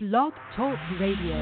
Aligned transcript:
Blog 0.00 0.32
Talk 0.54 0.78
Radio. 1.00 1.34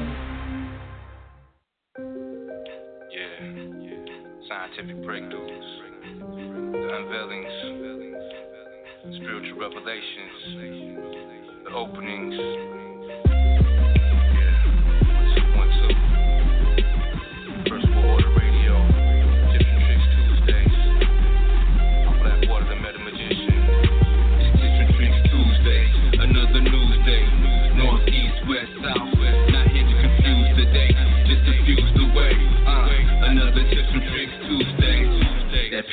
Yeah, 3.11 3.37
yeah. 3.79 4.01
Scientific 4.49 4.97
breakthroughs, 5.05 5.69
the 6.71 6.89
unveilings, 6.97 7.55
spiritual 9.15 9.59
revelations, 9.59 10.39
the 11.65 11.71
openings. 11.71 12.86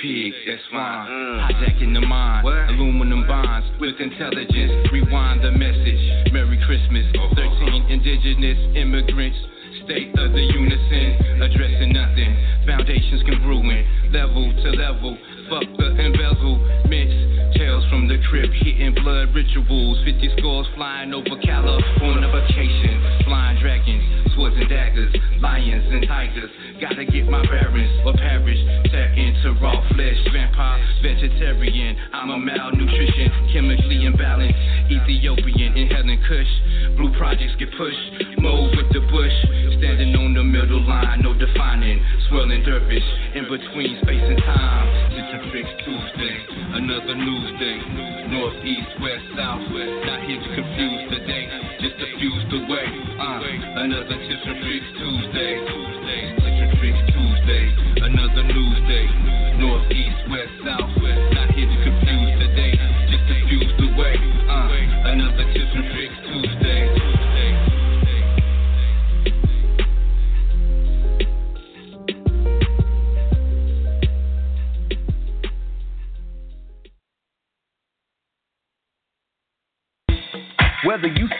Pig, 0.05 0.33
that's 0.47 0.63
fine. 0.71 1.09
Mm. 1.09 1.49
Hijacking 1.49 1.95
the 1.97 2.05
mind, 2.05 2.45
aluminum 2.45 3.27
bonds 3.27 3.67
with 3.81 3.97
intelligence. 4.01 4.85
Rewind 4.93 5.41
the 5.41 5.53
message. 5.53 6.33
Merry 6.33 6.61
Christmas. 6.69 7.09
13 7.37 7.89
indigenous 7.89 8.61
immigrants. 8.77 9.39
State 9.85 10.13
of 10.17 10.33
the 10.33 10.41
unison, 10.41 11.43
addressing 11.43 11.93
nothing. 11.93 12.37
Foundations 12.67 13.23
can 13.25 13.41
ruin, 13.45 13.85
level 14.13 14.53
to 14.53 14.71
level. 14.77 15.17
Fuck 15.51 15.69
the 15.77 15.89
embezzlements. 16.01 17.34
From 18.05 18.21
the 18.21 18.29
crypt, 18.29 18.53
hitting 18.61 18.93
blood 19.01 19.33
rituals. 19.33 19.97
50 20.05 20.37
scores 20.37 20.69
flying 20.77 21.15
over 21.15 21.41
California 21.41 22.29
vacation. 22.29 23.01
Flying 23.25 23.57
dragons, 23.65 24.05
swords 24.37 24.55
and 24.61 24.69
daggers, 24.69 25.09
lions 25.41 25.89
and 25.89 26.05
tigers. 26.05 26.53
Gotta 26.85 27.09
get 27.09 27.25
my 27.25 27.41
bearings 27.49 27.89
or 28.05 28.13
perish. 28.13 28.61
Tap 28.93 29.17
into 29.17 29.57
raw 29.57 29.81
flesh, 29.97 30.21
vampire, 30.37 30.85
vegetarian. 31.01 31.97
I'm 32.13 32.29
a 32.29 32.37
malnutrition, 32.37 33.33
chemically 33.57 34.05
imbalanced. 34.05 34.53
Ethiopian, 34.93 35.73
inhaling 35.73 36.21
kush. 36.29 36.53
Blue 37.01 37.17
projects 37.17 37.57
get 37.57 37.73
pushed. 37.73 38.37
Move 38.37 38.77
with 38.77 38.93
the 38.93 39.01
bush. 39.09 39.33
Standing 39.81 40.13
on 40.13 40.35
the 40.37 40.45
middle 40.45 40.85
line, 40.85 41.25
no 41.25 41.33
defining. 41.33 42.05
Swirling 42.29 42.69
dervish 42.69 43.09
in 43.33 43.49
between 43.49 43.97
space 44.05 44.29
and 44.29 44.37
time. 44.45 45.09
Tips 45.09 45.41
and 45.41 45.45
tricks 45.49 45.73
Tuesday, 45.89 46.54
another 46.75 47.15
news 47.15 47.51
day. 47.61 47.79
North, 48.35 48.59
east, 48.67 48.91
west, 49.01 49.25
south. 49.37 49.63
Not 49.71 50.21
here 50.27 50.43
to 50.43 50.51
confuse 50.55 51.03
the 51.11 51.21
day, 51.27 51.47
just 51.81 51.97
diffuse 51.99 52.45
the 52.51 52.67
way. 52.67 52.87
Uh, 53.15 53.85
another 53.87 54.19
tips 54.19 54.45
and 54.45 54.59
tricks 54.59 54.91
Tuesday. 54.99 56.14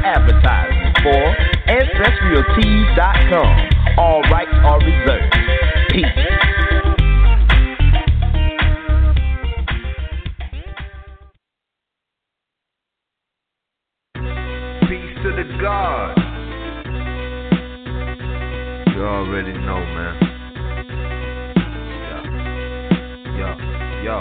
commercial 0.00 0.04
advertisement 0.04 0.96
for 1.02 1.36
AncestralTees.com. 1.68 3.68
All 3.98 4.22
rights 4.22 4.50
are 4.52 4.78
reserved. 4.78 5.34
Peace. 5.90 6.06
Peace 14.88 15.16
to 15.22 15.30
the 15.36 15.44
God. 15.60 16.16
You 18.94 19.02
already 19.04 19.52
know, 19.52 19.80
man. 19.80 20.14
Yo, 23.38 23.38
yo, 23.38 23.48
yo. 24.04 24.16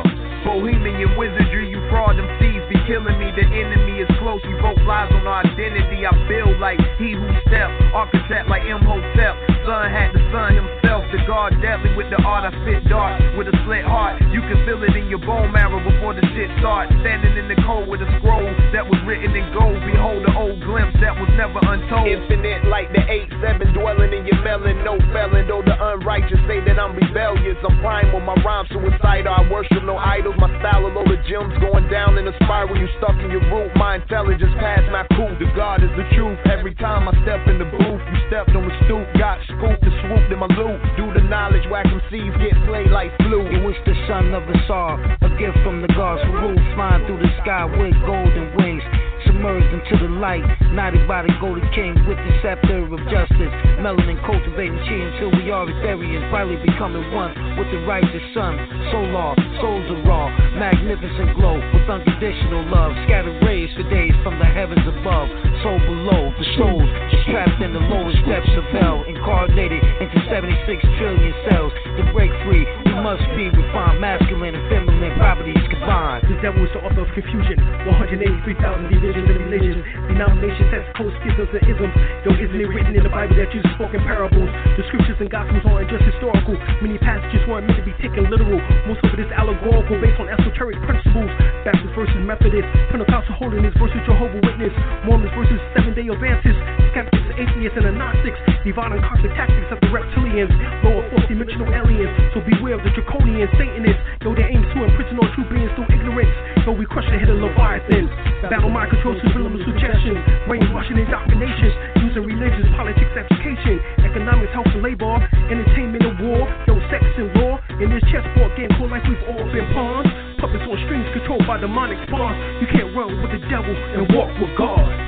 Bohemian 0.46 1.12
wizardry, 1.18 1.70
you 1.70 1.80
fraud 1.90 2.18
them 2.18 2.28
thieves 2.40 2.49
be 2.49 2.49
killing 2.90 3.22
me. 3.22 3.30
The 3.38 3.46
enemy 3.46 4.02
is 4.02 4.10
close. 4.18 4.42
We 4.42 4.58
both 4.58 4.82
lies 4.90 5.14
on 5.14 5.22
our 5.30 5.46
identity. 5.46 6.02
I 6.02 6.12
build 6.26 6.58
like 6.58 6.82
he 6.98 7.14
who 7.14 7.30
stepped, 7.46 7.78
architect 7.94 8.50
like 8.50 8.66
M. 8.66 8.82
Imhotep. 8.82 9.38
Son 9.70 9.86
had 9.94 10.10
the 10.18 10.24
son 10.34 10.58
himself, 10.58 11.06
the 11.14 11.22
God 11.30 11.54
deadly 11.62 11.94
with 11.94 12.10
the 12.10 12.18
art. 12.26 12.50
I 12.50 12.52
spit 12.66 12.90
dark 12.90 13.22
with 13.38 13.46
a 13.46 13.56
slit 13.64 13.86
heart. 13.86 14.18
You 14.34 14.42
can 14.42 14.66
feel 14.66 14.82
it 14.82 14.98
in 14.98 15.06
your 15.14 15.22
bone 15.22 15.54
marrow 15.54 15.78
before 15.78 16.18
the 16.18 16.26
shit 16.34 16.50
starts. 16.58 16.90
Standing 17.06 17.38
in 17.38 17.46
the 17.46 17.60
cold 17.62 17.86
with 17.86 18.02
a 18.02 18.10
scroll 18.18 18.50
that 18.74 18.82
was 18.82 18.98
written 19.06 19.38
in 19.38 19.46
gold. 19.54 19.78
Behold 19.86 20.26
the 20.26 20.34
old 20.34 20.58
glimpse 20.66 20.98
that 21.06 21.14
was 21.14 21.30
never 21.38 21.62
untold. 21.62 22.10
Infinite 22.10 22.66
like 22.66 22.90
the 22.90 23.06
8-7 23.06 23.70
dwelling 23.78 24.18
in 24.18 24.26
your 24.26 24.42
melon. 24.42 24.82
No 24.82 24.98
felon, 25.14 25.46
though 25.46 25.62
the 25.62 25.78
unrighteous 25.78 26.42
say 26.50 26.66
that 26.66 26.82
I'm 26.82 26.98
rebellious. 26.98 27.62
I'm 27.62 27.78
prime 27.86 28.10
with 28.10 28.26
my 28.26 28.34
rhymes 28.42 28.74
suicidal. 28.74 29.30
I 29.30 29.46
worship 29.52 29.86
no 29.86 30.00
idols. 30.00 30.40
My 30.40 30.50
style 30.58 30.88
of 30.88 30.98
load 30.98 31.12
of 31.12 31.22
gems 31.30 31.54
going 31.62 31.86
down 31.92 32.18
in 32.18 32.26
a 32.26 32.34
spiral. 32.42 32.79
You 32.80 32.88
stuck 32.98 33.20
in 33.20 33.28
your 33.28 33.44
root. 33.52 33.76
My 33.76 34.00
intelligence 34.00 34.56
past 34.56 34.88
my 34.88 35.04
cool. 35.20 35.36
The 35.36 35.52
God 35.52 35.84
is 35.84 35.92
the 36.00 36.08
truth. 36.16 36.40
Every 36.48 36.74
time 36.76 37.12
I 37.12 37.14
step 37.28 37.44
in 37.52 37.60
the 37.60 37.68
booth, 37.68 38.00
you 38.08 38.18
stepped 38.32 38.56
on 38.56 38.64
the 38.64 38.76
stoop. 38.88 39.04
Got 39.20 39.44
scooped 39.52 39.84
and 39.84 39.96
swooped 40.08 40.32
in 40.32 40.40
my 40.40 40.48
loot. 40.56 40.80
Do 40.96 41.12
the 41.12 41.28
knowledge, 41.28 41.68
whack 41.68 41.84
them 41.92 42.00
seeds, 42.08 42.32
get 42.40 42.56
slayed 42.64 42.88
like 42.96 43.12
flu. 43.28 43.44
In 43.52 43.68
which 43.68 43.76
the 43.84 43.96
son 44.08 44.32
of 44.32 44.48
us 44.48 44.64
are, 44.72 44.96
a 44.96 45.30
gift 45.36 45.60
from 45.68 45.84
the 45.84 45.92
gods 45.92 46.24
who 46.24 46.56
flying 46.80 47.04
through 47.06 47.20
the 47.20 47.28
sky 47.44 47.68
with 47.68 47.92
golden 48.08 48.56
wings. 48.56 49.09
Submerged 49.40 49.72
into 49.72 49.96
the 50.04 50.12
light, 50.20 50.44
knighted 50.76 51.08
by 51.08 51.24
the 51.24 51.32
golden 51.40 51.64
king 51.72 51.96
with 52.04 52.20
the 52.20 52.34
scepter 52.44 52.84
of 52.84 53.00
justice. 53.08 53.54
Melanin 53.80 54.20
cultivating 54.28 54.76
chi 54.84 55.00
until 55.00 55.32
we 55.32 55.48
are 55.48 55.64
Ethereans, 55.64 56.28
finally 56.28 56.60
becoming 56.60 57.08
one 57.16 57.32
with 57.56 57.72
the 57.72 57.80
righteous 57.88 58.20
sun. 58.36 58.60
Solar, 58.92 59.32
souls 59.64 59.88
are 59.96 60.04
raw, 60.04 60.28
magnificent 60.60 61.40
glow 61.40 61.56
with 61.56 61.88
unconditional 61.88 62.68
love. 62.68 62.92
Scattered 63.08 63.40
rays 63.48 63.72
for 63.80 63.88
days 63.88 64.12
from 64.28 64.36
the 64.44 64.50
heavens 64.52 64.84
above, 64.84 65.32
soul 65.64 65.80
below. 65.88 66.36
The 66.36 66.48
souls 66.60 66.90
trapped 67.32 67.64
in 67.64 67.72
the 67.72 67.80
lowest 67.80 68.20
depths 68.28 68.52
of 68.60 68.68
hell, 68.76 69.08
incarnated 69.08 69.80
into 70.04 70.20
76 70.28 70.84
trillion 71.00 71.32
cells. 71.48 71.72
To 71.96 72.04
break 72.12 72.36
free, 72.44 72.68
we 72.92 72.96
must 73.00 73.24
be 73.40 73.48
refined, 73.48 74.04
masculine 74.04 74.60
and 74.60 74.68
feminine 74.68 74.99
properties 75.18 75.64
combined. 75.72 76.28
The 76.28 76.38
devil 76.44 76.62
is 76.62 76.72
the 76.76 76.82
author 76.84 77.02
of 77.02 77.12
confusion. 77.16 77.58
183,000 77.88 78.92
divisions 78.92 79.26
and 79.26 79.40
religions, 79.48 79.82
denominations, 80.12 80.68
sects, 80.70 80.90
codes, 80.94 81.16
schisms, 81.24 81.50
and 81.56 81.64
isms. 81.66 81.94
Yo, 82.28 82.30
isn't 82.36 82.60
it 82.60 82.70
written 82.70 82.94
in 82.94 83.04
the 83.04 83.14
Bible 83.14 83.34
that 83.40 83.50
Jesus 83.50 83.70
spoke 83.80 83.96
in 83.96 84.04
parables? 84.04 84.50
The 84.78 84.84
scriptures 84.92 85.18
and 85.24 85.30
gospels 85.32 85.64
aren't 85.66 85.90
just 85.90 86.06
historical. 86.06 86.54
Many 86.84 87.00
passages 87.00 87.42
weren't 87.48 87.66
meant 87.66 87.80
to 87.80 87.86
be 87.86 87.96
taken 88.04 88.30
literal. 88.30 88.60
Most 88.86 89.02
of 89.08 89.16
it 89.16 89.24
is 89.24 89.32
allegorical, 89.34 89.98
based 90.04 90.20
on 90.20 90.28
esoteric 90.30 90.78
principles. 90.84 91.32
Baptist 91.64 91.94
versus 91.96 92.22
Methodist, 92.28 92.68
Pentecostal 92.92 93.36
holiness 93.40 93.74
versus 93.80 94.00
Jehovah 94.06 94.40
Witness, 94.44 94.74
Mormons 95.08 95.32
versus 95.34 95.60
Seven 95.74 95.96
Day 95.96 96.08
Adventists, 96.12 96.62
skeptics, 96.92 97.30
atheists, 97.40 97.78
and 97.80 97.88
agnostics, 97.90 98.40
divine 98.64 98.94
and 98.96 99.04
cosmic 99.04 99.32
tactics 99.36 99.70
of 99.72 99.80
the 99.80 99.90
reptilians, 99.92 100.52
lower 100.84 101.04
fourth 101.10 101.28
dimensional 101.32 101.68
aliens. 101.72 102.12
So 102.36 102.44
beware 102.44 102.76
of 102.76 102.84
the 102.84 102.92
draconian 102.92 103.48
Satanists. 103.56 104.02
Yo, 104.24 104.36
they 104.36 104.48
aim 104.50 104.64
to 104.64 104.78
imprison 105.00 105.16
all 105.24 105.32
true 105.32 105.48
beings 105.48 105.72
through 105.80 105.88
ignorance. 105.96 106.36
Yo, 106.68 106.76
we 106.76 106.84
crush 106.84 107.08
the 107.08 107.16
head 107.16 107.32
of 107.32 107.40
Leviathan. 107.40 108.12
Battle 108.52 108.68
mind 108.68 108.92
control, 108.92 109.16
subliminal 109.24 109.64
suggestion, 109.64 110.20
brainwashing 110.44 111.00
indoctrination, 111.00 111.72
using 112.04 112.28
religious, 112.28 112.68
politics, 112.76 113.08
education, 113.16 113.80
economics, 114.04 114.52
health, 114.52 114.68
and 114.76 114.84
labor, 114.84 115.16
entertainment, 115.48 116.04
and 116.04 116.20
war. 116.20 116.44
Yo, 116.68 116.76
sex 116.92 117.04
and 117.16 117.32
law. 117.40 117.56
In 117.80 117.88
this 117.88 118.04
chessboard 118.12 118.52
game, 118.60 118.68
called 118.76 118.92
like 118.92 119.08
we've 119.08 119.24
all 119.32 119.48
been 119.56 119.72
pawns. 119.72 120.12
Puppets 120.36 120.68
on 120.68 120.76
strings 120.84 121.08
controlled 121.16 121.48
by 121.48 121.56
demonic 121.56 121.96
spawns. 122.08 122.36
You 122.60 122.68
can't 122.68 122.92
run 122.92 123.24
with 123.24 123.32
the 123.32 123.40
devil 123.48 123.72
and 123.72 124.04
walk 124.12 124.36
with 124.36 124.52
God. 124.60 124.99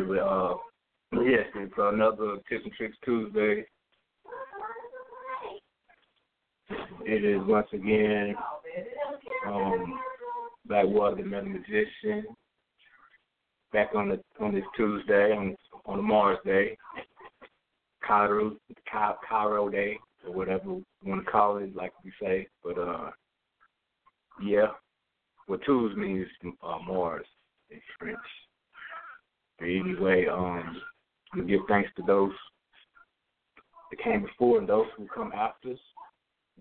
Here 0.00 0.24
uh 0.24 0.54
yes, 1.12 1.46
it's 1.56 1.74
another 1.76 2.36
Tips 2.48 2.64
and 2.64 2.72
Tricks 2.72 2.96
Tuesday. 3.04 3.66
It 7.04 7.22
is 7.22 7.46
once 7.46 7.66
again 7.74 8.34
um 9.46 10.00
Blackwater 10.64 11.16
the 11.16 11.22
Metal 11.24 11.50
Magician. 11.50 12.24
Back 13.74 13.90
on 13.94 14.08
the 14.08 14.20
on 14.42 14.54
this 14.54 14.64
Tuesday, 14.74 15.32
on 15.32 15.54
on 15.84 15.98
the 15.98 16.02
Mars 16.02 16.38
Day. 16.46 16.78
Cairo 18.02 18.56
Cairo 19.28 19.68
Day 19.68 19.98
or 20.26 20.32
whatever 20.32 20.64
you 20.64 20.84
want 21.04 21.26
to 21.26 21.30
call 21.30 21.58
it, 21.58 21.76
like 21.76 21.92
we 22.02 22.10
say. 22.22 22.46
But 22.64 22.78
uh 22.78 23.10
yeah. 24.42 24.68
What 25.46 25.60
Tues 25.66 25.94
means 25.94 26.26
uh, 26.62 26.78
Mars 26.86 27.26
in 27.70 27.80
French. 27.98 28.16
Anyway, 29.60 30.26
um, 30.26 30.80
we 31.36 31.44
give 31.44 31.60
thanks 31.68 31.90
to 31.96 32.02
those 32.02 32.32
that 33.90 34.02
came 34.02 34.22
before 34.22 34.58
and 34.58 34.68
those 34.68 34.86
who 34.96 35.06
come 35.14 35.32
after 35.34 35.72
us. 35.72 35.78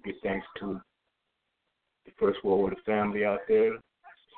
Give 0.04 0.16
thanks 0.22 0.46
to 0.60 0.80
the 2.06 2.12
First 2.19 2.44
World 2.44 2.62
Order, 2.62 2.75
family 2.86 3.25
out 3.25 3.40
there, 3.48 3.78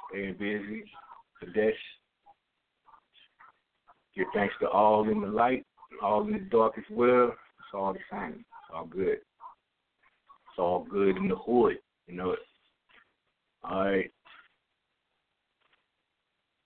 staying 0.09 0.35
busy, 0.39 0.83
Kadesh. 1.39 1.73
Give 4.15 4.27
thanks 4.33 4.53
to 4.61 4.69
all 4.69 5.09
in 5.09 5.21
the 5.21 5.27
light, 5.27 5.65
all 6.01 6.23
in 6.27 6.33
the 6.33 6.39
dark 6.39 6.73
as 6.77 6.83
well. 6.91 7.29
It's 7.29 7.73
all 7.73 7.93
the 7.93 7.99
same. 8.11 8.39
It's 8.39 8.73
all 8.73 8.85
good. 8.85 9.19
It's 10.51 10.59
all 10.59 10.85
good 10.89 11.17
in 11.17 11.27
the 11.29 11.35
hood. 11.35 11.77
You 12.07 12.15
know 12.15 12.31
it. 12.31 12.39
All 13.63 13.85
right. 13.85 14.11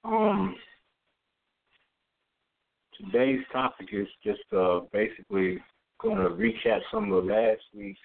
Um, 0.03 0.55
today's 2.97 3.41
topic 3.51 3.87
is 3.91 4.07
just 4.23 4.41
uh, 4.55 4.81
basically 4.91 5.59
going 5.99 6.17
to 6.17 6.29
recap 6.29 6.79
some 6.91 7.11
of 7.11 7.25
last 7.25 7.61
week's 7.75 7.99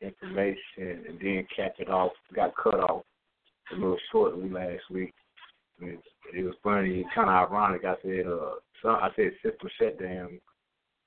information 0.00 1.04
and 1.08 1.18
then 1.20 1.46
cap 1.54 1.74
it 1.78 1.88
off. 1.88 2.12
Got 2.34 2.54
cut 2.56 2.80
off 2.80 3.02
a 3.72 3.74
little 3.74 3.98
shortly 4.10 4.48
last 4.48 4.82
week. 4.90 5.12
It, 5.80 6.00
it 6.34 6.44
was 6.44 6.54
funny, 6.62 7.04
kind 7.14 7.28
of 7.28 7.50
ironic. 7.50 7.84
I 7.84 7.94
said, 8.02 8.26
uh, 8.26 8.54
so 8.82 8.90
I 8.90 9.08
said 9.16 9.32
system 9.42 9.68
shut 9.80 10.00
down, 10.00 10.40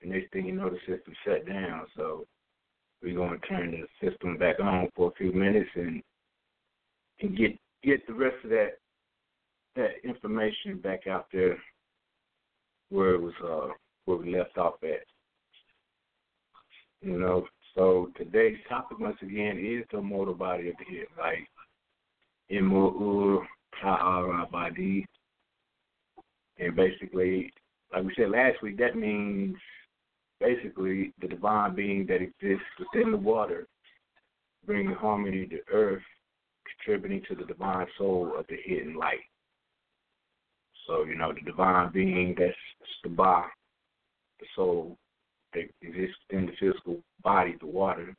and 0.01 0.11
next 0.11 0.31
thing 0.31 0.45
you 0.45 0.53
know, 0.53 0.69
the 0.69 0.79
system 0.79 1.13
shut 1.25 1.45
down. 1.47 1.85
So 1.95 2.25
we're 3.01 3.15
going 3.15 3.39
to 3.39 3.47
turn 3.47 3.71
the 3.71 4.09
system 4.09 4.37
back 4.37 4.59
on 4.59 4.89
for 4.95 5.09
a 5.09 5.15
few 5.15 5.31
minutes 5.31 5.69
and 5.75 6.01
and 7.21 7.37
get 7.37 7.57
get 7.83 8.05
the 8.07 8.13
rest 8.13 8.35
of 8.43 8.49
that 8.51 8.71
that 9.75 9.91
information 10.03 10.79
back 10.79 11.07
out 11.07 11.27
there 11.31 11.57
where 12.91 13.15
it 13.15 13.21
was 13.21 13.33
uh 13.43 13.73
where 14.05 14.17
we 14.17 14.37
left 14.37 14.57
off 14.57 14.75
at. 14.83 15.05
You 17.01 17.19
know, 17.19 17.47
so 17.75 18.11
today's 18.17 18.57
topic 18.69 18.99
once 18.99 19.17
again 19.21 19.57
is 19.57 19.85
the 19.91 20.01
mortal 20.01 20.35
body 20.35 20.69
of 20.69 20.75
the 20.77 20.95
head, 20.95 21.07
like 21.17 21.47
Imur. 22.51 23.43
And 26.59 26.75
basically, 26.75 27.51
like 27.91 28.03
we 28.03 28.13
said 28.15 28.29
last 28.29 28.61
week, 28.61 28.77
that 28.77 28.95
means 28.95 29.55
basically 30.39 31.13
the 31.21 31.27
divine 31.27 31.73
being 31.73 32.05
that 32.07 32.21
exists 32.21 32.65
within 32.77 33.11
the 33.11 33.17
water, 33.17 33.65
bringing 34.65 34.93
harmony 34.93 35.47
to 35.47 35.59
earth 35.73 36.03
contributing 36.77 37.23
to 37.29 37.35
the 37.35 37.45
divine 37.45 37.87
soul 37.97 38.33
of 38.37 38.45
the 38.47 38.57
hidden 38.63 38.95
light. 38.95 39.19
So, 40.91 41.05
you 41.05 41.15
know, 41.15 41.31
the 41.31 41.39
divine 41.39 41.89
being 41.93 42.35
that's 42.37 42.53
the 43.01 43.09
ba, 43.09 43.43
the 44.41 44.45
soul 44.57 44.97
that 45.53 45.63
exists 45.81 46.17
in 46.31 46.47
the 46.47 46.51
physical 46.59 46.99
body, 47.23 47.55
the 47.61 47.65
water, 47.65 48.13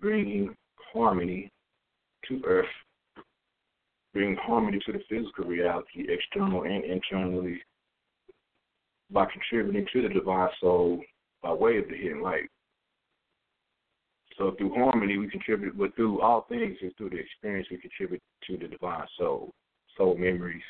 bringing 0.00 0.56
harmony 0.92 1.48
to 2.26 2.42
earth, 2.44 2.66
bringing 4.12 4.34
harmony 4.42 4.80
to 4.86 4.92
the 4.92 5.04
physical 5.08 5.44
reality, 5.44 6.06
external 6.08 6.64
and 6.64 6.82
internally, 6.84 7.60
by 9.12 9.24
contributing 9.26 9.86
to 9.92 10.02
the 10.02 10.12
divine 10.12 10.48
soul 10.60 11.00
by 11.44 11.52
way 11.52 11.78
of 11.78 11.84
the 11.88 11.96
hidden 11.96 12.22
light. 12.22 12.50
So 14.36 14.56
through 14.58 14.74
harmony, 14.74 15.16
we 15.16 15.30
contribute, 15.30 15.78
but 15.78 15.94
through 15.94 16.22
all 16.22 16.44
things, 16.48 16.76
and 16.82 16.92
through 16.96 17.10
the 17.10 17.20
experience 17.20 17.68
we 17.70 17.76
contribute 17.76 18.22
to 18.48 18.56
the 18.56 18.66
divine 18.66 19.06
soul, 19.16 19.52
soul 19.96 20.16
memories, 20.16 20.62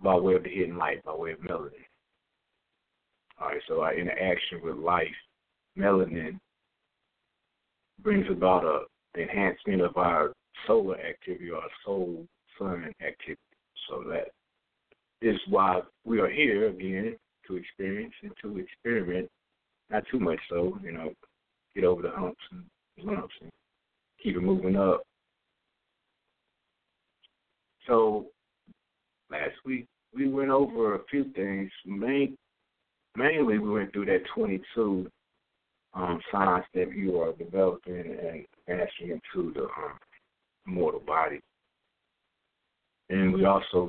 by 0.00 0.16
way 0.16 0.34
of 0.34 0.44
the 0.44 0.50
hidden 0.50 0.76
light, 0.76 1.02
by 1.04 1.14
way 1.14 1.32
of 1.32 1.38
melanin. 1.40 1.72
All 3.40 3.48
right, 3.48 3.60
so 3.68 3.80
our 3.80 3.94
interaction 3.94 4.60
with 4.62 4.76
life, 4.76 5.06
melanin, 5.76 6.38
brings 8.02 8.26
about 8.30 8.64
a 8.64 8.80
the 9.14 9.22
enhancement 9.22 9.80
of 9.80 9.96
our 9.96 10.32
solar 10.66 10.98
activity 11.00 11.50
or 11.50 11.62
soul 11.84 12.26
sun 12.58 12.92
activity. 13.00 13.40
So 13.88 14.04
that 14.08 14.28
is 15.22 15.38
why 15.48 15.80
we 16.04 16.20
are 16.20 16.28
here 16.28 16.68
again 16.68 17.16
to 17.46 17.56
experience 17.56 18.14
and 18.22 18.32
to 18.42 18.58
experiment. 18.58 19.28
Not 19.90 20.04
too 20.10 20.20
much 20.20 20.38
so, 20.50 20.78
you 20.82 20.92
know, 20.92 21.12
get 21.74 21.84
over 21.84 22.02
the 22.02 22.10
humps 22.10 22.40
and 22.50 22.64
lumps 23.02 23.34
and 23.40 23.50
keep 24.22 24.36
it 24.36 24.42
moving 24.42 24.76
up. 24.76 25.02
So 27.86 28.26
last 29.30 29.54
week 29.64 29.86
we 30.14 30.28
went 30.28 30.50
over 30.50 30.94
a 30.94 31.04
few 31.10 31.24
things. 31.34 31.70
Main, 31.84 32.36
mainly 33.16 33.58
we 33.58 33.70
went 33.70 33.92
through 33.92 34.06
that 34.06 34.22
22 34.34 35.10
um, 35.94 36.20
signs 36.32 36.64
that 36.74 36.94
you 36.94 37.20
are 37.20 37.32
developing 37.32 37.98
and 37.98 38.44
advancing 38.66 39.10
into 39.10 39.52
the 39.52 39.64
um, 39.64 39.98
mortal 40.66 41.00
body. 41.00 41.40
And 43.10 43.32
we 43.32 43.44
also 43.44 43.88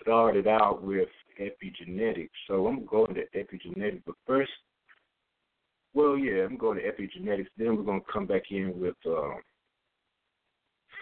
started 0.00 0.46
out 0.46 0.82
with 0.82 1.08
epigenetics. 1.40 2.30
So 2.46 2.66
I'm 2.66 2.86
going 2.86 3.14
to 3.14 3.22
epigenetics, 3.36 4.02
but 4.06 4.14
first, 4.26 4.50
well, 5.94 6.16
yeah, 6.16 6.44
I'm 6.44 6.56
going 6.56 6.78
to 6.78 6.84
epigenetics. 6.84 7.48
Then 7.58 7.76
we're 7.76 7.82
going 7.82 8.00
to 8.00 8.12
come 8.12 8.26
back 8.26 8.42
in 8.50 8.78
with 8.78 8.94
uh, 9.06 9.34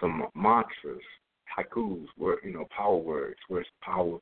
some 0.00 0.26
mantras, 0.34 1.02
haikus, 1.56 2.06
word, 2.18 2.38
you 2.44 2.52
know, 2.52 2.66
power 2.76 2.96
words, 2.96 3.38
where's 3.48 3.66
power. 3.82 4.18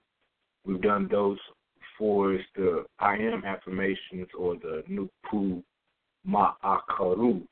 We've 0.64 0.80
done 0.80 1.08
those 1.10 1.38
for 1.98 2.38
the 2.56 2.84
I 2.98 3.16
am 3.16 3.44
affirmations 3.44 4.28
or 4.38 4.56
the 4.56 4.82
Nupu 4.88 5.62
Ma'akaru. 6.26 7.42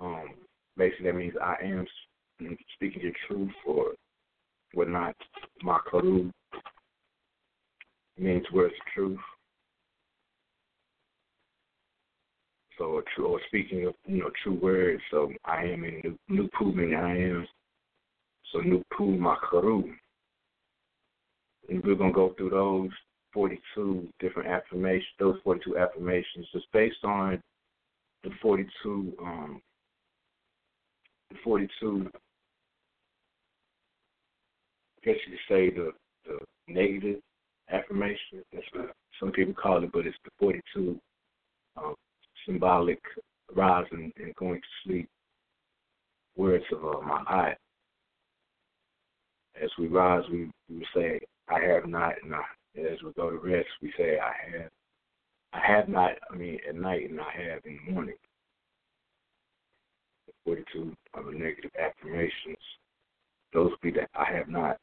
Um, 0.00 0.34
basically, 0.76 1.06
that 1.06 1.16
means 1.16 1.34
I 1.42 1.56
am 1.62 1.86
speaking 2.74 3.02
the 3.02 3.12
truth 3.28 3.52
or 3.66 3.92
whatnot. 4.72 5.16
Ma'akaru 5.64 6.30
means 8.18 8.44
words 8.52 8.74
of 8.74 8.92
truth. 8.94 9.18
So, 12.78 13.02
true, 13.14 13.26
or 13.26 13.40
speaking 13.46 13.86
of 13.86 13.94
you 14.06 14.18
know 14.18 14.30
true 14.42 14.58
words. 14.60 15.00
So 15.10 15.32
I 15.44 15.62
am 15.64 15.84
in 15.84 16.18
Nupu 16.30 16.74
meaning 16.74 16.96
I 16.96 17.16
am. 17.16 17.46
So 18.54 18.60
Nupu 18.60 19.18
Makaru. 19.18 19.82
And 21.68 21.82
we're 21.82 21.96
gonna 21.96 22.12
go 22.12 22.34
through 22.36 22.50
those 22.50 22.90
42 23.32 24.08
different 24.20 24.48
affirmations, 24.48 25.08
those 25.18 25.40
42 25.42 25.76
affirmations, 25.76 26.46
just 26.52 26.70
based 26.72 27.02
on 27.02 27.42
the 28.22 28.30
42, 28.40 29.12
um, 29.20 29.60
the 31.30 31.36
42, 31.42 32.08
I 32.14 32.18
guess 35.04 35.16
you 35.26 35.32
could 35.32 35.54
say 35.54 35.70
the, 35.70 35.90
the 36.24 36.38
negative 36.68 37.20
affirmation. 37.70 38.44
That's 38.52 38.64
what 38.72 38.92
some 39.18 39.32
people 39.32 39.54
call 39.54 39.82
it, 39.82 39.90
but 39.92 40.06
it's 40.06 40.16
the 40.24 40.30
42 40.38 41.00
um, 41.76 41.94
symbolic 42.46 43.00
rising 43.52 44.12
and 44.16 44.34
going 44.36 44.60
to 44.60 44.66
sleep 44.84 45.08
words 46.36 46.64
of 46.72 46.84
uh, 46.84 47.00
my 47.00 47.24
eye. 47.26 47.56
As 49.62 49.70
we 49.78 49.86
rise, 49.86 50.24
we, 50.30 50.50
we 50.68 50.84
say, 50.94 51.20
I 51.48 51.60
have 51.60 51.86
not, 51.86 52.14
and 52.22 52.34
I 52.34 52.42
as 52.76 52.98
we 53.04 53.12
go 53.12 53.30
to 53.30 53.36
rest, 53.36 53.68
we 53.82 53.92
say, 53.96 54.18
I 54.18 54.58
have. 54.58 54.70
I 55.52 55.60
have 55.64 55.88
not, 55.88 56.12
I 56.30 56.34
mean, 56.34 56.58
at 56.68 56.74
night, 56.74 57.08
and 57.08 57.20
I 57.20 57.30
have 57.30 57.60
in 57.64 57.78
the 57.86 57.92
morning. 57.92 58.16
42 60.44 60.94
of 61.14 61.26
the 61.26 61.32
negative 61.32 61.70
affirmations. 61.78 62.56
Those 63.52 63.70
be 63.80 63.92
that 63.92 64.10
I 64.14 64.32
have 64.36 64.48
not. 64.48 64.78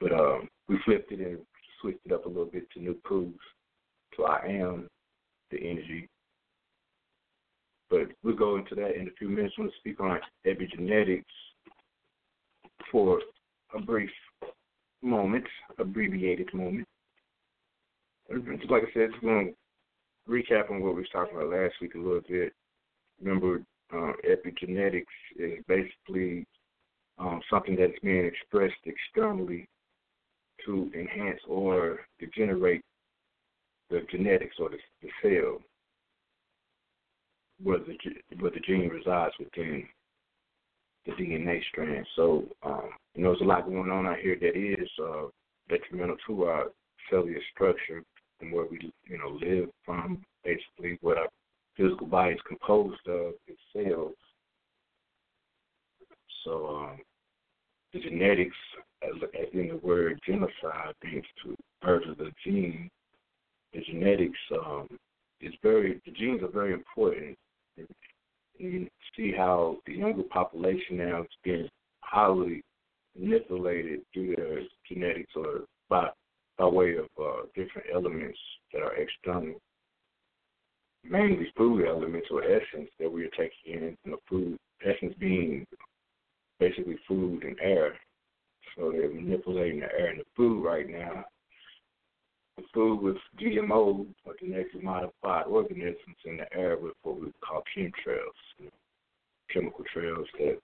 But 0.00 0.12
um, 0.12 0.48
we 0.68 0.78
flipped 0.84 1.12
it 1.12 1.20
and 1.20 1.38
switched 1.80 2.04
it 2.04 2.12
up 2.12 2.26
a 2.26 2.28
little 2.28 2.46
bit 2.46 2.68
to 2.72 2.80
new 2.80 2.94
proofs. 3.04 3.38
So 4.16 4.24
I 4.24 4.46
am 4.46 4.88
the 5.52 5.58
energy. 5.58 6.08
But 7.88 8.08
we'll 8.24 8.36
go 8.36 8.56
into 8.56 8.74
that 8.74 8.96
in 8.96 9.06
a 9.06 9.12
few 9.16 9.28
minutes. 9.28 9.54
I 9.56 9.62
want 9.62 9.72
to 9.72 9.78
speak 9.78 10.00
on 10.00 10.18
epigenetics 10.44 11.24
for 12.90 13.20
a 13.74 13.80
brief 13.80 14.10
moment, 15.02 15.44
abbreviated 15.78 16.52
moment. 16.52 16.86
Like 18.30 18.82
I 18.82 18.92
said, 18.92 19.10
just 19.10 19.22
going 19.22 19.54
to 19.54 20.30
recap 20.30 20.70
on 20.70 20.80
what 20.80 20.94
we 20.94 21.00
was 21.00 21.08
talking 21.12 21.36
about 21.36 21.50
last 21.50 21.74
week 21.80 21.94
a 21.94 21.98
little 21.98 22.20
bit. 22.28 22.52
Remember, 23.22 23.62
uh, 23.92 24.12
epigenetics 24.28 25.04
is 25.38 25.64
basically 25.66 26.46
um, 27.18 27.40
something 27.50 27.76
that's 27.76 27.98
being 28.02 28.26
expressed 28.26 28.74
externally 28.84 29.66
to 30.66 30.90
enhance 30.94 31.40
or 31.48 32.00
degenerate 32.20 32.82
the 33.90 34.00
genetics 34.10 34.56
or 34.58 34.70
the, 34.70 34.76
the 35.02 35.08
cell 35.22 35.58
where 37.62 37.78
the 37.78 37.96
where 38.38 38.50
the 38.50 38.60
gene 38.60 38.88
resides 38.88 39.34
within 39.38 39.84
the 41.08 41.22
DNA 41.22 41.60
strand. 41.70 42.06
So, 42.16 42.44
um, 42.62 42.90
you 43.14 43.22
know, 43.22 43.30
there's 43.30 43.40
a 43.40 43.44
lot 43.44 43.66
going 43.66 43.90
on 43.90 44.06
out 44.06 44.18
here 44.18 44.36
that 44.40 44.56
is 44.56 44.88
uh, 45.02 45.26
detrimental 45.68 46.16
to 46.26 46.44
our 46.44 46.66
cellular 47.10 47.40
structure 47.54 48.02
and 48.40 48.52
where 48.52 48.66
we, 48.66 48.92
you 49.06 49.18
know, 49.18 49.38
live 49.40 49.68
from, 49.84 50.22
basically 50.44 50.98
what 51.00 51.18
our 51.18 51.28
physical 51.76 52.06
body 52.06 52.34
is 52.34 52.40
composed 52.46 53.00
of, 53.08 53.34
its 53.46 53.58
cells. 53.72 54.14
So, 56.44 56.66
um, 56.66 56.98
the 57.92 58.00
genetics, 58.00 58.56
as, 59.02 59.14
in 59.52 59.68
the 59.68 59.80
word 59.82 60.20
genocide, 60.26 60.94
means 61.02 61.24
to 61.44 61.56
murder 61.84 62.14
the 62.16 62.30
gene. 62.44 62.90
The 63.72 63.80
genetics 63.80 64.38
um, 64.52 64.88
is 65.40 65.54
very, 65.62 66.00
the 66.04 66.12
genes 66.12 66.42
are 66.42 66.48
very 66.48 66.72
important 66.72 67.36
you 68.58 68.88
see 69.16 69.32
how 69.36 69.76
the 69.86 69.94
younger 69.94 70.22
population 70.24 70.96
now 70.96 71.22
is 71.22 71.28
being 71.44 71.68
highly 72.00 72.62
manipulated 73.16 74.00
through 74.12 74.36
their 74.36 74.60
genetics 74.88 75.32
or 75.36 75.62
by 75.88 76.08
by 76.58 76.66
way 76.66 76.96
of 76.96 77.06
uh, 77.22 77.42
different 77.54 77.86
elements 77.94 78.38
that 78.72 78.82
are 78.82 78.96
external, 78.96 79.60
mainly 81.04 81.46
food 81.56 81.86
elements 81.86 82.26
or 82.32 82.42
essence 82.42 82.90
that 82.98 83.10
we 83.10 83.24
are 83.24 83.30
taking 83.30 83.52
in. 83.66 83.96
You 84.04 84.10
know, 84.12 84.18
food 84.28 84.58
essence 84.84 85.14
being 85.20 85.64
basically 86.58 86.98
food 87.06 87.44
and 87.44 87.56
air. 87.62 87.94
So 88.76 88.90
they're 88.90 89.08
manipulating 89.08 89.80
the 89.80 89.86
air 89.86 90.10
and 90.10 90.20
the 90.20 90.24
food 90.36 90.64
right 90.64 90.88
now 90.88 91.24
food 92.72 93.00
with 93.02 93.16
GMO 93.40 94.06
or 94.24 94.34
genetically 94.40 94.82
modified 94.82 95.46
organisms 95.46 96.16
in 96.24 96.38
the 96.38 96.52
air 96.56 96.76
with 96.76 96.94
what 97.02 97.20
we 97.20 97.32
call 97.46 97.62
chemtrails, 97.76 98.70
chemical 99.52 99.84
trails 99.92 100.26
that 100.38 100.58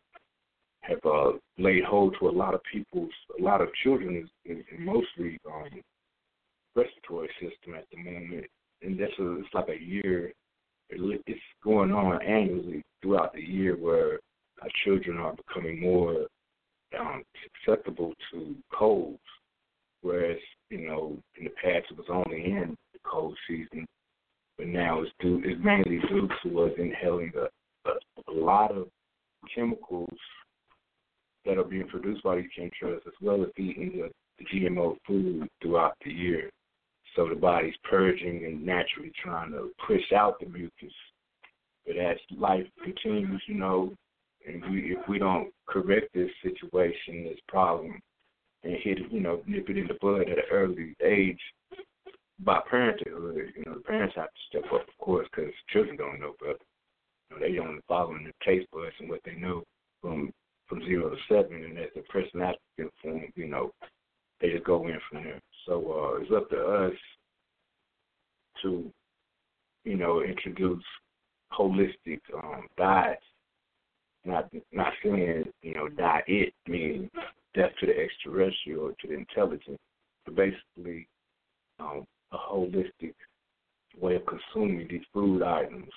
have 0.80 0.98
uh, 1.04 1.32
laid 1.58 1.84
hold 1.84 2.16
to 2.18 2.28
a 2.28 2.30
lot 2.30 2.54
of 2.54 2.60
people's, 2.70 3.10
a 3.38 3.42
lot 3.42 3.60
of 3.60 3.68
children, 3.82 4.28
mostly 4.78 5.38
um, 5.46 5.80
respiratory 6.76 7.30
system 7.40 7.74
at 7.74 7.86
the 7.90 7.98
moment. 7.98 8.46
And 8.82 8.98
that's 8.98 9.12
a, 9.18 9.38
it's 9.38 9.54
like 9.54 9.68
a 9.68 9.82
year. 9.82 10.32
It's 10.90 11.40
going 11.62 11.92
on 11.92 12.22
annually 12.22 12.82
throughout 13.02 13.32
the 13.32 13.40
year 13.42 13.76
where 13.76 14.20
our 14.62 14.68
children 14.84 15.18
are 15.18 15.34
becoming 15.34 15.80
more 15.80 16.26
um, 16.98 17.22
susceptible 17.64 18.12
to 18.30 18.54
colds, 18.72 19.18
whereas 20.02 20.38
you 20.74 20.88
know, 20.88 21.16
in 21.38 21.44
the 21.44 21.50
past 21.50 21.86
it 21.90 21.96
was 21.96 22.06
only 22.10 22.44
in 22.46 22.76
the 22.92 22.98
cold 23.08 23.36
season, 23.48 23.86
but 24.58 24.66
now 24.66 25.02
it's 25.02 25.12
due 25.20 25.40
it's 25.44 25.60
mainly 25.64 26.00
due 26.08 26.28
to 26.42 26.60
us 26.62 26.72
inhaling 26.78 27.32
a, 27.36 27.88
a, 27.88 27.92
a 28.28 28.34
lot 28.34 28.72
of 28.72 28.88
chemicals 29.54 30.18
that 31.44 31.58
are 31.58 31.64
being 31.64 31.86
produced 31.86 32.24
by 32.24 32.36
these 32.36 32.50
chemtrails 32.58 33.06
as 33.06 33.12
well 33.22 33.42
as 33.42 33.50
eating 33.56 33.92
the, 33.94 34.10
the 34.38 34.44
GMO 34.52 34.96
food 35.06 35.46
throughout 35.62 35.94
the 36.04 36.10
year. 36.10 36.50
So 37.14 37.28
the 37.28 37.36
body's 37.36 37.74
purging 37.88 38.44
and 38.44 38.66
naturally 38.66 39.12
trying 39.22 39.52
to 39.52 39.70
push 39.86 40.12
out 40.16 40.40
the 40.40 40.46
mucus. 40.46 40.92
But 41.86 41.98
as 41.98 42.16
life 42.36 42.66
continues, 42.82 43.42
you 43.46 43.54
know, 43.54 43.92
and 44.44 44.60
we 44.72 44.96
if 44.96 45.08
we 45.08 45.20
don't 45.20 45.52
correct 45.68 46.08
this 46.14 46.30
situation, 46.42 47.24
this 47.24 47.38
problem, 47.46 48.00
and 48.64 48.76
hit 48.82 48.98
you 49.10 49.20
know, 49.20 49.42
nip 49.46 49.68
it 49.68 49.78
in 49.78 49.86
the 49.86 49.94
bud 50.00 50.22
at 50.22 50.38
an 50.38 50.44
early 50.50 50.94
age 51.04 51.40
by 52.40 52.60
parenthood. 52.68 53.52
You 53.56 53.64
know, 53.66 53.74
the 53.74 53.84
parents 53.84 54.16
have 54.16 54.26
to 54.26 54.40
step 54.48 54.72
up, 54.72 54.88
of 54.88 54.98
course, 54.98 55.28
because 55.30 55.52
children 55.70 55.96
don't 55.96 56.20
know 56.20 56.34
better. 56.40 56.58
You 57.30 57.36
know, 57.36 57.46
they 57.46 57.58
only 57.58 57.80
following 57.86 58.24
their 58.24 58.32
taste 58.44 58.70
buds 58.72 58.94
and 59.00 59.08
what 59.08 59.20
they 59.24 59.34
know 59.34 59.62
from 60.00 60.32
from 60.68 60.84
zero 60.86 61.10
to 61.10 61.16
seven, 61.28 61.62
and 61.62 61.78
as 61.78 61.90
their 61.94 62.04
personality 62.08 62.58
form, 63.02 63.20
you 63.36 63.46
know, 63.46 63.70
they 64.40 64.50
just 64.50 64.64
go 64.64 64.86
in 64.86 64.98
from 65.10 65.24
there. 65.24 65.40
So 65.66 65.74
uh, 66.16 66.22
it's 66.22 66.32
up 66.34 66.48
to 66.50 66.56
us 66.56 66.92
to, 68.62 68.90
you 69.84 69.96
know, 69.96 70.22
introduce 70.22 70.82
holistic 71.52 72.20
um, 72.42 72.66
diets. 72.78 73.22
Not 74.24 74.48
not 74.72 74.92
saying 75.02 75.44
you 75.62 75.74
know 75.74 75.88
diet 75.88 76.54
meaning 76.66 77.10
death 77.54 77.72
to 77.80 77.86
the 77.86 77.96
extraterrestrial 77.98 78.86
or 78.86 78.92
to 79.00 79.08
the 79.08 79.14
intelligent, 79.14 79.78
but 80.24 80.34
basically 80.34 81.06
um, 81.78 82.06
a 82.32 82.36
holistic 82.36 83.14
way 84.00 84.16
of 84.16 84.22
consuming 84.26 84.86
these 84.88 85.02
food 85.12 85.42
items 85.42 85.90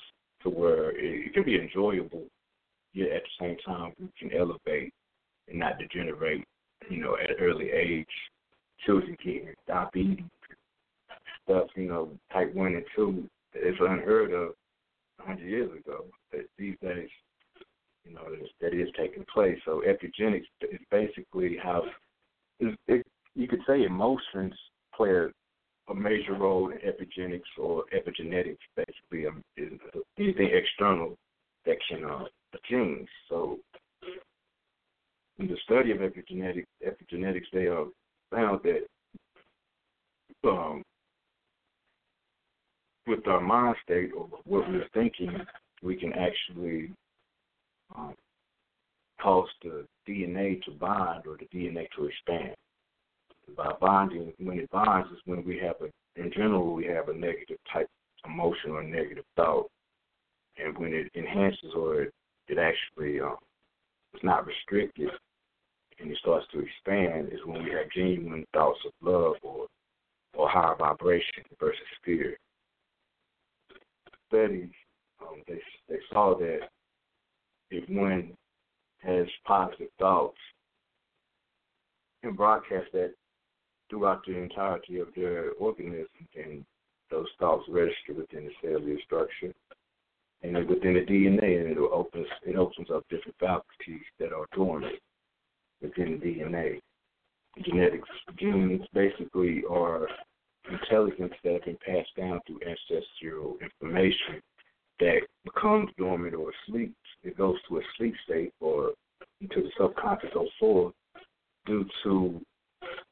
to 0.44 0.50
where 0.50 0.92
it, 0.92 1.28
it 1.28 1.34
can 1.34 1.44
be 1.44 1.60
enjoyable, 1.60 2.26
yet 2.94 3.10
at 3.12 3.24
the 3.24 3.46
same 3.46 3.58
time 3.66 3.94
we 4.00 4.08
can 4.20 4.38
elevate 4.38 4.94
and 5.48 5.60
not 5.60 5.80
degenerate, 5.80 6.44
you 6.90 7.02
know, 7.02 7.16
at 7.22 7.32
an 7.32 7.38
early 7.40 7.70
age. 7.72 8.06
Children 8.86 9.18
getting 9.24 9.54
diabetes, 9.68 10.24
stuff, 11.44 11.68
you 11.76 11.88
know, 11.88 12.12
type 12.32 12.54
1 12.54 12.68
and 12.76 12.86
2, 12.96 13.28
it's 13.56 13.78
unheard 13.82 14.32
of 14.34 14.54
100 15.18 15.44
years 15.44 15.72
ago. 15.80 16.06
But 16.32 16.42
these 16.58 16.76
days, 16.82 17.10
you 18.08 18.16
know, 18.16 18.24
that 18.62 18.74
is 18.74 18.90
taking 18.98 19.26
place. 19.34 19.58
So 19.66 19.84
epigenetics 19.88 20.46
is 20.62 20.80
basically 20.92 21.58
how 21.62 21.84
it, 22.60 23.06
you 23.36 23.48
could 23.48 23.62
say 23.68 23.84
emotions 23.84 24.54
play 24.96 25.12
a, 25.12 25.28
a 25.92 25.96
major 25.96 26.34
role 26.34 26.72
in 26.72 26.78
epigenetics 26.78 27.42
or 27.60 27.84
epigenetics. 27.94 28.58
Basically, 28.76 29.28
um, 29.28 29.44
is 29.56 29.80
anything 30.18 30.50
external 30.54 31.16
that 31.66 31.78
can 31.88 32.04
uh, 32.06 32.26
genes. 32.70 33.08
So, 33.30 33.60
in 35.40 35.48
the 35.48 35.58
study 35.66 35.92
of 35.92 36.00
epigenetics, 36.00 36.66
epigenetics, 36.86 37.46
they 37.54 37.66
have 37.66 37.88
found 38.32 38.62
that 38.64 40.50
um, 40.50 40.82
with 43.06 43.28
our 43.28 43.42
mind 43.42 43.76
state 43.84 44.12
or 44.18 44.28
what 44.46 44.68
we're 44.70 44.88
thinking, 44.94 45.32
we 45.84 45.96
can 45.96 46.12
actually 46.14 46.92
um, 47.96 48.14
cause 49.22 49.48
the 49.64 49.86
DNA 50.08 50.62
to 50.64 50.72
bind 50.72 51.26
or 51.28 51.38
the 51.38 51.48
DNA 51.58 51.88
to 51.96 52.06
expand. 52.06 52.56
By 53.56 53.72
bonding, 53.80 54.34
when 54.40 54.60
it 54.60 54.70
bonds 54.72 55.10
is 55.12 55.20
when 55.26 55.46
we 55.46 55.58
have 55.60 55.76
a, 55.82 56.22
in 56.22 56.32
general, 56.32 56.74
we 56.74 56.86
have 56.86 57.10
a 57.10 57.14
negative 57.14 57.58
type 57.72 57.88
emotion 58.26 58.72
or 58.72 58.84
negative 58.84 59.24
thought. 59.36 59.70
And 60.58 60.78
when 60.78 60.94
it 60.94 61.12
enhances 61.16 61.72
or 61.76 62.02
it, 62.04 62.14
it 62.48 62.58
actually 62.58 63.22
um, 63.22 63.38
is 64.14 64.22
not 64.24 64.46
restricted 64.46 65.12
and 66.00 66.12
it 66.12 66.18
starts 66.20 66.46
to 66.52 66.60
expand 66.60 67.30
is 67.32 67.40
when 67.46 67.64
we 67.64 67.72
have 67.72 67.90
genuine 67.96 68.46
thoughts 68.54 68.80
of 68.86 68.92
love 69.02 69.36
or 69.42 69.68
or 70.36 70.48
higher 70.48 70.76
vibration 70.78 71.44
versus 71.60 71.82
fear. 72.06 72.38
Studies, 74.28 74.70
um, 75.22 75.42
they 75.48 75.60
they 75.90 75.98
saw 76.12 76.38
that 76.38 76.70
if 77.72 77.88
one 77.90 78.34
has 79.00 79.28
positive 79.46 79.90
thoughts 80.00 80.38
and 82.24 82.36
broadcast 82.36 82.88
that 82.94 83.14
throughout 83.90 84.22
the 84.26 84.38
entirety 84.38 85.00
of 85.00 85.08
their 85.16 85.52
organism, 85.60 86.08
then 86.36 86.66
those 87.10 87.28
thoughts 87.40 87.64
register 87.70 88.14
within 88.16 88.46
the 88.46 88.52
cellular 88.62 89.00
structure 89.06 89.54
and 90.44 90.56
then 90.56 90.68
within 90.68 90.94
the 90.94 91.02
DNA, 91.02 91.62
and 91.62 91.72
it 91.72 91.78
opens 91.78 92.28
it 92.46 92.56
opens 92.56 92.90
up 92.94 93.04
different 93.10 93.36
faculties 93.40 94.06
that 94.20 94.34
are 94.34 94.46
dormant 94.54 94.96
within 95.82 96.20
the 96.20 96.26
DNA. 96.26 96.80
Genetics 97.64 98.10
genes 98.38 98.82
basically 98.94 99.64
are 99.70 100.08
intelligence 100.72 101.34
that 101.44 101.54
have 101.54 101.66
been 101.66 101.78
passed 101.86 102.16
down 102.16 102.40
through 102.46 102.60
ancestral 102.68 103.58
information 103.62 104.42
that 105.00 105.22
becomes 105.44 105.90
dormant 105.98 106.36
or 106.36 106.52
sleeps. 106.68 106.96
It 107.24 107.38
goes 107.38 107.56
to 107.70 107.78
a 107.78 107.82
sleep 107.98 108.16
state 108.26 108.54
or 108.60 108.94
into 109.42 109.62
the 109.62 109.72
subconscious 109.80 110.32
or 110.36 110.48
soul 110.60 110.94
due 111.66 111.86
to 112.04 112.42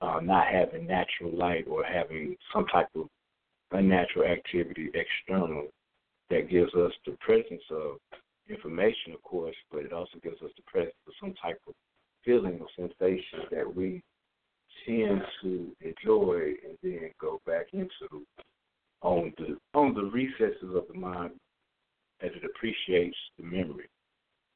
uh, 0.01 0.19
not 0.21 0.47
having 0.47 0.87
natural 0.87 1.35
light 1.35 1.65
or 1.67 1.83
having 1.83 2.35
some 2.53 2.65
type 2.67 2.87
of 2.95 3.07
unnatural 3.71 4.25
activity 4.25 4.89
external 4.93 5.67
that 6.29 6.49
gives 6.49 6.73
us 6.73 6.91
the 7.05 7.15
presence 7.19 7.61
of 7.71 7.97
information, 8.49 9.13
of 9.13 9.21
course, 9.23 9.55
but 9.71 9.83
it 9.83 9.93
also 9.93 10.17
gives 10.23 10.41
us 10.41 10.51
the 10.55 10.63
presence 10.65 10.95
of 11.07 11.13
some 11.19 11.33
type 11.41 11.59
of 11.67 11.73
feeling 12.23 12.59
or 12.59 12.67
sensation 12.75 13.39
that 13.51 13.75
we 13.75 14.01
tend 14.85 15.21
to 15.41 15.71
enjoy 15.81 16.53
and 16.67 16.77
then 16.83 17.11
go 17.19 17.39
back 17.45 17.67
into 17.73 18.25
on 19.01 19.31
the 19.37 19.57
on 19.73 19.93
the 19.93 20.03
recesses 20.03 20.75
of 20.75 20.83
the 20.91 20.97
mind 20.97 21.31
as 22.25 22.31
it 22.35 22.43
appreciates 22.43 23.17
the 23.37 23.45
memory. 23.45 23.89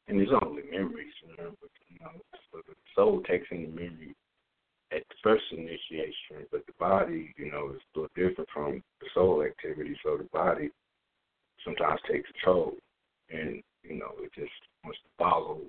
And 0.08 0.20
it's 0.20 0.32
only 0.44 0.64
memories, 0.72 1.14
you 1.22 1.38
know, 1.38 1.52
but, 1.62 1.70
you 1.88 2.00
know 2.02 2.12
so 2.52 2.62
the 2.68 2.74
soul 2.96 3.22
takes 3.30 3.48
in 3.52 3.62
the 3.64 3.70
memory 3.70 4.16
at 4.92 5.04
the 5.08 5.16
first 5.24 5.44
initiation, 5.52 6.48
but 6.52 6.66
the 6.66 6.74
body, 6.80 7.34
you 7.38 7.52
know, 7.52 7.72
is 7.76 7.82
a 7.96 8.00
little 8.00 8.16
different 8.16 8.50
from 8.52 8.84
the 9.00 9.08
soul 9.14 9.44
activity. 9.44 9.96
So 10.04 10.18
the 10.18 10.28
body 10.34 10.72
sometimes 11.64 12.00
takes 12.12 12.30
control, 12.32 12.74
and 13.30 13.62
you 13.84 14.00
know, 14.00 14.12
it 14.20 14.32
just 14.34 14.52
wants 14.84 15.00
to 15.00 15.24
follow 15.24 15.60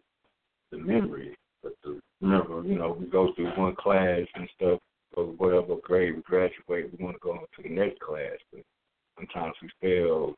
the 0.70 0.78
memory. 0.78 1.36
But 1.62 1.72
the, 1.84 2.00
remember, 2.20 2.62
you 2.64 2.78
know, 2.78 2.96
we 2.98 3.06
go 3.06 3.32
through 3.34 3.52
one 3.58 3.76
class 3.76 4.22
and 4.34 4.48
stuff, 4.56 4.78
or 5.14 5.24
whatever 5.24 5.76
grade 5.82 6.16
we 6.16 6.22
graduate, 6.22 6.90
we 6.98 7.04
want 7.04 7.16
to 7.16 7.20
go 7.22 7.32
on 7.32 7.40
to 7.40 7.62
the 7.62 7.68
next 7.68 8.00
class. 8.00 8.38
But 8.52 8.62
sometimes 9.18 9.54
we 9.60 9.68
fail, 9.82 10.34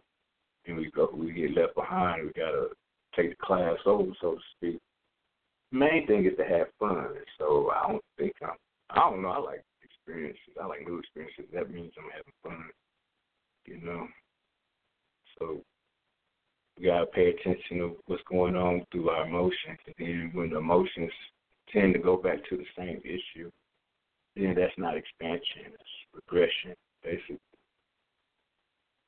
and 0.67 0.77
we 0.77 0.91
go, 0.91 1.11
we 1.13 1.33
get 1.33 1.57
left 1.57 1.75
behind. 1.75 2.27
We 2.27 2.33
gotta 2.33 2.69
take 3.17 3.31
the 3.31 3.45
class 3.45 3.79
over, 3.87 4.13
so 4.21 4.35
to 4.35 4.41
speak. 4.57 4.81
Main 5.71 6.07
thing 6.07 6.27
is 6.27 6.37
to 6.37 6.45
have 6.45 6.67
fun. 6.79 7.09
So 7.39 7.71
I 7.71 7.91
don't 7.91 8.05
think 8.19 8.33
I'm. 8.43 8.57
I 8.91 9.11
don't 9.11 9.23
know. 9.23 9.31
I 9.31 9.39
like 9.39 9.65
experiences. 9.83 10.41
I 10.61 10.67
like 10.67 10.87
new 10.87 10.99
experiences. 10.99 11.47
That 11.53 11.71
means 11.71 11.93
I'm 11.99 12.11
having 12.11 12.33
fun. 12.43 12.71
You 13.67 13.81
know. 13.81 14.07
So 15.39 15.63
we 16.79 16.87
gotta 16.87 17.07
pay 17.07 17.31
attention 17.31 17.79
to 17.79 17.97
what's 18.07 18.23
going 18.31 18.57
on 18.57 18.85
through 18.91 19.09
our 19.09 19.27
emotions. 19.27 19.79
And 19.87 19.95
then 19.99 20.31
when 20.35 20.51
the 20.51 20.59
emotions 20.59 21.11
tend 21.73 21.95
to 21.95 22.01
go 22.01 22.17
back 22.17 22.39
to 22.49 22.57
the 22.57 22.67
same 22.77 23.01
issue, 23.05 23.51
then 24.37 24.55
that's 24.57 24.73
not 24.79 24.97
expansion, 24.97 25.73
it's 25.73 26.15
regression, 26.15 26.75
basically. 27.03 27.39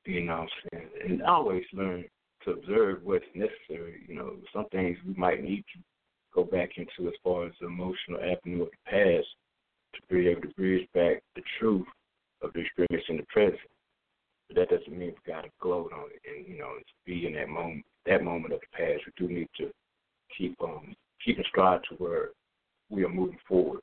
You 0.05 0.23
know 0.23 0.33
I'm 0.35 0.49
saying? 0.73 0.89
And 1.09 1.23
always 1.23 1.65
learn 1.73 2.05
to 2.45 2.51
observe 2.53 3.01
what's 3.05 3.25
necessary. 3.35 4.05
You 4.07 4.17
know, 4.17 4.37
some 4.53 4.67
things 4.71 4.99
we 5.07 5.15
might 5.15 5.43
need 5.43 5.65
to 5.75 5.81
go 6.35 6.45
back 6.45 6.71
into 6.77 7.09
as 7.09 7.15
far 7.23 7.47
as 7.47 7.53
the 7.61 7.67
emotional 7.67 8.21
avenue 8.21 8.65
of 8.65 8.71
the 8.71 8.91
past 8.91 9.27
to 9.95 10.15
be 10.15 10.29
able 10.29 10.43
to 10.43 10.49
bridge 10.49 10.87
back 10.93 11.23
the 11.37 11.43
truth 11.59 11.87
of 12.43 12.53
the 12.53 12.61
experience 12.61 13.07
in 13.09 13.17
the 13.17 13.27
present. 13.33 13.61
But 14.49 14.57
that 14.57 14.71
doesn't 14.71 14.91
mean 14.91 15.09
we've 15.09 15.35
gotta 15.35 15.49
gloat 15.61 15.93
on 15.93 16.11
it 16.13 16.21
and, 16.29 16.47
you 16.47 16.59
know, 16.59 16.73
be 17.07 17.27
in 17.27 17.35
that 17.35 17.49
moment 17.49 17.85
that 18.07 18.23
moment 18.23 18.53
of 18.53 18.61
the 18.61 18.77
past. 18.77 19.03
We 19.07 19.27
do 19.27 19.33
need 19.33 19.49
to 19.59 19.71
keep 20.37 20.61
um 20.63 20.95
keep 21.25 21.39
in 21.39 21.45
stride 21.49 21.81
to 21.89 21.95
where 21.97 22.31
we 22.91 23.05
are 23.05 23.09
moving 23.09 23.39
forward. 23.49 23.81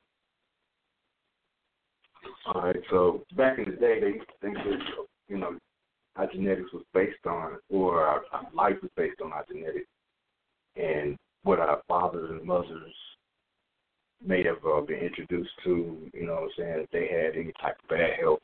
All 2.46 2.62
right, 2.62 2.76
so 2.90 3.24
back 3.36 3.58
in 3.58 3.64
the 3.64 3.76
day 3.76 4.00
they 4.00 4.12
to 4.12 4.24
think 4.40 4.54
that 4.54 4.78
you 5.28 5.38
know 5.38 5.56
our 6.16 6.26
genetics 6.26 6.72
was 6.72 6.84
based 6.92 7.26
on 7.26 7.58
or 7.70 8.02
our, 8.04 8.22
our 8.32 8.46
life 8.54 8.76
was 8.82 8.90
based 8.96 9.20
on 9.22 9.32
our 9.32 9.44
genetics 9.50 9.86
and 10.76 11.16
what 11.42 11.58
our 11.58 11.82
fathers 11.88 12.30
and 12.30 12.44
mothers 12.44 12.94
may 14.24 14.42
have 14.44 14.64
uh, 14.64 14.80
been 14.80 14.98
introduced 14.98 15.50
to, 15.64 16.10
you 16.14 16.26
know 16.26 16.34
what 16.34 16.42
I'm 16.42 16.48
saying, 16.56 16.84
if 16.84 16.90
they 16.90 17.08
had 17.08 17.34
any 17.34 17.52
type 17.60 17.76
of 17.82 17.88
bad 17.88 18.10
health 18.20 18.40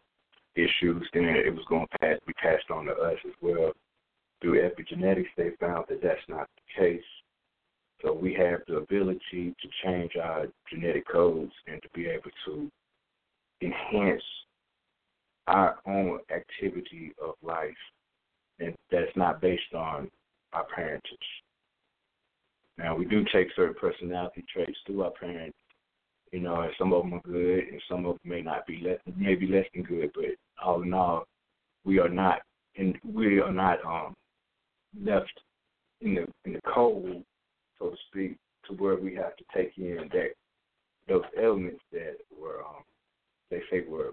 issues, 0.56 1.08
then 1.14 1.24
it 1.24 1.54
was 1.54 1.64
going 1.68 1.86
to 1.92 1.98
pass, 1.98 2.18
be 2.26 2.32
passed 2.34 2.70
on 2.70 2.86
to 2.86 2.92
us 2.92 3.18
as 3.24 3.34
well. 3.40 3.72
Through 4.40 4.60
epigenetics, 4.60 5.28
they 5.36 5.50
found 5.60 5.84
that 5.88 6.02
that's 6.02 6.20
not 6.28 6.48
the 6.56 6.82
case. 6.82 7.04
So 8.02 8.12
we 8.12 8.34
have 8.34 8.60
the 8.66 8.76
ability 8.76 9.54
to 9.60 9.68
change 9.84 10.12
our 10.20 10.46
genetic 10.72 11.08
codes 11.08 11.52
and 11.66 11.82
to 11.82 11.88
be 11.94 12.06
able 12.06 12.30
to 12.46 12.70
enhance 13.62 14.22
our 15.48 15.78
own 15.86 16.20
activity 16.30 17.12
of 17.22 17.34
life, 17.42 17.70
and 18.60 18.74
that's 18.90 19.16
not 19.16 19.40
based 19.40 19.74
on 19.74 20.10
our 20.52 20.66
parentage. 20.74 21.28
Now 22.76 22.94
we 22.94 23.04
do 23.06 23.24
take 23.32 23.48
certain 23.56 23.74
personality 23.74 24.44
traits 24.52 24.78
through 24.86 25.02
our 25.02 25.10
parents, 25.10 25.56
you 26.32 26.40
know, 26.40 26.60
and 26.60 26.72
some 26.78 26.92
of 26.92 27.02
them 27.02 27.14
are 27.14 27.20
good, 27.20 27.64
and 27.70 27.82
some 27.88 28.06
of 28.06 28.18
them 28.22 28.30
may 28.30 28.42
not 28.42 28.66
be 28.66 28.80
less, 28.84 28.98
maybe 29.16 29.46
less 29.46 29.64
than 29.74 29.82
good. 29.84 30.10
But 30.14 30.24
all 30.62 30.82
in 30.82 30.92
all, 30.92 31.24
we 31.84 31.98
are 31.98 32.08
not, 32.08 32.42
and 32.76 32.96
we 33.04 33.40
are 33.40 33.52
not 33.52 33.78
um 33.84 34.14
left 35.02 35.40
in 36.00 36.14
the 36.14 36.26
in 36.44 36.52
the 36.52 36.60
cold, 36.72 37.24
so 37.78 37.90
to 37.90 37.96
speak, 38.10 38.36
to 38.66 38.74
where 38.74 38.96
we 38.96 39.14
have 39.14 39.36
to 39.36 39.44
take 39.56 39.72
in 39.78 40.08
that 40.12 40.30
those 41.08 41.24
elements 41.42 41.82
that 41.92 42.16
were 42.38 42.60
um 42.60 42.82
they 43.50 43.60
say 43.70 43.84
were 43.88 44.12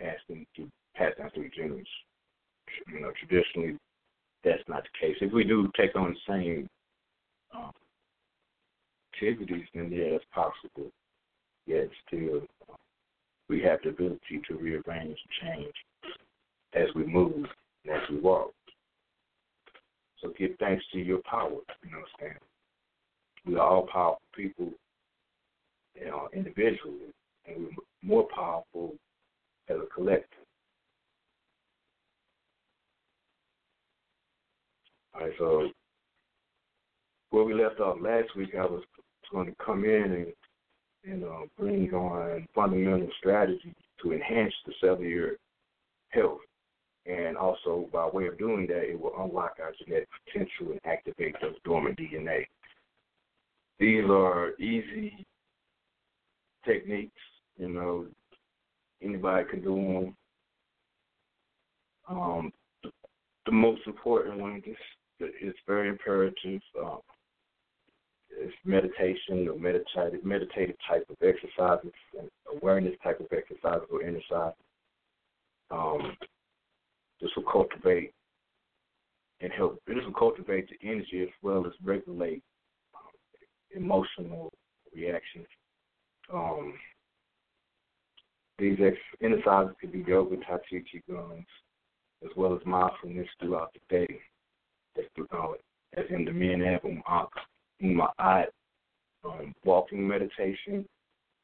passed 0.00 0.24
into 0.28 0.70
passed 0.96 1.18
down 1.18 1.30
through 1.34 1.50
generations. 1.50 1.86
You 2.92 3.00
know, 3.00 3.12
traditionally 3.18 3.76
that's 4.44 4.62
not 4.68 4.84
the 4.84 5.06
case. 5.06 5.16
If 5.20 5.32
we 5.32 5.44
do 5.44 5.70
take 5.76 5.94
on 5.96 6.14
the 6.14 6.32
same 6.32 6.68
um, 7.54 7.72
activities, 9.12 9.66
then 9.74 9.90
yeah, 9.92 10.16
it's 10.16 10.24
possible 10.32 10.90
yet 11.66 11.88
still 12.06 12.42
we 13.48 13.60
have 13.62 13.80
the 13.82 13.90
ability 13.90 14.40
to 14.48 14.54
rearrange 14.56 15.18
and 15.18 15.54
change 15.56 15.74
as 16.74 16.88
we 16.94 17.04
move 17.04 17.46
and 17.84 17.96
as 17.96 18.08
we 18.08 18.18
walk. 18.20 18.52
So 20.20 20.32
give 20.38 20.52
thanks 20.58 20.84
to 20.92 20.98
your 20.98 21.20
power, 21.28 21.50
you 21.50 21.90
know 21.90 21.98
what 21.98 22.08
I'm 22.20 22.20
saying? 22.20 22.34
We 23.46 23.56
are 23.56 23.66
all 23.66 23.88
powerful 23.90 24.20
people 24.34 24.70
you 25.94 26.06
know, 26.06 26.28
individually, 26.32 27.12
and 27.46 27.56
we're 27.64 27.70
more 28.02 28.28
powerful 28.34 28.94
as 29.70 29.76
a 29.76 29.94
collective. 29.94 30.26
All 35.14 35.22
right, 35.22 35.32
so 35.38 35.68
where 37.30 37.44
we 37.44 37.54
left 37.54 37.80
off 37.80 37.98
last 38.00 38.34
week, 38.36 38.54
I 38.58 38.64
was 38.64 38.82
going 39.32 39.46
to 39.46 39.54
come 39.64 39.84
in 39.84 40.12
and 40.12 40.26
and 41.04 41.24
uh, 41.24 41.46
bring 41.58 41.92
on 41.94 42.46
fundamental 42.54 43.08
strategies 43.18 43.74
to 44.02 44.12
enhance 44.12 44.52
the 44.66 44.72
cellular 44.82 45.36
health. 46.10 46.40
And 47.06 47.38
also, 47.38 47.88
by 47.90 48.06
way 48.06 48.26
of 48.26 48.38
doing 48.38 48.66
that, 48.66 48.90
it 48.90 49.00
will 49.00 49.14
unlock 49.18 49.56
our 49.62 49.72
genetic 49.82 50.08
potential 50.26 50.72
and 50.72 50.80
activate 50.84 51.34
those 51.40 51.54
dormant 51.64 51.98
DNA. 51.98 52.44
These 53.78 54.04
are 54.10 54.52
easy 54.58 55.24
techniques, 56.66 57.16
you 57.56 57.70
know, 57.70 58.06
anybody 59.02 59.48
can 59.48 59.62
do 59.62 59.74
them. 59.74 60.16
Um, 62.08 62.52
the, 62.82 62.90
the 63.46 63.52
most 63.52 63.82
important 63.86 64.38
one 64.38 64.62
is 64.66 64.76
it's 65.20 65.58
very 65.66 65.88
imperative. 65.88 66.60
Um, 66.80 67.00
it's 68.30 68.54
meditation 68.64 69.48
or 69.48 69.58
meditative 69.58 70.24
meditative 70.24 70.76
type 70.88 71.04
of 71.10 71.16
exercises, 71.22 71.92
and 72.18 72.28
awareness 72.56 72.94
type 73.02 73.20
of 73.20 73.26
exercises 73.32 73.86
or 73.90 74.02
exercise. 74.02 74.54
Um, 75.70 76.16
this 77.20 77.30
will 77.36 77.50
cultivate 77.50 78.12
and 79.40 79.52
help. 79.52 79.80
This 79.86 79.96
will 80.04 80.14
cultivate 80.14 80.68
the 80.68 80.88
energy 80.88 81.22
as 81.22 81.28
well 81.42 81.66
as 81.66 81.72
regulate 81.82 82.42
um, 82.94 83.82
emotional 83.82 84.52
reactions. 84.94 85.46
Um, 86.32 86.74
these 88.60 88.78
ex- 88.82 88.96
exercises 89.22 89.74
could 89.80 89.92
be 89.92 90.04
yoga, 90.06 90.36
tai 90.36 90.58
chi, 90.70 90.82
qigong, 90.92 91.44
as 92.24 92.30
well 92.36 92.54
as 92.54 92.60
mindfulness 92.66 93.28
throughout 93.40 93.72
the 93.74 93.96
day. 93.96 94.20
That's 94.94 95.08
throughout, 95.14 95.58
as 95.96 96.04
in 96.10 96.24
the 96.24 96.32
men 96.32 96.60
have 96.60 96.82
uma'at, 97.82 98.46
um, 99.24 99.54
walking 99.64 100.06
meditation, 100.06 100.86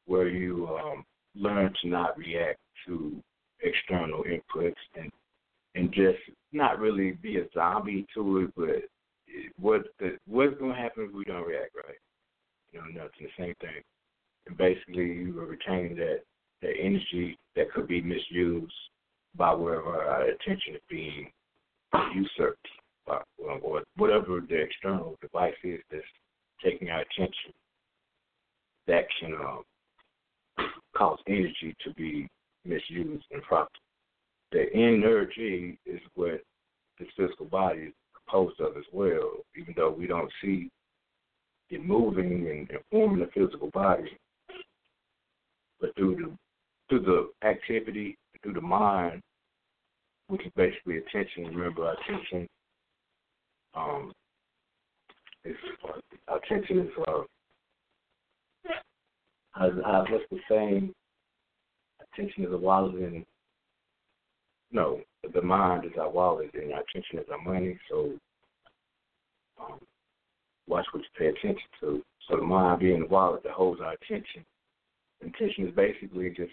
where 0.05 0.27
you 0.27 0.67
um, 0.67 1.03
learn 1.35 1.73
to 1.81 1.87
not 1.87 2.17
react 2.17 2.59
to 2.85 3.21
external 3.61 4.23
inputs 4.23 4.75
and 4.95 5.11
and 5.75 5.93
just 5.93 6.17
not 6.51 6.79
really 6.79 7.11
be 7.11 7.37
a 7.37 7.45
zombie 7.53 8.05
to 8.15 8.39
it, 8.39 8.53
but 8.55 9.45
what 9.59 9.83
the, 9.99 10.17
what's 10.25 10.57
going 10.57 10.73
to 10.73 10.81
happen 10.81 11.03
if 11.07 11.13
we 11.13 11.23
don't 11.23 11.45
react 11.45 11.75
right? 11.75 11.95
You 12.71 12.79
know, 12.79 13.03
nothing. 13.03 13.11
The 13.19 13.27
same 13.37 13.53
thing. 13.61 13.83
And 14.47 14.57
basically, 14.57 15.05
you 15.05 15.33
retain 15.39 15.95
that 15.97 16.21
that 16.61 16.73
energy 16.79 17.37
that 17.55 17.71
could 17.71 17.87
be 17.87 18.01
misused 18.01 18.73
by 19.35 19.53
wherever 19.53 20.01
our 20.03 20.23
attention 20.23 20.75
is 20.75 20.81
being 20.89 21.31
usurped 22.13 22.67
by 23.05 23.19
or 23.37 23.81
whatever 23.95 24.41
the 24.41 24.55
external 24.55 25.17
device 25.21 25.53
is 25.63 25.79
that's 25.91 26.03
taking 26.63 26.89
our 26.89 27.01
attention. 27.01 27.53
That 28.87 29.05
can 29.19 29.33
uh, 29.35 30.63
cause 30.95 31.19
energy 31.27 31.75
to 31.83 31.93
be 31.93 32.27
misused 32.65 33.25
and 33.31 33.41
improperly. 33.41 33.79
The 34.51 34.65
energy 34.73 35.77
is 35.85 35.99
what 36.15 36.41
this 36.99 37.07
physical 37.17 37.45
body 37.45 37.81
is 37.81 37.93
composed 38.15 38.59
of 38.59 38.77
as 38.77 38.85
well, 38.91 39.31
even 39.55 39.73
though 39.75 39.91
we 39.91 40.07
don't 40.07 40.31
see 40.41 40.69
it 41.69 41.83
moving 41.83 42.47
and, 42.49 42.69
and 42.69 42.79
forming 42.89 43.19
the 43.19 43.29
physical 43.33 43.69
body. 43.71 44.17
But 45.79 45.95
through 45.95 46.15
the 46.15 46.37
through 46.89 47.01
the 47.01 47.47
activity, 47.47 48.17
through 48.41 48.53
the 48.53 48.61
mind, 48.61 49.21
which 50.27 50.45
is 50.45 50.51
basically 50.55 50.97
attention. 50.97 51.45
Remember, 51.45 51.93
attention, 51.93 52.47
um, 53.75 54.11
is 55.45 55.55
our 56.27 56.37
attention 56.37 56.79
is 56.79 56.89
uh, 57.07 57.21
how 59.55 60.05
what's 60.09 60.23
the 60.29 60.39
saying? 60.49 60.93
Attention 62.13 62.45
is 62.45 62.51
a 62.51 62.57
wallet, 62.57 62.95
and 62.95 63.25
no, 64.71 65.01
the 65.33 65.41
mind 65.41 65.85
is 65.85 65.91
our 65.99 66.09
wallet, 66.09 66.51
and 66.53 66.73
our 66.73 66.81
attention 66.81 67.19
is 67.19 67.25
our 67.31 67.41
money. 67.41 67.77
So, 67.89 68.11
um, 69.59 69.79
watch 70.67 70.85
what 70.91 71.03
you 71.03 71.09
pay 71.17 71.27
attention 71.27 71.67
to. 71.81 72.03
So 72.27 72.35
the 72.35 72.41
mind 72.43 72.81
being 72.81 73.01
the 73.01 73.07
wallet 73.07 73.43
that 73.43 73.53
holds 73.53 73.79
our 73.81 73.93
attention. 73.93 74.43
Attention 75.21 75.67
is 75.67 75.75
basically 75.75 76.29
just 76.29 76.51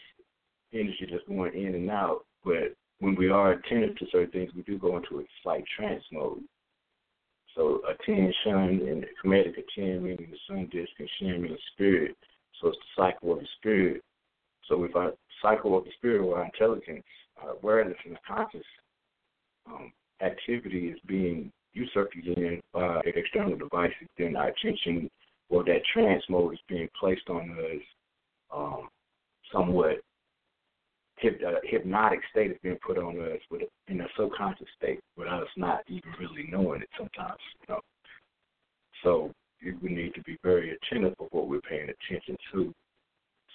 energy 0.74 1.06
just 1.08 1.26
going 1.28 1.54
in 1.54 1.74
and 1.74 1.90
out. 1.90 2.24
But 2.44 2.74
when 3.00 3.14
we 3.16 3.30
are 3.30 3.52
attentive 3.52 3.96
to 3.98 4.06
certain 4.10 4.30
things, 4.30 4.50
we 4.54 4.62
do 4.62 4.78
go 4.78 4.96
into 4.96 5.20
a 5.20 5.24
slight 5.42 5.64
trance 5.76 6.04
mode. 6.12 6.42
So 7.54 7.80
attention 7.88 8.88
and 8.88 9.06
comedic 9.24 9.52
attention 9.52 10.02
meaning 10.02 10.28
the 10.30 10.38
sun 10.48 10.68
disk 10.72 10.90
and 10.98 11.08
shin 11.18 11.42
meaning 11.42 11.56
spirit. 11.72 12.16
So 12.60 12.68
it's 12.68 12.78
the 12.78 13.02
cycle 13.02 13.32
of 13.32 13.40
the 13.40 13.46
spirit. 13.58 14.02
So 14.68 14.82
if 14.84 14.96
our 14.96 15.12
cycle 15.42 15.76
of 15.76 15.84
the 15.84 15.90
spirit 15.98 16.22
or 16.22 16.38
our 16.38 16.44
intelligence, 16.46 17.04
our 17.42 17.50
awareness 17.50 17.98
and 18.04 18.18
conscious 18.26 18.64
um, 19.66 19.92
activity 20.20 20.88
is 20.88 20.98
being 21.06 21.52
usurped 21.72 22.16
again 22.16 22.60
by 22.72 23.00
external 23.04 23.56
devices, 23.56 24.08
then 24.18 24.37
our 24.37 24.48
attention 24.48 25.10
or 25.48 25.64
that 25.64 25.82
trance 25.92 26.22
mode 26.28 26.54
is 26.54 26.60
being 26.68 26.88
placed 26.98 27.28
on 27.28 27.50
us 27.50 27.82
um, 28.54 28.88
somewhat 29.52 29.98
uh, 31.26 31.60
hypnotic 31.64 32.20
state 32.30 32.50
is 32.50 32.58
being 32.62 32.78
put 32.87 32.98
on 32.98 33.18
us 33.20 33.40
with 33.50 33.62
a, 33.62 33.92
in 33.92 34.00
a 34.00 34.06
subconscious 34.18 34.66
state 34.76 35.00
without 35.16 35.42
us 35.42 35.48
not 35.56 35.80
even 35.88 36.10
really 36.18 36.48
knowing 36.50 36.82
it 36.82 36.88
sometimes, 36.96 37.38
you 37.60 37.74
know. 37.74 37.80
So 39.02 39.32
we 39.82 39.90
need 39.90 40.14
to 40.14 40.22
be 40.22 40.38
very 40.42 40.76
attentive 40.76 41.14
of 41.20 41.28
what 41.30 41.48
we're 41.48 41.60
paying 41.60 41.88
attention 41.88 42.37
to. 42.52 42.72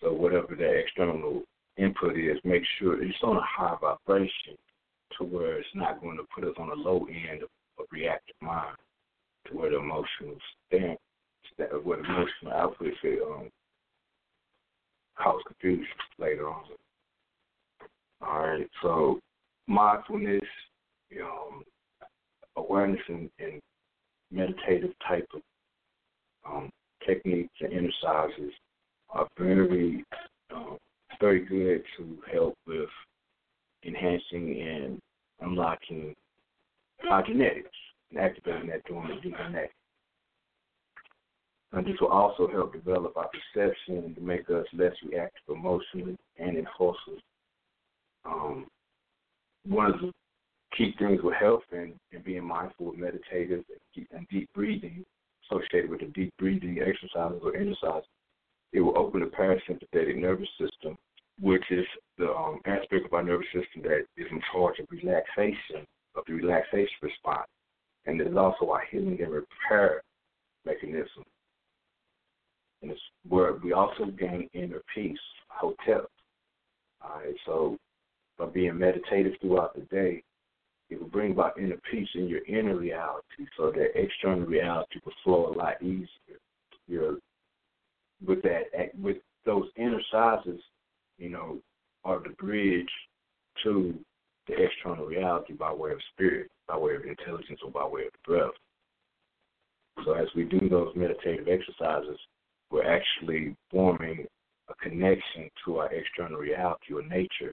So 0.01 0.13
whatever 0.13 0.55
that 0.55 0.79
external 0.79 1.43
input 1.77 2.17
is, 2.17 2.37
make 2.43 2.63
sure 2.77 3.01
it's 3.03 3.17
on 3.23 3.37
a 3.37 3.41
high 3.41 3.75
vibration 3.79 4.57
to 5.17 5.23
where 5.25 5.57
it's 5.59 5.67
not 5.75 6.01
going 6.01 6.17
to 6.17 6.23
put 6.33 6.43
us 6.43 6.55
on 6.57 6.69
the 6.69 6.75
low 6.75 7.05
end 7.29 7.43
of 7.43 7.49
a 7.79 7.83
reactive 7.91 8.35
mind 8.41 8.77
to 9.47 9.57
where 9.57 9.71
the 9.71 9.77
emotional 9.77 10.35
stand, 10.67 10.97
where 11.83 11.97
the 11.97 12.03
emotional 12.03 12.53
output 12.53 12.93
um, 13.05 13.49
cause 15.17 15.41
confusion 15.47 15.85
later 16.17 16.49
on. 16.49 16.63
All 18.21 18.39
right, 18.39 18.69
so 18.81 19.19
mindfulness, 19.67 20.41
you 21.09 21.19
know, 21.19 21.61
awareness 22.57 22.99
and, 23.07 23.29
and 23.39 23.61
meditative 24.31 24.91
type 25.07 25.27
of 25.33 25.41
um, 26.45 26.69
techniques 27.05 27.53
and 27.61 27.73
exercises 27.73 28.53
are 29.11 29.27
very, 29.37 30.03
um, 30.53 30.77
very 31.19 31.45
good 31.45 31.83
to 31.97 32.17
help 32.31 32.55
with 32.67 32.89
enhancing 33.85 34.61
and 34.61 34.99
unlocking 35.41 36.13
our 37.09 37.25
genetics 37.25 37.69
and 38.11 38.19
activating 38.19 38.69
that 38.69 38.83
dormant 38.85 39.21
DNA. 39.23 39.67
And 41.71 41.85
this 41.85 41.95
will 42.01 42.09
also 42.09 42.47
help 42.47 42.73
develop 42.73 43.15
our 43.15 43.29
perception 43.29 44.15
to 44.15 44.21
make 44.21 44.49
us 44.49 44.65
less 44.73 44.93
reactive 45.07 45.55
emotionally 45.55 46.17
and 46.37 46.57
impulsive 46.57 47.21
um, 48.25 48.67
one 49.65 49.93
of 49.93 49.99
the 49.99 50.11
key 50.75 50.93
things 50.99 51.21
with 51.23 51.35
health 51.35 51.63
and, 51.71 51.93
and 52.13 52.23
being 52.23 52.45
mindful 52.45 52.89
of 52.89 52.97
meditative 52.97 53.63
and, 53.69 53.79
deep, 53.95 54.07
and 54.11 54.27
deep 54.29 54.49
breathing 54.53 55.03
associated 55.49 55.89
with 55.89 55.99
the 55.99 56.07
deep 56.07 56.33
breathing 56.37 56.79
exercises 56.79 57.41
or 57.43 57.55
exercise, 57.55 58.03
it 58.71 58.81
will 58.81 58.97
open 58.97 59.21
the 59.21 59.25
parasympathetic 59.25 60.15
nervous 60.15 60.49
system, 60.59 60.97
which 61.39 61.63
is 61.71 61.85
the 62.17 62.29
um, 62.29 62.59
aspect 62.65 63.05
of 63.05 63.13
our 63.13 63.23
nervous 63.23 63.47
system 63.47 63.81
that 63.83 64.05
is 64.17 64.27
in 64.31 64.41
charge 64.51 64.77
of 64.79 64.85
relaxation, 64.91 65.85
of 66.15 66.23
the 66.27 66.33
relaxation 66.33 66.87
response. 67.01 67.47
And 68.05 68.21
it 68.21 68.27
is 68.27 68.37
also 68.37 68.69
our 68.71 68.83
healing 68.91 69.19
and 69.21 69.31
repair 69.31 70.01
mechanism. 70.65 71.23
And 72.81 72.91
it's 72.91 73.01
where 73.27 73.53
we 73.53 73.73
also 73.73 74.05
gain 74.05 74.47
inner 74.53 74.81
peace, 74.93 75.17
hotep. 75.47 76.09
All 77.01 77.21
right, 77.23 77.35
so 77.45 77.77
by 78.39 78.45
being 78.45 78.79
meditative 78.79 79.33
throughout 79.41 79.75
the 79.75 79.81
day, 79.93 80.23
it 80.89 80.99
will 80.99 81.09
bring 81.09 81.31
about 81.31 81.59
inner 81.59 81.77
peace 81.91 82.07
in 82.15 82.27
your 82.27 82.43
inner 82.45 82.75
reality 82.75 83.45
so 83.55 83.71
that 83.71 83.91
external 83.95 84.45
reality 84.45 84.99
will 85.05 85.13
flow 85.23 85.53
a 85.53 85.55
lot 85.55 85.81
easier. 85.83 86.39
You're, 86.87 87.17
with 88.25 88.41
that, 88.43 88.97
with 88.99 89.17
those 89.45 89.67
inner 89.75 90.01
sizes, 90.11 90.59
you 91.19 91.29
know, 91.29 91.59
are 92.05 92.19
the 92.19 92.29
bridge 92.29 92.89
to 93.63 93.93
the 94.47 94.55
external 94.63 95.05
reality 95.05 95.53
by 95.53 95.71
way 95.71 95.91
of 95.91 95.99
spirit, 96.13 96.49
by 96.67 96.77
way 96.77 96.95
of 96.95 97.03
intelligence, 97.03 97.59
or 97.63 97.69
by 97.69 97.85
way 97.85 98.05
of 98.05 98.13
breath. 98.25 98.51
So 100.05 100.13
as 100.13 100.27
we 100.35 100.45
do 100.45 100.69
those 100.69 100.95
meditative 100.95 101.47
exercises, 101.47 102.17
we're 102.71 102.89
actually 102.89 103.55
forming 103.69 104.25
a 104.69 104.73
connection 104.75 105.49
to 105.65 105.79
our 105.79 105.93
external 105.93 106.37
reality 106.39 106.93
or 106.93 107.03
nature 107.03 107.51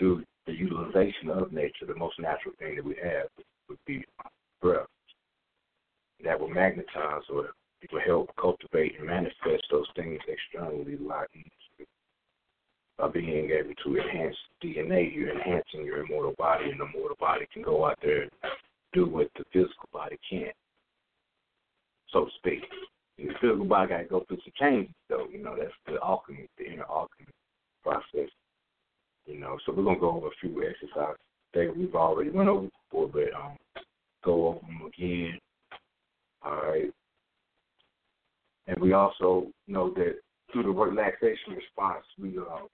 through 0.00 0.24
the 0.46 0.52
utilization 0.52 1.30
of 1.30 1.52
nature, 1.52 1.86
the 1.86 1.94
most 1.94 2.18
natural 2.18 2.54
thing 2.58 2.74
that 2.74 2.84
we 2.84 2.96
have 3.02 3.28
would 3.68 3.78
be 3.86 4.02
breath. 4.60 4.86
That 6.24 6.40
will 6.40 6.48
magnetize 6.48 7.22
or 7.32 7.50
it 7.82 7.92
will 7.92 8.00
help 8.00 8.30
cultivate 8.40 8.98
and 8.98 9.06
manifest 9.06 9.64
those 9.70 9.86
things 9.94 10.18
externally 10.26 10.94
a 10.94 11.06
lot 11.06 11.28
easier. 11.34 11.86
By 12.98 13.08
being 13.08 13.50
able 13.50 13.74
to 13.84 13.98
enhance 13.98 14.36
DNA, 14.62 15.14
you're 15.14 15.30
enhancing 15.30 15.84
your 15.84 16.04
immortal 16.04 16.34
body, 16.36 16.70
and 16.70 16.80
the 16.80 16.86
mortal 16.86 17.16
body 17.18 17.46
can 17.52 17.62
go 17.62 17.86
out 17.86 17.98
there 18.02 18.22
and 18.22 18.30
do 18.92 19.06
what 19.06 19.30
the 19.36 19.44
physical 19.52 19.88
body 19.92 20.18
can't, 20.28 20.54
so 22.12 22.26
to 22.26 22.30
speak. 22.36 22.60
And 23.18 23.30
the 23.30 23.34
physical 23.40 23.64
body 23.64 23.88
got 23.88 23.98
to 23.98 24.04
go 24.04 24.24
through 24.28 24.38
some 24.44 24.52
changes, 24.58 24.94
though. 25.08 25.26
You 25.32 25.42
know, 25.42 25.56
that's 25.58 25.72
the 25.86 25.96
alchemy, 26.02 26.48
the 26.58 26.66
inner 26.66 26.84
alchemy 26.90 27.28
process. 27.82 28.28
You 29.30 29.38
know, 29.38 29.58
so 29.64 29.72
we're 29.72 29.84
gonna 29.84 29.98
go 29.98 30.10
over 30.10 30.26
a 30.26 30.40
few 30.40 30.62
exercises 30.62 31.16
that 31.54 31.76
we've 31.76 31.94
already 31.94 32.30
went 32.30 32.48
over 32.48 32.68
before, 32.90 33.08
but 33.08 33.34
um, 33.34 33.56
go 34.24 34.48
over 34.48 34.60
them 34.60 34.82
again. 34.86 35.38
All 36.42 36.56
right. 36.56 36.90
And 38.66 38.78
we 38.80 38.92
also 38.92 39.48
know 39.68 39.90
that 39.94 40.16
through 40.52 40.64
the 40.64 40.70
relaxation 40.70 41.54
response, 41.54 42.04
we 42.20 42.38
uh, 42.38 42.66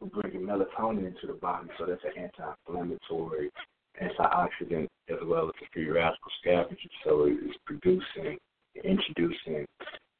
we're 0.00 0.22
bringing 0.22 0.46
melatonin 0.46 1.06
into 1.06 1.26
the 1.26 1.34
body, 1.34 1.68
so 1.78 1.84
that's 1.84 2.00
an 2.04 2.22
anti-inflammatory, 2.22 3.50
antioxidant, 4.02 4.88
as 5.10 5.18
well 5.24 5.48
as 5.48 5.54
a 5.62 5.66
free 5.72 5.88
radical 5.90 6.30
scavenger. 6.40 6.76
So 7.04 7.26
it's 7.28 7.58
producing, 7.66 8.38
introducing 8.82 9.66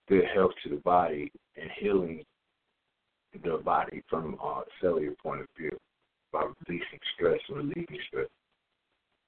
good 0.09 0.25
health 0.35 0.53
to 0.65 0.71
the 0.71 0.77
body 0.77 1.33
and 1.57 1.71
healing 1.79 2.23
the 3.33 3.59
body 3.65 4.03
from 4.09 4.35
a 4.43 4.63
cellular 4.81 5.15
point 5.23 5.41
of 5.43 5.47
view 5.57 5.77
by 6.33 6.45
releasing 6.67 6.99
stress 7.15 7.39
and 7.49 7.59
relieving 7.59 7.99
stress. 8.09 8.29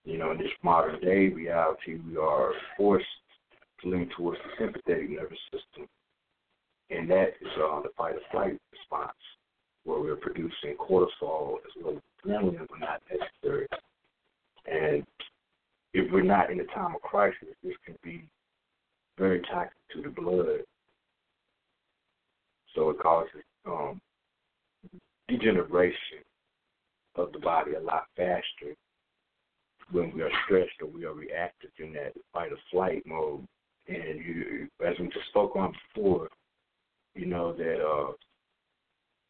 You 0.05 0.19
know, 0.19 0.33
in 0.33 0.38
this 0.38 0.51
modern 0.62 1.01
day 1.01 1.29
reality, 1.29 1.99
we 2.07 2.17
are 2.17 2.53
forced 2.77 3.07
to 3.83 3.91
lean 3.91 4.11
towards 4.17 4.38
the 4.45 4.65
sympathetic 4.65 5.11
nervous 5.11 5.38
system, 5.53 5.88
and 6.91 7.09
that 7.11 7.35
is 7.41 7.49
uh, 7.57 7.81
the 7.83 7.91
fight 7.97 8.15
or 8.17 8.21
flight 8.31 8.59
response, 8.73 9.17
where 9.85 10.01
we're 10.01 10.17
producing 10.17 10.77
cortisol 10.79 11.57
as 11.65 11.83
well 11.83 11.95
as 11.95 12.03
adrenaline 12.25 12.69
when 12.71 12.81
not 12.81 13.01
necessary. 13.11 13.67
And 14.67 15.05
if 15.95 16.11
we're 16.12 16.23
not 16.23 16.51
in 16.51 16.61
a 16.61 16.67
time 16.67 16.95
of 16.95 17.03
crisis, 17.03 17.49
this 17.62 17.75
can 17.85 17.97
be 18.03 18.25
very 19.19 19.41
toxic 19.43 19.73
to 19.95 20.03
the 20.03 20.09
blood. 20.09 20.61
So 22.75 22.91
it 22.91 22.99
causes 22.99 23.43
um, 23.66 24.01
degeneration 25.29 26.22
of 27.16 27.33
the 27.33 27.38
body 27.38 27.75
a 27.75 27.81
lot 27.81 28.05
faster 28.16 28.75
when 29.90 30.12
we 30.14 30.22
are 30.22 30.31
stressed 30.44 30.81
or 30.81 30.88
we 30.88 31.05
are 31.05 31.12
reactive 31.12 31.70
in 31.79 31.92
that 31.92 32.12
fight 32.33 32.53
or 32.53 32.59
flight 32.70 33.03
mode. 33.07 33.46
And 33.88 34.20
you, 34.25 34.68
as 34.87 34.94
we 34.98 35.07
just 35.07 35.27
spoke 35.29 35.57
on 35.57 35.75
before, 35.94 36.29
you 37.14 37.27
know 37.27 37.53
that 37.53 37.85
uh, 37.85 38.12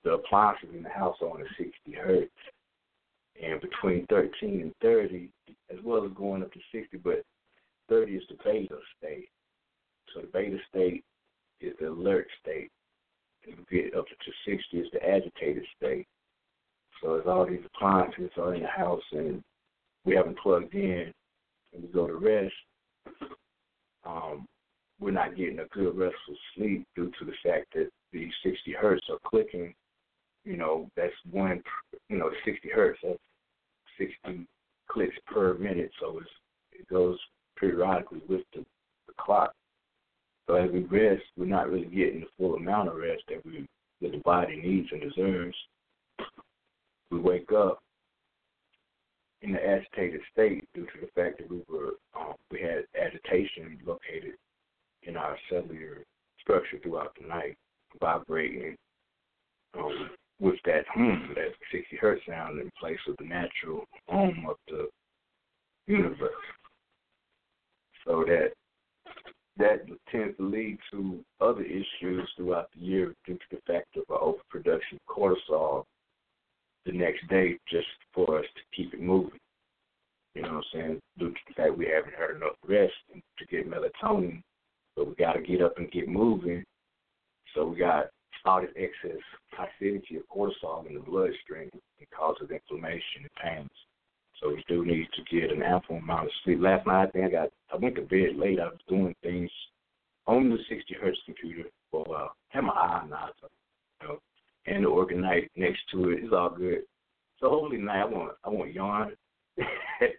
the 0.04 0.12
appliances 0.12 0.68
in 0.74 0.82
the 0.82 0.88
house 0.88 1.16
are 1.22 1.30
on 1.30 1.42
a 1.42 1.46
60 1.56 1.72
hertz, 1.92 2.30
and 3.42 3.60
between 3.60 4.06
13 4.06 4.60
and 4.60 4.74
30, 4.82 5.28
as 5.70 5.78
well 5.82 6.04
as 6.04 6.12
going 6.14 6.42
up 6.42 6.52
to 6.52 6.60
60, 6.70 6.98
but 6.98 7.24
30 7.88 8.12
is 8.12 8.22
the 8.28 8.36
beta 8.44 8.76
state. 8.98 9.28
So 10.14 10.20
the 10.20 10.26
beta 10.26 10.58
state 10.68 11.02
is 11.60 11.72
the 11.80 11.88
alert 11.88 12.26
state. 12.40 12.70
We 13.46 13.82
get 13.82 13.94
up 13.94 14.06
to 14.06 14.50
60 14.50 14.78
is 14.78 14.86
the 14.92 15.02
agitated 15.02 15.64
state. 15.76 16.06
So 17.02 17.18
as 17.18 17.26
all 17.26 17.46
these 17.46 17.64
appliances 17.74 18.30
are 18.36 18.54
in 18.54 18.62
the 18.62 18.68
house 18.68 19.02
and 19.12 19.42
we 20.04 20.14
haven't 20.14 20.38
plugged 20.38 20.74
in 20.74 21.12
and 21.72 21.82
we 21.82 21.88
go 21.88 22.06
to 22.06 22.14
rest, 22.14 22.54
um, 24.04 24.46
we're 25.00 25.10
not 25.10 25.36
getting 25.36 25.58
a 25.58 25.66
good 25.66 25.96
restful 25.96 26.36
sleep 26.54 26.86
due 26.94 27.10
to 27.18 27.24
the 27.24 27.32
fact 27.44 27.74
that 27.74 27.90
the 28.12 28.28
60 28.44 28.72
hertz 28.72 29.04
are 29.10 29.18
clicking. 29.24 29.74
You 30.44 30.56
know, 30.56 30.88
that's 30.96 31.12
one, 31.30 31.62
you 32.08 32.18
know, 32.18 32.30
60 32.44 32.68
hertz, 32.72 33.00
that's 33.02 33.18
60 33.98 34.46
clicks 34.88 35.16
per 35.26 35.54
minute. 35.54 35.90
So 36.00 36.18
it's, 36.18 36.30
it 36.72 36.88
goes 36.88 37.18
periodically 37.56 38.22
with 38.28 38.42
the, 38.54 38.64
the 39.06 39.14
clock. 39.18 39.52
So 40.46 40.54
as 40.54 40.70
we 40.70 40.80
rest, 40.80 41.22
we're 41.36 41.46
not 41.46 41.70
really 41.70 41.86
getting 41.86 42.20
the 42.20 42.26
full 42.36 42.56
amount 42.56 42.88
of 42.88 42.96
rest 42.96 43.22
that 43.28 43.44
we 43.44 43.66
that 44.00 44.10
the 44.10 44.18
body 44.18 44.56
needs 44.56 44.88
and 44.90 45.00
deserves. 45.00 45.56
We 47.10 47.18
wake 47.20 47.52
up 47.52 47.80
in 49.42 49.52
the 49.52 49.64
agitated 49.64 50.20
state 50.32 50.68
due 50.74 50.86
to 50.86 51.00
the 51.00 51.08
fact 51.14 51.38
that 51.38 51.50
we 51.50 51.62
were 51.68 51.92
um, 52.18 52.34
we 52.50 52.60
had 52.60 52.84
agitation 53.00 53.78
located 53.86 54.34
in 55.04 55.16
our 55.16 55.36
cellular 55.48 56.04
structure 56.40 56.78
throughout 56.82 57.16
the 57.20 57.26
night, 57.26 57.56
vibrating 58.00 58.76
um, 59.78 60.10
with 60.42 60.56
that 60.64 60.84
hum, 60.92 61.32
that 61.34 61.52
60 61.70 61.96
hertz 61.96 62.22
sound 62.28 62.60
in 62.60 62.70
place 62.78 62.98
of 63.08 63.16
the 63.18 63.24
natural 63.24 63.84
hum 64.08 64.44
of 64.48 64.56
the 64.68 64.88
universe. 65.86 66.30
So 68.04 68.24
that 68.26 68.52
that 69.58 69.86
tends 70.10 70.36
to 70.38 70.42
lead 70.42 70.78
to 70.90 71.20
other 71.40 71.62
issues 71.62 72.28
throughout 72.36 72.68
the 72.74 72.84
year 72.84 73.14
due 73.26 73.34
to 73.34 73.44
the 73.52 73.60
fact 73.66 73.96
of 73.96 74.02
overproduction 74.10 74.98
of 74.98 75.14
cortisol 75.14 75.84
the 76.86 76.92
next 76.92 77.28
day 77.28 77.58
just 77.70 77.86
for 78.12 78.38
us 78.38 78.46
to 78.56 78.76
keep 78.76 78.92
it 78.94 79.00
moving. 79.00 79.38
You 80.34 80.42
know 80.42 80.54
what 80.54 80.56
I'm 80.56 80.64
saying? 80.72 81.00
Due 81.18 81.28
to 81.28 81.40
the 81.46 81.54
fact 81.54 81.78
we 81.78 81.86
haven't 81.86 82.14
had 82.18 82.34
enough 82.34 82.56
rest 82.66 82.94
to 83.38 83.46
get 83.46 83.70
melatonin, 83.70 84.42
but 84.96 85.06
we 85.06 85.14
got 85.14 85.34
to 85.34 85.42
get 85.42 85.62
up 85.62 85.76
and 85.76 85.92
get 85.92 86.08
moving. 86.08 86.64
So 87.54 87.66
we 87.66 87.78
got 87.78 88.06
all 88.44 88.60
this 88.60 88.70
excess 88.76 89.20
toxicity 89.56 90.16
of 90.16 90.28
cortisol 90.34 90.86
in 90.86 90.94
the 90.94 91.00
bloodstream. 91.00 91.70
It 92.00 92.08
causes 92.16 92.50
inflammation 92.50 93.22
and 93.22 93.30
pains. 93.42 93.70
So 94.40 94.48
we 94.48 94.64
do 94.68 94.84
need 94.84 95.06
to 95.14 95.36
get 95.36 95.52
an 95.52 95.62
ample 95.62 95.96
amount 95.96 96.26
of 96.26 96.32
sleep. 96.44 96.60
Last 96.60 96.86
night 96.86 97.08
I 97.08 97.10
think 97.10 97.26
I 97.26 97.30
got 97.30 97.50
I 97.72 97.76
went 97.76 97.94
to 97.96 98.02
bed 98.02 98.36
late. 98.36 98.58
I 98.58 98.66
was 98.66 98.80
doing 98.88 99.14
things 99.22 99.50
on 100.26 100.50
the 100.50 100.58
60 100.68 100.96
hertz 101.00 101.18
computer 101.24 101.68
for 101.90 102.04
a 102.04 102.10
while. 102.10 102.32
Had 102.48 102.62
my 102.62 102.72
eye 102.72 103.00
on 103.02 103.12
it, 103.12 103.50
you 104.00 104.08
know, 104.08 104.18
and 104.66 104.84
the 104.84 104.88
orgonite 104.88 105.48
next 105.56 105.80
to 105.92 106.10
it. 106.10 106.24
It's 106.24 106.32
all 106.32 106.50
good. 106.50 106.82
So 107.40 107.50
hopefully 107.50 107.78
tonight 107.78 108.02
I 108.02 108.06
want 108.06 108.32
I 108.44 108.48
want 108.48 108.72
yawn 108.72 109.12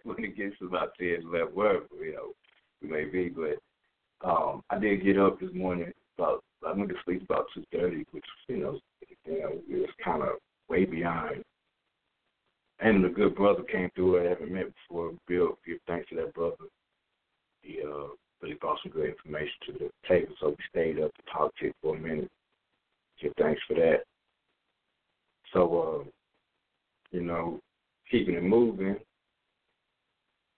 when 0.04 0.24
it 0.24 0.36
gets 0.36 0.58
to 0.58 0.66
about 0.66 0.92
10, 0.98 1.24
11, 1.28 1.48
wherever 1.54 1.84
you 2.00 2.14
know 2.14 2.32
we 2.80 2.88
may 2.88 3.04
be. 3.04 3.28
But 3.28 4.26
um, 4.26 4.62
I 4.70 4.78
did 4.78 5.04
get 5.04 5.18
up 5.18 5.38
this 5.38 5.50
morning 5.52 5.92
about 6.16 6.42
I 6.66 6.72
went 6.72 6.88
to 6.88 6.94
sleep 7.04 7.22
about 7.22 7.46
two 7.54 7.64
thirty, 7.72 8.04
which 8.12 8.24
you 8.48 8.56
know, 8.58 8.78
you 9.26 9.40
know, 9.40 9.52
it 9.68 9.80
was 9.80 9.90
kind 10.02 10.22
of 10.22 10.36
way 10.68 10.84
behind. 10.84 11.42
And 12.80 13.04
the 13.04 13.08
good 13.08 13.34
brother 13.34 13.62
came 13.62 13.90
through. 13.94 14.20
I 14.20 14.30
haven't 14.30 14.52
met 14.52 14.66
before. 14.88 15.12
Bill, 15.28 15.58
give 15.66 15.78
thanks 15.86 16.08
to 16.10 16.16
that 16.16 16.34
brother. 16.34 16.56
He 17.62 17.80
uh, 17.82 18.08
really 18.42 18.54
brought 18.54 18.78
some 18.82 18.92
good 18.92 19.08
information 19.08 19.54
to 19.66 19.72
the 19.72 19.90
table, 20.08 20.34
so 20.40 20.48
we 20.50 20.56
stayed 20.70 21.00
up 21.00 21.14
to 21.14 21.22
talk 21.32 21.56
to 21.56 21.66
it 21.66 21.76
for 21.80 21.96
a 21.96 21.98
minute. 21.98 22.30
Give 23.20 23.32
thanks 23.38 23.60
for 23.68 23.74
that. 23.74 24.04
So, 25.52 26.02
uh, 26.04 26.10
you 27.12 27.22
know, 27.22 27.60
keeping 28.10 28.34
it 28.34 28.42
moving. 28.42 28.96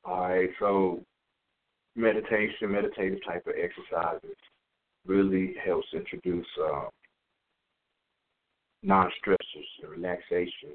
All 0.04 0.28
right, 0.28 0.48
so 0.58 1.02
meditation, 2.68 3.18
meditative 3.18 3.24
type 3.26 3.46
of 3.46 3.54
exercises 3.56 4.36
really 5.06 5.54
helps 5.64 5.86
introduce 5.94 6.46
uh, 6.62 6.84
non-stressors 8.82 9.36
and 9.82 9.90
relaxation 9.90 10.70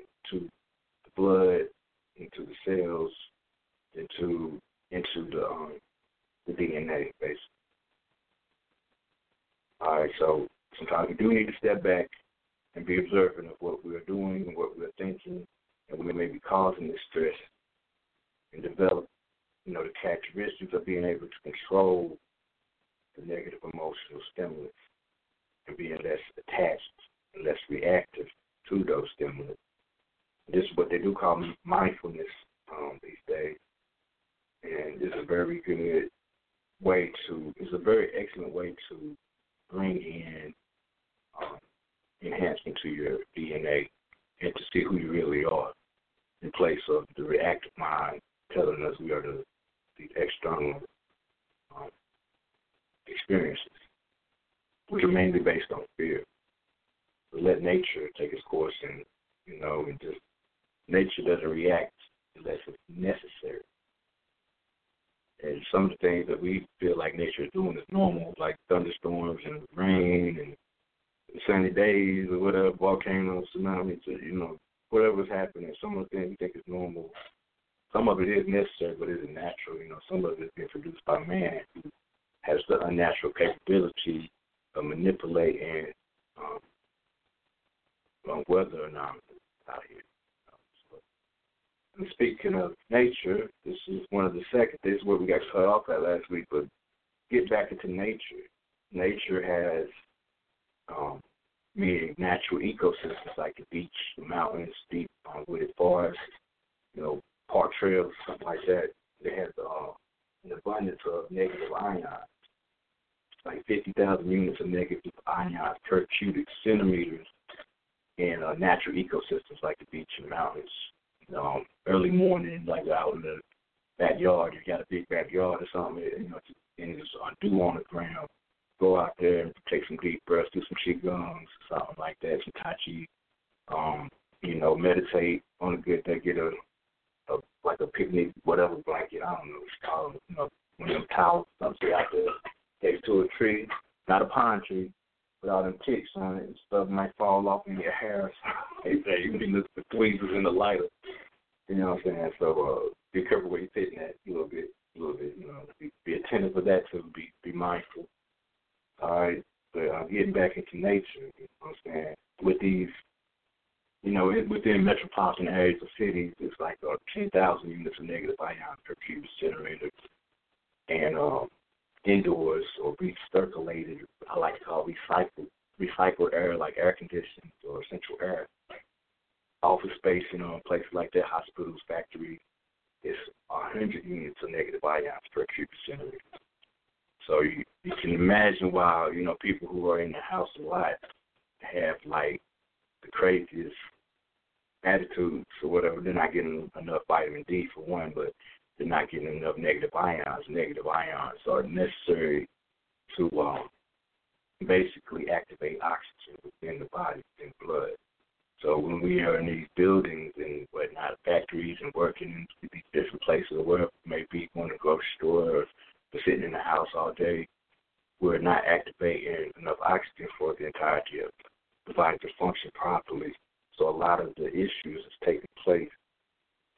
that's 225.03 225.15
taking 225.25 225.47
place 225.63 225.89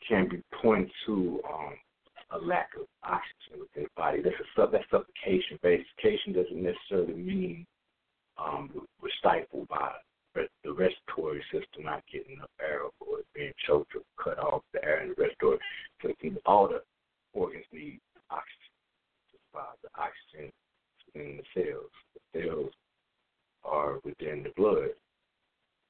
can 0.07 0.27
be 0.29 0.41
pointed 0.61 0.91
to 1.05 1.41
um, 1.47 1.73
a 2.31 2.37
lack 2.45 2.69
of 2.79 2.85
oxygen 3.03 3.61
within 3.61 3.83
the 3.83 3.89
body. 3.95 4.21
That's 4.21 4.35
a 4.35 4.59
sub 4.59 4.71
that's 4.71 4.83
suffocation. 4.89 5.59
Doesn't 6.33 6.63
necessarily 6.63 7.13
mean 7.13 7.65
um, 8.37 8.69
we're 9.01 9.09
stifled 9.19 9.67
by 9.67 9.91
the 10.35 10.73
respiratory 10.73 11.43
system 11.51 11.83
not 11.83 12.03
getting 12.11 12.37
enough 12.37 12.49
air 12.59 12.81
or 12.99 13.19
being 13.35 13.53
choked 13.67 13.93
or 13.95 14.01
cut 14.21 14.39
off 14.39 14.63
the 14.73 14.83
air 14.83 15.03
in 15.03 15.09
the 15.09 15.15
respiratory 15.17 15.59
system. 16.01 16.37
All 16.45 16.67
the 16.67 16.81
organs 17.33 17.65
need 17.71 17.99
oxygen 18.29 18.73
to 19.31 19.37
survive. 19.51 19.77
The 19.83 19.89
oxygen 19.95 20.51
in 21.15 21.37
the 21.37 21.43
cells. 21.53 21.91
The 22.33 22.41
cells 22.41 22.71
are 23.63 23.99
within 24.03 24.43
the 24.43 24.51
blood. 24.57 24.89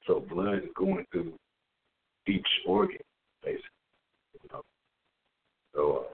So 0.06 0.20
blood 0.20 0.58
is 0.58 0.70
going 0.76 1.06
through 1.10 1.32
each 2.28 2.46
organ, 2.66 2.98
basically. 3.42 3.68
You 4.42 4.48
know? 4.52 4.62
So 5.74 5.92
uh, 5.92 6.12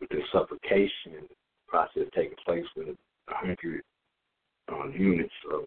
with 0.00 0.10
the 0.10 0.20
suffocation 0.32 1.28
process 1.66 2.04
taking 2.14 2.36
place 2.44 2.64
with 2.76 2.96
hundred 3.28 3.82
um, 4.72 4.92
units 4.96 5.34
of 5.52 5.64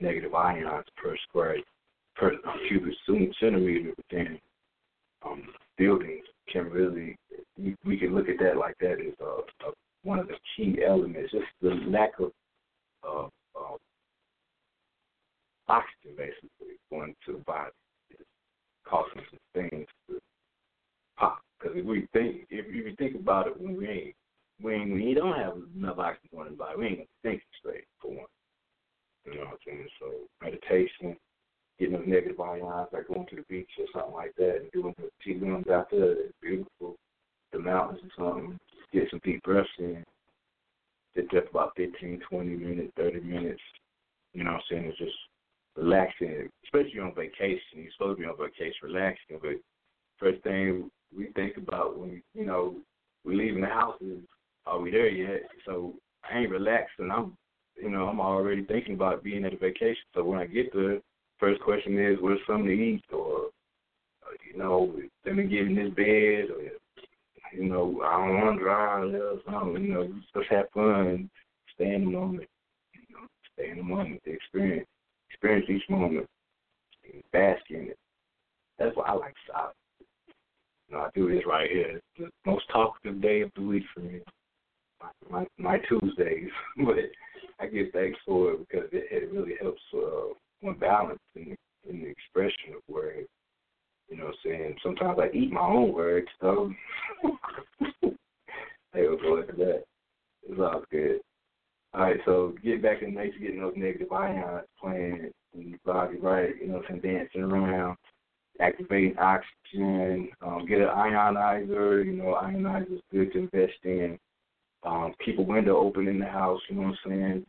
negative 0.00 0.34
ions 0.34 0.84
per 0.96 1.16
square 1.28 1.56
per 2.16 2.32
cubic 2.68 2.94
centimeter 3.06 3.92
within 3.96 4.38
um, 5.24 5.42
buildings 5.76 6.24
can 6.52 6.68
really 6.70 7.16
we, 7.84 7.96
can 7.96 8.14
look 8.14 8.28
at 8.28 8.38
that 8.38 8.56
like 8.56 8.76
that 8.80 8.98
a, 9.20 9.24
a 9.24 9.72
one 10.04 10.18
of 10.18 10.28
the 10.28 10.36
key 10.56 10.78
elements, 10.86 11.32
just 11.32 11.44
the 11.60 11.70
lack 11.88 12.12
of 12.18 12.32
of 13.02 13.30
oxygen 15.68 16.16
basically 16.16 16.76
going 16.90 17.14
to 17.26 17.32
the 17.32 17.38
body 17.38 17.70
is 17.70 17.87
causing 18.88 19.22
some 19.30 19.40
things 19.54 19.86
to 20.08 20.18
pop. 21.18 21.40
Because 21.58 21.76
if 21.76 21.84
we 21.84 22.08
think, 22.12 22.46
if 22.50 22.66
if 22.66 22.86
you 22.86 22.94
think 22.96 23.16
about 23.16 23.46
it, 23.46 23.60
when 23.60 23.76
we 23.76 23.88
ain't, 23.88 24.14
when 24.60 24.92
we 24.92 25.14
don't 25.14 25.36
have 25.36 25.54
enough 25.76 25.98
oxygen 25.98 26.38
to 26.38 26.56
the 26.56 26.78
we 26.78 26.86
ain't 26.86 26.96
gonna 26.98 27.06
think 27.22 27.42
straight 27.58 27.84
for 28.00 28.08
one. 28.08 28.26
You 29.26 29.34
know 29.34 29.40
what 29.40 29.52
I'm 29.52 29.58
saying? 29.66 29.88
So 30.00 30.06
meditation, 30.42 31.16
getting 31.78 31.94
those 31.94 32.06
negative 32.06 32.40
ions, 32.40 32.88
like 32.92 33.08
going 33.08 33.26
to 33.26 33.36
the 33.36 33.44
beach 33.48 33.70
or 33.78 33.86
something 33.92 34.14
like 34.14 34.34
that, 34.36 34.60
and 34.62 34.72
doing 34.72 34.94
the 34.98 35.10
tea 35.22 35.38
rooms 35.38 35.66
out 35.68 35.90
there, 35.90 36.12
it's 36.12 36.32
beautiful. 36.40 36.96
The 37.52 37.58
mountains 37.58 38.00
or 38.18 38.24
something, 38.24 38.58
get 38.92 39.10
some 39.10 39.20
deep 39.24 39.42
breaths 39.42 39.68
in. 39.78 40.04
There 41.14 41.24
for 41.42 41.48
about 41.48 41.72
15, 41.76 42.20
20 42.30 42.48
minutes, 42.56 42.92
30 42.96 43.20
minutes. 43.20 43.60
You 44.34 44.44
know 44.44 44.52
what 44.52 44.58
I'm 44.58 44.62
saying? 44.70 44.84
It's 44.84 44.98
just 44.98 45.16
relaxing, 45.76 46.48
especially 46.64 47.00
on 47.00 47.14
vacation. 47.14 47.60
You're 47.74 47.92
supposed 47.96 48.18
to 48.18 48.22
be 48.22 48.28
on 48.28 48.36
vacation 48.36 48.74
relaxing, 48.82 49.38
but 49.40 49.56
first 50.18 50.42
thing 50.42 50.90
we 51.16 51.26
think 51.34 51.56
about 51.56 51.98
when, 51.98 52.22
you 52.34 52.46
know, 52.46 52.76
we 53.24 53.36
leaving 53.36 53.62
the 53.62 53.68
house 53.68 54.00
is, 54.00 54.18
are 54.66 54.80
we 54.80 54.90
there 54.90 55.08
yet? 55.08 55.42
So 55.64 55.94
I 56.28 56.38
ain't 56.38 56.50
relaxed 56.50 56.98
and 56.98 57.12
I'm, 57.12 57.36
you 57.76 57.90
know, 57.90 58.08
I'm 58.08 58.20
already 58.20 58.64
thinking 58.64 58.94
about 58.94 59.22
being 59.22 59.44
at 59.44 59.54
a 59.54 59.56
vacation. 59.56 60.02
So 60.14 60.24
when 60.24 60.38
I 60.38 60.46
get 60.46 60.72
there, 60.74 60.98
first 61.38 61.60
question 61.62 61.98
is, 61.98 62.18
what's 62.20 62.40
something 62.46 62.66
to 62.66 62.72
eat? 62.72 63.04
Or, 63.12 63.46
uh, 64.24 64.34
you 64.50 64.58
know, 64.58 64.94
let 65.24 65.36
me 65.36 65.44
get 65.44 65.66
in 65.66 65.76
this 65.76 65.94
bed 65.94 66.50
or 66.50 66.70
you 67.52 67.64
know, 67.64 68.02
I 68.04 68.26
don't 68.26 68.40
want 68.40 68.58
to 68.58 68.64
drive 68.64 69.14
or 69.14 69.40
something. 69.50 69.82
You 69.82 69.94
know, 69.94 70.12
just 70.34 70.50
have 70.50 70.70
fun, 70.74 71.30
stay 71.74 71.94
in 71.94 72.04
the 72.04 72.10
moment. 72.10 72.48
You 72.92 73.14
know, 73.14 73.26
stay 73.54 73.70
in 73.70 73.78
the 73.78 73.82
moment, 73.82 74.20
the 74.24 74.32
experience, 74.32 74.86
experience 75.38 75.66
each 75.70 75.88
moment, 75.88 76.26
and 77.12 77.22
bask 77.32 77.62
in 77.70 77.88
it. 77.88 77.98
That's 78.78 78.96
why 78.96 79.06
I 79.06 79.12
like 79.14 79.34
solid. 79.46 79.72
You 80.88 80.96
know, 80.96 81.02
I 81.02 81.08
do 81.14 81.28
this 81.28 81.44
right 81.46 81.70
here. 81.70 82.00
It's 82.16 82.32
the 82.44 82.50
most 82.50 82.64
talkative 82.72 83.20
day 83.20 83.42
of 83.42 83.50
the 83.54 83.62
week 83.62 83.84
for 83.94 84.00
me. 84.00 84.20
My 85.00 85.08
my, 85.30 85.46
my 85.58 85.78
Tuesdays, 85.88 86.50
but 86.84 86.96
I 87.60 87.66
give 87.66 87.88
thanks 87.92 88.18
for 88.26 88.52
it 88.52 88.68
because 88.68 88.88
it, 88.92 89.06
it 89.10 89.32
really 89.32 89.54
helps 89.60 89.82
uh, 89.94 90.34
one 90.60 90.78
balance 90.78 91.20
in, 91.36 91.56
in 91.88 92.00
the 92.02 92.08
expression 92.08 92.74
of 92.74 92.82
words. 92.92 93.28
You 94.08 94.16
know 94.16 94.24
what 94.26 94.34
I'm 94.46 94.50
saying? 94.50 94.76
Sometimes 94.82 95.18
I 95.20 95.36
eat 95.36 95.52
my 95.52 95.60
own 95.60 95.92
words, 95.92 96.28
so 96.40 96.72
they 98.92 99.02
will 99.06 99.18
go 99.18 99.40
into 99.40 99.52
that. 99.52 99.84
It's 100.48 100.58
all 100.58 100.82
good. 100.90 101.20
All 101.94 102.02
right, 102.02 102.20
so 102.26 102.54
get 102.62 102.82
back 102.82 103.02
in 103.02 103.14
the 103.14 103.20
nature, 103.20 103.38
getting 103.38 103.60
those 103.60 103.72
negative 103.76 104.12
ions 104.12 104.66
playing 104.80 105.30
in 105.54 105.68
your 105.70 105.78
body, 105.86 106.18
right? 106.18 106.50
You 106.60 106.68
know 106.68 106.74
what 106.74 106.84
I'm 106.90 107.00
saying? 107.00 107.16
Dancing 107.16 107.42
around, 107.42 107.96
activating 108.60 109.16
oxygen, 109.18 110.28
um, 110.42 110.66
get 110.68 110.80
an 110.80 110.88
ionizer. 110.88 112.04
You 112.04 112.12
know, 112.12 112.38
ionizer 112.42 112.92
is 112.92 113.00
good 113.10 113.32
to 113.32 113.38
invest 113.38 113.78
in. 113.84 114.18
Um, 114.84 115.14
keep 115.24 115.38
a 115.38 115.42
window 115.42 115.76
open 115.78 116.08
in 116.08 116.20
the 116.20 116.26
house, 116.26 116.60
you 116.68 116.76
know 116.76 116.82
what 116.82 116.96
I'm 117.06 117.10
saying? 117.10 117.46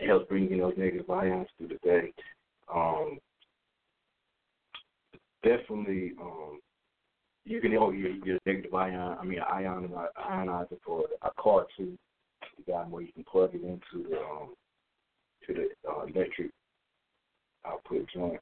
It 0.00 0.06
helps 0.06 0.28
bring 0.28 0.50
in 0.50 0.58
those 0.58 0.74
negative 0.76 1.10
ions 1.10 1.48
through 1.58 1.68
the 1.68 1.78
day. 1.84 2.12
Um, 2.72 3.18
definitely, 5.42 6.12
um, 6.20 6.60
you 7.44 7.60
can 7.60 7.74
oh, 7.76 7.90
you 7.90 8.22
get 8.24 8.40
negative 8.46 8.72
ion. 8.72 9.18
I 9.20 9.24
mean, 9.24 9.40
ion 9.40 9.90
ionizer 10.30 10.78
for 10.84 11.04
a 11.22 11.30
car 11.40 11.66
too. 11.76 11.98
You 12.58 12.64
got 12.66 12.90
where 12.90 13.02
you 13.02 13.12
can 13.12 13.24
plug 13.24 13.54
it 13.54 13.62
into 13.62 14.08
the 14.08 14.18
um 14.18 14.54
to 15.46 15.54
the 15.54 15.68
uh, 15.88 16.02
electric 16.02 16.50
output 17.66 18.06
joint. 18.14 18.40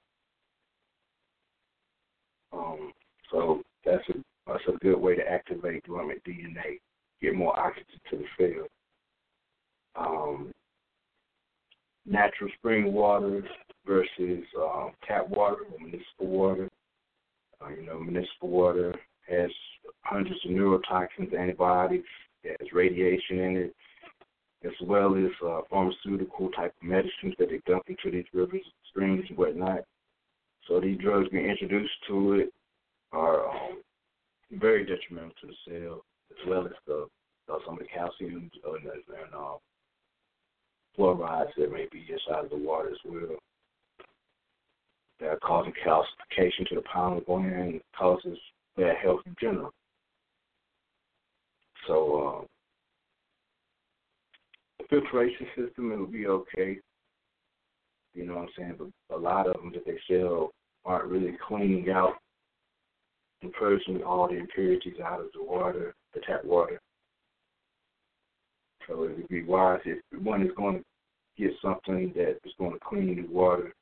Um, 2.53 2.93
so 3.31 3.63
that's 3.85 4.03
a 4.11 4.15
that's 4.47 4.63
a 4.69 4.79
good 4.85 4.97
way 4.97 5.17
to 5.17 5.23
activate 5.23 5.85
dormant 5.85 6.23
DNA, 6.25 6.81
get 7.21 7.35
more 7.35 7.59
oxygen 7.59 8.01
to 8.11 8.19
the 8.19 8.25
cell. 8.39 8.67
Um, 9.97 10.53
natural 12.07 12.51
spring 12.59 12.93
water 12.93 13.43
versus 13.87 14.45
um, 14.61 14.93
tap 15.07 15.29
water 15.29 15.63
or 15.73 15.79
municipal 15.81 16.27
water. 16.27 16.69
Uh, 17.61 17.71
you 17.71 17.87
know, 17.87 17.99
municipal 17.99 18.49
water 18.49 18.95
has 19.29 19.51
hundreds 20.03 20.37
of 20.45 20.51
neurotoxins, 20.53 21.37
antibiotics, 21.37 22.07
it 22.45 22.57
has 22.61 22.73
radiation 22.73 23.41
in 23.41 23.57
it, 23.57 23.77
as 24.67 24.73
well 24.83 25.15
as 25.15 25.31
uh, 25.47 25.61
pharmaceutical 25.71 26.51
type 26.51 26.75
medicines 26.83 27.35
that 27.39 27.49
they 27.51 27.61
dump 27.67 27.85
into 27.89 28.11
these 28.11 28.27
rivers, 28.33 28.65
streams, 28.91 29.25
and 29.29 29.39
whatnot. 29.39 29.85
So 30.67 30.81
these 30.81 30.99
drugs 30.99 31.29
being 31.31 31.47
introduced 31.47 31.93
to 32.09 32.33
it 32.35 32.53
are 33.13 33.49
um, 33.49 33.83
very 34.53 34.85
detrimental 34.85 35.33
to 35.41 35.47
the 35.47 35.55
cell, 35.69 36.05
as 36.31 36.49
well 36.49 36.67
as 36.67 36.73
the 36.87 37.07
uh, 37.49 37.59
some 37.65 37.75
of 37.75 37.81
the 37.81 37.87
calcium 37.87 38.51
and, 38.65 39.35
uh, 39.35 39.57
fluorides 40.99 41.51
that 41.57 41.73
may 41.73 41.87
be 41.93 42.05
inside 42.11 42.45
of 42.45 42.51
the 42.51 42.57
water 42.57 42.91
as 42.91 42.97
well. 43.05 43.37
That 45.21 45.29
are 45.29 45.39
causing 45.39 45.73
calcification 45.87 46.67
to 46.69 46.75
the 46.75 46.83
pineal 46.83 47.21
gland, 47.21 47.81
causes 47.97 48.39
bad 48.77 48.97
health 49.03 49.21
in 49.27 49.37
general. 49.41 49.73
So, 51.87 52.49
the 52.49 52.56
filtration 54.89 55.47
system, 55.57 55.93
it 55.93 55.99
will 55.99 56.07
be 56.07 56.27
okay. 56.27 56.79
You 58.15 58.27
know 58.27 58.37
what 58.37 58.43
I'm 58.43 58.49
saying? 58.57 58.77
But 58.79 59.17
a 59.17 59.19
lot 59.19 59.47
of 59.47 59.55
them 59.55 59.73
that 59.75 59.85
they 59.85 59.99
sell 60.09 60.51
aren't 60.85 61.11
really 61.11 61.37
cleaning 61.47 61.91
out 61.91 62.15
and 63.43 63.53
purging 63.53 64.03
all 64.03 64.29
the 64.29 64.37
impurities 64.37 65.01
out 65.05 65.21
of 65.21 65.27
the 65.35 65.43
water, 65.43 65.95
the 66.15 66.21
tap 66.21 66.45
water. 66.45 66.81
So 68.87 69.05
it 69.05 69.17
would 69.17 69.29
be 69.29 69.43
wise 69.43 69.81
if 69.85 69.99
one 70.23 70.43
is 70.43 70.53
going 70.57 70.79
to 70.79 70.85
get 71.43 71.53
something 71.61 72.13
that 72.15 72.39
is 72.45 72.53
going 72.59 72.73
to 72.73 72.79
clean 72.79 73.17
the 73.17 73.33
water 73.33 73.73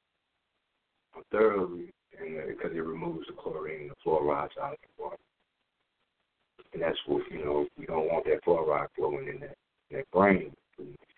thoroughly, 1.30 1.92
and 2.18 2.48
because 2.48 2.72
uh, 2.72 2.78
it 2.78 2.84
removes 2.84 3.26
the 3.26 3.34
chlorine 3.34 3.82
and 3.82 3.90
the 3.90 3.94
fluorides 4.04 4.58
out 4.60 4.72
of 4.72 4.78
the 4.80 5.02
water. 5.02 5.16
And 6.72 6.82
that's 6.82 6.98
what 7.06 7.22
you 7.30 7.44
know. 7.44 7.66
We 7.78 7.86
don't 7.86 8.08
want 8.10 8.24
that 8.24 8.44
fluoride 8.44 8.88
flowing 8.96 9.28
in 9.28 9.40
that 9.40 9.54
in 9.90 9.98
that 9.98 10.10
brain, 10.12 10.52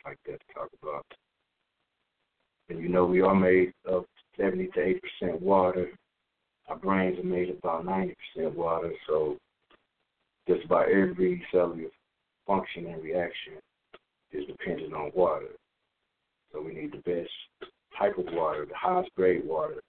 like 0.05 0.19
that 0.27 0.39
to 0.39 0.55
talk 0.55 0.69
about. 0.83 1.05
And 2.69 2.81
you 2.81 2.89
know, 2.89 3.05
we 3.05 3.21
are 3.21 3.35
made 3.35 3.73
of 3.85 4.05
seventy 4.37 4.69
to 4.69 4.81
eighty 4.81 5.01
percent 5.01 5.41
water. 5.41 5.91
Our 6.69 6.77
brains 6.77 7.19
are 7.19 7.23
made 7.23 7.51
of 7.51 7.59
about 7.59 7.85
ninety 7.85 8.15
percent 8.35 8.57
water, 8.57 8.93
so 9.09 9.37
just 10.49 10.65
about 10.65 10.89
every 10.89 11.43
cellular 11.53 11.91
function 12.47 12.87
and 12.87 13.03
reaction 13.03 13.55
is 14.33 14.47
dependent 14.47 14.95
on 14.95 15.11
water. 15.15 15.49
So 16.53 16.63
we 16.63 16.75
need 16.75 16.93
the 16.93 16.99
best 16.99 17.31
type 17.99 18.19
of 18.19 18.27
water, 18.33 18.67
the 18.67 18.75
highest 18.77 19.11
grade 19.17 19.43
water, 19.45 19.81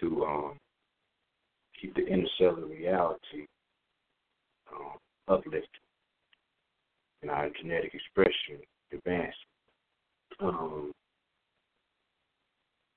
to 0.00 0.24
um, 0.24 0.52
keep 1.80 1.94
the 1.94 2.02
intercellular 2.02 2.68
reality 2.68 3.46
um, 4.72 4.98
uplifted 5.28 5.68
and 7.24 7.30
our 7.30 7.48
genetic 7.58 7.94
expression 7.94 8.58
advanced. 8.92 9.38
Um, 10.40 10.92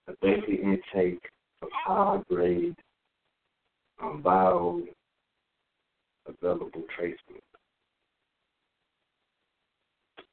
a 0.10 0.14
daily 0.22 0.60
intake 0.62 1.22
of 1.62 1.70
high 1.72 2.20
grade 2.30 2.76
um, 4.04 4.22
bio 4.22 4.82
available 6.28 6.84
trace 6.98 7.16
minerals. 7.28 7.44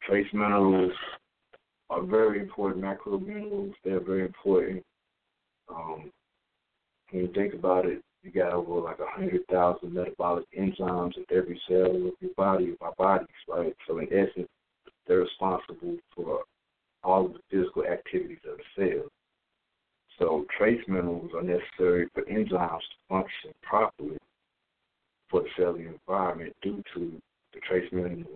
Trace 0.02 0.26
minerals 0.32 0.92
are 1.88 2.02
very 2.02 2.40
important 2.40 2.82
macro 2.82 3.20
minerals. 3.20 3.74
They're 3.84 4.00
very 4.00 4.22
important. 4.22 4.82
Um, 5.68 6.10
when 7.10 7.22
you 7.22 7.32
think 7.32 7.54
about 7.54 7.86
it, 7.86 8.02
you 8.24 8.32
got 8.32 8.52
over 8.52 8.80
like 8.80 8.98
a 9.00 9.06
hundred 9.06 9.46
thousand 9.48 9.92
metabolic 9.92 10.46
enzymes 10.58 11.16
in 11.16 11.24
every 11.30 11.60
cell 11.68 11.94
of 11.94 12.14
your 12.20 12.34
body, 12.36 12.70
of 12.70 12.76
our 12.80 12.94
bodies, 12.96 13.28
right? 13.48 13.76
So 13.86 13.98
in 13.98 14.06
essence, 14.06 14.48
they're 15.06 15.18
responsible 15.18 15.96
for 16.16 16.40
all 17.02 17.26
of 17.26 17.34
the 17.34 17.40
physical 17.50 17.84
activities 17.84 18.38
of 18.50 18.56
the 18.56 18.64
cell. 18.96 19.08
So 20.18 20.46
trace 20.56 20.80
minerals 20.88 21.32
are 21.34 21.42
necessary 21.42 22.08
for 22.14 22.22
enzymes 22.22 22.78
to 22.78 22.96
function 23.08 23.50
properly 23.62 24.16
for 25.28 25.42
the 25.42 25.48
cellular 25.56 25.92
environment 25.92 26.54
due 26.62 26.82
to 26.94 27.20
the 27.52 27.60
trace 27.60 27.90
minerals' 27.92 28.26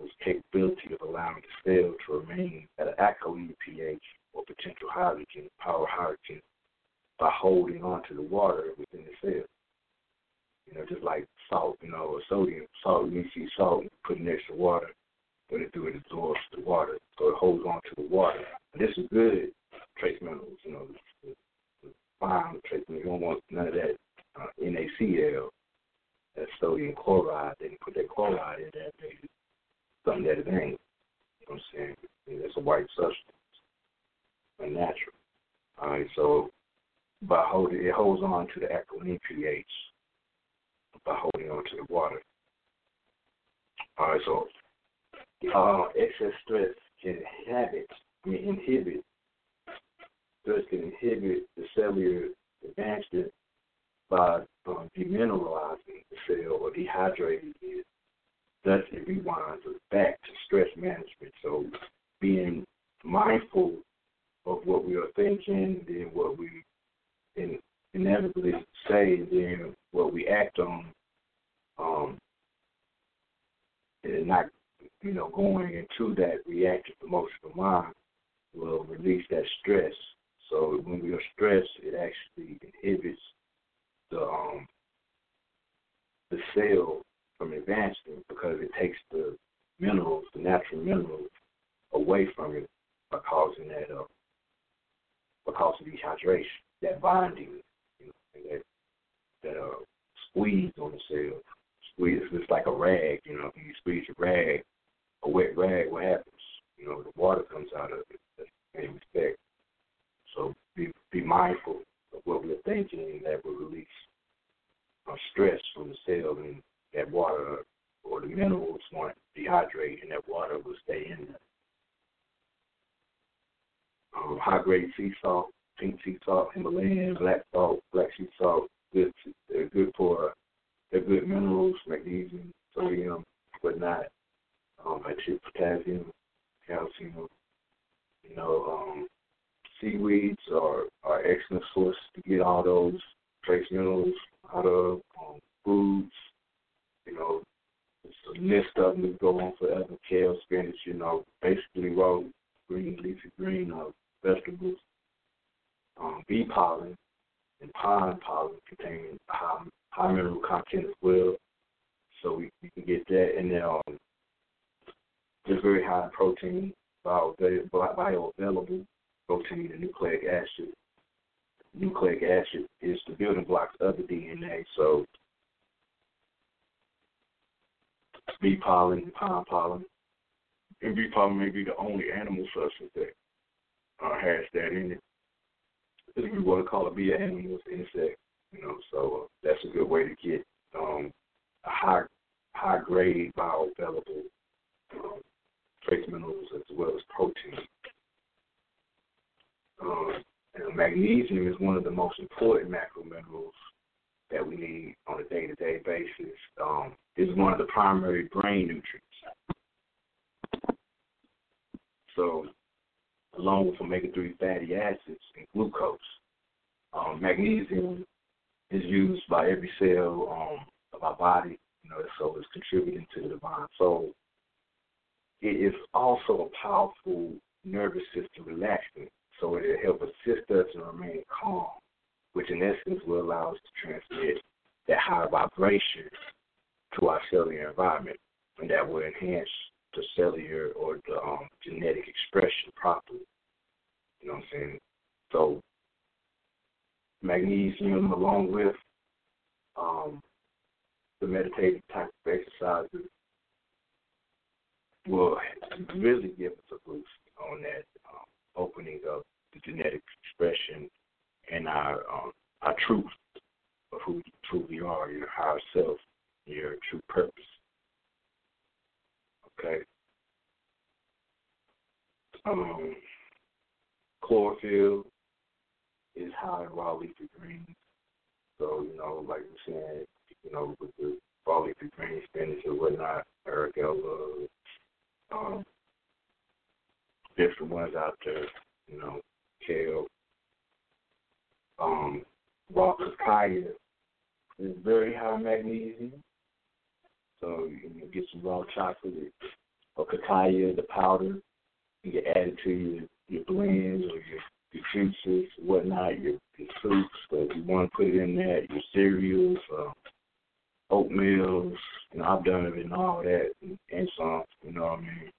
meals. 311.09 311.73
You 312.13 312.19
know, 312.19 312.25
I've 312.25 312.45
done 312.45 312.65
it 312.65 312.73
and 312.73 312.93
all 312.93 313.21
that, 313.23 313.51
and, 313.61 313.77
and 313.91 314.09
some. 314.17 314.43
You 314.63 314.73
know 314.73 314.81
what 314.81 314.99
I 314.99 315.01
mean? 315.01 315.31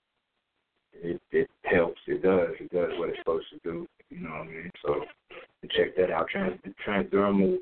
It 0.93 1.21
it 1.33 1.51
helps. 1.64 2.01
It 2.07 2.23
does. 2.23 2.51
It 2.61 2.71
does 2.71 2.91
what 2.99 3.11
it's 3.11 3.18
supposed 3.18 3.47
to 3.53 3.59
do. 3.64 3.87
You 4.11 4.21
know 4.21 4.31
what 4.31 4.41
I 4.41 4.47
mean? 4.47 4.71
So 4.85 5.05
check 5.71 5.97
that 5.97 6.11
out. 6.11 6.29
Trans 6.29 6.59
transdermal 6.87 7.59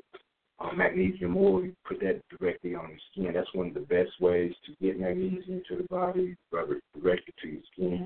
uh, 0.59 0.71
magnesium 0.73 1.37
oil. 1.37 1.63
You 1.63 1.75
put 1.87 1.99
that 2.01 2.21
directly 2.37 2.75
on 2.75 2.89
your 2.89 2.99
skin. 3.11 3.33
That's 3.33 3.53
one 3.53 3.67
of 3.67 3.73
the 3.73 3.81
best 3.81 4.11
ways 4.19 4.53
to 4.65 4.73
get 4.81 4.99
magnesium 4.99 5.61
to 5.69 5.77
the 5.77 5.83
body, 5.83 6.35
rub 6.51 6.71
it 6.71 6.81
directly 6.99 7.33
to 7.41 7.47
your 7.47 7.61
skin. 7.73 8.05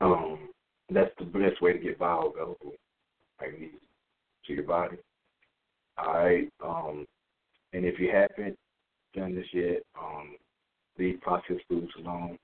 Um, 0.00 0.48
that's 0.90 1.10
the 1.18 1.24
best 1.24 1.60
way 1.60 1.72
to 1.72 1.78
get 1.78 1.98
bioavailable 1.98 2.72
magnesium 3.40 3.80
to 4.46 4.52
your 4.52 4.64
body. 4.64 4.98
All 5.98 6.14
right. 6.14 6.48
Um, 6.64 7.06
and 7.78 7.86
if 7.86 8.00
you 8.00 8.10
haven't 8.12 8.56
done 9.14 9.36
this 9.36 9.46
yet, 9.52 9.84
um, 9.96 10.34
leave 10.98 11.20
processed 11.20 11.62
foods 11.68 11.92
alone. 12.00 12.36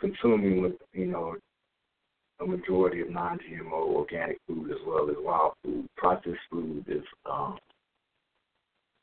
Consuming 0.00 0.62
with 0.62 0.72
you 0.94 1.08
know 1.08 1.36
a 2.40 2.46
majority 2.46 3.02
of 3.02 3.10
non-GMO 3.10 3.70
organic 3.70 4.38
food 4.46 4.70
as 4.70 4.78
well 4.86 5.10
as 5.10 5.16
wild 5.18 5.52
food. 5.62 5.86
Processed 5.98 6.38
food 6.50 6.86
is 6.88 7.02
um, 7.30 7.58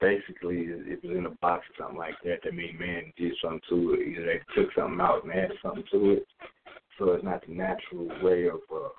basically 0.02 0.62
if 0.62 1.04
it's 1.04 1.04
in 1.04 1.28
a 1.28 1.36
box 1.40 1.68
or 1.70 1.84
something 1.84 2.00
like 2.00 2.16
that, 2.24 2.40
that 2.44 2.56
means 2.56 2.80
man 2.80 3.14
did 3.16 3.34
something 3.44 3.62
to 3.70 3.94
it. 3.94 4.08
Either 4.08 4.26
they 4.26 4.42
took 4.60 4.74
something 4.74 5.00
out 5.00 5.24
and 5.24 5.32
added 5.32 5.58
something 5.62 5.84
to 5.92 6.14
it, 6.14 6.26
so 6.98 7.12
it's 7.12 7.24
not 7.24 7.46
the 7.46 7.54
natural 7.54 8.08
way 8.24 8.48
of 8.48 8.62
uh, 8.76 8.90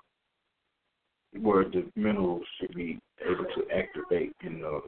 where 1.41 1.64
the 1.64 1.91
minerals 1.97 2.45
should 2.59 2.74
be 2.74 2.99
able 3.24 3.45
to 3.45 3.66
activate 3.74 4.35
in 4.43 4.61
the 4.61 4.81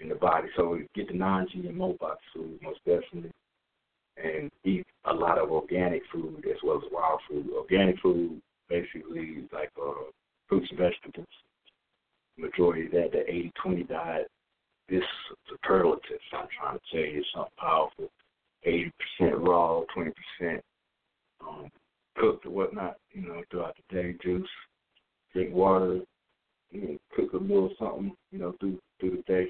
in 0.00 0.08
the 0.08 0.14
body. 0.14 0.48
So 0.56 0.78
get 0.94 1.08
the 1.08 1.14
non-GMO 1.14 1.98
box 1.98 2.20
food 2.34 2.58
most 2.62 2.78
definitely, 2.84 3.32
and 4.22 4.50
eat 4.64 4.86
a 5.04 5.12
lot 5.12 5.38
of 5.38 5.50
organic 5.50 6.02
food 6.12 6.44
as 6.48 6.56
well 6.62 6.78
as 6.78 6.92
wild 6.92 7.20
food. 7.28 7.48
Organic 7.54 7.98
food 8.00 8.40
basically 8.68 9.44
like 9.52 9.70
uh, 9.80 9.92
fruits 10.48 10.68
and 10.70 10.78
vegetables. 10.78 11.26
Majority 12.36 12.86
of 12.86 12.92
that, 12.92 13.10
the 13.12 13.50
80-20 13.66 13.88
diet, 13.88 14.28
this 14.88 15.02
superlative. 15.48 16.20
I'm 16.32 16.46
trying 16.56 16.78
to 16.78 16.80
tell 16.90 17.12
you 17.12 17.24
something 17.34 17.52
powerful. 17.58 18.10
80% 18.66 18.90
raw, 19.46 19.82
20% 19.96 20.60
um, 21.40 21.68
cooked 22.16 22.46
or 22.46 22.50
whatnot, 22.50 22.96
you 23.12 23.22
know, 23.22 23.42
throughout 23.50 23.76
the 23.76 23.94
day, 23.94 24.16
juice, 24.22 24.48
drink 25.32 25.54
water, 25.54 26.00
you 26.70 26.80
know, 26.82 26.98
cook 27.14 27.32
a 27.32 27.36
little 27.36 27.70
something, 27.78 28.12
you 28.30 28.38
know, 28.38 28.54
through 28.60 28.78
through 29.00 29.22
the 29.26 29.32
day. 29.32 29.48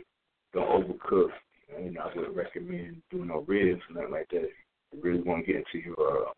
Don't 0.53 0.69
overcook. 0.69 1.29
And 1.77 1.99
I 1.99 2.07
wouldn't 2.15 2.35
recommend 2.35 3.03
doing 3.11 3.29
no 3.29 3.45
ribs 3.47 3.83
or 3.91 3.95
nothing 3.95 4.13
like 4.13 4.29
that. 4.31 4.49
You 4.93 5.01
really 5.03 5.21
want 5.21 5.45
to 5.45 5.53
get 5.53 5.65
into 5.75 5.87
your 5.87 6.29
uh, 6.29 6.31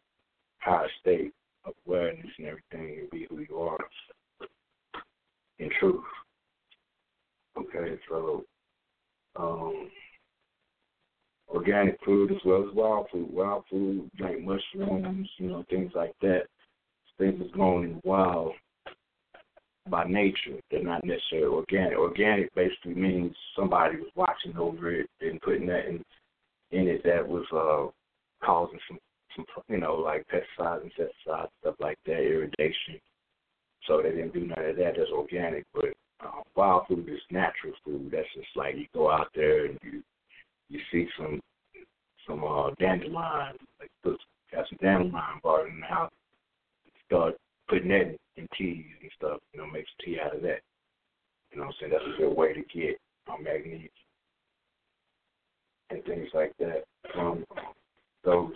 higher 0.58 0.88
state 1.00 1.32
of 1.64 1.74
awareness 1.86 2.26
and 2.38 2.48
everything 2.48 3.00
and 3.00 3.10
be 3.10 3.26
who 3.30 3.38
you 3.48 3.58
are 3.58 3.78
in 5.60 5.70
truth. 5.78 6.02
Okay, 7.56 7.98
so 8.08 8.44
um, 9.36 9.90
organic 11.48 11.98
food 12.04 12.32
as 12.32 12.38
well 12.44 12.66
as 12.68 12.74
wild 12.74 13.06
food. 13.12 13.28
Wild 13.30 13.64
food 13.70 14.10
like 14.18 14.40
mushrooms, 14.40 15.28
you 15.38 15.48
know, 15.48 15.64
things 15.70 15.92
like 15.94 16.14
that. 16.22 16.44
Things 17.18 17.36
that's 17.38 17.50
grown 17.52 17.84
in 17.84 17.92
the 17.94 18.00
wild 18.02 18.52
by 19.88 20.04
nature. 20.04 20.58
They're 20.70 20.82
not 20.82 21.04
necessarily 21.04 21.54
organic. 21.54 21.98
Organic 21.98 22.54
basically 22.54 22.94
means 22.94 23.34
somebody 23.56 23.96
was 23.96 24.10
watching 24.14 24.56
over 24.56 24.92
it 24.92 25.08
and 25.20 25.40
putting 25.40 25.66
that 25.66 25.86
in 25.86 26.04
in 26.72 26.86
it 26.86 27.02
that 27.04 27.26
was 27.26 27.44
uh 27.52 27.90
causing 28.44 28.78
some 28.88 28.98
some 29.36 29.44
you 29.68 29.78
know, 29.78 29.94
like 29.94 30.26
pesticides, 30.28 30.84
insecticides, 30.84 31.50
stuff 31.60 31.74
like 31.80 31.98
that, 32.06 32.20
irrigation. 32.20 33.00
So 33.86 34.02
they 34.02 34.10
didn't 34.10 34.34
do 34.34 34.46
none 34.46 34.64
of 34.64 34.76
that. 34.76 34.94
That's 34.96 35.10
organic, 35.10 35.64
but 35.72 35.86
uh, 36.24 36.42
wild 36.54 36.86
food 36.86 37.08
is 37.08 37.20
natural 37.30 37.72
food. 37.84 38.10
That's 38.12 38.26
just 38.34 38.48
like 38.56 38.76
you 38.76 38.86
go 38.92 39.10
out 39.10 39.28
there 39.34 39.66
and 39.66 39.78
you 39.82 40.02
you 40.68 40.80
see 40.92 41.08
some 41.18 41.40
some 42.26 42.44
uh, 42.44 42.70
dandelion, 42.78 43.56
like 43.80 43.90
put 44.02 44.18
got 44.52 44.66
some 44.68 44.78
dandelion 44.82 45.40
bark 45.42 45.68
in 45.68 45.80
the 45.80 45.86
house. 45.86 46.12
Start 47.06 47.36
putting 47.70 47.88
that 47.88 48.16
in 48.36 48.48
teas 48.58 48.84
and 49.00 49.10
stuff. 49.16 49.38
You 49.52 49.60
know, 49.60 49.66
make 49.66 49.84
some 49.86 50.04
tea 50.04 50.18
out 50.20 50.36
of 50.36 50.42
that. 50.42 50.60
You 51.50 51.58
know, 51.58 51.66
what 51.66 51.68
I'm 51.68 51.74
saying 51.80 51.92
that's 51.92 52.04
a 52.16 52.20
good 52.20 52.36
way 52.36 52.52
to 52.52 52.60
get 52.60 52.98
um, 53.32 53.42
magnesium 53.42 53.88
and 55.90 56.04
things 56.04 56.28
like 56.34 56.52
that 56.58 56.84
from 57.14 57.44
those 58.24 58.52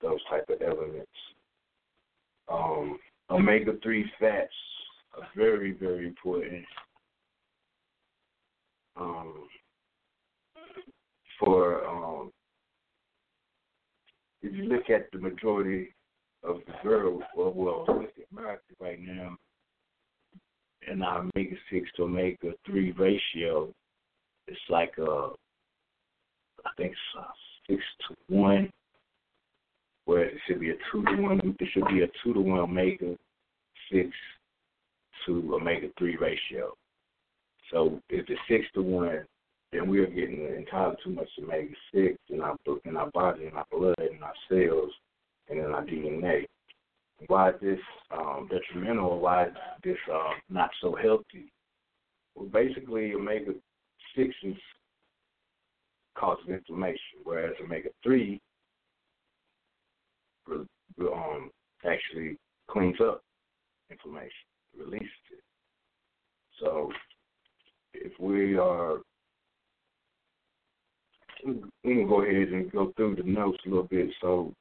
those 0.00 0.20
type 0.28 0.44
of 0.48 0.60
elements. 0.62 1.10
Um, 2.52 2.98
omega 3.30 3.72
three 3.82 4.04
fats 4.18 4.52
are 5.16 5.28
very, 5.36 5.72
very 5.72 6.06
important 6.06 6.64
um, 8.96 9.48
for 11.38 11.86
um, 11.86 12.32
if 14.42 14.52
you 14.54 14.64
look 14.64 14.90
at 14.90 15.10
the 15.12 15.18
majority 15.18 15.94
of 16.44 16.60
the 16.66 16.88
world, 16.88 17.22
well, 17.36 17.52
well 17.54 18.02
at 18.02 18.10
America 18.32 18.62
right 18.80 19.00
now, 19.00 19.36
and 20.88 21.02
our 21.02 21.20
omega 21.20 21.56
six 21.70 21.88
to 21.96 22.04
omega 22.04 22.52
three 22.66 22.92
ratio, 22.92 23.72
it's 24.48 24.58
like 24.68 24.92
a, 24.98 25.30
I 26.64 26.70
think 26.76 26.92
it's 26.92 27.18
a 27.18 27.24
six 27.68 27.82
to 28.08 28.16
one, 28.34 28.70
where 30.04 30.24
it 30.24 30.34
should 30.46 30.60
be 30.60 30.70
a 30.70 30.76
two 30.90 31.04
to 31.04 31.22
one. 31.22 31.40
It 31.60 31.68
should 31.72 31.86
be 31.88 32.02
a 32.02 32.08
two 32.24 32.34
to 32.34 32.40
one 32.40 32.58
omega 32.58 33.16
six 33.90 34.08
to 35.26 35.54
omega 35.54 35.88
three 35.98 36.16
ratio. 36.16 36.74
So 37.70 38.00
if 38.08 38.28
it's 38.28 38.40
six 38.48 38.64
to 38.74 38.82
one, 38.82 39.24
then 39.72 39.88
we 39.88 40.00
are 40.00 40.06
getting 40.06 40.44
entirely 40.56 40.96
too 41.02 41.10
much 41.10 41.28
omega 41.42 41.72
six 41.94 42.18
in 42.28 42.40
our 42.40 42.56
in 42.84 42.96
our 42.96 43.10
body, 43.12 43.46
in 43.46 43.54
our 43.54 43.66
blood, 43.70 43.94
in 43.98 44.22
our 44.22 44.34
cells, 44.48 44.92
and 45.48 45.58
in 45.58 45.66
our 45.66 45.84
DNA. 45.84 46.44
Why 47.28 47.50
is 47.50 47.56
this 47.60 47.78
um, 48.10 48.48
detrimental? 48.50 49.20
Why 49.20 49.46
is 49.46 49.52
this 49.84 49.96
uh, 50.12 50.32
not 50.50 50.70
so 50.80 50.96
healthy? 51.00 51.52
Well, 52.34 52.48
basically, 52.48 53.14
omega 53.14 53.52
sixes 54.16 54.56
causes 56.16 56.48
inflammation, 56.48 57.22
whereas 57.24 57.54
omega 57.62 57.90
three 58.02 58.40
um, 60.50 61.50
actually 61.84 62.36
cleans 62.68 62.96
up 63.00 63.22
inflammation, 63.90 64.30
releases 64.78 65.08
it. 65.32 65.44
So 66.60 66.90
if 67.94 68.12
we 68.18 68.56
are, 68.56 68.98
we 71.44 71.94
can 71.94 72.08
go 72.08 72.22
ahead 72.22 72.48
and 72.48 72.70
go 72.70 72.92
through 72.96 73.16
the 73.16 73.24
notes 73.24 73.58
a 73.66 73.68
little 73.68 73.84
bit. 73.84 74.08
So 74.20 74.52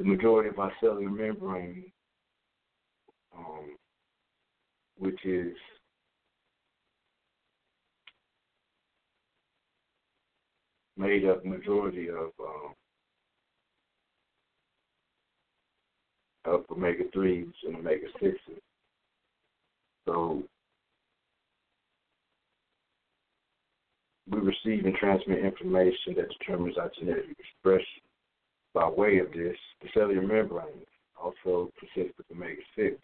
the 0.00 0.06
majority 0.06 0.48
of 0.48 0.58
our 0.58 0.72
cellular 0.80 1.10
membrane, 1.10 1.84
um, 3.36 3.76
which 4.96 5.22
is 5.26 5.52
made 10.96 11.26
up 11.26 11.44
majority 11.44 12.08
of 12.08 12.30
um, 12.40 12.74
of 16.46 16.64
omega 16.72 17.04
threes 17.12 17.48
and 17.66 17.76
omega 17.76 18.06
sixes. 18.14 18.62
So 20.08 20.42
we 24.30 24.38
receive 24.38 24.86
and 24.86 24.94
transmit 24.94 25.44
information 25.44 26.14
that 26.16 26.30
determines 26.38 26.78
our 26.78 26.90
genetic 26.98 27.36
expression. 27.38 28.09
By 28.72 28.88
way 28.88 29.18
of 29.18 29.32
this, 29.32 29.56
the 29.82 29.88
cellular 29.92 30.22
membrane 30.22 30.86
also 31.20 31.72
consists 31.78 32.18
of 32.18 32.24
omega 32.30 32.62
six. 32.76 32.96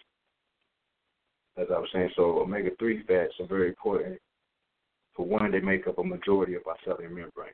As 1.56 1.66
I 1.74 1.78
was 1.78 1.88
saying, 1.92 2.10
so 2.14 2.40
omega 2.40 2.70
three 2.78 3.02
fats 3.04 3.32
are 3.40 3.46
very 3.46 3.68
important. 3.68 4.20
For 5.14 5.26
one, 5.26 5.50
they 5.50 5.60
make 5.60 5.86
up 5.86 5.98
a 5.98 6.04
majority 6.04 6.54
of 6.54 6.66
our 6.66 6.76
cellular 6.84 7.08
membrane, 7.08 7.50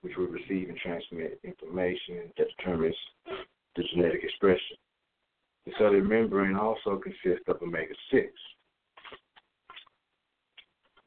which 0.00 0.16
we 0.16 0.24
receive 0.24 0.68
and 0.68 0.78
transmit 0.78 1.38
information 1.44 2.32
that 2.38 2.46
determines 2.56 2.96
the 3.76 3.82
genetic 3.94 4.24
expression. 4.24 4.76
The 5.66 5.72
cellular 5.78 6.02
membrane 6.02 6.56
also 6.56 6.98
consists 6.98 7.46
of 7.48 7.62
omega 7.62 7.94
6, 8.10 8.26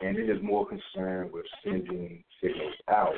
and 0.02 0.18
it 0.18 0.30
is 0.30 0.42
more 0.44 0.68
concerned 0.68 1.32
with 1.32 1.46
sending 1.64 2.24
signals 2.40 2.76
out 2.88 3.16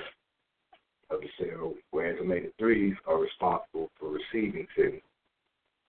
of 1.09 1.21
the 1.21 1.27
cell, 1.39 1.73
whereas 1.91 2.17
omega 2.19 2.47
3s 2.59 2.95
are 3.07 3.19
responsible 3.19 3.89
for 3.99 4.09
receiving 4.09 4.67
signals 4.75 5.01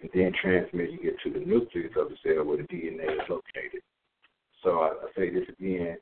and 0.01 0.11
then 0.12 0.33
transmitting 0.41 0.99
it 1.03 1.17
to 1.25 1.31
the 1.31 1.45
nucleus 1.45 1.93
of 1.97 2.09
the 2.11 2.17
cell 2.23 2.45
where 2.45 2.59
the 2.59 2.64
DNA 2.64 3.05
is 3.05 3.29
located. 3.29 3.83
So 4.62 4.81
I, 4.81 4.89
I 4.89 5.09
say 5.17 5.31
this 5.31 5.49
again 5.49 5.97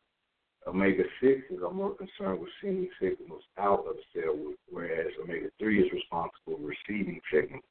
omega 0.66 1.02
6s 1.22 1.62
are 1.62 1.72
more 1.72 1.94
concerned 1.94 2.40
with 2.40 2.50
sending 2.60 2.88
signals 3.00 3.42
out 3.58 3.84
of 3.86 3.96
the 3.96 4.20
cell, 4.20 4.36
whereas 4.70 5.12
omega 5.22 5.48
3 5.58 5.82
is 5.82 5.92
responsible 5.92 6.58
for 6.58 6.58
receiving 6.58 7.20
signals. 7.32 7.62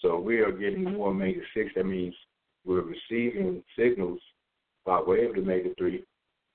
So 0.00 0.18
we 0.18 0.38
are 0.38 0.52
getting 0.52 0.84
more 0.84 1.10
omega 1.10 1.40
6. 1.54 1.70
That 1.74 1.84
means 1.84 2.14
we're 2.64 2.82
receiving 2.82 3.62
signals 3.78 4.20
by 4.86 5.00
way 5.00 5.26
of 5.26 5.34
the 5.34 5.40
omega 5.40 5.70
3, 5.76 6.04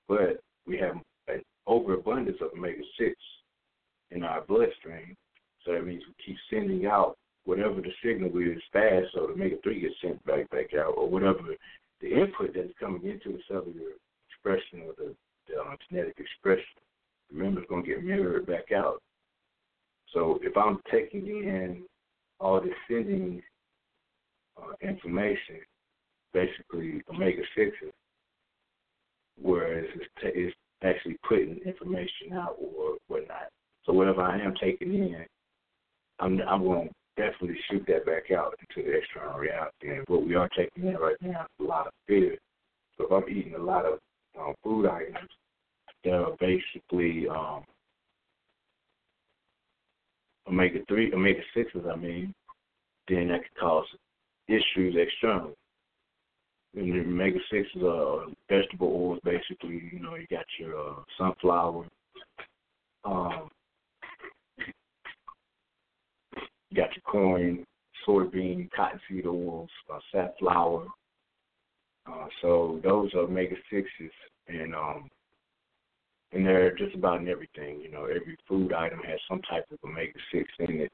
but 0.08 0.40
we 0.66 0.78
have 0.78 0.96
an 1.28 1.42
overabundance 1.66 2.38
of 2.40 2.56
omega 2.56 2.82
6 2.98 3.14
in 4.10 4.22
our 4.22 4.42
bloodstream. 4.42 5.16
So 5.64 5.72
that 5.72 5.86
means 5.86 6.02
we 6.06 6.14
keep 6.24 6.36
sending 6.50 6.86
out 6.86 7.16
whatever 7.44 7.80
the 7.80 7.92
signal 8.04 8.30
we 8.30 8.50
is 8.50 8.62
fast, 8.72 9.06
so 9.14 9.26
the 9.26 9.32
omega 9.32 9.56
3 9.62 9.80
gets 9.80 9.94
sent 10.02 10.24
back 10.24 10.48
back 10.50 10.74
out, 10.74 10.94
or 10.96 11.08
whatever 11.08 11.40
the 12.00 12.08
input 12.08 12.52
that's 12.54 12.72
coming 12.78 13.02
into 13.04 13.32
the 13.36 13.42
cellular 13.48 13.92
expression 14.28 14.82
or 14.86 14.92
the 14.98 15.14
the 15.48 15.60
uh, 15.60 15.76
genetic 15.88 16.16
expression. 16.18 16.64
Remember, 17.32 17.60
it's 17.60 17.68
going 17.68 17.84
to 17.84 17.88
get 17.88 18.04
mirrored 18.04 18.46
back 18.46 18.72
out. 18.72 19.02
So 20.12 20.38
if 20.42 20.56
I'm 20.56 20.80
taking 20.90 21.26
in 21.26 21.82
all 22.40 22.60
this 22.60 22.72
sending 22.88 23.42
uh, 24.56 24.72
information, 24.80 25.60
basically 26.32 27.02
omega 27.12 27.42
sixes, 27.56 27.92
whereas 29.40 29.84
it's, 29.94 30.04
t- 30.22 30.40
it's 30.40 30.56
actually 30.82 31.18
putting 31.28 31.58
information 31.66 32.32
out 32.34 32.56
or 32.60 32.96
whatnot. 33.08 33.50
So 33.86 33.92
whatever 33.92 34.22
I 34.22 34.40
am 34.40 34.54
taking 34.60 34.92
in, 34.92 35.24
I'm 36.18 36.40
I'm 36.42 36.64
going 36.64 36.88
to 36.88 36.94
definitely 37.16 37.58
shoot 37.70 37.84
that 37.86 38.04
back 38.04 38.30
out 38.36 38.54
into 38.60 38.86
the 38.86 38.96
external 38.98 39.38
reality. 39.38 39.90
And 39.90 40.04
what 40.08 40.26
we 40.26 40.34
are 40.34 40.48
taking 40.56 40.88
in 40.88 40.96
right 40.96 41.16
now 41.20 41.42
is 41.42 41.66
a 41.66 41.68
lot 41.68 41.86
of 41.86 41.92
fear. 42.06 42.36
So 42.98 43.06
if 43.06 43.12
I'm 43.12 43.30
eating 43.30 43.54
a 43.54 43.62
lot 43.62 43.84
of 43.86 43.98
um, 44.38 44.54
food 44.62 44.86
items 44.86 45.30
that 46.04 46.12
are 46.12 46.36
basically 46.38 47.28
um, 47.28 47.64
omega 50.48 50.80
three, 50.88 51.12
omega 51.12 51.40
sixes. 51.54 51.84
I 51.90 51.96
mean, 51.96 52.34
then 53.08 53.28
that 53.28 53.42
could 53.42 53.60
cause 53.60 53.86
issues 54.48 54.96
externally. 54.96 55.54
And 56.74 56.92
the 56.92 57.00
omega 57.00 57.38
sixes 57.50 57.82
are 57.82 58.26
vegetable 58.48 58.88
oils, 58.88 59.20
basically. 59.24 59.90
You 59.92 60.00
know, 60.00 60.14
you 60.14 60.26
got 60.30 60.44
your 60.58 60.78
uh, 60.78 60.94
sunflower, 61.18 61.86
um, 63.04 63.48
you 66.70 66.76
got 66.76 66.94
your 66.94 67.02
corn, 67.02 67.64
soybean, 68.06 68.68
cottonseed 68.74 69.26
oils, 69.26 69.70
uh, 69.92 69.98
safflower. 70.12 70.86
Uh, 72.06 72.26
so 72.42 72.80
those 72.84 73.12
are 73.14 73.20
omega 73.20 73.56
sixes, 73.70 74.12
and 74.48 74.74
um, 74.74 75.10
and 76.32 76.46
they're 76.46 76.74
just 76.76 76.94
about 76.94 77.20
in 77.20 77.28
everything. 77.28 77.80
You 77.80 77.90
know, 77.90 78.04
every 78.04 78.36
food 78.48 78.72
item 78.72 79.00
has 79.00 79.18
some 79.28 79.40
type 79.42 79.66
of 79.72 79.78
omega 79.84 80.18
six 80.32 80.48
in 80.60 80.82
it. 80.82 80.92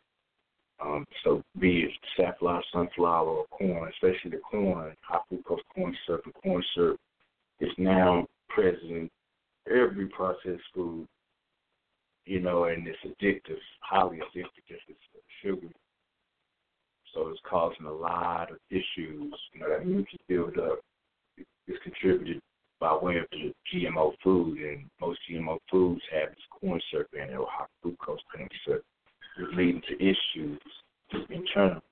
Um, 0.80 1.06
so 1.22 1.42
be 1.60 1.82
it 1.82 1.90
safflower, 2.16 2.62
sunflower, 2.72 3.28
or 3.28 3.46
corn, 3.46 3.90
especially 3.92 4.32
the 4.32 4.38
corn, 4.38 4.94
high 5.02 5.18
fructose 5.30 5.58
corn 5.74 5.96
syrup, 6.06 6.22
and 6.24 6.34
corn 6.34 6.64
syrup 6.74 7.00
is 7.60 7.70
now 7.78 8.26
present 8.48 8.90
in 8.90 9.10
every 9.70 10.06
processed 10.08 10.62
food. 10.74 11.06
You 12.24 12.40
know, 12.40 12.64
and 12.64 12.86
it's 12.86 12.98
addictive, 13.04 13.58
highly 13.80 14.18
addictive, 14.18 14.66
just 14.68 14.82
as 14.88 14.96
sugar. 15.42 15.68
So 17.14 17.28
it's 17.28 17.40
causing 17.48 17.86
a 17.86 17.92
lot 17.92 18.50
of 18.50 18.58
issues. 18.70 19.34
You 19.52 19.60
know, 19.60 19.68
that 19.70 19.86
mucus 19.86 20.18
buildup 20.28 20.80
is 21.68 21.76
contributed 21.82 22.40
by 22.80 22.96
way 22.96 23.18
of 23.18 23.26
the 23.30 23.52
GMO 23.72 24.12
food, 24.22 24.58
and 24.58 24.84
most 25.00 25.20
GMO 25.30 25.58
foods 25.70 26.02
have 26.12 26.30
this 26.30 26.38
corn 26.50 26.80
syrup 26.90 27.08
in 27.14 27.30
it 27.30 27.36
or 27.36 27.46
high 27.50 27.66
fructose 27.84 28.18
corn 28.34 28.48
syrup, 28.64 28.84
leading 29.54 29.82
to 29.88 29.94
issues 29.96 30.60
internal. 31.30 31.82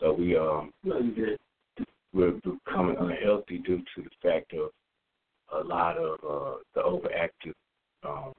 So 0.00 0.12
we 0.12 0.36
um 0.36 0.72
we're 2.12 2.32
becoming 2.32 2.96
unhealthy 2.98 3.58
due 3.58 3.82
to 3.94 4.02
the 4.02 4.10
fact 4.22 4.52
of 4.54 4.70
a 5.52 5.66
lot 5.66 5.96
of 5.96 6.12
uh, 6.24 6.56
the 6.74 6.80
overactive 6.80 7.54
um, 8.06 8.32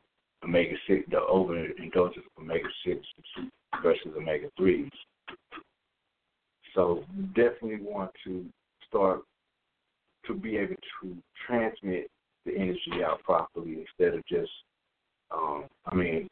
omega 0.44 0.76
six, 0.88 1.04
the 1.10 1.20
overindulgence 1.20 2.26
of 2.38 2.44
omega 2.44 2.68
six 2.86 3.00
versus 3.84 4.12
omega 4.16 4.48
threes. 4.58 4.90
So 6.74 7.04
definitely 7.36 7.82
want 7.82 8.12
to 8.26 8.46
start 8.88 9.22
to 10.28 10.34
be 10.34 10.58
able 10.58 10.76
to 11.02 11.18
transmit 11.46 12.10
the 12.46 12.56
energy 12.56 13.04
out 13.06 13.22
properly 13.24 13.80
instead 13.82 14.18
of 14.18 14.26
just, 14.28 14.52
um, 15.32 15.66
I 15.86 15.96
mean, 15.96 16.28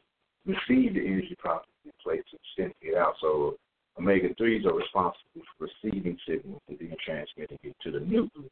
receive 0.46 0.94
the 0.94 1.06
energy 1.06 1.36
properly 1.38 1.66
in 1.84 1.92
place 2.02 2.22
and 2.32 2.40
sending 2.56 2.74
it 2.82 2.96
out. 2.96 3.14
So 3.20 3.56
omega 3.98 4.28
threes 4.36 4.64
are 4.64 4.74
responsible 4.74 5.42
for 5.58 5.68
receiving 5.68 6.16
signals 6.26 6.60
and 6.68 6.78
then 6.78 6.96
transmitting 7.04 7.58
it 7.62 7.76
to 7.82 7.90
the 7.90 8.00
nucleus. 8.00 8.50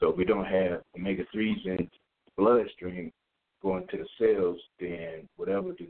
So 0.00 0.10
if 0.10 0.16
we 0.16 0.24
don't 0.24 0.46
have 0.46 0.82
omega 0.96 1.24
threes 1.32 1.58
in 1.64 1.76
the 1.76 1.88
bloodstream 2.36 3.12
going 3.62 3.86
to 3.88 3.98
the 3.98 4.06
cells, 4.18 4.58
then 4.78 5.28
whatever 5.36 5.72
the 5.78 5.88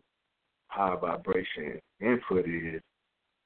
high 0.68 0.96
vibration 1.00 1.80
input 2.00 2.46
is, 2.48 2.80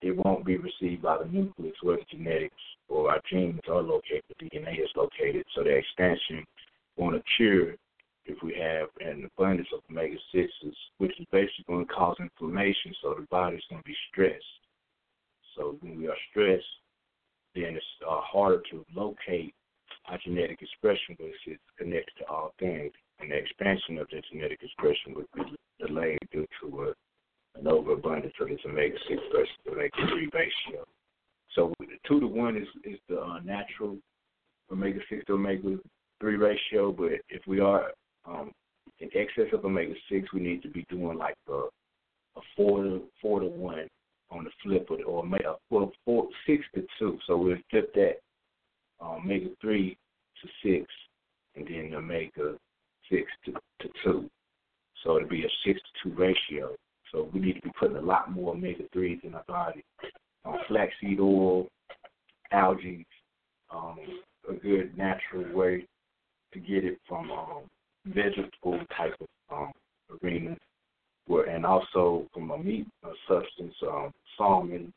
it 0.03 0.17
won't 0.17 0.45
be 0.45 0.59
received 0.59 1.03
by 1.03 1.19
the 1.19 1.25
nucleus 1.25 1.75
where 1.83 1.97
the 1.97 2.05
genetics 2.11 2.55
or 2.89 3.11
our 3.11 3.21
genes 3.31 3.61
are 3.69 3.83
located, 3.83 4.23
the 4.29 4.47
DNA 4.47 4.83
is 4.83 4.91
located. 4.97 5.45
So 5.55 5.63
the 5.63 5.71
expansion 5.71 6.45
won't 6.97 7.17
occur 7.17 7.75
if 8.27 8.43
we 8.43 8.55
have 8.55 8.89
an 9.01 9.29
abundance 9.37 9.69
of 9.73 9.81
omega 9.91 10.17
sixes, 10.33 10.77
which 10.99 11.19
is 11.19 11.27
basically 11.33 11.65
going 11.67 11.87
to 11.87 11.93
cause 11.93 12.17
inflammation. 12.21 12.95
So 13.03 13.15
the 13.19 13.27
body's 13.31 13.63
going 13.71 13.83
to 13.83 13.87
be 13.87 13.97
stressed. 14.11 14.45
So 15.57 15.77
when 15.81 15.99
we 15.99 16.09
are 16.09 16.17
stressed, 16.31 16.65
then 17.55 17.77
it's 17.77 17.85
uh, 18.03 18.21
harder 18.21 18.63
to 18.71 18.85
locate 18.95 19.55
our 20.07 20.19
genetic 20.19 20.61
expression, 20.61 21.17
which 21.19 21.35
is 21.47 21.59
connected 21.79 22.13
to 22.19 22.27
all 22.27 22.53
things. 22.59 22.93
And 23.21 23.31
the 23.31 23.37
expansion 23.37 23.99
of 23.99 24.09
the 24.09 24.21
genetic 24.31 24.61
expression 24.63 25.15
would 25.15 25.27
be 25.35 25.57
delayed 25.87 26.19
due 26.33 26.47
to 26.63 26.83
a 26.83 26.95
an 27.57 27.69
overabundance 27.69 28.35
of 28.41 28.49
this 28.49 28.59
omega 28.67 28.97
six 29.09 29.21
versus 29.33 29.55
omega 29.71 29.91
three 30.09 30.29
ratio. 30.33 30.85
So 31.55 31.73
the 31.79 31.87
two 32.07 32.21
to 32.21 32.27
one 32.27 32.57
is 32.57 32.67
is 32.85 32.99
the 33.09 33.21
uh, 33.21 33.41
natural 33.41 33.97
omega 34.73 34.99
six 35.09 35.25
to 35.27 35.35
omega 35.35 35.79
three 36.21 36.37
ratio, 36.37 36.93
but 36.93 37.13
if 37.29 37.47
we 37.47 37.61
are 37.61 37.93
um, 38.27 38.51
in 38.99 39.09
excess 39.15 39.53
of 39.53 39.65
omega 39.65 39.95
six, 40.11 40.33
we 40.33 40.41
need 40.41 40.63
to 40.63 40.69
be 40.69 40.85
doing 40.89 41.17
like 41.19 41.37
a, 41.49 41.53
a 42.37 42.41
four 42.57 42.83
to 42.83 43.03
four 43.21 43.41
to 43.41 43.47
one 43.47 43.87
on 44.31 44.45
the 44.45 44.51
flip 44.63 44.89
or 44.91 45.25
a 45.25 45.57
well 45.71 45.93
four 46.05 46.29
six 46.47 46.65
to 46.75 46.85
two. 46.99 47.19
So 47.27 47.37
we'll 47.37 47.57
flip 47.71 47.95
that 47.95 48.21
um, 49.01 49.23
omega 49.25 49.51
three 49.61 49.97
to 50.43 50.49
six, 50.63 50.91
and 51.55 51.67
then 51.67 51.95
omega 51.95 52.57
six 53.11 53.31
to, 53.45 53.53
to 53.53 53.89
two. 54.03 54.31
So 55.03 55.17
it'll 55.17 55.29
be 55.29 55.45
a 55.45 55.49
six 55.65 55.81
to 55.81 56.09
two 56.09 56.15
ratio. 56.17 56.75
So 57.13 57.29
we 57.33 57.41
need 57.41 57.55
to 57.55 57.63
be 57.63 57.73
putting 57.79 57.97
a 57.97 58.01
lot 58.01 58.33
more 58.33 58.53
omega 58.53 58.85
threes 58.93 59.21
in 59.23 59.35
our 59.35 59.45
body. 59.47 59.85
Um, 60.45 60.57
flaxseed 60.69 61.21
oil, 61.21 61.69
algae, 62.53 63.07
um, 63.71 63.99
a 64.49 64.55
good 64.55 64.97
natural 64.97 65.55
way 65.57 65.87
to 66.53 66.59
get 66.61 66.85
it 66.85 66.99
from 67.09 67.31
um, 67.31 67.63
vegetable 68.07 68.79
type 68.97 69.15
of 69.21 69.27
um, 69.51 69.73
arena, 70.23 70.57
where, 71.27 71.47
and 71.47 71.65
also 71.65 72.29
from 72.33 72.51
a 72.51 72.59
meat 72.59 72.87
a 73.05 73.09
substance, 73.29 73.75
um, 73.83 74.11
salmon, 74.37 74.93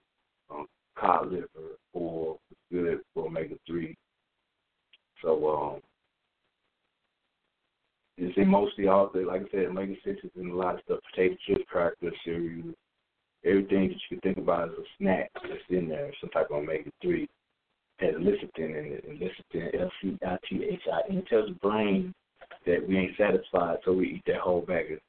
um, 0.51 0.65
cod 0.95 1.31
liver, 1.31 1.47
or 1.93 2.37
good 2.71 2.99
for 3.13 3.27
omega 3.27 3.55
three. 3.65 3.95
So 5.21 5.49
um, 5.49 5.81
is 8.17 8.31
in 8.35 8.47
mostly 8.47 8.87
all 8.87 9.09
the 9.13 9.21
like 9.21 9.41
I 9.41 9.51
said, 9.51 9.65
omega 9.67 9.93
sixes 10.03 10.31
and 10.35 10.51
a 10.51 10.55
lot 10.55 10.75
of 10.75 10.81
stuff, 10.85 10.99
potato 11.11 11.35
chips, 11.45 11.63
crackers, 11.69 12.13
cereal, 12.25 12.73
everything 13.45 13.89
that 13.89 13.97
you 14.09 14.09
can 14.09 14.19
think 14.21 14.37
about 14.37 14.69
as 14.69 14.75
a 14.77 14.83
snack 14.97 15.31
that's 15.33 15.61
in 15.69 15.87
there, 15.87 16.11
some 16.19 16.29
type 16.31 16.49
of 16.49 16.57
omega 16.57 16.89
three 17.01 17.27
has 17.99 18.15
lecithin 18.15 18.77
in 18.77 18.93
it. 18.93 19.05
And 19.07 19.19
lecithin 19.19 19.79
L 19.79 19.91
C 20.01 20.17
I 20.25 20.37
T 20.49 20.63
H 20.71 20.81
I 20.91 21.11
N 21.11 21.23
tells 21.29 21.49
the 21.49 21.55
brain 21.55 22.13
that 22.65 22.87
we 22.87 22.97
ain't 22.97 23.17
satisfied 23.17 23.77
so 23.85 23.93
we 23.93 24.07
eat 24.07 24.23
that 24.27 24.41
whole 24.41 24.61
bag 24.61 24.91
of 24.91 24.99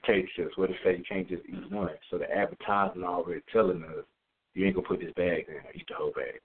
potato 0.00 0.26
chips. 0.36 0.56
What 0.56 0.70
if 0.70 0.76
say 0.84 0.96
you 0.96 1.04
can't 1.08 1.28
just 1.28 1.42
eat 1.48 1.70
one? 1.70 1.90
So 2.10 2.18
the 2.18 2.30
advertising 2.30 3.04
already 3.04 3.42
telling 3.52 3.82
us 3.84 4.04
you 4.54 4.66
ain't 4.66 4.74
gonna 4.74 4.86
put 4.86 5.00
this 5.00 5.12
bag 5.16 5.46
in, 5.48 5.56
eat 5.74 5.86
the 5.88 5.94
whole 5.94 6.12
bag. 6.12 6.40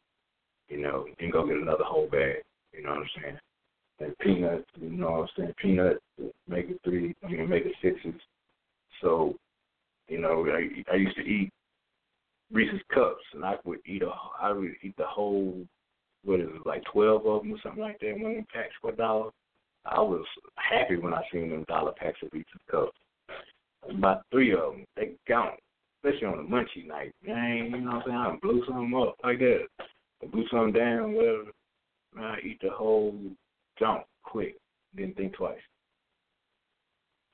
You 0.70 0.82
know, 0.82 1.06
then 1.20 1.30
go 1.30 1.46
get 1.46 1.58
another 1.58 1.84
whole 1.84 2.08
bag. 2.08 2.38
You 2.74 2.84
know 2.84 2.90
what 2.90 3.00
I'm 3.00 3.10
saying? 3.22 3.40
And 4.00 4.18
peanuts, 4.20 4.66
you 4.80 4.90
know 4.90 5.12
what 5.12 5.22
I'm 5.22 5.28
saying? 5.38 5.54
Peanuts, 5.62 6.00
omega 6.50 6.74
three, 6.84 7.16
I 7.24 7.28
mean 7.28 7.42
omega 7.42 7.70
sixes. 7.82 8.20
So, 9.02 9.36
you 10.08 10.20
know, 10.20 10.46
I 10.48 10.92
I 10.92 10.96
used 10.96 11.16
to 11.18 11.24
eat 11.24 11.52
Reese's 12.52 12.82
cups 12.94 13.24
and 13.34 13.44
I 13.44 13.56
would 13.64 13.80
eat 13.86 14.04
a 14.04 14.12
I 14.42 14.52
would 14.52 14.76
eat 14.82 14.96
the 14.98 15.06
whole 15.06 15.66
what 16.24 16.40
is 16.40 16.50
it, 16.54 16.66
like 16.66 16.84
twelve 16.92 17.26
of 17.26 17.44
them 17.44 17.54
or 17.54 17.58
something 17.64 17.82
like 17.82 18.00
that, 18.00 18.20
one 18.20 18.46
packs 18.54 18.74
for 18.82 18.92
a 18.92 18.96
dollar. 18.96 19.32
I 19.86 20.02
was 20.02 20.26
happy 20.56 20.98
when 20.98 21.14
I 21.14 21.22
seen 21.32 21.50
them 21.50 21.64
dollar 21.68 21.92
packs 21.92 22.20
of 22.24 22.30
Reese's 22.34 22.62
cups. 22.70 22.98
About 23.88 24.24
three 24.32 24.52
of 24.54 24.72
them, 24.72 24.86
they 24.96 25.12
gone. 25.28 25.52
Especially 26.04 26.28
on 26.28 26.40
a 26.40 26.44
munchy 26.44 26.88
night. 26.88 27.14
Dang, 27.26 27.72
you 27.72 27.82
know 27.82 27.92
what 27.92 27.96
I'm 27.96 28.04
saying? 28.06 28.18
I 28.18 28.36
blew 28.42 28.64
something 28.66 28.94
up 28.96 29.16
like 29.24 29.40
that. 29.40 29.66
I 30.24 30.28
blew 30.28 30.46
something 30.50 30.74
down, 30.74 31.14
whatever. 31.14 31.52
I 32.20 32.38
eat 32.44 32.60
the 32.62 32.70
whole 32.70 33.16
jump 33.78 34.04
quick, 34.24 34.58
didn't 34.96 35.18
think 35.18 35.34
twice. 35.34 35.58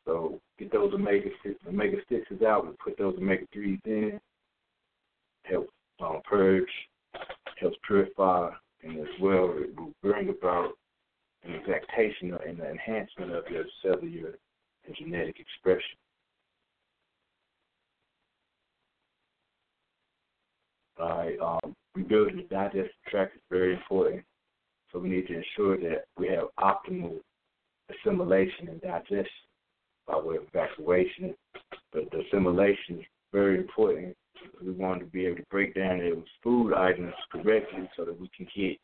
So 0.06 0.39
get 0.58 0.72
those 0.72 0.94
omega 0.94 1.30
six, 1.44 1.56
omega 1.68 1.98
sixes 2.10 2.42
out 2.42 2.66
and 2.66 2.78
put 2.80 2.98
those 2.98 3.16
omega 3.18 3.46
threes 3.54 3.80
in. 3.86 4.20
Help 5.44 5.70
um, 6.02 6.22
purge, 6.28 6.64
helps 7.60 7.78
purify, 7.86 8.50
and 8.84 9.00
as 9.00 9.08
well 9.22 9.54
it 9.56 9.76
will 9.80 9.94
bring 10.02 10.30
about 10.30 10.72
an 11.44 11.54
exactation 11.54 12.38
and 12.48 12.58
the 12.60 12.70
enhancement 12.70 13.32
of 13.32 13.44
your 13.50 13.66
cellular 13.82 14.38
and 14.86 14.96
genetic 14.96 15.39
expression. 15.39 15.98
All 21.00 21.10
right, 21.10 21.39
um, 21.39 21.74
rebuilding 21.96 22.38
the 22.38 22.44
digestive 22.44 22.92
tract 23.08 23.36
is 23.36 23.42
very 23.50 23.74
important. 23.74 24.24
We 25.02 25.10
need 25.10 25.28
to 25.28 25.38
ensure 25.38 25.78
that 25.78 26.06
we 26.18 26.28
have 26.28 26.49
optimal 26.60 27.20
assimilation 27.89 28.68
and 28.68 28.82
digestion 28.82 29.26
by 30.08 30.18
way 30.20 30.36
of 30.36 30.43
evacuation. 30.54 31.34
But 31.91 32.12
the 32.12 32.20
assimilation 32.20 32.99
is 32.99 33.06
very 33.34 33.58
important. 33.58 34.16
We 34.64 34.72
want 34.72 34.99
to 34.99 35.06
be 35.06 35.26
able 35.26 35.38
to 35.38 35.45
break 35.49 35.74
down 35.74 35.99
those 35.99 36.24
food 36.43 36.74
items 36.74 37.14
correctly 37.32 37.89
so 37.97 38.06
that 38.06 38.20
we 38.20 38.30
can 38.36 38.47
get 38.56 38.78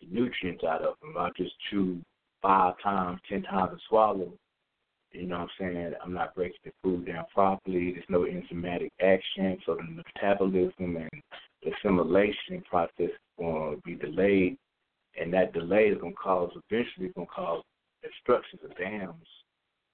the 0.00 0.06
nutrients 0.10 0.64
out 0.64 0.82
of 0.82 0.94
them. 1.02 1.12
Not 1.14 1.36
just 1.36 1.52
chew 1.70 2.00
five 2.40 2.74
times, 2.82 3.20
ten 3.28 3.42
times 3.42 3.72
and 3.72 3.80
swallow. 3.88 4.32
You 5.12 5.26
know 5.26 5.40
what 5.40 5.48
I'm 5.60 5.74
saying? 5.74 5.92
I'm 6.02 6.14
not 6.14 6.34
breaking 6.34 6.56
the 6.64 6.72
food 6.82 7.06
down 7.06 7.24
properly. 7.34 7.92
There's 7.92 8.04
no 8.08 8.20
enzymatic 8.20 8.90
action, 9.02 9.58
so 9.66 9.74
the 9.74 9.82
metabolism 9.82 10.96
and 10.96 11.22
assimilation 11.66 12.62
process 12.70 12.92
is 12.98 13.10
going 13.38 13.76
to 13.76 13.82
be 13.82 13.94
delayed 13.96 14.56
and 15.20 15.32
that 15.34 15.52
delay 15.52 15.88
is 15.88 16.00
going 16.00 16.14
to 16.14 16.18
cause 16.18 16.50
eventually 16.70 17.12
going 17.14 17.26
to 17.26 17.32
cause 17.32 17.62
obstructions 18.04 18.62
of 18.64 18.76
dams 18.78 19.26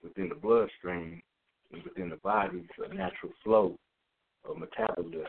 within 0.02 0.28
the 0.28 0.34
bloodstream 0.34 1.20
and 1.72 1.82
within 1.82 2.08
the 2.08 2.16
body 2.16 2.66
for 2.76 2.86
natural 2.94 3.32
flow 3.42 3.76
of 4.48 4.56
metabolism. 4.56 5.26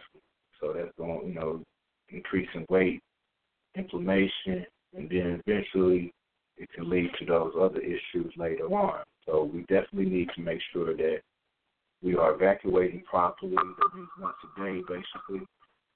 So 0.61 0.73
that's 0.73 0.91
going 0.97 1.21
to, 1.21 1.27
you 1.27 1.33
know, 1.33 1.63
increase 2.09 2.47
in 2.53 2.65
weight, 2.69 3.01
inflammation, 3.75 4.65
and 4.95 5.09
then 5.09 5.41
eventually 5.45 6.13
it 6.57 6.69
can 6.73 6.89
lead 6.89 7.09
to 7.19 7.25
those 7.25 7.53
other 7.59 7.81
issues 7.81 8.31
later 8.37 8.65
on. 8.65 9.03
So 9.25 9.49
we 9.51 9.61
definitely 9.61 10.05
need 10.05 10.29
to 10.35 10.41
make 10.41 10.59
sure 10.71 10.95
that 10.95 11.21
we 12.03 12.15
are 12.15 12.33
evacuating 12.33 13.03
properly, 13.09 13.55
once 14.19 14.35
a 14.43 14.61
day 14.61 14.81
basically, 14.87 15.45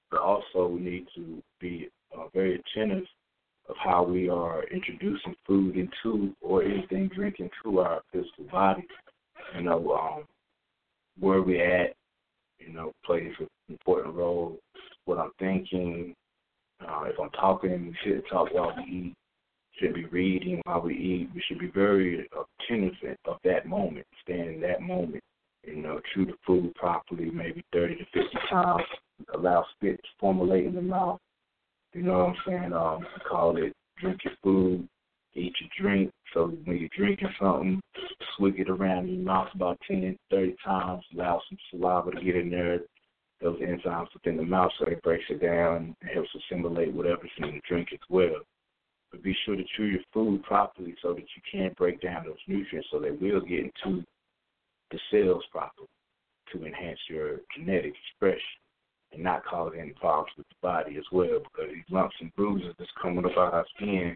but 0.10 0.20
also 0.20 0.68
we 0.68 0.80
need 0.80 1.08
to 1.16 1.42
be 1.60 1.90
uh, 2.18 2.26
very 2.34 2.60
attentive 2.60 3.06
of 3.72 3.78
how 3.82 4.04
we 4.04 4.30
are 4.30 4.66
introducing 4.66 5.34
food 5.48 5.78
into 5.78 6.36
or 6.42 6.62
anything 6.62 7.10
drinking 7.16 7.50
to 7.64 7.80
our 7.80 8.02
physical 8.12 8.44
body. 8.52 8.86
You 9.56 9.64
know, 9.64 9.92
um, 9.94 10.24
where 11.20 11.42
we 11.42 11.62
at, 11.62 11.96
you 12.60 12.74
know, 12.74 12.92
plays 13.06 13.32
an 13.40 13.48
important 13.70 14.14
role. 14.16 14.60
What 15.06 15.20
I'm 15.20 15.32
thinking, 15.40 16.14
uh, 16.82 17.04
if 17.06 17.16
I'm 17.20 17.30
talking, 17.32 17.88
we 17.88 17.96
should 18.04 18.24
talk 18.30 18.54
while 18.54 18.74
we 18.76 18.84
eat. 18.84 19.14
Should 19.80 19.96
be 19.96 20.06
reading 20.06 20.62
while 20.66 20.82
we 20.82 20.94
eat. 20.96 21.30
We 21.34 21.42
should 21.48 21.60
be 21.60 21.72
very 21.74 22.28
attentive 22.70 23.18
of 23.26 23.38
that 23.46 23.66
moment, 23.66 24.06
staying 24.22 24.56
in 24.56 24.62
that 24.62 24.82
moment. 24.82 25.24
You 25.64 25.78
know, 25.78 26.02
chew 26.14 26.26
the 26.26 26.34
food 26.46 26.76
properly, 26.76 27.32
maybe 27.32 27.64
30 27.72 27.96
to 27.96 28.06
50 28.06 28.38
times. 28.50 28.84
Allow 29.34 29.66
spit 29.76 29.98
to 29.98 30.10
formulate 30.20 30.66
in 30.66 30.76
the 30.76 30.82
mouth. 30.82 31.20
You 31.94 32.04
know 32.04 32.20
what 32.20 32.28
I'm 32.28 32.36
saying? 32.48 32.74
Um, 32.74 33.00
we 33.00 33.30
call 33.30 33.58
it 33.58 33.74
drink 34.00 34.22
your 34.24 34.34
food, 34.44 34.88
eat 35.34 35.54
your 35.60 35.70
drink. 35.80 36.12
So 36.34 36.48
when 36.64 36.78
you're 36.78 36.90
drinking 36.96 37.30
something, 37.40 37.82
swig 38.38 38.60
it 38.60 38.70
around 38.70 39.10
your 39.10 39.20
mouth 39.20 39.50
about 39.54 39.78
10, 39.88 40.18
30 40.30 40.56
times. 40.64 41.04
Allow 41.14 41.42
some 41.50 41.58
saliva 41.70 42.12
to 42.12 42.24
get 42.24 42.38
in 42.38 42.50
there, 42.50 42.80
those 43.42 43.60
enzymes 43.60 44.08
within 44.14 44.38
the 44.38 44.44
mouth, 44.44 44.72
so 44.80 44.86
it 44.86 45.04
breaks 45.04 45.26
it 45.30 45.42
down 45.42 45.96
and 46.02 46.12
helps 46.14 46.30
assimilate 46.36 46.94
whatever's 46.94 47.30
in 47.38 47.48
the 47.48 47.62
drink 47.68 47.90
as 47.94 48.00
well. 48.10 48.40
But 49.12 49.24
be 49.24 49.36
sure 49.46 49.58
to 49.58 49.64
chew 49.76 49.86
your 49.86 50.02
food 50.14 50.44
properly 50.44 50.96
so 51.02 51.14
that 51.14 51.20
you 51.20 51.42
can 51.52 51.74
break 51.78 52.00
down 52.00 52.24
those 52.26 52.38
nutrients 52.48 52.88
so 52.92 53.00
they 53.00 53.12
will 53.12 53.42
get 53.42 53.60
into 53.60 54.04
the 54.92 55.00
cells 55.12 55.44
properly 55.52 55.88
to 56.54 56.66
enhance 56.66 57.00
your 57.10 57.40
genetic 57.56 57.94
expression 58.10 58.40
and 59.14 59.24
not 59.24 59.46
cause 59.46 59.74
any 59.80 59.92
problems 59.92 60.32
with 60.38 60.48
the 60.50 60.56
body 60.62 60.98
as 60.98 61.04
well 61.12 61.40
because 61.40 61.72
these 61.74 61.84
lumps 61.90 62.16
and 62.22 62.34
bruises 62.36 62.74
that's 62.78 62.92
coming 63.02 63.26
up 63.26 63.32
out 63.38 63.54
our 63.54 63.66
skin 63.76 64.16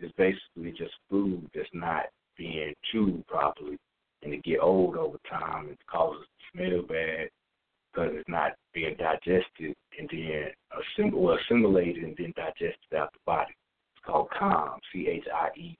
is 0.00 0.12
basically 0.16 0.72
just 0.76 0.94
food 1.10 1.48
that's 1.54 1.68
not 1.72 2.04
being 2.36 2.74
chewed 2.92 3.26
properly 3.26 3.78
and 4.22 4.34
it 4.34 4.42
get 4.44 4.60
old 4.60 4.96
over 4.96 5.18
time 5.28 5.68
it 5.70 5.78
causes 5.90 6.26
to 6.26 6.58
smell 6.58 6.82
bad 6.82 7.28
because 7.92 8.10
it's 8.14 8.28
not 8.28 8.52
being 8.74 8.94
digested 8.98 9.74
and 9.98 10.08
then 10.10 10.50
assim- 10.76 11.12
well, 11.12 11.38
assimilated 11.38 12.04
and 12.04 12.14
then 12.18 12.32
digested 12.36 12.94
out 12.96 13.12
the 13.12 13.18
body. 13.24 13.54
It's 13.96 14.04
called 14.04 14.28
CHIME, 14.38 14.80
C 14.92 15.08
H 15.08 15.24
I 15.34 15.48
E 15.58 15.78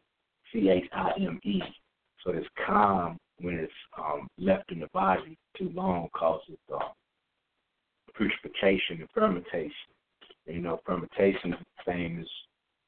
C 0.53 0.71
H 0.71 0.89
I 0.93 1.11
M 1.21 1.39
E. 1.45 1.61
So 2.25 2.33
this 2.33 2.47
CHIME 2.67 3.19
when 3.41 3.57
it's 3.57 3.73
um, 3.99 4.27
left 4.39 4.73
in 4.73 4.81
the 4.81 4.89
body 4.95 5.37
too 5.59 5.71
long 5.75 6.09
causes 6.15 6.57
um, 6.73 6.81
putrefaction 8.17 9.01
and 9.01 9.09
fermentation. 9.15 9.73
You 10.47 10.61
know, 10.61 10.81
fermentation 10.87 11.53
is 11.53 11.59
the 11.59 11.93
same 11.93 12.21
as 12.21 12.27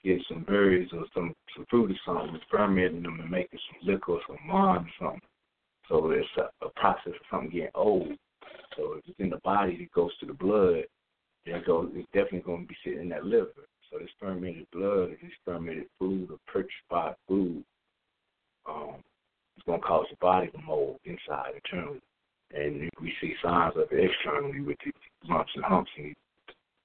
get 0.04 0.20
some 0.28 0.44
berries 0.44 0.88
or 0.92 1.04
some 1.14 1.34
some 1.56 1.66
fruit 1.68 1.90
or 1.90 1.94
something, 2.06 2.40
fermenting 2.50 3.02
them 3.02 3.20
and 3.20 3.30
making 3.30 3.58
some 3.70 3.92
liquor 3.92 4.12
or 4.12 4.20
some 4.26 4.48
wine 4.48 4.86
or 4.86 5.06
something. 5.06 5.28
So 5.88 6.10
it's 6.10 6.28
a, 6.36 6.64
a 6.64 6.70
process 6.76 7.08
of 7.14 7.26
something 7.30 7.50
getting 7.50 7.70
old. 7.74 8.12
So 8.76 8.94
if 8.94 9.04
it's 9.08 9.18
in 9.18 9.30
the 9.30 9.40
body, 9.44 9.78
it 9.80 9.92
goes 9.92 10.16
to 10.18 10.26
the 10.26 10.34
blood. 10.34 10.84
Then 11.46 11.56
it 11.56 11.66
goes. 11.66 11.90
It's 11.94 12.06
definitely 12.12 12.40
going 12.40 12.62
to 12.62 12.68
be 12.68 12.76
sitting 12.84 13.00
in 13.00 13.08
that 13.08 13.24
liver. 13.24 13.66
So 13.90 13.98
this 13.98 14.10
fermented 14.20 14.66
blood, 14.72 15.10
this 15.22 15.32
fermented 15.44 15.86
food, 15.98 16.28
or 16.30 16.38
putrefied 16.54 17.14
food, 17.26 17.64
um, 18.68 18.96
it's 19.56 19.64
going 19.66 19.80
to 19.80 19.86
cause 19.86 20.06
the 20.10 20.16
body 20.20 20.48
to 20.48 20.58
mold 20.58 20.98
inside 21.04 21.52
internally. 21.54 22.00
And 22.54 22.88
we 23.00 23.12
see 23.20 23.34
signs 23.42 23.74
of 23.76 23.92
it 23.92 24.10
externally 24.10 24.60
with 24.60 24.78
these 24.84 24.94
lumps 25.28 25.52
and 25.54 25.64
humps 25.64 25.90
and 25.98 26.14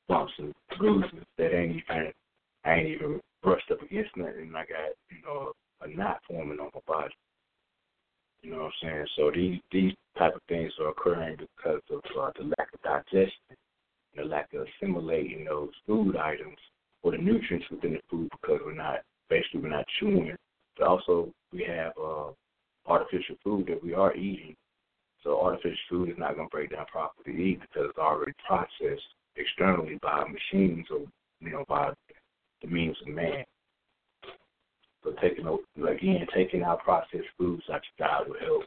bumps 0.08 0.34
and 0.38 0.54
bruises 0.78 1.24
that 1.38 1.56
ain't 1.56 1.78
even 1.78 2.12
I 2.66 2.74
ain't 2.74 2.90
even 2.90 3.22
brushed 3.42 3.72
up 3.72 3.82
against 3.82 4.16
nothing. 4.18 4.52
I 4.56 4.62
got 4.62 4.96
you 5.10 5.24
know 5.26 5.54
a 5.82 5.88
knot 5.88 6.22
forming 6.28 6.60
on 6.60 6.70
my 6.74 6.82
body. 6.88 7.14
You 8.42 8.52
know 8.52 8.58
what 8.58 8.66
I'm 8.66 8.90
saying? 8.90 9.06
So 9.16 9.32
these 9.34 9.60
these 9.72 9.94
type 10.18 10.36
of 10.36 10.42
things 10.50 10.72
are 10.80 10.90
occurring 10.90 11.38
because 11.38 11.82
of 11.92 12.02
uh, 12.20 12.32
the 12.38 12.54
lack 12.58 12.74
of 12.74 12.82
digestion, 12.84 13.56
the 14.16 14.24
lack 14.24 14.54
of 14.54 14.68
assimilating 14.82 15.46
those 15.46 15.70
food 15.88 16.18
items 16.18 16.58
or 17.04 17.12
the 17.12 17.18
nutrients 17.18 17.66
within 17.70 17.94
the 17.94 18.00
food 18.10 18.30
because 18.42 18.60
we're 18.66 18.74
not 18.74 19.00
basically 19.30 19.62
we're 19.62 19.70
not 19.70 19.86
chewing. 20.00 20.36
But 20.78 20.88
also 20.88 21.32
we 21.52 21.66
have 21.68 21.94
uh, 22.02 22.32
artificial 22.86 23.36
food 23.44 23.68
that 23.68 23.84
we 23.84 23.94
are 23.94 24.16
eating. 24.16 24.56
So 25.24 25.40
artificial 25.40 25.78
food 25.90 26.10
is 26.10 26.18
not 26.18 26.36
going 26.36 26.48
to 26.48 26.52
break 26.52 26.72
down 26.72 26.86
properly 26.92 27.42
either 27.42 27.62
because 27.62 27.90
it's 27.90 27.98
already 27.98 28.34
processed 28.46 29.08
externally 29.36 29.98
by 30.02 30.26
machines 30.26 30.86
or 30.92 31.00
you 31.40 31.52
know 31.52 31.66
by 31.68 31.94
the 32.62 32.68
means 32.68 32.98
of 33.02 33.14
man. 33.14 33.44
So 35.04 35.14
taking 35.22 35.48
again 35.78 36.28
taking 36.34 36.64
out 36.64 36.84
processed 36.84 37.28
foods 37.38 37.64
as 37.74 37.82
that 38.00 38.28
will 38.28 38.40
help 38.40 38.64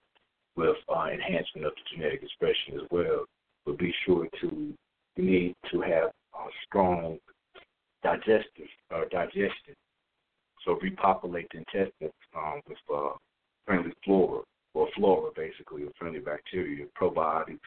with 0.56 0.76
uh, 0.88 1.06
enhancement 1.12 1.66
of 1.66 1.72
the 1.74 1.96
genetic 1.96 2.22
expression 2.22 2.80
as 2.80 2.86
well. 2.90 3.26
But 3.64 3.78
be 3.78 3.92
sure 4.04 4.26
to 4.40 4.74
you 5.16 5.24
need 5.24 5.54
to 5.72 5.80
have 5.80 6.10
a 6.34 6.48
strong 6.66 7.18
digestive 8.02 8.68
or 8.90 9.02
uh, 9.02 9.08
digestion. 9.10 9.74
So 10.64 10.78
repopulate 10.82 11.48
the 11.52 11.58
intestines 11.58 12.12
um, 12.36 12.60
with 12.68 12.78
uh, 12.92 13.10
friendly 13.66 13.92
flora 14.04 14.42
or 14.76 14.88
flora 14.94 15.30
basically, 15.34 15.84
or 15.84 15.90
friendly 15.98 16.20
bacteria, 16.20 16.84
probiotics, 17.00 17.58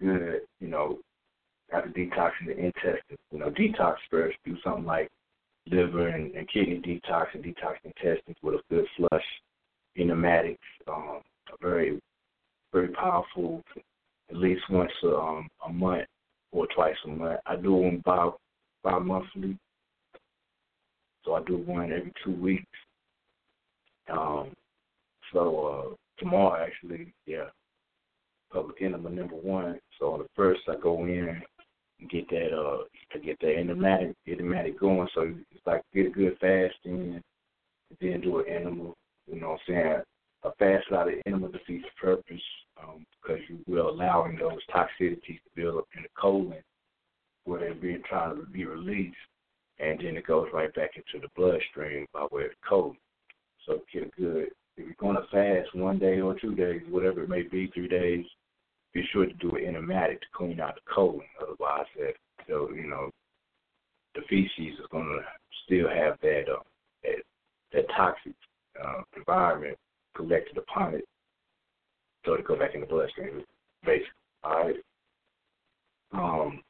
good, 0.00 0.40
you 0.58 0.68
know, 0.68 0.98
after 1.72 1.90
detoxing 1.90 2.46
the 2.46 2.56
intestines. 2.56 3.18
You 3.30 3.40
know, 3.40 3.50
detox 3.50 3.96
first, 4.10 4.38
do 4.44 4.56
something 4.64 4.86
like 4.86 5.10
liver 5.70 6.08
and, 6.08 6.34
and 6.34 6.48
kidney 6.48 6.80
detox 6.80 7.26
and 7.34 7.44
detox 7.44 7.74
intestines 7.84 8.36
with 8.42 8.54
a 8.54 8.60
good 8.70 8.86
flush, 8.96 9.24
enematics, 9.98 10.62
um, 10.88 11.20
a 11.52 11.56
very, 11.60 12.00
very 12.72 12.88
powerful, 12.88 13.62
at 14.30 14.36
least 14.36 14.62
once 14.70 14.92
a, 15.02 15.14
um, 15.14 15.48
a 15.66 15.72
month 15.72 16.06
or 16.52 16.66
twice 16.74 16.96
a 17.04 17.08
month. 17.08 17.40
I 17.44 17.56
do 17.56 17.82
them 17.82 18.02
bi 18.04 18.30
bi 18.82 18.98
monthly, 18.98 19.58
so 21.24 21.34
I 21.34 21.42
do 21.44 21.58
one 21.58 21.92
every 21.92 22.12
two 22.24 22.32
weeks. 22.32 22.64
Um, 24.10 24.52
so 25.32 25.66
uh, 25.66 25.94
tomorrow, 26.18 26.64
actually, 26.64 27.12
yeah, 27.26 27.46
public 28.52 28.76
enema 28.80 29.10
number 29.10 29.34
one. 29.34 29.78
So 29.98 30.12
on 30.12 30.20
the 30.20 30.28
first, 30.34 30.62
I 30.68 30.76
go 30.80 31.04
in 31.04 31.42
and 32.00 32.10
get 32.10 32.28
that 32.30 32.52
uh, 32.56 32.84
to 33.12 33.18
get 33.18 33.38
that 33.40 33.58
enematic, 33.58 34.14
enematic 34.26 34.78
going. 34.78 35.08
So 35.14 35.22
it's 35.50 35.66
like 35.66 35.82
get 35.92 36.06
a 36.06 36.10
good 36.10 36.36
fast 36.40 36.76
in, 36.84 37.22
then 38.00 38.20
do 38.20 38.38
an 38.40 38.48
enema. 38.48 38.92
You 39.30 39.40
know 39.40 39.50
what 39.50 39.60
I'm 39.68 39.74
saying? 39.74 40.02
A 40.44 40.52
fast 40.58 40.92
out 40.92 41.08
of 41.08 41.14
enema 41.26 41.48
defeats 41.48 41.86
purpose 42.00 42.42
um, 42.82 43.06
because 43.22 43.40
you 43.48 43.58
will 43.66 43.88
allowing 43.88 44.38
those 44.38 44.58
toxicities 44.72 45.20
to 45.26 45.50
build 45.56 45.78
up 45.78 45.88
in 45.96 46.02
the 46.02 46.08
colon 46.18 46.62
where 47.44 47.60
they're 47.60 47.74
being 47.74 48.02
trying 48.08 48.36
to 48.36 48.46
be 48.46 48.64
released, 48.64 49.16
and 49.78 49.98
then 49.98 50.16
it 50.16 50.26
goes 50.26 50.48
right 50.52 50.74
back 50.74 50.90
into 50.96 51.24
the 51.24 51.30
bloodstream 51.36 52.06
by 52.12 52.26
way 52.30 52.44
of 52.44 52.50
the 52.50 52.68
colon. 52.68 52.96
So 53.66 53.80
get 53.92 54.04
a 54.04 54.20
good 54.20 54.48
if 54.76 54.86
you're 54.86 54.94
going 54.98 55.16
to 55.16 55.26
fast 55.30 55.74
one 55.74 55.98
day 55.98 56.20
or 56.20 56.38
two 56.38 56.54
days, 56.54 56.82
whatever 56.90 57.22
it 57.22 57.28
may 57.28 57.42
be, 57.42 57.70
three 57.72 57.88
days, 57.88 58.24
be 58.92 59.04
sure 59.12 59.26
to 59.26 59.32
do 59.34 59.56
an 59.56 59.64
enematic 59.64 60.20
to 60.20 60.26
clean 60.34 60.60
out 60.60 60.74
the 60.76 60.92
colon. 60.92 61.20
Otherwise, 61.40 61.86
that 61.98 62.14
so 62.48 62.70
you 62.74 62.86
know 62.88 63.10
the 64.14 64.22
feces 64.28 64.78
is 64.78 64.86
going 64.90 65.04
to 65.04 65.20
still 65.64 65.88
have 65.88 66.18
that 66.22 66.44
uh, 66.50 66.62
that 67.02 67.22
that 67.72 67.86
toxic 67.96 68.34
uh, 68.82 69.02
environment 69.16 69.76
collected 70.16 70.56
upon 70.56 70.94
it, 70.94 71.04
so 72.24 72.36
to 72.36 72.42
go 72.42 72.56
back 72.56 72.74
in 72.74 72.80
the 72.80 72.86
bloodstream. 72.86 73.44
Basically, 73.84 74.08
all 74.42 74.64
right. 74.64 74.76
Um, 76.12 76.62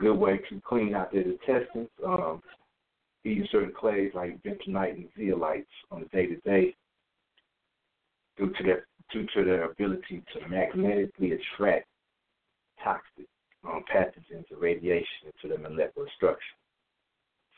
good 0.00 0.14
way 0.14 0.38
to 0.48 0.60
clean 0.66 0.94
out 0.94 1.12
the 1.12 1.18
intestines. 1.18 1.88
Um, 2.06 2.40
eating 3.24 3.46
certain 3.50 3.72
clays 3.72 4.12
like 4.14 4.42
bentonite 4.42 4.94
and 4.94 5.08
zeolites 5.18 5.66
on 5.90 6.02
a 6.02 6.04
day 6.06 6.26
to 6.26 6.36
day 6.36 6.74
due 8.36 8.50
to 8.56 8.62
their 8.62 8.86
due 9.12 9.26
to 9.34 9.44
their 9.44 9.70
ability 9.70 10.22
to 10.32 10.48
magnetically 10.48 11.32
attract 11.32 11.86
toxic 12.82 13.26
um, 13.66 13.84
pathogens 13.92 14.44
and 14.50 14.60
radiation 14.60 15.26
into 15.26 15.54
the 15.54 15.60
molecular 15.60 16.08
structure. 16.16 16.40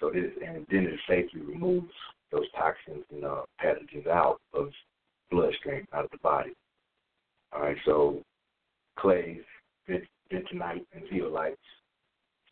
So 0.00 0.10
this 0.10 0.32
and 0.44 0.66
then 0.70 0.86
it 0.86 0.98
safely 1.08 1.42
removes 1.42 1.92
those 2.32 2.50
toxins 2.56 3.04
and 3.12 3.24
uh, 3.24 3.42
pathogens 3.62 4.08
out 4.08 4.40
of 4.54 4.70
bloodstream, 5.30 5.86
out 5.92 6.06
of 6.06 6.10
the 6.10 6.18
body. 6.18 6.52
All 7.52 7.62
right, 7.62 7.76
so 7.84 8.22
clays, 8.98 9.42
bentonite, 9.88 10.86
and 10.92 11.04
zeolites. 11.12 11.56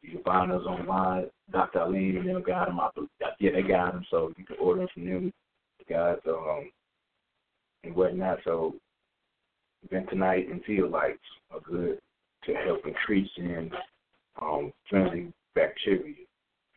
You 0.02 0.12
can 0.12 0.22
find 0.22 0.52
us 0.52 0.62
online. 0.64 1.26
Dr. 1.52 1.80
Ali 1.80 2.16
and 2.16 2.28
them 2.28 2.42
got 2.42 2.66
them. 2.66 2.80
I, 2.80 2.88
yeah, 3.38 3.50
they 3.52 3.62
got 3.62 3.92
them, 3.92 4.04
so 4.10 4.32
you 4.36 4.44
can 4.44 4.56
order 4.60 4.86
from 4.94 5.04
them. 5.04 5.32
Guys, 5.88 6.16
um, 6.28 6.70
and 7.84 7.94
whatnot. 7.94 8.38
So 8.44 8.74
bentonite 9.92 10.50
and 10.50 10.62
zeolites 10.64 11.18
are 11.50 11.60
good 11.60 11.98
to 12.44 12.54
help 12.54 12.86
increase 12.86 13.30
in 13.36 13.70
um, 14.40 14.72
friendly 14.88 15.32
bacteria 15.54 16.14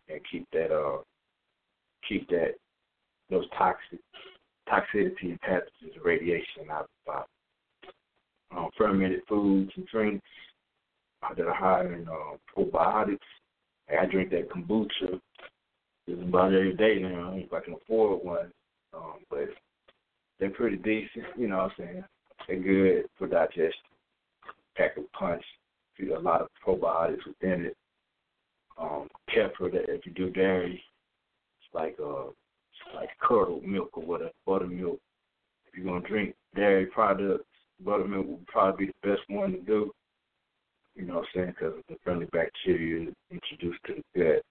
and 0.10 0.20
keep 0.30 0.48
that 0.52 0.72
uh 0.74 0.98
keep 2.08 2.28
that 2.30 2.56
those 3.30 3.46
toxic 3.58 4.00
toxicity 4.70 5.24
and 5.24 5.42
pathogens 5.42 6.04
radiation 6.04 6.70
out 6.72 6.82
of 6.82 6.88
the 7.06 7.12
body. 7.12 7.28
Um, 8.56 8.70
fermented 8.78 9.22
foods 9.28 9.72
and 9.76 9.88
drinks 9.88 10.26
that 11.36 11.46
are 11.46 11.54
high 11.54 11.86
in 11.86 12.08
uh, 12.08 12.38
probiotics. 12.56 13.18
I 13.90 14.06
drink 14.06 14.32
that 14.32 14.50
kombucha 14.50 15.20
just 16.08 16.22
about 16.22 16.54
every 16.54 16.76
day 16.76 17.00
now 17.02 17.34
if 17.36 17.52
I 17.54 17.60
can 17.60 17.76
afford 17.76 18.24
one. 18.24 18.52
Um, 18.94 19.20
but 19.30 19.50
they're 20.40 20.50
pretty 20.50 20.78
decent, 20.78 21.26
you 21.38 21.48
know 21.48 21.58
what 21.58 21.64
I'm 21.64 21.72
saying? 21.78 22.04
They're 22.48 22.60
good 22.60 23.06
for 23.18 23.28
digestion. 23.28 23.72
Pack 24.76 24.98
a 24.98 25.18
punch, 25.18 25.44
a 26.02 26.20
lot 26.20 26.42
of 26.42 26.50
probiotics 26.66 27.26
within 27.28 27.66
it. 27.66 27.78
Um, 28.78 29.08
kefir 29.30 29.72
that 29.72 29.90
if 29.90 30.06
you 30.06 30.12
do 30.14 30.32
dairy, 30.32 30.84
it's 31.60 31.76
like 31.76 31.96
uh 32.04 32.28
it's 32.28 32.96
like 32.96 33.10
curdled 33.22 33.64
milk 33.64 33.92
or 33.94 34.04
whatever, 34.04 34.32
buttermilk. 34.48 35.00
If 35.68 35.78
you're 35.78 35.86
gonna 35.86 36.08
drink 36.08 36.36
dairy 36.56 36.88
products, 36.88 37.46
buttermilk 37.80 38.26
would 38.26 38.48
probably 38.48 38.88
be 38.88 38.92
the 39.04 39.10
best 39.10 39.22
one 39.30 39.52
to 39.52 39.60
do. 39.60 39.92
You 40.96 41.06
know 41.06 41.16
what 41.16 41.26
I'm 41.36 41.42
saying? 41.42 41.56
Because 41.60 41.74
the 41.90 41.96
friendly 42.04 42.28
bacteria 42.28 43.12
introduced 43.32 43.80
to 43.88 43.96
the 43.96 44.20
gut. 44.20 44.44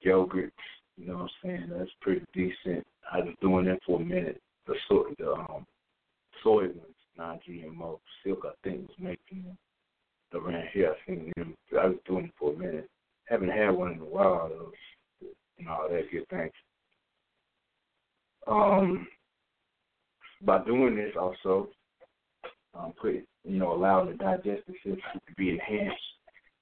Yogurt, 0.00 0.52
you 0.96 1.06
know 1.06 1.14
what 1.14 1.22
I'm 1.22 1.28
saying? 1.44 1.70
That's 1.70 1.90
pretty 2.00 2.24
decent. 2.34 2.84
I 3.12 3.18
was 3.18 3.34
doing 3.40 3.66
that 3.66 3.78
for 3.86 4.00
a 4.00 4.04
minute. 4.04 4.40
The 4.66 4.74
soy, 4.88 5.04
the 5.18 5.32
um, 5.32 5.66
soy 6.42 6.66
ones, 6.66 6.96
non-GMO. 7.16 7.98
Silk, 8.24 8.44
I 8.44 8.52
think, 8.64 8.88
was 8.88 8.96
making 8.98 9.44
them 9.44 9.58
around 10.34 10.64
here. 10.72 10.92
I 10.92 11.06
seen 11.06 11.32
them. 11.36 11.54
I 11.80 11.86
was 11.86 11.98
doing 12.06 12.26
it 12.26 12.32
for 12.38 12.52
a 12.52 12.56
minute. 12.56 12.88
Haven't 13.26 13.50
had 13.50 13.70
one 13.70 13.92
in 13.92 14.00
a 14.00 14.04
while 14.04 14.48
though. 14.48 14.72
And 15.58 15.68
all 15.68 15.88
that 15.88 16.10
good 16.10 16.28
things. 16.28 16.52
Um, 18.46 19.06
by 20.42 20.64
doing 20.64 20.96
this 20.96 21.14
also, 21.18 21.68
um, 22.74 22.92
put 23.00 23.24
you 23.44 23.58
know, 23.58 23.72
allowing 23.74 24.10
the 24.10 24.16
digestive 24.16 24.74
system 24.84 25.20
to 25.26 25.34
be 25.36 25.50
enhanced 25.50 26.00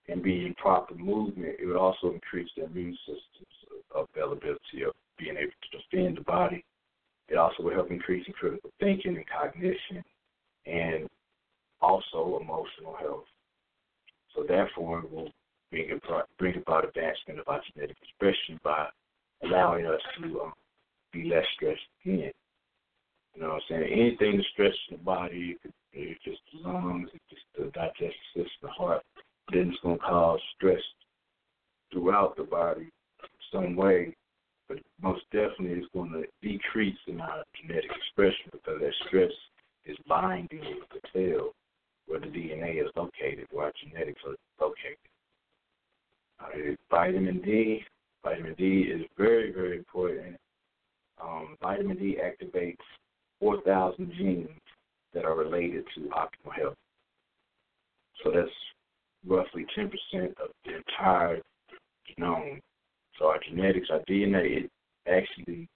and 0.09 0.23
be 0.23 0.47
in 0.47 0.55
proper 0.55 0.95
movement, 0.95 1.57
it 1.61 1.67
would 1.67 1.77
also 1.77 2.13
increase 2.13 2.49
the 2.57 2.65
immune 2.65 2.97
system's 3.07 3.85
availability 3.95 4.83
of 4.87 4.93
being 5.19 5.37
able 5.37 5.51
to 5.51 5.79
defend 5.79 6.17
the 6.17 6.23
body. 6.23 6.65
It 7.29 7.37
also 7.37 7.63
will 7.63 7.75
help 7.75 7.91
increase 7.91 8.27
in 8.27 8.33
critical 8.33 8.71
thinking 8.81 9.17
and 9.17 9.25
cognition 9.29 10.03
and 10.67 11.09
also 11.81 12.41
emotional 12.41 12.97
health. 12.99 13.25
So 14.35 14.45
therefore, 14.47 15.01
it 15.01 15.11
will 15.11 15.31
bring 15.71 15.91
about, 15.93 16.29
bring 16.39 16.57
about 16.57 16.89
advancement 16.89 17.41
of 17.41 17.49
our 17.49 17.61
genetic 17.73 17.97
expression 18.03 18.59
by 18.65 18.89
allowing 19.43 19.87
us 19.87 20.01
to 20.21 20.41
um, 20.41 20.53
be 21.13 21.25
less 21.25 21.45
stressed 21.55 21.81
again. 22.05 22.33
You 23.41 23.47
know 23.47 23.55
what 23.55 23.63
I'm 23.71 23.81
saying? 23.81 23.93
Anything 23.93 24.37
that 24.37 24.47
stresses 24.53 24.79
the 24.91 24.99
body, 24.99 25.57
it 25.95 26.19
just 26.23 26.41
the 26.53 26.69
lungs, 26.69 27.09
it's 27.15 27.25
just 27.31 27.43
the 27.57 27.71
digestive 27.73 28.13
system, 28.35 28.51
the 28.61 28.69
heart. 28.69 29.03
Then 29.51 29.71
it's 29.71 29.81
going 29.81 29.97
to 29.99 30.05
cause 30.05 30.41
stress 30.57 30.83
throughout 31.91 32.37
the 32.37 32.43
body 32.43 32.91
some 33.51 33.77
way. 33.77 34.15
But 34.69 34.81
most 35.01 35.23
definitely 35.33 35.79
it's 35.79 35.89
going 35.95 36.13
to 36.13 36.25
decrease 36.47 36.99
in 37.07 37.19
our 37.23 37.43
genetic 37.59 37.91
expression 37.97 38.51
because 38.53 38.79
that 38.79 38.93
stress 39.09 39.33
is 39.87 39.97
binding 40.07 40.61
to 40.61 40.83
the 40.93 41.01
tail 41.19 41.53
where 42.09 42.21
the 42.21 42.27
DNA 42.27 42.85
is 42.85 42.91
located, 42.95 43.47
where 43.53 43.67
our 43.67 43.73
genetics 43.83 44.21
are 44.27 44.37
located. 44.61 44.99
Vitamin 46.91 47.41
D, 47.41 47.81
vitamin 48.23 48.55
D 48.59 48.83
is 48.93 49.01
very, 49.17 49.51
very 49.51 49.79
important. 49.79 50.37
Um, 51.23 51.57
vitamin 51.63 51.97
D 51.97 52.19
activates 52.23 52.77
4,000 53.41 54.13
genes 54.17 54.49
that 55.15 55.25
are 55.25 55.37
related 55.37 55.85
to 55.95 56.03
optimal 56.11 56.55
health. 56.55 56.77
So 58.23 58.31
that's 58.35 58.51
roughly 59.27 59.67
10% 59.77 59.87
of 60.39 60.51
the 60.65 60.77
entire 60.77 61.41
genome. 62.19 62.61
So 63.19 63.27
our 63.27 63.41
genetics, 63.49 63.89
our 63.91 64.01
DNA, 64.01 64.65
it 64.65 64.71
actually 65.09 65.69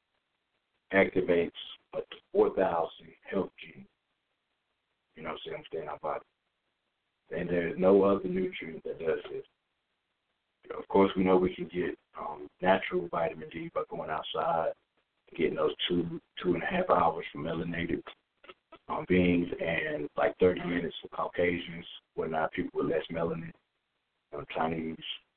activates 0.92 1.50
up 1.96 2.08
to 2.10 2.16
4,000 2.32 2.88
health 3.30 3.50
genes. 3.60 3.86
You 5.16 5.22
know 5.22 5.30
what 5.30 5.38
I'm 5.46 5.52
saying? 5.52 5.64
Within 5.72 5.88
our 5.88 5.98
body. 5.98 6.24
And 7.30 7.48
there's 7.48 7.78
no 7.78 8.02
other 8.02 8.28
nutrient 8.28 8.82
that 8.84 8.98
does 8.98 9.20
this. 9.30 9.44
Of 10.76 10.86
course, 10.88 11.10
we 11.16 11.24
know 11.24 11.36
we 11.36 11.54
can 11.54 11.64
get 11.66 11.96
um, 12.18 12.48
natural 12.62 13.08
vitamin 13.10 13.48
D 13.52 13.70
by 13.74 13.82
going 13.90 14.10
outside, 14.10 14.72
getting 15.36 15.56
those 15.56 15.74
two 15.88 16.20
two 16.42 16.54
and 16.54 16.62
a 16.62 16.66
half 16.66 16.90
hours 16.90 17.24
from 17.32 17.44
melanated 17.44 18.02
um, 18.88 19.04
beings 19.08 19.48
and 19.60 20.08
like 20.16 20.36
30 20.38 20.64
minutes 20.64 20.94
for 21.00 21.08
Caucasians, 21.08 21.86
whatnot, 22.14 22.52
people 22.52 22.80
with 22.80 22.90
less 22.90 23.02
melanin, 23.12 23.50
um, 24.36 24.44
Chinese, 24.54 24.96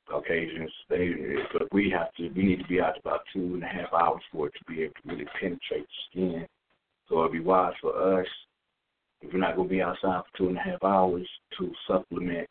Caucasians. 0.10 0.72
They, 0.90 1.14
but 1.54 1.72
we 1.72 1.90
have 1.92 2.14
to, 2.16 2.30
we 2.30 2.44
need 2.44 2.60
to 2.60 2.68
be 2.68 2.82
out 2.82 3.00
about 3.00 3.22
two 3.34 3.54
and 3.54 3.64
a 3.64 3.68
half 3.68 3.94
hours 3.94 4.22
for 4.32 4.48
it 4.48 4.54
to 4.58 4.74
be 4.74 4.84
able 4.84 4.94
to 4.94 5.10
really 5.10 5.26
penetrate 5.40 5.62
the 5.88 5.88
skin. 6.12 6.48
So 7.08 7.20
it'd 7.20 7.32
be 7.32 7.40
wise 7.40 7.74
for 7.82 8.20
us, 8.20 8.28
if 9.22 9.34
we're 9.34 9.40
not 9.40 9.56
going 9.56 9.70
to 9.70 9.74
be 9.74 9.82
outside 9.82 10.22
for 10.32 10.38
two 10.38 10.48
and 10.50 10.58
a 10.58 10.62
half 10.62 10.84
hours, 10.84 11.28
to 11.58 11.72
supplement 11.88 12.48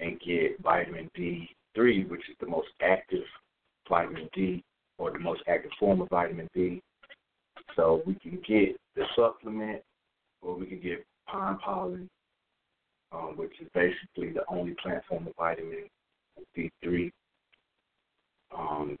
and 0.00 0.20
get 0.20 0.60
vitamin 0.62 1.10
D3, 1.16 2.08
which 2.08 2.28
is 2.28 2.36
the 2.40 2.46
most 2.46 2.68
active 2.82 3.22
vitamin 3.88 4.28
D 4.34 4.64
or 4.98 5.10
the 5.10 5.18
most 5.18 5.42
active 5.48 5.70
form 5.78 6.00
of 6.00 6.08
vitamin 6.08 6.48
D. 6.54 6.82
So 7.76 8.02
we 8.06 8.14
can 8.14 8.40
get 8.46 8.76
the 8.94 9.04
supplement 9.16 9.82
or 10.42 10.56
we 10.56 10.66
can 10.66 10.80
get 10.80 11.04
pine 11.26 11.58
pollen, 11.58 12.08
um, 13.12 13.34
which 13.36 13.52
is 13.60 13.68
basically 13.74 14.32
the 14.32 14.44
only 14.48 14.74
plant 14.82 15.02
form 15.08 15.26
of 15.26 15.34
vitamin 15.36 15.88
D3. 16.56 17.10
Um, 18.56 18.96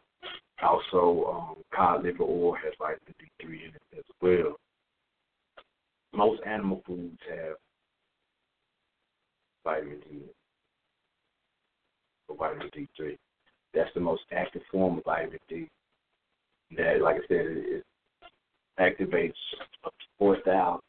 also, 0.62 1.30
um, 1.30 1.62
cod 1.74 2.02
liver 2.02 2.22
oil 2.22 2.54
has 2.54 2.72
vitamin 2.78 3.14
D3 3.20 3.44
in 3.44 3.74
it 3.74 3.98
as 3.98 4.04
well. 4.20 4.56
Most 6.12 6.40
animal 6.46 6.82
foods 6.86 7.18
have 7.28 7.56
vitamin 9.64 10.00
D 10.00 10.22
or 12.28 12.36
vitamin 12.36 12.70
D3. 12.70 13.16
That's 13.74 13.90
the 13.94 14.00
most 14.00 14.22
active 14.32 14.62
form 14.70 14.98
of 14.98 15.04
vitamin 15.04 15.40
D. 15.48 15.68
That, 16.76 17.00
like 17.02 17.16
I 17.16 17.26
said, 17.28 17.46
it, 17.46 17.84
activates 18.78 19.32
up 19.84 19.92
to 19.92 20.06
4,000 20.18 20.80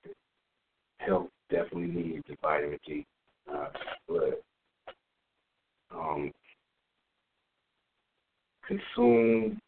health 1.00 1.28
definitely 1.50 1.88
needs 1.88 2.24
the 2.28 2.36
vitamin 2.42 2.80
D. 2.86 3.06
Uh, 3.52 3.68
but 4.08 4.44
um, 5.94 6.32
consume 8.68 9.60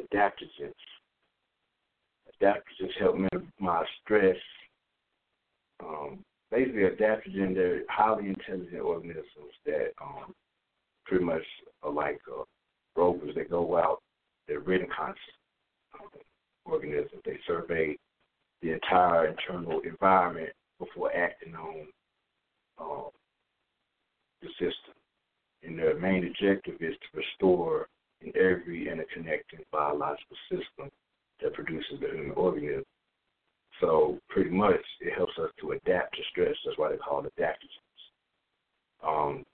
adaptogens. 0.00 0.72
Adaptogens 2.42 2.92
help 2.98 3.16
minimize 3.16 3.86
stress. 4.02 4.36
Um, 5.80 6.18
basically, 6.50 6.82
adaptogens 6.82 7.54
they're 7.54 7.82
highly 7.88 8.28
intelligent 8.28 8.82
organisms 8.82 9.24
that 9.64 9.92
um, 10.02 10.34
pretty 11.04 11.24
much 11.24 11.42
are 11.82 11.92
like 11.92 12.20
uh, 12.30 12.42
rovers. 12.96 13.34
They 13.34 13.44
go 13.44 13.76
out. 13.76 14.00
They're 14.48 14.60
reconnaissance 14.60 15.18
um, 15.94 16.08
organisms. 16.64 17.22
They 17.24 17.38
survey 17.46 17.96
the 18.62 18.72
entire 18.72 19.28
internal 19.28 19.80
environment 19.80 20.50
before 20.78 21.14
acting 21.14 21.54
on 21.54 21.86
um, 22.78 23.10
the 24.42 24.48
system. 24.50 24.94
And 25.62 25.78
their 25.78 25.98
main 25.98 26.26
objective 26.26 26.76
is 26.80 26.94
to 26.94 27.18
restore 27.18 27.88
in 28.20 28.32
every 28.36 28.88
interconnected 28.88 29.60
biological 29.72 30.36
system 30.50 30.90
that 31.42 31.54
produces 31.54 32.00
the 32.00 32.08
human 32.08 32.32
organism. 32.32 32.84
So 33.80 34.18
pretty 34.28 34.50
much 34.50 34.80
it 35.00 35.12
helps 35.14 35.32
us 35.38 35.50
to 35.60 35.72
adapt 35.72 36.16
to 36.16 36.22
stress. 36.30 36.54
That's 36.64 36.78
why 36.78 36.90
they 36.90 36.96
call 36.96 37.24
it 37.24 37.32
adaptogens. 37.38 37.86
Um, 39.06 39.44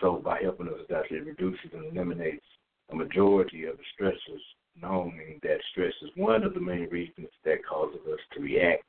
so 0.00 0.20
by 0.24 0.40
helping 0.42 0.68
us 0.68 0.74
adapt, 0.88 1.10
it 1.10 1.26
reduces 1.26 1.70
and 1.72 1.96
eliminates 1.96 2.44
a 2.92 2.96
majority 2.96 3.64
of 3.64 3.76
the 3.76 4.04
stressors 4.04 4.40
knowing 4.80 5.38
that 5.42 5.58
stress 5.70 5.92
is 6.02 6.10
one 6.16 6.42
of 6.42 6.54
the 6.54 6.60
main 6.60 6.88
reasons 6.90 7.28
that 7.44 7.64
causes 7.68 8.00
us 8.12 8.18
to 8.32 8.40
react 8.40 8.82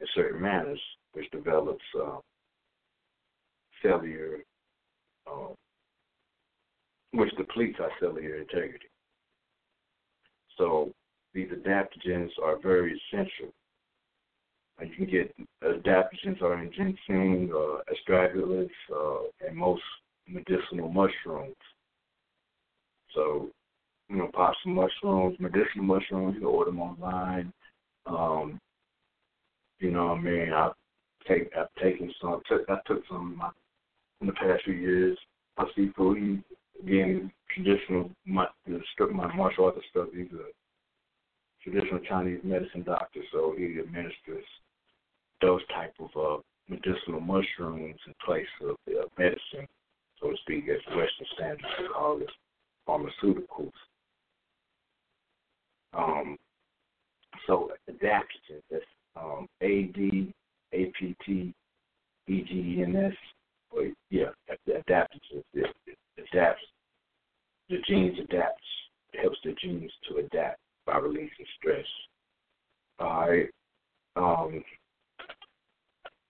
in 0.00 0.06
certain 0.14 0.40
manners, 0.40 0.80
which 1.12 1.30
develops 1.30 1.84
uh, 2.00 2.18
cellular, 3.82 4.38
um, 5.30 5.54
which 7.12 7.34
depletes 7.36 7.78
our 7.80 7.90
cellular 8.00 8.36
integrity. 8.36 8.86
So 10.56 10.92
these 11.34 11.48
adaptogens 11.48 12.30
are 12.42 12.58
very 12.60 13.00
essential. 13.12 13.52
And 14.78 14.90
you 14.90 14.96
can 14.96 15.10
get 15.10 15.34
adaptogens 15.64 16.40
are 16.42 16.62
in 16.62 16.70
ginseng, 16.72 17.50
uh, 17.52 17.78
astragalus, 17.92 18.70
uh, 18.94 19.46
and 19.46 19.56
most 19.56 19.82
medicinal 20.28 20.88
mushrooms. 20.88 21.56
So, 23.14 23.48
you 24.08 24.16
know, 24.16 24.30
pop 24.32 24.54
some 24.62 24.74
mushrooms, 24.74 25.36
medicinal 25.38 25.84
mushrooms, 25.84 26.34
you 26.34 26.40
can 26.40 26.48
order 26.48 26.70
them 26.70 26.80
online. 26.80 27.52
Um, 28.06 28.60
you 29.80 29.90
know 29.90 30.08
what 30.08 30.18
I 30.18 30.22
mean? 30.22 30.52
I've 30.52 30.72
take 31.26 31.50
I've 31.56 31.72
taken 31.82 32.12
some 32.20 32.40
took 32.48 32.62
I 32.68 32.78
took 32.86 33.02
some 33.08 33.32
in, 33.32 33.38
my, 33.38 33.50
in 34.20 34.26
the 34.26 34.32
past 34.32 34.64
few 34.64 34.74
years. 34.74 35.18
My 35.56 35.66
sifu 35.76 36.42
again 36.82 37.30
traditional 37.54 38.10
my 38.26 38.46
the, 38.66 38.80
my 39.12 39.34
martial 39.34 39.66
arts 39.66 39.78
stuff, 39.90 40.08
he's 40.12 40.26
a 40.32 40.50
traditional 41.62 42.00
Chinese 42.00 42.40
medicine 42.44 42.82
doctor, 42.82 43.20
so 43.32 43.54
he 43.56 43.78
administers 43.78 44.44
those 45.40 45.60
type 45.68 45.94
of 46.00 46.10
uh, 46.16 46.42
medicinal 46.68 47.20
mushrooms 47.20 47.96
in 48.06 48.14
place 48.24 48.46
of 48.62 48.76
uh, 48.88 49.06
medicine, 49.18 49.66
so 50.20 50.30
to 50.30 50.36
speak, 50.42 50.64
as 50.68 50.96
Western 50.96 51.26
standards 51.34 51.92
call 51.92 52.20
it, 52.20 52.30
pharmaceuticals. 52.88 53.72
Um, 55.92 56.36
so 57.46 57.70
adaptogens, 57.90 58.62
that's 58.70 58.84
um, 59.16 59.46
A 59.60 59.82
D 59.94 60.32
A 60.72 60.92
P 60.98 61.16
T 61.24 61.54
G 62.28 62.82
N 62.86 62.96
S. 62.96 63.12
But 63.70 63.84
yeah, 64.10 64.30
adaptogens. 64.68 65.42
It, 65.54 65.74
it 65.86 65.96
adapts. 66.32 66.62
The 67.68 67.76
genes 67.86 68.18
adapts. 68.18 68.62
It 69.12 69.20
helps 69.20 69.38
the 69.44 69.54
genes 69.60 69.92
to 70.08 70.18
adapt 70.18 70.58
by 70.86 70.98
releasing 70.98 71.46
stress. 71.58 71.84
All 72.98 73.28
right. 73.28 73.48
Um, 74.16 74.64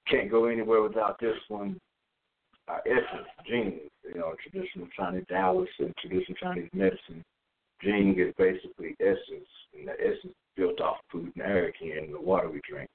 can't 0.09 0.31
go 0.31 0.47
anywhere 0.47 0.83
without 0.83 1.19
this 1.21 1.37
one. 1.49 1.79
Uh, 2.69 2.79
essence, 2.87 3.29
genes. 3.47 3.91
You 4.05 4.21
know, 4.21 4.35
traditional 4.43 4.89
Chinese 4.97 5.25
Taoist 5.29 5.71
and 5.79 5.95
traditional 5.97 6.37
Chinese 6.41 6.71
medicine. 6.73 7.25
Gene 7.83 8.15
is 8.19 8.35
basically 8.37 8.95
essence, 9.01 9.49
and 9.77 9.89
the 9.89 9.93
essence 10.01 10.33
is 10.33 10.57
built 10.57 10.81
off 10.81 10.97
food 11.11 11.33
and 11.35 11.45
air 11.45 11.67
again, 11.69 12.05
and 12.05 12.15
the 12.15 12.21
water 12.21 12.51
we 12.51 12.61
drink. 12.69 12.89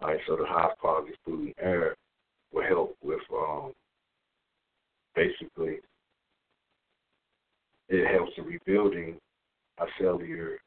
All 0.00 0.08
right, 0.08 0.20
so 0.26 0.36
the 0.36 0.44
high 0.46 0.70
quality 0.78 1.12
food 1.24 1.40
and 1.40 1.54
air 1.58 1.96
will 2.52 2.64
help 2.64 2.96
with 3.02 3.20
um, 3.34 3.72
basically 5.14 5.78
it 7.88 8.06
helps 8.10 8.32
in 8.38 8.44
rebuilding 8.44 9.16
our 9.78 9.88
cellular 10.00 10.58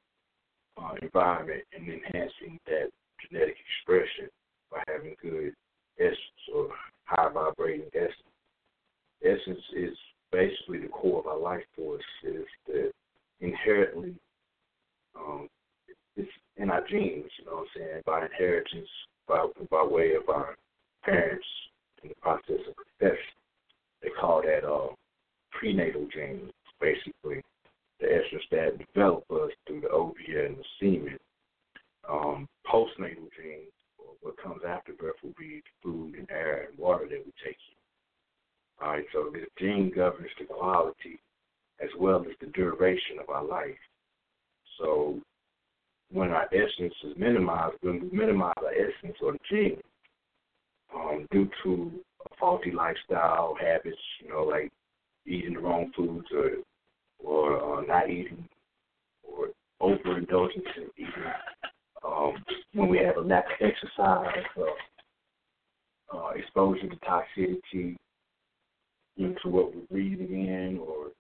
uh, 0.78 0.93
environment 1.02 1.64
and 1.74 1.88
enhancing 1.88 2.60
that 2.66 2.89
genetic 3.22 3.56
expression 3.66 4.30
by 4.72 4.84
having 4.88 5.16
good 5.22 5.54
essence 6.00 6.18
or 6.54 6.70
high 7.06 7.30
vibrating 7.34 7.89
essence. 7.93 8.35
Essence 9.24 9.63
is 9.76 9.97
basically 10.32 10.80
the 10.80 10.88
core 10.88 11.20
of 11.20 11.28
our 11.28 11.39
life 11.39 11.63
force. 11.76 12.03
Is 12.24 12.45
that 12.68 12.91
inherently 13.41 14.16
um, 15.18 15.47
it's 16.16 16.30
in 16.57 16.70
our 16.70 16.86
genes, 16.88 17.30
you 17.39 17.45
know 17.45 17.55
what 17.55 17.61
I'm 17.61 17.68
saying, 17.76 18.01
by 18.05 18.26
inheritance, 18.26 18.89
by 19.28 19.45
by 19.70 19.84
way 19.84 20.13
of 20.13 20.30
our 20.30 20.55
parents 21.03 21.45
in 22.03 22.09
the 22.09 22.16
process 22.16 22.61
of 22.68 22.76
conception. 22.76 23.36
They 24.01 24.09
call 24.20 24.41
that 24.41 24.68
uh, 24.68 24.93
prenatal 25.51 26.07
genes, 26.13 26.51
basically 26.80 27.41
the 27.99 28.07
essence 28.07 28.43
that 28.51 28.78
develop 28.93 29.24
us 29.32 29.51
through 29.66 29.82
the 29.82 29.88
ovia 29.88 30.47
and 30.47 30.57
the 30.57 30.63
semen. 30.80 31.18
Um, 32.07 32.47
postnatal 32.72 33.30
genes, 33.36 33.74
or 33.97 34.13
what 34.22 34.38
comes 34.41 34.61
after 34.68 34.93
birth, 34.93 35.16
will 35.24 35.34
be 35.39 35.63
food 35.82 36.16
and 36.16 36.30
air 36.30 36.68
and 36.70 36.78
water 36.78 37.05
that 37.09 37.24
we 37.26 37.32
take. 37.43 37.57
All 38.82 38.89
right, 38.89 39.05
so 39.13 39.30
this 39.32 39.47
gene 39.57 39.91
governs 39.95 40.30
the 40.39 40.45
quality 40.45 41.19
as 41.82 41.89
well 41.99 42.21
as 42.21 42.36
the 42.39 42.47
duration 42.47 43.19
of 43.21 43.30
our 43.30 43.43
life. 43.43 43.78
So 44.80 45.19
when 46.11 46.32
our 46.32 46.47
essence 46.53 46.93
is 47.03 47.17
minimized, 47.17 47.78
when 47.82 48.01
we 48.01 48.17
minimize 48.17 48.53
our 48.57 48.73
essence 48.73 49.17
or 49.21 49.34
the 49.34 49.39
gene, 49.49 49.82
um, 50.93 51.28
due 51.32 51.49
to 51.63 51.91
faulty 52.39 52.71
lifestyle 52.71 53.55
habits, 53.59 53.97
you 54.21 54.30
know, 54.30 54.43
like 54.43 54.71
eating 55.26 55.53
the 55.53 55.59
wrong 55.59 55.91
foods 55.95 56.28
or 56.34 56.51
or 57.23 57.80
uh, 57.80 57.82
not 57.82 58.09
eating 58.09 58.47
or 59.23 59.49
overindulgence 59.82 60.65
in 60.78 60.84
eating. 60.97 61.32
Um, 62.05 62.34
when 62.73 62.88
we 62.89 62.99
have 62.99 63.17
a 63.17 63.21
lack 63.21 63.45
of 63.45 63.67
exercise, 63.67 64.45
uh, 64.57 66.15
uh, 66.15 66.30
exposure 66.32 66.88
to 66.88 66.95
toxicity 66.97 67.95
into 69.18 69.47
what 69.47 69.74
we're 69.76 69.82
breathing 69.89 70.47
in 70.47 70.80
or 70.80 71.11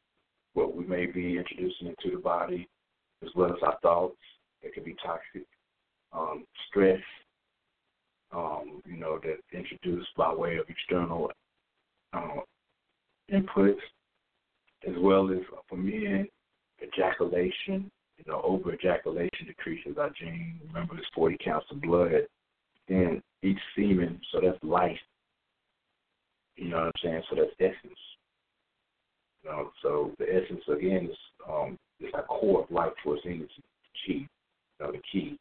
what 0.53 0.75
we 0.75 0.85
may 0.85 1.05
be 1.05 1.37
introducing 1.37 1.87
into 1.87 2.15
the 2.15 2.21
body, 2.21 2.67
as 3.23 3.29
well 3.35 3.51
as 3.51 3.61
our 3.63 3.77
thoughts 3.81 4.17
that 4.63 4.73
can 4.73 4.83
be 4.83 4.95
toxic, 5.03 5.45
um, 6.13 6.45
stress, 6.67 7.01
um, 8.33 8.81
you 8.85 8.97
know, 8.97 9.19
that's 9.23 9.41
introduced 9.53 10.09
by 10.17 10.33
way 10.33 10.57
of 10.57 10.65
external 10.69 11.31
uh, 12.13 12.41
inputs, 13.31 13.79
as 14.87 14.93
well 14.99 15.29
as 15.31 15.39
uh, 15.53 15.61
for 15.69 15.77
men, 15.77 16.27
ejaculation. 16.81 17.89
You 18.17 18.23
know, 18.27 18.41
over 18.43 18.73
ejaculation 18.73 19.47
decreases 19.47 19.97
our 19.97 20.09
gene. 20.17 20.59
Remember, 20.67 20.97
it's 20.97 21.07
40 21.13 21.37
counts 21.43 21.67
of 21.69 21.81
blood 21.81 22.27
in 22.87 23.21
each 23.43 23.59
semen, 23.75 24.21
so 24.31 24.39
that's 24.41 24.61
life. 24.63 24.97
You 26.57 26.69
know 26.69 26.77
what 26.77 26.85
I'm 26.85 26.91
saying? 27.03 27.21
So 27.29 27.35
that's 27.35 27.51
essence. 27.59 27.99
You 29.43 29.49
know, 29.49 29.71
so 29.81 30.11
the 30.17 30.25
essence 30.25 30.63
again 30.67 31.09
is 31.11 31.17
um 31.49 31.77
is 31.99 32.11
our 32.13 32.23
core 32.23 32.63
of 32.63 32.71
life 32.71 32.93
force 33.03 33.21
energy, 33.25 33.47
chi, 34.05 34.13
you 34.13 34.27
know, 34.79 34.91
the 34.91 35.01
ki, 35.11 35.37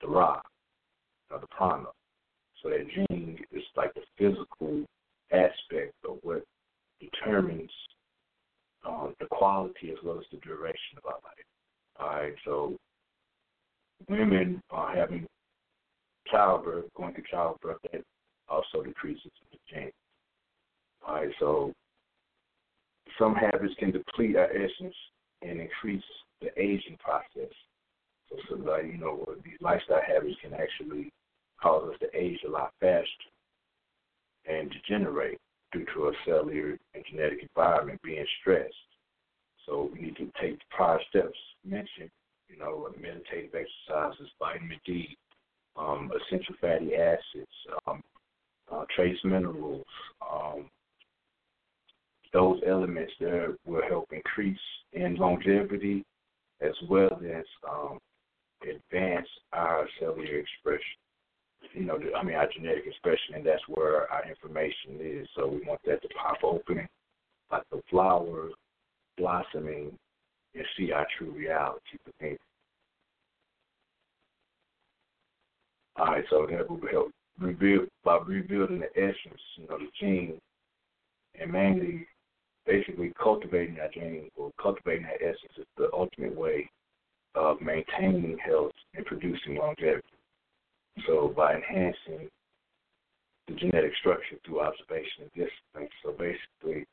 the 0.00 0.08
rock, 0.08 0.44
you 1.28 1.36
know, 1.36 1.40
the 1.40 1.46
prana. 1.48 1.86
So 2.62 2.70
that 2.70 2.86
gene 2.88 3.38
is 3.52 3.62
like 3.76 3.92
the 3.94 4.02
physical 4.18 4.84
aspect 5.32 5.94
of 6.08 6.18
what 6.22 6.42
determines 7.00 7.70
um, 8.86 9.14
the 9.20 9.26
quality 9.26 9.90
as 9.90 9.98
well 10.04 10.18
as 10.18 10.24
the 10.32 10.38
duration 10.38 10.96
of 10.96 11.06
our 11.06 11.18
life. 11.24 11.44
All 11.98 12.08
right, 12.08 12.34
so 12.44 12.76
women 14.08 14.62
are 14.70 14.94
having 14.94 15.26
childbirth, 16.30 16.84
going 16.96 17.14
through 17.14 17.24
childbirth, 17.30 17.78
that 17.92 18.02
also 18.48 18.82
decreases 18.82 19.30
the 19.52 19.58
gene. 19.68 19.90
Right, 21.06 21.30
so 21.38 21.72
some 23.18 23.34
habits 23.34 23.74
can 23.78 23.92
deplete 23.92 24.36
our 24.36 24.50
essence 24.50 24.94
and 25.42 25.60
increase 25.60 26.02
the 26.40 26.48
aging 26.60 26.98
process. 26.98 27.52
So, 28.48 28.56
you 28.78 28.98
know, 28.98 29.24
these 29.44 29.56
lifestyle 29.60 30.02
habits 30.06 30.36
can 30.42 30.52
actually 30.52 31.10
cause 31.62 31.90
us 31.92 31.98
to 32.00 32.18
age 32.18 32.40
a 32.46 32.50
lot 32.50 32.72
faster 32.80 33.06
and 34.46 34.70
degenerate 34.70 35.38
due 35.72 35.86
to 35.94 36.04
our 36.06 36.12
cellular 36.24 36.76
and 36.94 37.04
genetic 37.08 37.42
environment 37.42 38.00
being 38.02 38.26
stressed. 38.40 38.74
So 39.64 39.90
we 39.92 40.02
need 40.02 40.16
to 40.16 40.30
take 40.40 40.58
the 40.58 40.64
prior 40.70 41.00
steps 41.08 41.38
mentioned, 41.64 42.10
you 42.48 42.58
know, 42.58 42.88
meditative 43.00 43.54
exercises, 43.54 44.28
vitamin 44.38 44.78
D, 44.84 45.16
um, 45.76 46.10
essential 46.14 46.54
fatty 46.60 46.94
acids, 46.94 47.46
um, 47.86 48.02
uh, 48.70 48.84
trace 48.94 49.18
minerals, 49.24 49.84
um, 50.28 50.68
those 52.32 52.60
elements 52.66 53.12
that 53.20 53.56
will 53.64 53.82
help 53.88 54.12
increase 54.12 54.58
in 54.92 55.16
longevity 55.16 56.04
as 56.60 56.74
well 56.88 57.20
as 57.24 57.44
um, 57.70 57.98
advance 58.62 59.28
our 59.52 59.86
cellular 60.00 60.38
expression 60.38 60.96
you 61.72 61.84
know, 61.84 61.98
I 62.16 62.24
mean, 62.24 62.36
our 62.36 62.48
genetic 62.52 62.86
expression, 62.86 63.34
and 63.34 63.46
that's 63.46 63.62
where 63.68 64.10
our 64.10 64.28
information 64.28 64.98
is. 65.00 65.28
So 65.36 65.46
we 65.46 65.60
want 65.66 65.80
that 65.86 66.02
to 66.02 66.08
pop 66.08 66.38
open, 66.42 66.86
like 67.50 67.62
the 67.70 67.82
flower 67.90 68.48
blossoming, 69.18 69.92
and 70.54 70.64
see 70.76 70.92
our 70.92 71.06
true 71.18 71.32
reality. 71.32 71.98
All 75.96 76.06
right, 76.06 76.24
so 76.30 76.46
that 76.50 76.68
will 76.68 76.80
help 76.90 77.10
rebuild 77.38 77.88
by 78.04 78.18
rebuilding 78.26 78.80
the 78.80 78.90
essence, 78.96 79.40
you 79.56 79.66
know, 79.68 79.78
the 79.78 79.88
gene, 79.98 80.38
and 81.40 81.52
mainly, 81.52 82.06
basically 82.66 83.12
cultivating 83.22 83.76
that 83.76 83.94
gene 83.94 84.30
or 84.36 84.50
cultivating 84.60 85.04
that 85.04 85.22
essence 85.22 85.58
is 85.58 85.66
the 85.76 85.88
ultimate 85.92 86.36
way 86.36 86.68
of 87.34 87.60
maintaining 87.60 88.36
health 88.38 88.72
and 88.94 89.04
producing 89.06 89.56
longevity. 89.56 90.02
So 91.06 91.32
by 91.36 91.54
enhancing 91.54 92.28
the 93.46 93.54
genetic 93.54 93.92
structure 94.00 94.36
through 94.44 94.60
observation 94.60 95.22
and 95.22 95.30
discipline. 95.30 95.88
So 96.04 96.12
basically, 96.12 96.86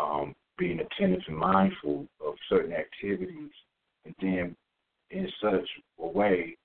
um, 0.00 0.34
being 0.58 0.80
attentive 0.80 1.22
and 1.28 1.36
mindful 1.36 2.06
of 2.24 2.34
certain 2.48 2.72
activities, 2.72 3.50
and 4.04 4.14
then 4.20 4.56
in 5.10 5.28
such 5.40 5.68
a 6.00 6.06
way, 6.06 6.56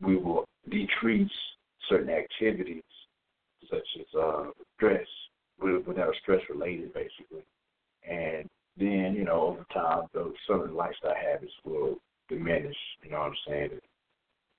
we 0.00 0.16
will 0.16 0.44
decrease 0.70 1.30
certain 1.88 2.10
activities 2.10 2.82
such 3.70 3.86
as 3.98 4.06
uh, 4.20 4.44
stress, 4.76 5.06
without 5.86 6.14
stress 6.22 6.40
related, 6.48 6.92
basically. 6.94 7.44
And 8.08 8.48
then, 8.76 9.14
you 9.14 9.24
know, 9.24 9.40
over 9.42 9.66
time, 9.72 10.08
those 10.12 10.34
certain 10.46 10.74
lifestyle 10.74 11.14
habits 11.14 11.52
will 11.64 11.96
diminish. 12.28 12.76
You 13.02 13.10
know 13.10 13.20
what 13.20 13.26
I'm 13.28 13.36
saying? 13.46 13.70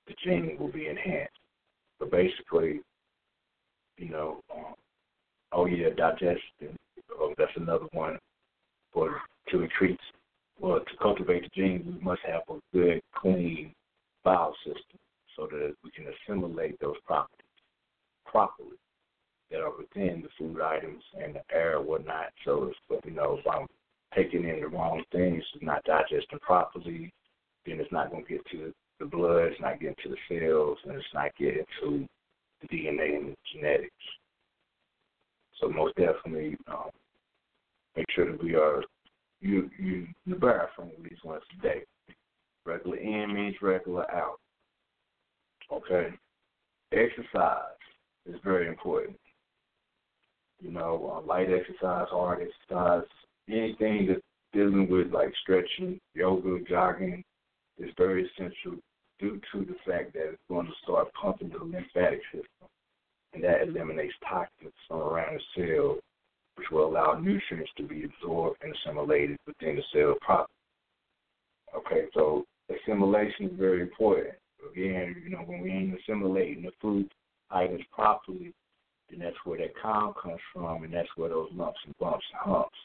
The 0.07 0.13
gene 0.23 0.57
will 0.59 0.71
be 0.71 0.87
enhanced. 0.87 1.31
But 1.99 2.11
basically, 2.11 2.81
you 3.97 4.09
know, 4.09 4.41
um, 4.53 4.73
oh 5.51 5.65
yeah, 5.65 5.89
digestion. 5.95 6.77
Oh, 7.11 7.33
that's 7.37 7.51
another 7.55 7.85
one. 7.93 8.17
For 8.93 9.21
to 9.49 9.61
increase, 9.61 9.97
well, 10.59 10.79
to 10.79 10.97
cultivate 11.01 11.43
the 11.43 11.49
genes, 11.55 11.85
we 11.85 12.03
must 12.03 12.21
have 12.25 12.41
a 12.49 12.59
good, 12.73 13.01
clean 13.15 13.73
bowel 14.23 14.53
system 14.65 14.99
so 15.35 15.47
that 15.47 15.73
we 15.83 15.91
can 15.91 16.05
assimilate 16.07 16.79
those 16.79 16.95
properties 17.05 17.43
properly 18.25 18.77
that 19.51 19.61
are 19.61 19.77
within 19.77 20.23
the 20.23 20.29
food 20.37 20.61
items 20.61 21.03
and 21.21 21.35
the 21.35 21.41
air 21.55 21.77
and 21.77 21.87
whatnot. 21.87 22.31
So 22.45 22.71
if 22.89 23.05
you 23.05 23.11
know 23.11 23.39
if 23.39 23.47
I'm 23.47 23.67
taking 24.15 24.47
in 24.47 24.61
the 24.61 24.67
wrong 24.67 25.03
things, 25.11 25.43
not 25.61 25.83
digesting 25.83 26.39
properly, 26.41 27.11
then 27.65 27.79
it's 27.79 27.91
not 27.91 28.11
going 28.11 28.25
to 28.25 28.29
get 28.29 28.45
to 28.51 28.73
the 28.99 29.05
blood, 29.05 29.51
it's 29.51 29.61
not 29.61 29.79
getting 29.79 29.95
to 30.03 30.09
the 30.09 30.17
cells, 30.27 30.77
and 30.85 30.95
it's 30.95 31.05
not 31.13 31.35
getting 31.37 31.65
to 31.81 32.07
the 32.61 32.67
DNA 32.67 33.17
and 33.17 33.29
the 33.29 33.35
genetics. 33.53 33.91
So 35.59 35.69
most 35.69 35.95
definitely, 35.95 36.57
um, 36.67 36.89
make 37.95 38.05
sure 38.15 38.31
that 38.31 38.43
we 38.43 38.55
are 38.55 38.83
you 39.41 39.69
you 39.77 40.07
the 40.25 40.35
bathroom 40.35 40.91
at 40.97 41.03
least 41.03 41.23
once 41.25 41.43
a 41.59 41.61
day. 41.61 41.83
Regular 42.65 42.97
in 42.97 43.33
means 43.33 43.55
regular 43.61 44.09
out. 44.11 44.39
Okay. 45.71 46.09
Exercise 46.91 47.63
is 48.25 48.35
very 48.43 48.67
important. 48.67 49.17
You 50.61 50.71
know, 50.71 51.17
uh, 51.17 51.27
light 51.27 51.47
exercise, 51.51 52.07
hard 52.09 52.41
exercise, 52.41 53.03
anything 53.49 54.07
that's 54.07 54.21
dealing 54.53 54.89
with 54.89 55.11
like 55.11 55.33
stretching, 55.41 55.99
yoga, 56.13 56.59
jogging 56.69 57.23
is 57.77 57.89
very 57.97 58.25
essential 58.25 58.79
due 59.19 59.41
to 59.51 59.65
the 59.65 59.75
fact 59.85 60.13
that 60.13 60.29
it's 60.29 60.41
going 60.49 60.67
to 60.67 60.73
start 60.83 61.11
pumping 61.19 61.49
the 61.49 61.57
lymphatic 61.57 62.21
system. 62.31 62.67
And 63.33 63.43
that 63.43 63.63
eliminates 63.63 64.13
toxins 64.27 64.73
from 64.87 64.99
around 64.99 65.39
the 65.55 65.65
cell, 65.75 65.97
which 66.55 66.67
will 66.71 66.87
allow 66.87 67.19
nutrients 67.19 67.71
to 67.77 67.83
be 67.83 68.05
absorbed 68.05 68.57
and 68.61 68.73
assimilated 68.75 69.37
within 69.47 69.75
the 69.75 69.83
cell 69.91 70.15
properly. 70.21 70.49
Okay, 71.75 72.05
so 72.13 72.45
assimilation 72.69 73.47
is 73.47 73.57
very 73.57 73.81
important. 73.81 74.35
Again, 74.71 75.15
you 75.23 75.31
know, 75.31 75.39
when 75.39 75.61
we 75.61 75.71
ain't 75.71 75.99
assimilating 75.99 76.63
the 76.63 76.71
food 76.79 77.09
items 77.49 77.81
properly, 77.91 78.53
then 79.13 79.27
that's 79.27 79.37
where 79.45 79.59
that 79.59 79.73
calm 79.81 80.13
comes 80.21 80.39
from, 80.53 80.83
and 80.83 80.93
that's 80.93 81.09
where 81.15 81.29
those 81.29 81.49
lumps 81.53 81.79
and 81.85 81.97
bumps 81.99 82.25
and 82.31 82.53
humps 82.53 82.77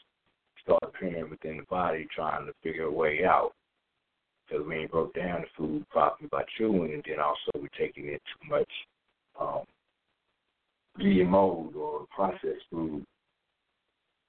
start 0.61 0.83
appearing 0.83 1.29
within 1.29 1.57
the 1.57 1.63
body, 1.63 2.07
trying 2.13 2.45
to 2.45 2.53
figure 2.63 2.83
a 2.83 2.91
way 2.91 3.23
out. 3.25 3.51
Because 4.47 4.65
we 4.65 4.77
ain't 4.77 4.91
broke 4.91 5.13
down 5.13 5.41
the 5.41 5.47
food 5.55 5.87
properly 5.89 6.27
by 6.31 6.43
chewing, 6.57 6.93
and 6.93 7.03
then 7.07 7.19
also 7.19 7.51
we're 7.55 7.67
taking 7.77 8.05
in 8.07 8.13
too 8.13 8.49
much 8.49 8.71
um, 9.39 9.63
GMOs 10.99 11.75
or 11.75 12.05
processed 12.13 12.65
food. 12.71 13.05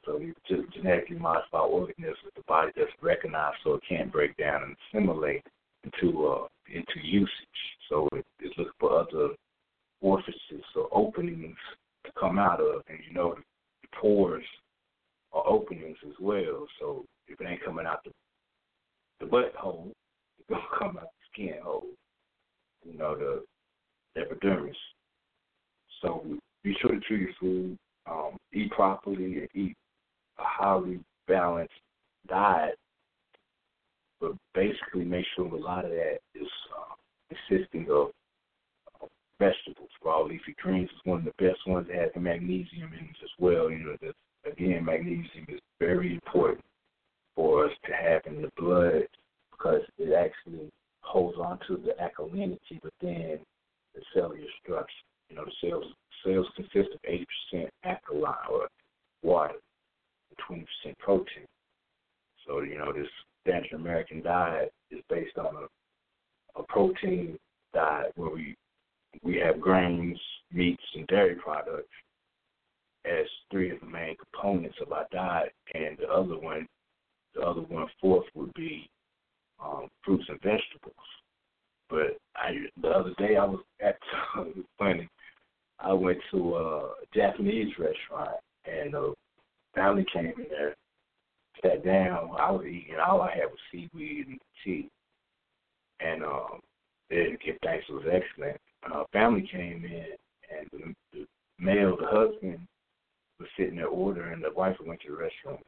So 0.05 0.20
just 0.48 0.72
genetically 0.74 1.18
modified 1.18 1.60
organisms 1.60 2.16
the 2.35 2.43
body 2.47 2.72
doesn't 2.74 3.02
recognize, 3.02 3.52
so 3.62 3.74
it 3.74 3.82
can't 3.89 4.12
break 4.12 4.36
down 4.36 4.62
and 4.62 4.77
assimilate 4.93 5.43
into 5.85 6.27
uh, 6.27 6.47
into 6.68 7.01
usage. 7.02 7.28
So 7.89 8.09
it, 8.12 8.24
it's 8.40 8.56
looking 8.56 8.72
for 8.78 8.98
other 8.98 9.35
orifices 10.01 10.64
or 10.74 10.89
openings 10.93 11.56
to 12.05 12.12
come 12.18 12.39
out 12.39 12.60
of, 12.60 12.82
and 12.89 12.98
you 13.06 13.14
know 13.14 13.35
the 13.35 13.89
pores 14.01 14.44
are 15.32 15.47
openings 15.47 15.98
as 16.06 16.14
well. 16.20 16.66
So 16.78 17.05
if 17.28 17.40
it 17.40 17.47
ain't 17.47 17.64
coming 17.64 17.86
out 17.86 18.05
the 18.05 18.10
the 19.20 19.27
butt 19.27 19.55
hole, 19.55 19.93
it's 20.39 20.48
gonna 20.48 20.62
come 20.78 20.97
out 20.98 21.09
the 21.10 21.27
skin 21.32 21.62
hole. 21.62 21.86
You 22.85 22.97
know 22.97 23.16
the 23.16 24.20
epidermis. 24.20 24.77
So 26.02 26.24
be 26.62 26.77
sure 26.81 26.93
to 26.93 27.01
chew 27.06 27.16
your 27.16 27.32
food, 27.39 27.78
um, 28.10 28.36
eat 28.52 28.70
properly, 28.70 29.39
and 29.39 29.48
eat 29.55 29.77
a 30.39 30.43
highly 30.43 31.01
balanced 31.28 31.72
diet. 32.28 32.78
But 34.20 34.32
basically, 34.55 35.05
make 35.05 35.24
sure 35.35 35.47
a 35.47 35.56
lot 35.56 35.85
of 35.85 35.90
that 35.90 36.18
is 36.35 36.48
uh, 36.77 36.94
consisting 37.48 37.86
of 37.90 38.10
vegetables. 39.41 39.89
Raw 40.05 40.23
leafy 40.23 40.55
greens 40.62 40.91
is 40.91 41.01
one 41.05 41.19
of 41.21 41.25
the 41.25 41.45
best 41.45 41.67
ones 41.67 41.89
that 41.89 41.97
has 41.97 42.11
the 42.15 42.21
magnesium 42.21 42.93
in 42.93 43.07
it 43.07 43.17
as 43.25 43.31
well. 43.41 43.71
You 43.71 43.79
know, 43.79 43.97
the, 44.01 44.12
again, 44.49 44.85
magnesium 44.85 45.47
is 45.49 45.61
very 45.81 46.15
important 46.15 46.65
for 47.35 47.65
us 47.65 47.73
to 47.87 47.93
have 47.93 48.23
in 48.27 48.43
the 48.43 48.51
blood 48.57 49.09
because 49.51 49.81
it 49.99 50.12
actually 50.12 50.71
holds 51.01 51.39
on 51.39 51.59
to 51.67 51.77
the 51.77 51.95
alkalinity 52.01 52.81
within 52.85 53.41
the 53.95 54.03
cellular 54.15 54.47
structure. 54.62 54.93
You 55.29 55.37
know, 55.37 55.45
the 55.45 55.69
cells 55.69 55.87
cells 56.25 56.47
consist 56.55 56.95
of 56.95 57.01
80% 57.55 57.69
alkaline 57.85 58.35
or 58.51 58.69
water 59.23 59.55
and 60.51 60.67
20% 60.87 60.99
protein. 60.99 61.47
So, 62.47 62.61
you 62.61 62.79
know, 62.79 62.93
this 62.93 63.09
standard 63.43 63.73
American 63.73 64.23
diet 64.23 64.73
is 64.91 65.01
based 65.09 65.39
on 65.39 65.55
a, 65.55 66.61
a 66.61 66.62
protein 66.65 67.39
diet 67.73 68.12
where 68.17 68.31
we 68.31 68.57
we 69.23 69.37
have 69.37 69.61
grains, 69.61 70.19
meats, 70.53 70.82
and 70.95 71.07
dairy 71.09 71.35
products 71.37 71.89
as 73.05 73.27
three 73.51 73.70
of 73.70 73.81
the 73.81 73.87
main 73.87 74.16
components 74.16 74.77
of 74.81 74.93
our 74.93 75.07
diet, 75.11 75.53
and 75.74 75.97
the 75.99 76.09
other 76.09 76.39
one, 76.39 76.66
the 77.35 77.41
other 77.41 77.62
one 77.62 77.87
fourth 78.01 78.27
would 78.35 78.53
be 78.55 78.89
um, 79.62 79.89
fruits 80.05 80.24
and 80.28 80.41
vegetables. 80.43 80.95
But 81.89 82.19
I, 82.37 82.53
the 82.81 82.89
other 82.89 83.15
day 83.19 83.37
I 83.37 83.45
was 83.45 83.61
at 83.81 83.97
it 84.39 84.66
funny. 84.78 85.09
I 85.78 85.93
went 85.93 86.19
to 86.31 86.57
a 86.57 86.91
Japanese 87.15 87.73
restaurant, 87.78 88.37
and 88.66 88.95
a 88.95 89.12
family 89.74 90.05
came 90.12 90.27
in 90.27 90.47
there, 90.51 90.77
sat 91.62 91.85
down. 91.85 92.31
I 92.39 92.51
was 92.51 92.66
eating. 92.66 92.97
All 93.05 93.23
I 93.23 93.31
had 93.31 93.47
was 93.47 93.59
seaweed 93.73 94.27
and 94.28 94.41
tea, 94.62 94.91
and 96.01 96.23
um, 96.23 96.61
didn't 97.09 97.41
give 97.45 97.57
thanks. 97.65 97.89
Was 97.89 98.05
excellent 98.07 98.61
uh, 98.85 99.05
family 99.12 99.48
came 99.51 99.85
in, 99.85 100.07
and 100.57 100.69
the, 100.73 100.94
the 101.12 101.27
male, 101.59 101.97
the 101.97 102.07
husband, 102.07 102.66
was 103.39 103.48
sitting 103.57 103.77
there 103.77 103.86
ordering. 103.86 104.40
The 104.40 104.52
wife 104.55 104.77
went 104.85 105.01
to 105.02 105.11
the 105.11 105.16
restaurant, 105.16 105.65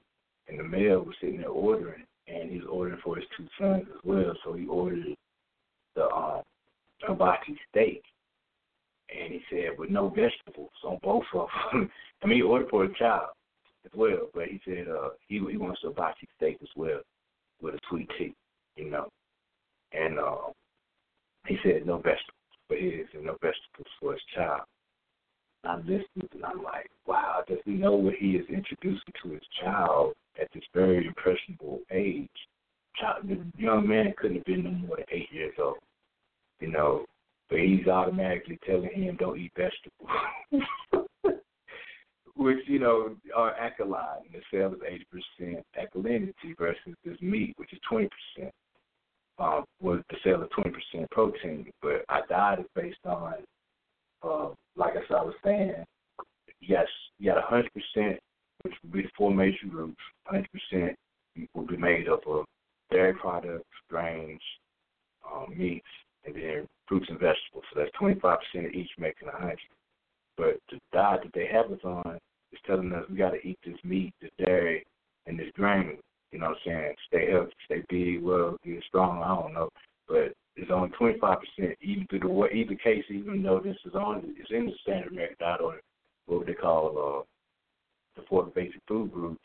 and 0.49 0.59
the 0.59 0.65
male 0.65 1.03
was 1.03 1.15
sitting 1.21 1.39
there 1.39 1.49
ordering, 1.49 2.05
and 2.29 2.51
he 2.51 2.59
was 2.59 2.69
ordering 2.71 3.01
for 3.03 3.17
his 3.17 3.25
two 3.37 3.47
sons 3.59 3.85
as 3.89 4.01
well. 4.05 4.35
So 4.45 4.55
he 4.55 4.67
ordered 4.67 5.17
the 5.95 6.09
um, 6.09 6.43
hibachi 7.01 7.59
steak, 7.71 8.03
and 9.11 9.33
he 9.33 9.41
said 9.51 9.79
with 9.79 9.91
no 9.91 10.09
vegetables 10.09 10.71
on 10.85 10.99
both 11.03 11.25
of 11.35 11.49
them. 11.73 11.91
I 12.23 12.27
mean, 12.27 12.37
he 12.37 12.43
ordered 12.43 12.71
for 12.71 12.85
a 12.85 12.95
child 12.95 13.31
as 13.85 13.91
well, 13.95 14.29
but 14.35 14.47
he 14.47 14.61
said 14.65 14.87
uh, 14.89 15.11
he 15.29 15.39
he 15.51 15.57
wants 15.57 15.81
a 15.85 15.89
hibachi 15.89 16.29
steak 16.37 16.59
as 16.63 16.69
well 16.77 17.01
with 17.61 17.75
a 17.75 17.81
sweet 17.89 18.09
tea, 18.19 18.35
you 18.77 18.91
know. 18.91 19.09
And 19.93 20.19
uh, 20.19 20.53
he 21.47 21.57
said 21.63 21.87
no 21.87 21.97
vegetables 21.97 22.42
for 22.73 22.79
his 22.79 23.07
and 23.15 23.25
no 23.25 23.33
vegetables 23.33 23.93
for 24.01 24.13
his 24.13 24.23
child. 24.35 24.63
I 25.65 25.77
listened 25.77 26.29
and 26.33 26.45
I'm 26.45 26.63
like, 26.63 26.91
wow, 27.07 27.43
does 27.49 27.59
he 27.65 27.73
know 27.73 27.95
what 27.95 28.15
he 28.15 28.33
is 28.33 28.47
introducing 28.49 29.13
to 29.23 29.31
his 29.31 29.43
child 29.63 30.15
at 30.41 30.49
this 30.53 30.65
very 30.75 31.07
impressionable 31.07 31.81
age? 31.91 32.29
Child, 32.99 33.29
the 33.29 33.63
young 33.63 33.87
man 33.87 34.13
couldn't 34.17 34.39
have 34.39 34.45
been 34.45 34.65
no 34.65 34.71
more 34.71 34.97
than 34.97 35.07
eight 35.13 35.29
years 35.33 35.55
old, 35.63 35.79
you 36.61 36.71
know, 36.71 37.05
but 37.49 37.61
he's 37.61 37.87
automatically 37.87 38.59
telling 38.67 38.91
him 38.91 39.17
don't 39.19 39.39
eat 39.39 39.53
vegetables. 39.57 40.67
Which, 42.35 42.59
you 42.67 42.79
know, 42.79 43.15
are 43.37 43.55
alkaline. 43.57 44.25
The 44.33 44.41
cell 44.51 44.75
is 44.75 44.81
80% 45.41 45.63
alkalinity 45.79 46.59
versus 46.59 46.95
this 47.05 47.21
meat, 47.21 47.55
which 47.57 47.73
is 47.73 47.79
20% 47.91 48.09
um, 49.39 49.65
was 49.81 50.01
the 50.11 50.17
sale 50.25 50.43
of 50.43 50.51
20% 50.51 51.11
protein. 51.11 51.71
But 51.81 52.05
our 52.09 52.27
diet 52.29 52.61
is 52.61 52.67
based 52.75 53.05
on, 53.05 53.35
uh, 54.23 54.49
like 54.77 54.93
I, 54.93 55.01
said, 55.09 55.17
I 55.17 55.23
was 55.23 55.35
saying, 55.45 55.85
yes, 56.61 56.87
you 57.19 57.33
got 57.33 57.51
100%, 57.51 57.65
which 58.63 58.75
would 58.83 58.93
be 58.93 59.03
the 59.03 59.09
four 59.17 59.33
major 59.33 59.67
groups. 59.69 60.01
100% 60.33 60.95
will 61.55 61.67
be 61.67 61.77
made 61.77 62.09
up 62.09 62.27
of 62.27 62.45
dairy 62.91 63.15
products, 63.15 63.65
grains, 63.89 64.41
um, 65.31 65.57
meats, 65.57 65.87
and 66.25 66.35
then 66.35 66.67
fruits 66.87 67.07
and 67.09 67.19
vegetables. 67.19 67.65
So 67.73 67.81
that's 67.81 67.91
25% 68.01 68.67
of 68.67 68.73
each 68.73 68.91
making 68.99 69.29
100. 69.29 69.59
But 70.37 70.59
the 70.71 70.79
diet 70.93 71.23
that 71.25 71.33
they 71.35 71.47
have 71.47 71.71
us 71.71 71.85
on 71.85 72.19
is 72.53 72.59
telling 72.67 72.93
us 72.93 73.05
we 73.11 73.17
got 73.17 73.31
to 73.31 73.47
eat 73.47 73.59
this 73.65 73.77
meat, 73.85 74.13
this 74.21 74.31
dairy, 74.39 74.85
and 75.27 75.39
this 75.39 75.51
grain. 75.55 75.99
You 76.33 76.39
know 76.39 76.49
what 76.49 76.59
I'm 76.67 76.73
saying? 76.73 76.95
Stay 77.09 77.31
healthy, 77.31 77.53
stay 77.67 77.83
big, 77.91 78.23
well, 78.23 78.57
get 78.65 78.83
strong. 78.89 79.23
I 79.23 79.41
don't 79.41 79.53
know, 79.53 79.69
but 80.09 80.35
it's 80.57 80.71
only 80.71 80.89
25 80.91 81.39
percent. 81.39 81.79
Even 81.83 82.07
through 82.09 82.21
the 82.21 82.47
either 82.55 82.75
case, 82.75 83.05
even 83.11 83.43
though 83.43 83.61
this 83.61 83.77
is 83.85 83.95
on, 83.95 84.35
it's 84.39 84.51
in 84.51 84.67
the 84.67 84.73
standard 84.83 85.13
American 85.13 85.37
diet 85.41 85.61
or 85.61 85.81
what 86.27 86.47
they 86.47 86.55
call 86.55 86.89
uh, 86.89 88.21
the 88.21 88.27
four 88.29 88.45
basic 88.47 88.81
food 88.89 89.13
groups. 89.13 89.45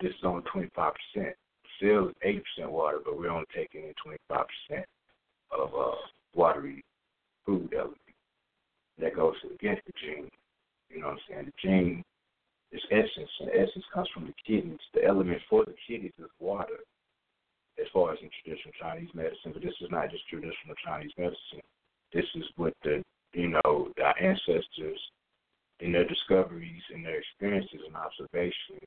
This 0.00 0.10
is 0.10 0.24
only 0.24 0.42
25 0.52 0.92
percent. 1.14 1.34
Still, 1.78 2.08
is 2.08 2.14
80 2.22 2.42
percent 2.56 2.72
water, 2.72 2.98
but 3.02 3.18
we're 3.18 3.30
only 3.30 3.46
taking 3.54 3.84
in 3.84 3.94
25 4.02 4.46
percent 4.68 4.86
of 5.50 5.70
uh, 5.74 5.96
watery 6.34 6.84
food 7.46 7.72
element. 7.74 7.96
That 8.98 9.16
goes 9.16 9.34
against 9.54 9.82
the 9.86 9.92
gene. 10.04 10.28
You 10.90 11.00
know 11.00 11.06
what 11.08 11.12
I'm 11.14 11.18
saying? 11.28 11.46
The 11.46 11.68
gene 11.68 12.04
is 12.72 12.80
essence, 12.90 13.30
and 13.40 13.50
essence 13.50 13.84
comes 13.92 14.08
from 14.14 14.26
the 14.26 14.34
kidneys. 14.46 14.80
The 14.94 15.04
element 15.04 15.40
for 15.48 15.64
the 15.64 15.74
kidneys 15.86 16.12
is 16.18 16.30
water, 16.40 16.80
as 17.78 17.86
far 17.92 18.12
as 18.12 18.18
in 18.22 18.30
traditional 18.42 18.72
Chinese 18.80 19.10
medicine. 19.14 19.52
But 19.52 19.62
this 19.62 19.76
is 19.80 19.90
not 19.90 20.10
just 20.10 20.26
traditional 20.28 20.74
Chinese 20.84 21.12
medicine. 21.18 21.60
This 22.12 22.24
is 22.34 22.44
what 22.56 22.74
the 22.82 23.02
you 23.34 23.48
know 23.48 23.92
our 24.02 24.18
ancestors, 24.20 25.00
in 25.80 25.92
their 25.92 26.08
discoveries, 26.08 26.82
in 26.94 27.02
their 27.02 27.18
experiences 27.18 27.80
and 27.86 27.96
observation, 27.96 28.80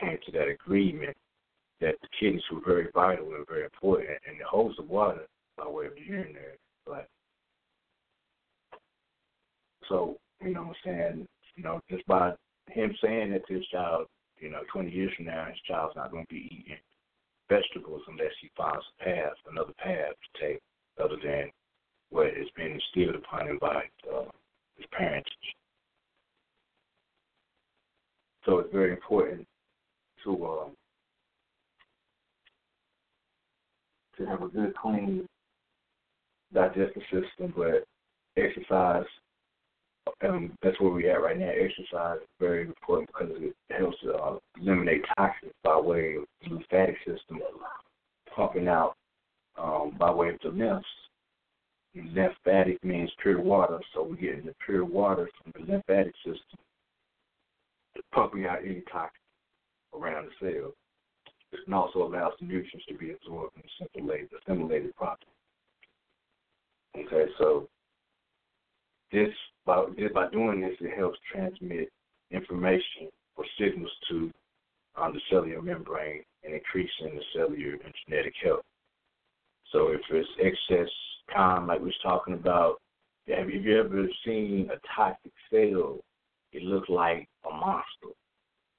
came 0.00 0.18
to 0.24 0.32
that 0.32 0.48
agreement 0.48 1.16
that 1.80 1.94
the 2.02 2.08
kidneys 2.18 2.42
were 2.52 2.60
very 2.64 2.88
vital 2.94 3.34
and 3.34 3.46
very 3.46 3.64
important, 3.64 4.18
and 4.26 4.36
it 4.36 4.46
holds 4.46 4.76
the 4.76 4.82
water 4.82 5.26
by 5.56 5.66
way 5.66 5.86
of 5.86 5.94
the 5.94 6.02
urinary. 6.02 6.58
But 6.86 7.08
so 9.88 10.18
you 10.40 10.54
know 10.54 10.62
what 10.62 10.76
I'm 10.86 10.94
saying, 11.16 11.28
you 11.56 11.64
know, 11.64 11.80
just 11.90 12.06
by 12.06 12.32
him 12.72 12.94
saying 13.02 13.32
that 13.32 13.42
his 13.48 13.66
child, 13.66 14.06
you 14.38 14.50
know, 14.50 14.62
20 14.72 14.90
years 14.90 15.12
from 15.16 15.26
now, 15.26 15.46
his 15.46 15.60
child's 15.66 15.96
not 15.96 16.10
going 16.10 16.24
to 16.24 16.34
be 16.34 16.64
eating 16.64 16.78
vegetables 17.48 18.02
unless 18.08 18.32
he 18.40 18.50
finds 18.56 18.84
a 19.00 19.04
path, 19.04 19.32
another 19.50 19.72
path 19.78 20.12
to 20.12 20.46
take, 20.46 20.60
other 21.02 21.16
than 21.22 21.50
what 22.10 22.26
has 22.26 22.48
been 22.56 22.78
instilled 22.78 23.16
upon 23.16 23.48
him 23.48 23.58
by 23.60 23.82
uh, 24.12 24.24
his 24.76 24.86
parents. 24.92 25.30
So 28.44 28.58
it's 28.58 28.72
very 28.72 28.92
important 28.92 29.46
to 30.24 30.46
um, 30.46 30.70
to 34.16 34.26
have 34.26 34.42
a 34.42 34.48
good, 34.48 34.74
clean 34.74 35.26
digestive 36.52 37.02
system, 37.12 37.52
but 37.56 37.84
exercise 38.36 39.04
um, 40.26 40.52
that's 40.62 40.80
where 40.80 40.90
we're 40.90 41.12
at 41.12 41.22
right 41.22 41.38
now. 41.38 41.50
Exercise 41.50 42.18
is 42.20 42.28
very 42.40 42.62
important 42.62 43.08
because 43.08 43.30
it 43.40 43.54
helps 43.70 43.96
to 44.00 44.14
uh, 44.14 44.38
eliminate 44.60 45.04
toxins 45.16 45.52
by 45.62 45.78
way 45.78 46.16
of 46.16 46.24
the 46.42 46.54
lymphatic 46.54 46.96
system 46.98 47.40
pumping 48.34 48.68
out 48.68 48.94
um, 49.60 49.96
by 49.98 50.10
way 50.10 50.30
of 50.30 50.38
the 50.42 50.48
lymphs. 50.48 50.86
Lymphatic 51.94 52.82
means 52.84 53.10
pure 53.20 53.40
water, 53.40 53.80
so 53.92 54.04
we're 54.04 54.14
getting 54.14 54.46
the 54.46 54.54
pure 54.64 54.84
water 54.84 55.28
from 55.42 55.52
the 55.52 55.72
lymphatic 55.72 56.14
system, 56.18 56.58
pumping 58.12 58.46
out 58.46 58.58
any 58.64 58.82
toxins 58.92 59.18
around 59.94 60.26
the 60.26 60.46
cell. 60.46 60.72
It 61.50 61.72
also 61.72 62.02
allows 62.02 62.34
the 62.38 62.46
nutrients 62.46 62.86
to 62.88 62.94
be 62.94 63.12
absorbed 63.12 63.56
and 63.56 63.64
assimilated, 63.88 64.28
assimilated 64.46 64.94
properly. 64.94 65.32
Okay, 66.96 67.30
so 67.38 67.68
this 69.10 69.30
by 69.68 69.84
by 70.14 70.30
doing 70.30 70.62
this, 70.62 70.74
it 70.80 70.96
helps 70.96 71.18
transmit 71.30 71.90
information 72.30 73.10
or 73.36 73.44
signals 73.60 73.90
to 74.08 74.30
um, 74.96 75.12
the 75.12 75.20
cellular 75.30 75.60
membrane 75.60 76.22
and 76.42 76.54
increasing 76.54 77.14
the 77.14 77.22
cellular 77.34 77.74
and 77.84 77.94
genetic 78.06 78.32
health. 78.42 78.64
So 79.70 79.88
if 79.88 80.00
it's 80.10 80.28
excess 80.40 80.90
time, 81.34 81.66
like 81.66 81.80
we 81.80 81.86
was 81.86 81.94
talking 82.02 82.32
about, 82.32 82.76
have 83.28 83.50
you 83.50 83.78
ever 83.78 84.06
seen 84.24 84.70
a 84.72 84.80
toxic 84.96 85.32
cell? 85.50 85.98
It 86.52 86.62
looks 86.62 86.88
like 86.88 87.28
a 87.46 87.54
monster. 87.54 88.16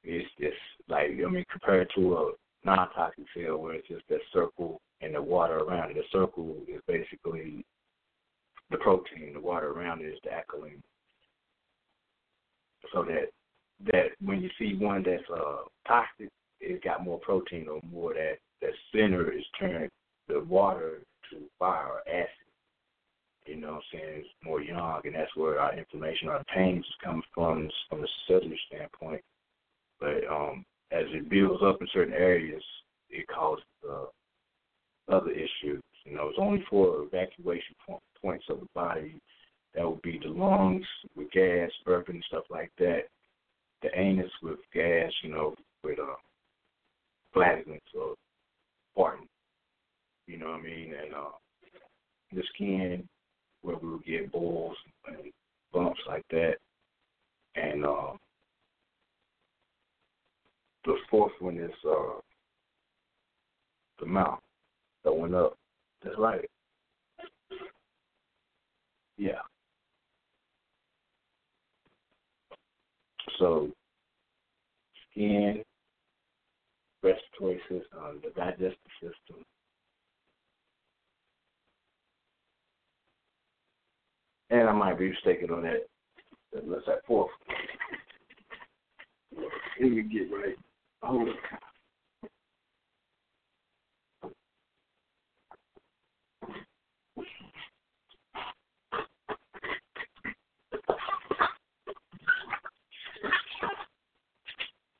It's 0.03 0.27
just 0.39 0.57
like 0.87 1.11
I 1.11 1.29
mean, 1.29 1.45
compared 1.51 1.87
to 1.95 2.17
a 2.17 2.31
non-toxic 2.65 3.25
cell 3.37 3.57
where 3.57 3.75
it's 3.75 3.87
just 3.87 4.07
that 4.09 4.21
circle 4.33 4.81
and 5.01 5.13
the 5.13 5.21
water 5.21 5.59
around 5.59 5.91
it. 5.91 5.97
The 5.97 6.03
circle 6.11 6.55
is 6.67 6.81
basically 6.87 7.63
the 8.71 8.77
protein, 8.77 9.33
the 9.33 9.39
water 9.39 9.71
around 9.71 10.01
it 10.01 10.05
is 10.05 10.19
the 10.23 10.33
alkaline. 10.33 10.81
So 12.93 13.03
that 13.03 13.29
that 13.91 14.11
when 14.23 14.41
you 14.41 14.49
see 14.57 14.75
one 14.75 15.03
that's 15.03 15.23
uh 15.33 15.63
toxic, 15.87 16.29
it's 16.59 16.83
got 16.83 17.03
more 17.03 17.19
protein 17.19 17.67
or 17.67 17.79
more 17.91 18.13
that 18.13 18.37
that 18.61 18.71
center 18.91 19.31
is 19.31 19.43
turning 19.59 19.89
the 20.27 20.41
water 20.41 20.99
to 21.29 21.37
fire 21.57 21.87
or 21.87 22.09
acid. 22.09 22.29
You 23.45 23.57
know 23.57 23.73
what 23.73 23.75
I'm 23.75 23.81
saying? 23.99 24.13
It's 24.19 24.29
more 24.43 24.61
yang 24.61 25.01
and 25.05 25.15
that's 25.15 25.35
where 25.35 25.59
our 25.59 25.75
inflammation, 25.75 26.29
our 26.29 26.43
pains 26.55 26.85
comes 27.03 27.23
from 27.33 27.69
from 27.89 28.03
a 28.03 28.07
cellular 28.27 28.55
standpoint. 28.67 29.21
But 29.99 30.27
um 30.29 30.65
as 30.91 31.05
it 31.09 31.29
builds 31.29 31.61
up 31.63 31.81
in 31.81 31.87
certain 31.93 32.13
areas, 32.13 32.63
it 33.09 33.27
causes 33.27 33.63
uh, 33.87 34.05
other 35.07 35.31
issues. 35.31 35.81
You 36.05 36.15
know, 36.15 36.29
it's 36.29 36.39
only 36.39 36.63
for 36.69 37.03
evacuation 37.03 37.75
point, 37.85 38.01
points 38.21 38.45
of 38.49 38.59
the 38.59 38.67
body. 38.73 39.19
That 39.75 39.87
would 39.87 40.01
be 40.01 40.19
the 40.19 40.29
lungs 40.29 40.85
with 41.15 41.31
gas, 41.31 41.69
burping, 41.85 42.09
and 42.15 42.25
stuff 42.27 42.43
like 42.49 42.71
that. 42.79 43.01
The 43.81 43.89
anus 43.97 44.31
with 44.41 44.59
gas, 44.73 45.11
you 45.23 45.29
know, 45.29 45.55
with 45.83 45.99
uh, 45.99 46.15
flatulence 47.33 47.81
or 47.97 48.15
farting. 48.97 49.27
You 50.27 50.37
know 50.37 50.51
what 50.51 50.59
I 50.59 50.63
mean? 50.63 50.93
And 51.01 51.13
uh, 51.13 51.29
the 52.33 52.43
skin, 52.53 53.07
where 53.61 53.77
we 53.77 53.89
would 53.89 54.05
get 54.05 54.31
boils 54.31 54.75
and 55.07 55.31
bumps 55.73 55.99
like 56.07 56.25
that. 56.31 56.55
And 57.55 57.85
uh, 57.85 58.13
the 60.85 60.95
fourth 61.09 61.33
one 61.39 61.57
is 61.57 61.71
uh, 61.87 62.19
the 63.99 64.05
mouth 64.05 64.39
that 65.03 65.13
went 65.13 65.35
up. 65.35 65.57
That's 66.03 66.17
right. 66.17 66.49
Yeah. 69.17 69.41
So, 73.37 73.69
skin, 75.11 75.63
respiratory 77.03 77.59
system, 77.69 78.21
the 78.23 78.29
digestive 78.35 78.77
system. 79.01 79.43
And 84.49 84.67
I 84.67 84.71
might 84.71 84.97
be 84.97 85.09
mistaken 85.09 85.51
on 85.51 85.63
that. 85.63 85.87
That's 86.53 86.65
that 86.87 87.05
fourth. 87.05 87.29
Me 89.79 90.01
get 90.01 90.31
right. 90.33 90.55
Hold 91.03 91.29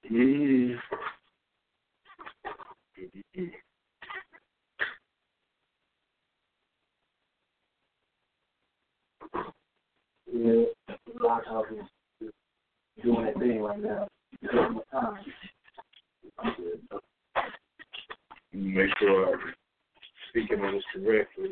Yeah. 0.10 0.76
Yeah, 10.34 10.64
lot 11.22 11.44
is 11.72 12.32
doing 13.04 13.26
that 13.26 13.40
thing 13.40 13.62
right 13.62 13.80
now. 13.84 14.08
Make 18.54 18.90
sure 19.00 19.34
I'm 19.34 19.54
speaking 20.30 20.62
on 20.62 20.74
this 20.76 20.84
correctly. 20.94 21.52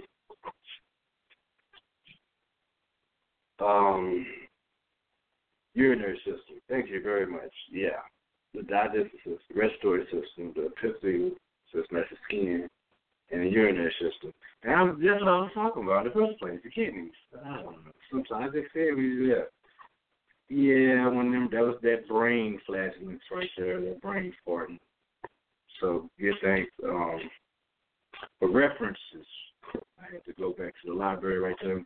Um, 3.59 4.25
urinary 5.75 6.17
system. 6.19 6.61
Thank 6.69 6.89
you 6.89 7.01
very 7.03 7.27
much. 7.27 7.51
Yeah 7.71 7.99
the 8.53 8.64
digestive 8.64 9.11
system, 9.18 9.56
respiratory 9.56 10.06
system, 10.06 10.53
the 10.56 10.69
physical 10.82 11.32
system, 11.74 11.98
that's 11.98 12.10
the 12.10 12.18
skin, 12.28 12.69
and 13.32 13.41
the 13.41 13.49
urinary 13.49 13.94
system. 14.02 14.34
And 14.64 14.74
I 14.74 14.84
was, 14.84 14.95
that's 15.03 15.22
what 15.22 15.30
I 15.30 15.40
was 15.40 15.52
talking 15.53 15.84
about 15.84 16.06
in 16.06 16.11
the 16.11 16.19
first 16.19 16.40
place, 16.40 16.60
the 16.64 16.69
kidneys. 16.69 17.11
Sometimes 18.11 18.53
they 18.53 18.64
say 18.74 18.91
we 18.94 19.30
yeah. 19.30 19.44
Yeah, 20.49 21.10
when 21.10 21.34
them 21.34 21.49
that 21.52 21.61
was 21.61 21.76
that 21.82 22.07
brain 22.07 22.57
flatulence 22.65 23.22
right 23.30 23.49
there, 23.57 23.82
that 23.82 24.02
brain 24.02 24.34
farting. 24.48 24.80
So 25.82 26.10
good 26.19 26.36
thanks. 26.41 26.72
Um 26.86 27.19
for 28.40 28.49
references, 28.49 29.28
I 29.76 30.14
had 30.14 30.26
to 30.26 30.34
go 30.40 30.52
back 30.52 30.74
to 30.82 30.88
the 30.88 30.94
library 30.94 31.40
right 31.40 31.56
there. 31.61 31.84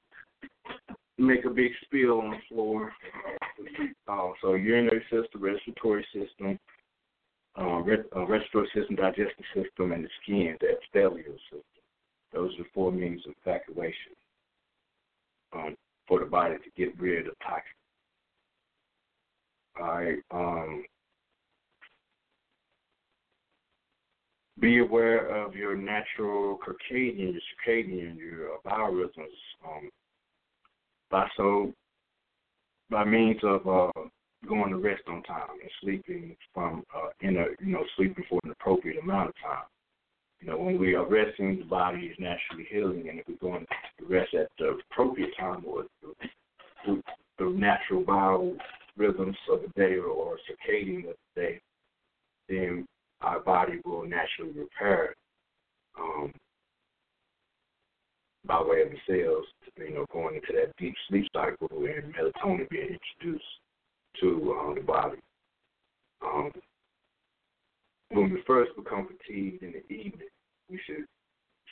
Make 1.22 1.46
a 1.46 1.50
big 1.50 1.72
spill 1.86 2.22
on 2.22 2.32
the 2.32 2.38
floor. 2.50 2.92
Uh, 4.08 4.32
so 4.42 4.56
urinary 4.56 5.04
system, 5.04 5.42
respiratory 5.42 6.06
system, 6.14 6.60
uh, 7.60 7.78
re- 7.82 8.04
uh, 8.16 8.26
respiratory 8.26 8.70
system, 8.74 8.96
digestive 8.96 9.46
system, 9.54 9.92
and 9.92 10.06
the 10.06 10.10
skin, 10.22 10.56
the 10.60 10.68
epithelial 10.68 11.38
system. 11.50 11.62
Those 12.34 12.52
are 12.60 12.66
four 12.74 12.92
means 12.92 13.22
of 13.28 13.34
evacuation 13.46 14.14
um, 15.54 15.76
for 16.08 16.20
the 16.20 16.26
body 16.26 16.56
to 16.56 16.70
get 16.78 17.00
rid 17.00 17.28
of 17.28 17.34
toxins. 17.40 17.76
All 19.80 19.88
right. 19.88 20.18
Um, 20.32 20.84
be 24.60 24.80
aware 24.80 25.26
of 25.28 25.56
your 25.56 25.76
natural 25.76 26.60
circadian, 26.66 27.34
your 27.34 27.42
circadian, 27.68 28.18
your 28.18 28.60
biorhythms. 28.66 29.40
Um, 29.66 29.90
by 31.12 31.28
so 31.38 31.74
by 32.90 33.04
means 33.04 33.40
of 33.44 33.68
uh, 33.68 33.92
going 34.48 34.72
to 34.72 34.78
rest 34.78 35.04
on 35.08 35.22
time 35.24 35.50
and 35.62 35.72
sleeping 35.82 36.36
from 36.54 36.84
uh, 36.96 37.10
in 37.22 37.38
a 37.38 37.46
you 37.64 37.74
know 37.74 37.84
sleeping 37.96 38.24
for 38.30 38.40
an 38.44 38.52
appropriate 38.52 39.02
amount 39.02 39.30
of 39.30 39.36
time. 39.36 39.66
You 40.40 40.48
know, 40.48 40.58
when 40.58 40.80
we 40.80 40.96
are 40.96 41.06
resting, 41.06 41.60
the 41.60 41.66
body 41.66 42.08
is 42.08 42.18
naturally 42.18 42.66
healing, 42.72 43.10
and 43.10 43.20
if 43.20 43.28
we're 43.28 43.52
going 43.52 43.66
to 44.00 44.06
rest 44.06 44.34
at 44.34 44.48
the 44.58 44.80
appropriate 44.92 45.30
time 45.40 45.64
or 45.68 45.86
the, 46.02 47.04
the 47.38 47.46
natural 47.46 48.04
biorhythms 48.04 49.36
of 49.52 49.62
the 49.62 49.72
day 49.76 49.98
or, 49.98 50.08
or 50.08 50.38
circadian 50.50 51.10
of 51.10 51.16
the 51.36 51.42
day, 51.42 51.62
then 52.50 52.88
our 53.22 53.40
body 53.40 53.80
will 53.86 54.04
naturally 54.08 54.52
repair 54.58 55.14
um, 56.00 56.34
by 58.46 58.62
way 58.62 58.82
of 58.82 58.90
the 58.90 58.98
cells, 59.08 59.46
you 59.78 59.94
know, 59.94 60.06
going 60.12 60.36
into 60.36 60.54
that 60.54 60.76
deep 60.78 60.96
sleep 61.08 61.28
cycle 61.34 61.68
and 61.72 62.14
melatonin 62.14 62.70
being 62.70 62.98
introduced 63.20 63.46
to 64.20 64.58
um, 64.60 64.76
the 64.76 64.82
body. 64.82 65.18
Um, 66.24 66.52
when 68.10 68.32
we 68.32 68.42
first 68.46 68.72
become 68.76 69.08
fatigued 69.08 69.64
in 69.64 69.74
the 69.74 69.94
evening, 69.94 70.28
we 70.70 70.80
should 70.86 71.06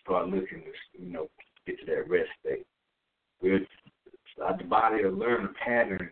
start 0.04 0.28
looking 0.28 0.64
to, 0.64 1.02
you 1.02 1.12
know, 1.12 1.28
get 1.66 1.80
to 1.80 1.86
that 1.86 2.10
rest 2.10 2.30
state. 2.40 2.66
We're, 3.42 3.60
the 4.58 4.64
body 4.66 5.04
will 5.04 5.14
learn 5.14 5.46
a 5.46 5.66
pattern 5.66 6.10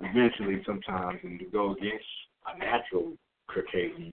eventually 0.00 0.62
sometimes 0.66 1.20
and 1.22 1.38
to 1.38 1.44
go 1.46 1.72
against 1.72 2.04
a 2.54 2.58
natural 2.58 3.12
circadian 3.50 4.12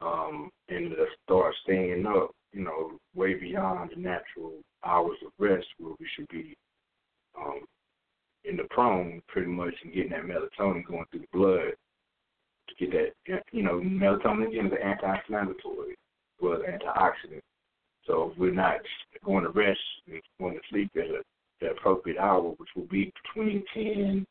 um, 0.00 0.50
and 0.68 0.90
to 0.90 1.06
start 1.24 1.54
staying 1.62 2.04
up, 2.06 2.34
you 2.52 2.64
know, 2.64 2.92
way 3.14 3.34
beyond 3.34 3.90
the 3.94 4.00
natural 4.00 4.52
hours 4.84 5.16
of 5.24 5.32
rest 5.38 5.66
where 5.78 5.94
we 5.98 6.06
should 6.16 6.28
be 6.28 6.56
um, 7.38 7.60
in 8.44 8.56
the 8.56 8.64
prone 8.70 9.22
pretty 9.28 9.40
much 9.52 9.74
and 9.84 9.92
getting 9.92 10.10
that 10.10 10.24
melatonin 10.24 10.84
going 10.84 11.04
through 11.10 11.20
the 11.20 11.26
blood 11.32 11.74
to 12.68 12.74
get 12.78 12.92
that, 12.92 13.34
eh, 13.34 13.40
you 13.52 13.62
know, 13.62 13.80
melatonin 13.80 14.48
again 14.48 14.66
is 14.66 14.72
an 14.72 14.78
anti-inflammatory, 14.82 15.96
well, 16.40 16.58
antioxidant. 16.58 17.40
So 18.06 18.30
if 18.32 18.38
we're 18.38 18.52
not 18.52 18.80
going 19.24 19.44
to 19.44 19.50
rest 19.50 19.78
and 20.08 20.20
going 20.40 20.54
to 20.54 20.60
sleep 20.70 20.90
at 20.96 21.04
a, 21.04 21.22
the 21.60 21.70
appropriate 21.70 22.18
hour, 22.18 22.42
which 22.42 22.70
will 22.74 22.88
be 22.88 23.12
between 23.34 23.64
10 23.74 24.26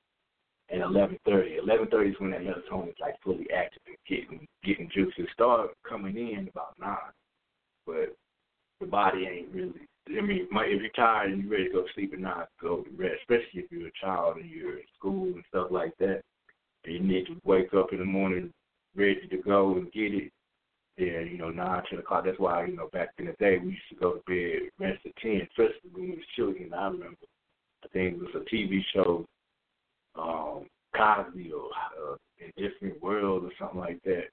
and 0.71 0.81
11:30. 0.81 1.59
11:30 1.59 2.09
is 2.09 2.19
when 2.19 2.31
that 2.31 2.41
melatonin 2.41 2.89
is 2.89 2.95
like 2.99 3.21
fully 3.21 3.49
active 3.51 3.81
and 3.87 3.97
getting 4.07 4.47
getting 4.63 4.89
juices 4.93 5.27
start 5.33 5.71
coming 5.87 6.17
in 6.17 6.47
about 6.47 6.79
nine, 6.79 6.97
but 7.85 8.15
the 8.79 8.87
body 8.87 9.27
ain't 9.27 9.53
really. 9.53 9.87
I 10.09 10.21
mean, 10.21 10.47
my 10.49 10.65
if 10.65 10.81
you're 10.81 10.89
tired 10.91 11.31
and 11.31 11.43
you're 11.43 11.51
ready 11.51 11.65
to 11.65 11.73
go 11.73 11.85
sleep 11.93 12.13
at 12.13 12.19
night, 12.19 12.47
go 12.59 12.81
to 12.81 12.89
rest. 12.97 13.21
Especially 13.21 13.61
if 13.61 13.71
you're 13.71 13.87
a 13.87 13.91
child 14.01 14.37
and 14.37 14.49
you're 14.49 14.79
in 14.79 14.85
school 14.97 15.25
and 15.25 15.43
stuff 15.49 15.59
like 15.71 15.97
that, 15.99 16.21
and 16.85 16.93
you 16.93 16.99
need 16.99 17.25
to 17.27 17.35
wake 17.43 17.73
up 17.73 17.93
in 17.93 17.99
the 17.99 18.05
morning 18.05 18.51
ready 18.95 19.27
to 19.29 19.37
go 19.37 19.75
and 19.75 19.91
get 19.91 20.13
it. 20.13 20.31
Yeah, 20.97 21.21
you 21.21 21.37
know, 21.37 21.49
nine, 21.49 21.83
ten 21.89 21.99
o'clock. 21.99 22.25
That's 22.25 22.39
why 22.39 22.65
you 22.65 22.75
know 22.75 22.89
back 22.91 23.09
in 23.17 23.25
the 23.25 23.33
day 23.33 23.57
we 23.57 23.69
used 23.69 23.89
to 23.89 23.95
go 23.95 24.13
to 24.13 24.21
bed 24.27 24.69
rest 24.79 24.99
at 25.05 25.15
ten, 25.21 25.41
especially 25.49 25.89
when 25.93 26.03
we 26.03 26.09
was 26.11 26.25
children. 26.35 26.73
I 26.73 26.85
remember. 26.85 27.17
I 27.83 27.87
think 27.87 28.15
it 28.15 28.19
was 28.19 28.35
a 28.35 28.55
TV 28.55 28.81
show 28.93 29.25
um, 30.15 30.65
Cosby 30.95 31.51
or 31.51 31.69
uh, 31.69 32.15
in 32.39 32.51
different 32.57 33.01
world 33.01 33.45
or 33.45 33.51
something 33.59 33.79
like 33.79 34.01
that. 34.03 34.25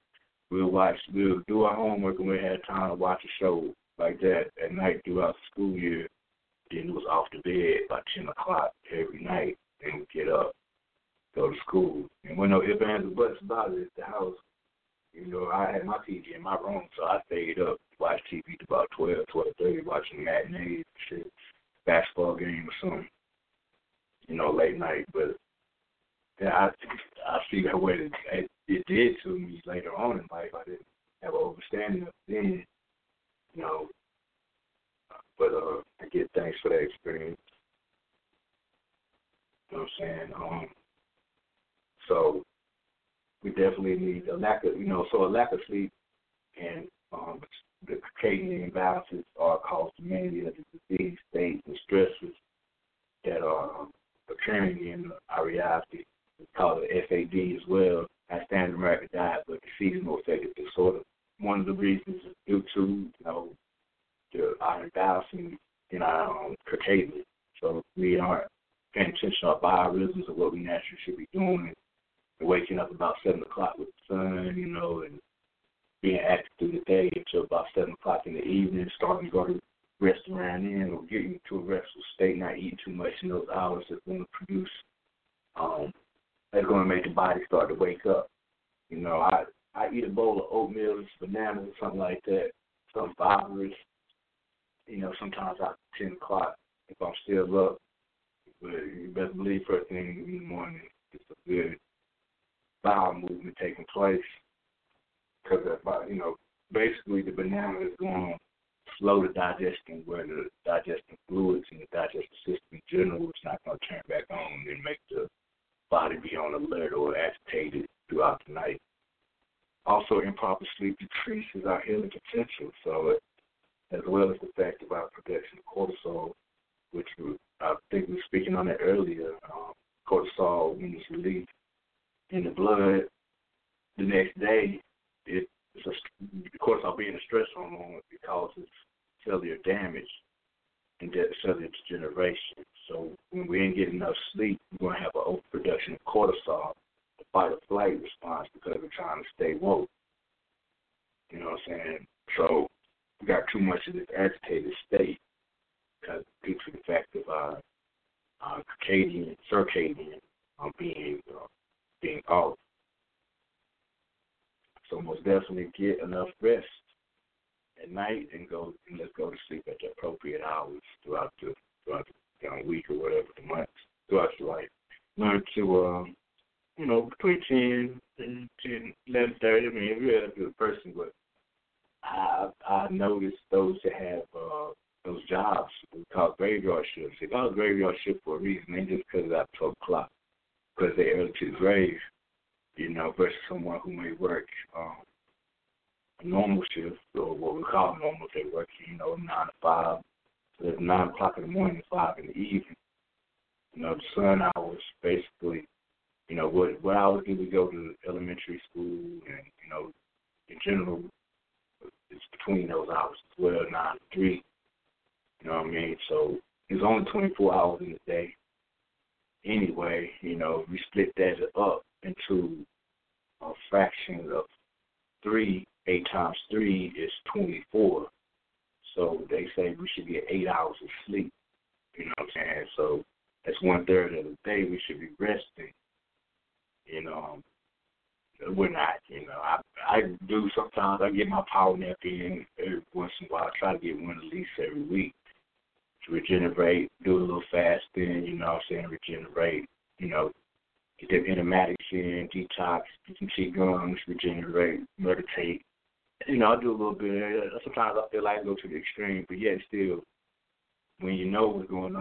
We'll 0.51 0.71
watch, 0.71 0.97
we'll 1.13 1.41
do 1.47 1.63
our 1.63 1.75
homework 1.75 2.19
and 2.19 2.27
we'll 2.27 2.41
have 2.41 2.65
time 2.65 2.89
to 2.89 2.95
watch 2.95 3.21
a 3.23 3.43
show 3.43 3.73
like 3.97 4.19
that 4.21 4.45
at 4.63 4.73
night 4.73 5.01
throughout 5.05 5.35
the 5.35 5.51
school 5.51 5.77
year. 5.77 6.07
Then 6.71 6.89
it 6.89 6.93
was 6.93 7.05
off 7.09 7.29
to 7.31 7.41
bed 7.41 7.87
by 7.89 7.99
10 8.15 8.27
o'clock 8.27 8.71
every 8.91 9.23
night. 9.23 9.57
Then 9.81 9.99
we 9.99 10.19
get 10.21 10.31
up, 10.31 10.53
go 11.35 11.49
to 11.49 11.55
school. 11.67 12.05
And 12.25 12.37
when 12.37 12.49
no 12.49 12.63
ifs, 12.63 12.81
ands, 12.85 13.05
or 13.05 13.29
buts 13.29 13.41
about 13.43 13.73
it 13.73 13.81
at 13.81 13.87
the 13.97 14.05
house, 14.05 14.35
you 15.13 15.27
know, 15.27 15.49
I 15.53 15.71
had 15.71 15.85
my 15.85 15.97
TV 16.07 16.35
in 16.35 16.43
my 16.43 16.55
room, 16.55 16.83
so 16.97 17.05
I 17.05 17.19
stayed 17.25 17.59
up, 17.59 17.77
watched 17.99 18.23
TV 18.31 18.57
to 18.59 18.65
about 18.67 18.89
12, 18.95 19.25
12.30, 19.33 19.85
watching 19.85 20.23
matinees, 20.23 20.85
shit, 21.07 21.31
basketball 21.85 22.35
game 22.35 22.67
or 22.67 22.89
something, 22.89 23.09
you 24.27 24.35
know, 24.35 24.51
late 24.51 24.77
night. 24.77 25.05
But 25.11 25.35
yeah, 26.39 26.49
I 26.49 26.69
I 27.27 27.39
see 27.51 27.63
that 27.63 27.79
what 27.79 27.95
it, 27.95 28.11
it, 28.31 28.49
it 28.67 28.85
did 28.87 29.15
to 29.23 29.37
me 29.37 29.61
later 29.65 29.95
on 29.95 30.19
in 30.19 30.27
life. 30.31 30.51
I 30.55 30.63
didn't 30.63 30.85
have 31.21 31.33
an 31.33 31.41
understanding 31.49 32.03
of 32.03 32.13
then, 32.27 32.65
you 33.53 33.61
know. 33.61 33.87
But 35.37 35.53
uh, 35.53 35.81
I 36.01 36.07
get 36.11 36.29
thanks 36.35 36.57
for 36.61 36.69
that 36.69 36.79
experience. 36.79 37.39
You 39.69 39.77
know 39.77 39.83
what 39.83 40.07
I'm 40.07 40.19
saying? 40.19 40.33
Um, 40.35 40.67
so 42.07 42.43
we 43.43 43.51
definitely 43.51 43.95
need 43.95 44.27
a 44.27 44.35
lack 44.35 44.63
of, 44.63 44.77
you 44.77 44.87
know, 44.87 45.05
so 45.11 45.25
a 45.25 45.27
lack 45.39 45.88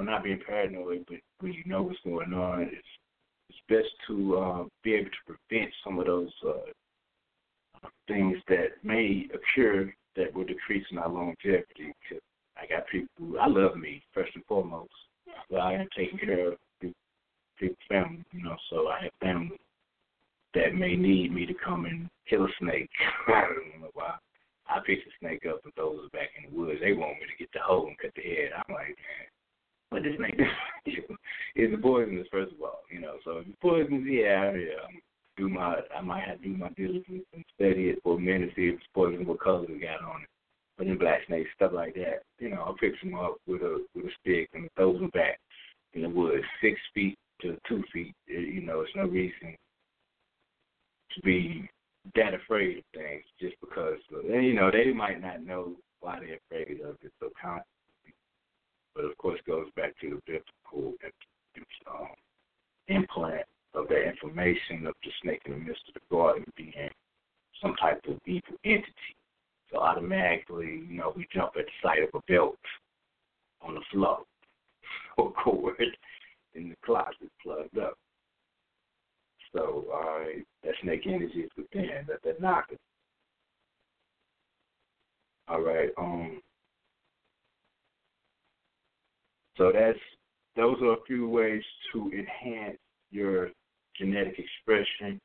not 0.08 0.24
being 0.24 0.40
paranoid, 0.44 1.04
but 1.08 1.18
when 1.40 1.52
you 1.52 1.62
know 1.66 1.82
what's 1.82 1.98
going 2.04 2.32
on, 2.32 2.62
it's 2.62 2.86
it's 3.48 3.58
best 3.68 3.88
to 4.06 4.36
uh, 4.36 4.64
be 4.82 4.94
able 4.94 5.10
to 5.10 5.34
prevent 5.48 5.72
some 5.82 5.98
of 5.98 6.06
those 6.06 6.30
uh, 6.46 7.88
things 8.06 8.36
that 8.48 8.68
may 8.82 9.26
occur 9.32 9.92
that 10.16 10.34
will 10.34 10.44
decrease 10.44 10.84
in 10.90 10.98
our 10.98 11.08
longevity. 11.08 11.94
Cause 12.08 12.20
I 12.56 12.66
got 12.66 12.86
people. 12.88 13.40
I 13.40 13.46
love 13.46 13.76
me 13.76 14.02
first 14.12 14.32
and 14.34 14.44
foremost. 14.44 14.90
But 15.50 15.60
I 15.60 15.74
am 15.74 15.88
taking 15.96 16.18
care 16.18 16.52
of 16.52 16.58
people, 16.80 17.76
family, 17.88 18.24
you 18.32 18.42
know. 18.42 18.56
So 18.70 18.88
I 18.88 19.04
have 19.04 19.12
family 19.20 19.58
that 20.54 20.74
may 20.74 20.96
need 20.96 21.32
me 21.32 21.46
to 21.46 21.54
come 21.54 21.84
and 21.84 22.08
kill 22.28 22.44
a 22.44 22.48
snake. 22.60 22.90
I 23.28 23.42
don't 23.42 23.82
know 23.82 23.90
why. 23.94 24.14
I 24.68 24.80
pick 24.84 24.98
the 25.04 25.10
snake 25.20 25.46
up 25.48 25.60
and 25.64 25.74
throw 25.74 25.92
it 25.92 26.12
back 26.12 26.28
in 26.36 26.50
the 26.50 26.56
woods. 26.56 26.80
They 26.82 26.92
want 26.92 27.20
me 27.20 27.26
to 27.26 27.38
get 27.38 27.48
the 27.52 27.60
hoe 27.64 27.86
and 27.86 27.96
cut 27.98 28.12
the 28.14 28.22
head. 28.22 28.52
I'm 28.52 28.74
like, 28.74 28.88
man, 28.88 29.24
what 29.90 30.02
this 30.02 30.16
snake 30.16 30.36
do? 30.36 31.16
it's 31.54 31.82
poisonous, 31.82 32.26
first 32.30 32.52
of 32.52 32.60
all, 32.60 32.82
you 32.90 33.00
know. 33.00 33.14
So 33.24 33.38
if 33.38 33.46
it's 33.46 33.56
poisonous, 33.60 34.04
yeah, 34.06 34.52
yeah. 34.52 34.86
Do 35.36 35.48
my, 35.48 35.76
I 35.96 36.00
might 36.00 36.24
have 36.24 36.42
to 36.42 36.48
do 36.48 36.56
my 36.56 36.70
diligence 36.70 37.24
and 37.32 37.44
study 37.54 37.90
it 37.90 38.00
for 38.02 38.16
a 38.16 38.20
minute, 38.20 38.50
see 38.56 38.68
if 38.68 38.74
it's 38.74 38.84
poison, 38.92 39.24
what 39.24 39.40
color 39.40 39.64
it 39.64 39.80
got 39.80 40.02
on 40.02 40.22
it 40.22 40.28
but 40.78 40.86
in 40.86 40.96
black 40.96 41.20
snakes, 41.26 41.50
stuff 41.56 41.72
like 41.74 41.94
that. 41.94 42.22
You 42.38 42.50
know, 42.50 42.62
I 42.62 42.72
pick 42.80 42.98
them 43.02 43.14
up 43.14 43.36
with 43.46 43.62
a 43.62 43.84
with 43.94 44.06
a 44.06 44.10
stick 44.20 44.48
and 44.54 44.68
throw 44.76 44.92
them 44.92 45.10
back 45.12 45.38
in 45.92 46.02
the 46.02 46.08
woods, 46.08 46.44
six 46.62 46.80
feet 46.94 47.18
to 47.42 47.58
two 47.68 47.82
feet. 47.92 48.14
Uh, 48.30 48.38
you 48.38 48.62
know, 48.62 48.80
it's 48.80 48.92
no 48.94 49.06
reason 49.06 49.56
to 51.14 51.20
be 51.22 51.68
that 52.14 52.32
afraid 52.32 52.78
of 52.78 52.84
things 52.94 53.24
just 53.40 53.56
because. 53.60 53.98
You 54.10 54.54
know, 54.54 54.70
they 54.70 54.92
might 54.92 55.20
not 55.20 55.44
know 55.44 55.72
why 56.00 56.20
they're 56.20 56.38
afraid 56.48 56.80
of 56.80 56.96
it 57.02 57.12
so. 57.20 57.28
But 58.98 59.04
of 59.04 59.16
course, 59.18 59.38
goes 59.46 59.68
back 59.76 59.94
to 60.00 60.10
the 60.10 60.20
biblical 60.26 60.94
um, 61.86 62.08
implant 62.88 63.46
of 63.74 63.86
that 63.86 64.08
information 64.08 64.88
of 64.88 64.94
the 65.04 65.10
snake 65.22 65.42
in 65.46 65.52
the 65.52 65.58
midst 65.58 65.82
of 65.86 65.94
the 65.94 66.00
garden 66.10 66.44
being 66.56 66.72
some 67.62 67.76
type 67.76 68.00
of 68.08 68.18
evil 68.26 68.56
entity 68.64 69.14
so 69.70 69.78
automatically, 69.78 70.82
you 70.88 70.96
know, 70.96 71.12
we 71.14 71.26
jump 71.32 71.52
at 71.58 71.66
the 71.66 71.70
sight 71.82 72.02
of 72.02 72.08
a 72.14 72.32
belt 72.32 72.56
on 73.60 73.74
the 73.74 73.80
floor 73.92 74.20
or 75.18 75.32
cord 75.32 75.76
in 76.54 76.70
the 76.70 76.76
closet 76.84 77.30
plugged 77.42 77.78
up. 77.78 77.94
So 79.54 79.86
uh, 79.94 80.40
that 80.64 80.74
snake 80.82 81.02
energy 81.06 81.40
is 81.40 81.50
within, 81.56 82.06
that 82.08 82.22
that 82.24 82.40
knocker. 82.40 82.76
All 85.48 85.62
right. 85.62 85.90
Um. 85.98 86.40
So 89.58 89.70
that's 89.72 89.98
those 90.56 90.80
are 90.82 90.94
a 90.94 91.04
few 91.06 91.28
ways 91.28 91.62
to 91.92 92.10
enhance 92.12 92.78
your 93.10 93.50
genetic 93.96 94.38
expression 94.38 95.20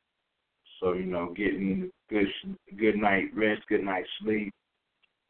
so 0.84 0.92
you 0.92 1.06
know, 1.06 1.32
getting 1.34 1.90
good 2.10 2.26
good 2.78 2.96
night 2.96 3.24
rest, 3.34 3.62
good 3.68 3.82
night 3.82 4.04
sleep, 4.20 4.52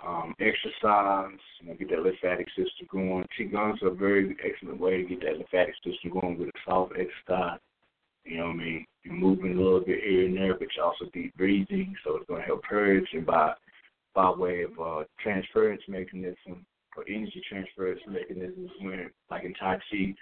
um, 0.05 0.35
exercise, 0.41 1.39
you 1.61 1.69
know, 1.69 1.75
get 1.79 1.91
that 1.91 2.03
lymphatic 2.03 2.49
system 2.49 2.89
going. 2.91 3.25
Qigong's 3.39 3.81
a 3.83 3.91
very 3.91 4.37
excellent 4.45 4.81
way 4.81 5.03
to 5.03 5.09
get 5.09 5.21
that 5.21 5.39
lymphatic 5.39 5.75
system 5.85 6.19
going 6.21 6.39
with 6.39 6.49
a 6.49 6.59
soft 6.67 6.93
exercise. 6.93 7.61
You 8.25 8.39
know 8.39 8.47
what 8.47 8.55
I 8.55 8.57
mean? 8.57 8.87
You're 9.05 9.15
moving 9.15 9.53
a 9.53 9.63
little 9.63 9.81
bit 9.81 10.03
here 10.03 10.27
and 10.27 10.37
there, 10.37 10.55
but 10.55 10.69
you're 10.75 10.85
also 10.85 11.05
deep 11.13 11.37
breathing, 11.37 11.95
so 12.05 12.17
it's 12.17 12.27
going 12.27 12.41
to 12.41 12.47
help 12.47 12.63
purge 12.63 13.07
and 13.13 13.27
by 13.27 13.55
by 14.15 14.31
way 14.31 14.63
of 14.63 14.71
uh, 14.81 15.05
transference 15.21 15.83
mechanism 15.89 16.65
or 16.97 17.05
energy 17.09 17.43
transference 17.49 18.01
mechanisms 18.07 18.71
when, 18.81 19.11
like 19.31 19.45
in 19.45 19.55
Tai 19.55 19.77
Chi, 19.77 19.83
you 19.97 20.15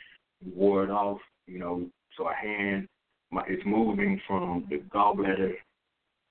ward 0.55 0.90
off, 0.90 1.19
you 1.47 1.59
know, 1.59 1.86
so 2.16 2.28
a 2.28 2.35
hand 2.35 2.89
my, 3.32 3.43
it's 3.49 3.62
moving 3.65 4.20
from 4.27 4.66
the 4.69 4.78
gallbladder 4.94 5.55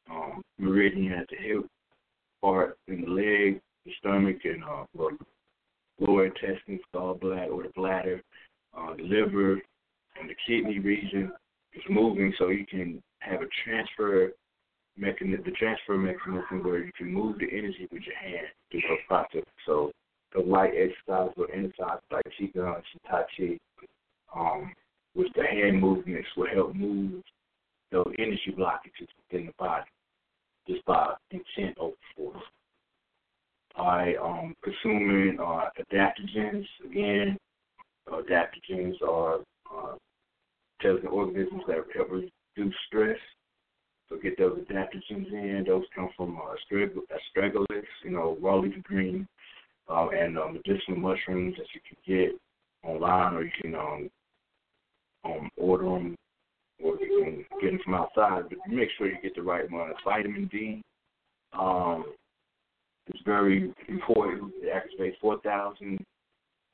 um, 0.10 0.42
meridian 0.60 1.14
at 1.14 1.28
the 1.30 1.36
hip 1.38 1.66
part 2.42 2.78
in 2.88 3.02
the 3.02 3.08
leg, 3.08 3.62
the 3.86 3.92
stomach, 4.00 4.38
and 4.44 4.64
uh, 4.64 4.86
lower 6.00 6.26
intestines, 6.26 6.82
gallbladder, 6.96 7.52
or 7.52 7.64
the 7.64 7.72
bladder, 7.76 8.22
uh, 8.78 8.96
the 8.96 9.04
liver, 9.04 9.54
and 10.20 10.30
the 10.30 10.36
kidney 10.48 10.80
region. 10.80 11.32
It's 11.74 11.86
moving 11.90 12.34
so 12.38 12.50
you 12.50 12.66
can 12.66 13.02
have 13.20 13.42
a 13.42 13.48
transfer 13.66 14.32
mechanism, 14.98 15.44
the 15.46 15.52
transfer 15.52 15.98
mechanism 15.98 16.64
where 16.64 16.84
you 16.84 16.92
can 16.98 17.12
move 17.12 17.40
the 17.40 17.48
energy 17.52 17.88
with 17.92 18.04
your 18.04 18.18
hand 18.18 18.48
through 18.70 18.82
the 18.82 18.98
process. 19.08 19.44
So 19.66 19.92
the 20.34 20.42
light 20.42 20.72
exercise 20.76 21.32
or 21.38 21.48
exercise 21.52 22.00
like 22.12 22.24
Qigong 22.40 22.76
and 22.76 22.84
Tai 23.10 23.24
Chi 23.38 23.58
um, 24.36 24.72
which 25.14 25.28
the 25.36 25.44
hand 25.44 25.80
movements 25.82 26.28
will 26.38 26.48
help 26.54 26.76
move 26.76 27.22
those 27.92 28.14
energy 28.18 28.56
blockages 28.58 29.08
within 29.30 29.48
the 29.48 29.54
body 29.60 29.86
just 30.68 30.86
by 30.86 31.14
intent 31.32 31.78
over 31.78 31.96
force. 32.16 32.44
By 33.76 34.16
um, 34.22 34.56
consuming 34.64 35.38
uh, 35.40 35.70
adaptogens, 35.80 36.66
again, 36.86 37.38
adaptogens 38.10 39.02
are 39.02 39.40
uh, 39.74 39.96
intelligent 40.80 41.12
organisms 41.12 41.64
that 41.68 41.78
help 41.96 42.10
reduce 42.12 42.76
stress. 42.88 43.18
So 44.10 44.18
get 44.18 44.38
those 44.38 44.60
adaptogens 44.60 45.32
in. 45.32 45.64
Those 45.68 45.86
come 45.96 46.10
from 46.18 46.38
uh, 46.38 46.56
astragalus, 46.74 47.84
you 48.04 48.12
know, 48.12 48.38
raw 48.42 48.62
green, 48.84 49.28
uh, 49.90 50.08
and 50.10 50.38
uh, 50.38 50.48
medicinal 50.48 51.00
mushrooms 51.00 51.56
that 51.58 51.68
you 51.74 51.82
can 51.88 51.98
get 52.06 52.40
online, 52.84 53.34
or 53.34 53.44
you 53.44 53.52
can 53.62 53.76
um, 53.76 54.10
um, 55.24 55.50
order 55.58 55.86
them 55.86 56.16
or 56.84 56.98
you 56.98 57.24
can 57.24 57.60
get 57.62 57.72
them 57.72 57.80
from 57.84 57.94
outside, 57.94 58.44
but 58.50 58.58
make 58.68 58.90
sure 58.98 59.08
you 59.08 59.18
get 59.22 59.36
the 59.36 59.42
right 59.42 59.70
one. 59.72 59.92
Vitamin 60.04 60.50
D 60.52 60.82
um, 61.54 62.06
is 63.14 63.22
very 63.26 63.74
important. 63.88 64.52
It 64.62 64.74
activates 64.74 65.20
4,000 65.22 66.04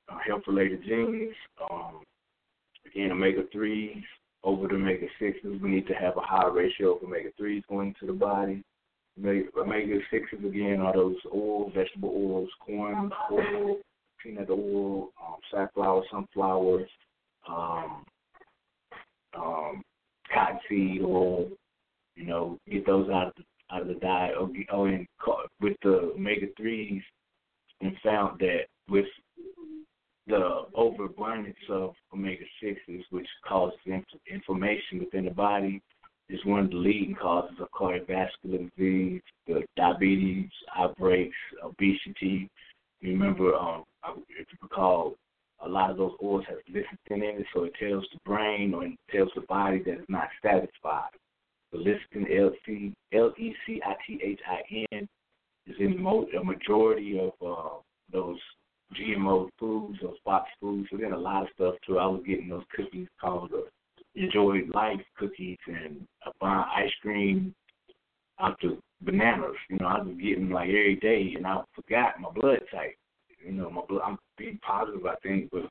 uh, 0.09 0.17
health-related 0.25 0.83
genes. 0.83 1.33
Um, 1.69 2.03
again, 2.85 3.11
omega 3.11 3.43
threes 3.51 4.03
over 4.43 4.67
the 4.67 4.75
omega 4.75 5.07
sixes. 5.19 5.61
We 5.61 5.69
need 5.69 5.87
to 5.87 5.93
have 5.93 6.15
a 6.17 6.21
high 6.21 6.47
ratio 6.47 6.95
of 6.95 7.03
omega 7.03 7.29
threes 7.37 7.63
going 7.67 7.89
into 7.89 8.11
the 8.11 8.17
body. 8.17 8.63
Omega 9.19 9.99
sixes 10.11 10.45
again 10.45 10.79
are 10.79 10.93
those 10.93 11.15
oils, 11.33 11.71
vegetable 11.75 12.09
oils, 12.15 12.49
corn 12.65 13.11
oil, 13.31 13.77
peanut 14.21 14.49
oil, 14.49 15.09
um, 15.21 15.37
safflower, 15.51 16.03
sunflower, 16.11 16.85
um, 17.49 18.05
um, 19.35 19.83
cottonseed 20.31 21.01
oil. 21.01 21.49
You 22.15 22.25
know, 22.25 22.59
get 22.69 22.85
those 22.85 23.09
out 23.09 23.27
of 23.27 23.33
the 23.37 23.43
out 23.71 23.81
of 23.81 23.87
the 23.87 23.95
diet. 23.95 24.35
Oh, 24.37 24.51
oh 24.71 24.85
and 24.85 25.07
with 25.61 25.77
the 25.83 26.11
omega 26.15 26.47
threes, 26.55 27.01
and 27.81 27.95
found 28.03 28.39
that 28.39 28.65
with 28.89 29.05
the 30.27 30.65
overabundance 30.75 31.55
of 31.69 31.93
omega 32.13 32.43
sixes, 32.61 33.03
which 33.11 33.27
causes 33.47 33.79
inflammation 34.31 34.99
within 34.99 35.25
the 35.25 35.31
body, 35.31 35.81
is 36.29 36.43
one 36.45 36.65
of 36.65 36.69
the 36.69 36.75
leading 36.75 37.15
causes 37.15 37.57
of 37.59 37.71
cardiovascular 37.71 38.69
disease, 38.75 39.21
the 39.47 39.63
diabetes 39.75 40.49
outbreaks, 40.75 41.35
obesity. 41.63 42.49
You 43.01 43.11
remember, 43.11 43.55
um, 43.55 43.83
if 44.29 44.47
you 44.51 44.57
recall, 44.61 45.15
a 45.61 45.67
lot 45.67 45.89
of 45.89 45.97
those 45.97 46.13
oils 46.23 46.45
have 46.49 46.57
lecithin 46.69 47.17
in 47.17 47.41
it, 47.41 47.45
so 47.53 47.63
it 47.63 47.73
tells 47.79 48.05
the 48.13 48.19
brain 48.25 48.73
or 48.73 48.85
it 48.85 48.93
tells 49.11 49.29
the 49.35 49.41
body 49.41 49.81
that 49.83 49.99
it's 49.99 50.09
not 50.09 50.27
satisfied. 50.43 51.09
The 51.71 51.79
lecithin, 51.79 52.39
L 52.39 52.51
C 52.65 52.93
L 53.13 53.33
E 53.37 53.53
C 53.65 53.81
I 53.85 53.93
T 54.05 54.19
H 54.23 54.39
I 54.47 54.85
N, 54.91 55.07
is 55.65 55.75
in 55.79 56.05
a 56.05 56.43
majority 56.43 57.19
of 57.19 57.31
uh, 57.45 57.77
those 58.11 58.37
GMO 58.95 59.49
foods, 59.59 59.99
those 60.01 60.15
box 60.25 60.49
foods. 60.61 60.87
So 60.91 60.97
there's 60.97 61.13
a 61.13 61.17
lot 61.17 61.43
of 61.43 61.49
stuff 61.55 61.75
too. 61.85 61.99
I 61.99 62.05
was 62.05 62.23
getting 62.25 62.49
those 62.49 62.63
cookies 62.75 63.07
called 63.19 63.51
the 63.51 63.65
Enjoy 64.17 64.61
Life 64.73 65.01
cookies 65.17 65.57
and 65.67 66.07
a 66.25 66.31
buying 66.39 66.65
ice 66.75 66.91
cream 67.01 67.53
out 68.39 68.57
the 68.61 68.77
bananas. 69.01 69.55
You 69.69 69.77
know, 69.77 69.87
I 69.87 70.01
was 70.01 70.15
getting 70.21 70.49
like 70.49 70.69
every 70.69 70.97
day, 71.01 71.33
and 71.35 71.45
I 71.45 71.61
forgot 71.75 72.19
my 72.19 72.29
blood 72.31 72.59
type. 72.71 72.95
You 73.45 73.51
know, 73.53 73.69
my 73.69 73.81
blood. 73.87 74.01
I'm 74.05 74.17
being 74.37 74.59
positive, 74.65 75.05
I 75.05 75.15
think, 75.21 75.49
but 75.51 75.69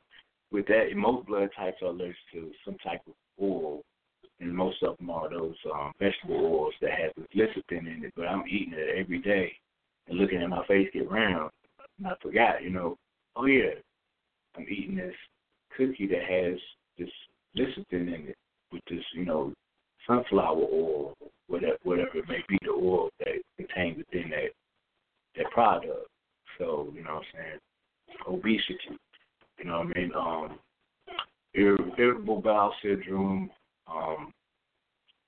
with 0.53 0.67
that, 0.67 0.87
most 0.95 1.27
blood 1.27 1.51
types 1.57 1.79
are 1.83 1.89
allergic 1.89 2.17
to 2.33 2.51
some 2.65 2.77
type 2.85 3.01
of 3.07 3.15
oil, 3.43 3.83
and 4.41 4.55
most 4.55 4.83
of 4.83 4.97
them 4.99 5.11
are 5.11 5.29
those 5.29 5.57
um, 5.75 5.93
vegetable 5.99 6.37
oils 6.37 6.75
that 6.81 6.93
have 6.93 7.13
lecithin 7.35 7.87
in 7.93 8.05
it. 8.05 8.13
But 8.17 8.29
I'm 8.29 8.45
eating 8.49 8.75
it 8.75 8.97
every 8.97 9.19
day, 9.19 9.53
and 10.09 10.19
looking 10.19 10.43
at 10.43 10.49
my 10.49 10.65
face 10.67 10.89
get 10.93 11.11
round. 11.11 11.51
I 12.05 12.13
forgot, 12.23 12.63
you 12.63 12.71
know, 12.71 12.97
oh 13.37 13.47
yeah, 13.47 13.71
I'm 14.57 14.67
eating 14.69 14.97
this 14.97 15.15
cookie 15.77 16.07
that 16.09 16.23
has 16.23 16.59
this 16.99 17.11
lecithin 17.57 18.15
in 18.15 18.29
it 18.29 18.37
with 18.73 18.83
this, 18.91 19.05
you 19.15 19.25
know, 19.25 19.53
sunflower 20.07 20.67
oil, 20.73 21.15
whatever 21.49 21.79
whatever 21.83 22.19
it 22.19 22.29
may 22.29 22.43
be, 22.49 22.59
the 22.63 22.71
oil 22.71 23.11
that 23.21 23.35
contained 23.57 23.99
within 23.99 24.31
that 24.31 24.51
that 25.37 25.51
product. 25.53 26.09
So, 26.59 26.91
you 26.95 27.05
know 27.05 27.15
what 27.15 27.23
I'm 27.23 27.25
saying? 27.35 27.59
Obesity. 28.27 28.99
You 29.59 29.65
know 29.65 29.79
what 29.79 29.97
I 29.97 30.01
mean? 30.01 30.13
Um 30.15 30.59
irritable 31.57 32.43
bowel 32.43 32.75
syndrome, 32.83 33.51
um, 33.89 34.33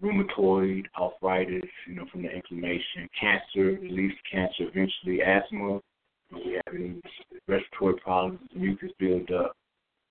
rheumatoid 0.02 0.84
arthritis, 0.98 1.68
you 1.86 1.94
know, 1.94 2.06
from 2.12 2.22
the 2.22 2.30
inflammation, 2.30 3.08
cancer, 3.18 3.76
to 3.76 4.10
cancer 4.30 4.64
eventually, 4.72 5.22
asthma, 5.22 5.80
we 6.32 6.60
have 6.64 6.74
any 6.74 7.00
respiratory 7.46 7.98
problems, 8.00 8.40
mucus 8.54 8.92
buildup 8.98 9.56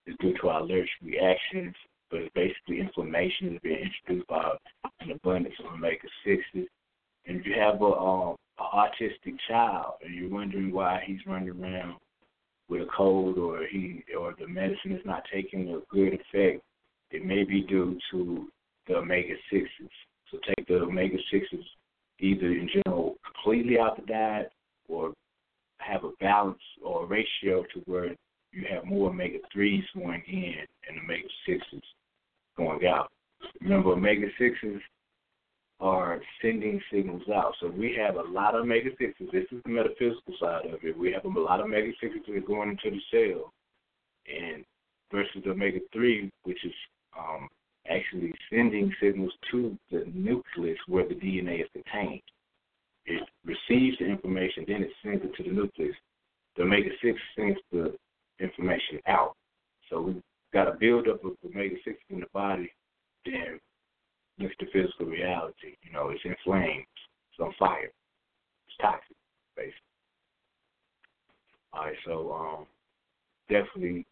is 0.08 0.16
due 0.20 0.34
to 0.42 0.50
our 0.50 0.62
allergic 0.62 0.90
reactions, 1.04 1.76
but 2.10 2.22
it's 2.22 2.34
basically 2.34 2.80
inflammation 2.80 3.60
being 3.64 3.90
introduced 3.90 4.28
by 4.28 4.56
an 5.02 5.12
abundance 5.12 5.56
of 5.60 5.74
omega 5.74 6.08
sixes. 6.26 6.68
And 7.26 7.40
if 7.40 7.46
you 7.46 7.56
have 7.60 7.82
a 7.82 7.86
um, 7.86 8.36
an 8.60 8.66
autistic 8.74 9.36
child 9.48 9.96
and 10.04 10.16
you're 10.16 10.30
wondering 10.30 10.72
why 10.72 11.04
he's 11.06 11.26
running 11.28 11.50
around 11.50 11.98
with 12.70 12.82
a 12.82 12.88
cold 12.96 13.38
or 13.38 13.66
he 13.70 14.04
or 14.18 14.34
the 14.40 14.48
medicine 14.48 14.92
is 14.92 15.06
not 15.06 15.24
taking 15.34 15.70
a 15.70 15.80
good 15.94 16.14
effect, 16.14 16.62
it 17.12 17.26
may 17.26 17.44
be 17.44 17.62
due 17.62 17.98
to 18.12 18.48
the 18.88 18.96
omega 18.96 19.36
sixes. 19.52 19.92
So 20.32 20.40
take 20.46 20.68
the 20.68 20.76
omega 20.76 21.18
sixes 21.32 21.66
either 22.20 22.48
in 22.48 22.70
general 22.74 23.16
completely 23.26 23.80
out 23.80 23.96
the 23.98 24.06
diet 24.06 24.52
or 24.90 25.14
have 25.80 26.04
a 26.04 26.12
balance 26.20 26.58
or 26.84 27.04
a 27.04 27.08
ratio 27.08 27.64
to 27.74 27.80
where 27.86 28.16
you 28.52 28.66
have 28.74 28.86
more 28.86 29.10
omega 29.10 29.40
threes 29.52 29.84
going 29.96 30.24
in 30.28 30.56
and 30.88 31.00
omega 31.04 31.28
sixes 31.46 31.84
going 32.58 32.86
out. 32.88 33.10
Remember, 33.62 33.92
omega 33.92 34.28
sixes 34.40 34.82
are 35.80 36.20
sending 36.42 36.82
signals 36.92 37.22
out. 37.34 37.54
So 37.62 37.68
we 37.68 37.96
have 38.00 38.16
a 38.16 38.24
lot 38.32 38.56
of 38.56 38.62
omega 38.62 38.90
sixes. 39.00 39.28
This 39.32 39.46
is 39.52 39.62
the 39.64 39.70
metaphysical 39.70 40.34
side 40.40 40.66
of 40.66 40.80
it. 40.84 40.98
We 40.98 41.12
have 41.12 41.26
a 41.26 41.40
lot 41.40 41.60
of 41.60 41.68
omega 41.68 41.92
sixes 42.02 42.22
that 42.28 42.36
are 42.36 42.42
going 42.42 42.70
into 42.70 42.90
the 42.90 43.02
cell, 43.12 43.54
and 44.28 44.64
versus 45.12 45.42
the 45.44 45.52
omega 45.52 45.80
three, 45.94 46.32
which 46.44 46.64
is 46.66 46.74
um, 47.18 47.48
actually 47.90 48.34
sending 48.50 48.94
signals 49.02 49.32
to 49.52 49.78
the 49.92 50.04
nucleus 50.14 50.78
where 50.88 51.08
the 51.08 51.16
DNA 51.16 51.62
is 51.62 51.70
contained. 51.74 52.22
It 53.06 53.24
receives 53.46 53.98
the 54.00 54.06
information, 54.06 54.66
then 54.68 54.84
it 54.84 54.92
sends 55.04 55.24
it 55.24 55.36
to 55.36 55.44
the 55.44 55.56
nucleus. 55.56 55.96
The 56.58 56.64
omega 56.64 56.90
six 57.02 57.20
sends 57.38 57.60
the 57.72 57.94
information 58.40 59.00
out. 59.08 59.36
So 59.90 60.02
we 60.02 60.22
got 60.54 60.68
a 60.68 60.78
buildup 60.80 61.24
of 61.24 61.34
omega 61.46 61.76
six 61.84 61.98
in 62.10 62.20
the 62.20 62.28
body, 62.34 62.72
then 63.26 63.60
it's 64.40 64.56
the 64.60 64.68
physical 64.72 65.08
reality. 65.08 65.76
You 65.84 65.94
know, 65.94 66.10
it's 66.10 66.22
inflamed, 66.24 66.86
it's 67.32 67.40
on 67.40 67.54
fire, 67.58 67.92
it's 68.68 68.78
toxic, 68.80 69.16
basically. 69.56 69.82
All 71.74 71.84
right, 71.84 71.96
so 72.06 72.34
um, 72.34 72.66
definitely 73.50 74.06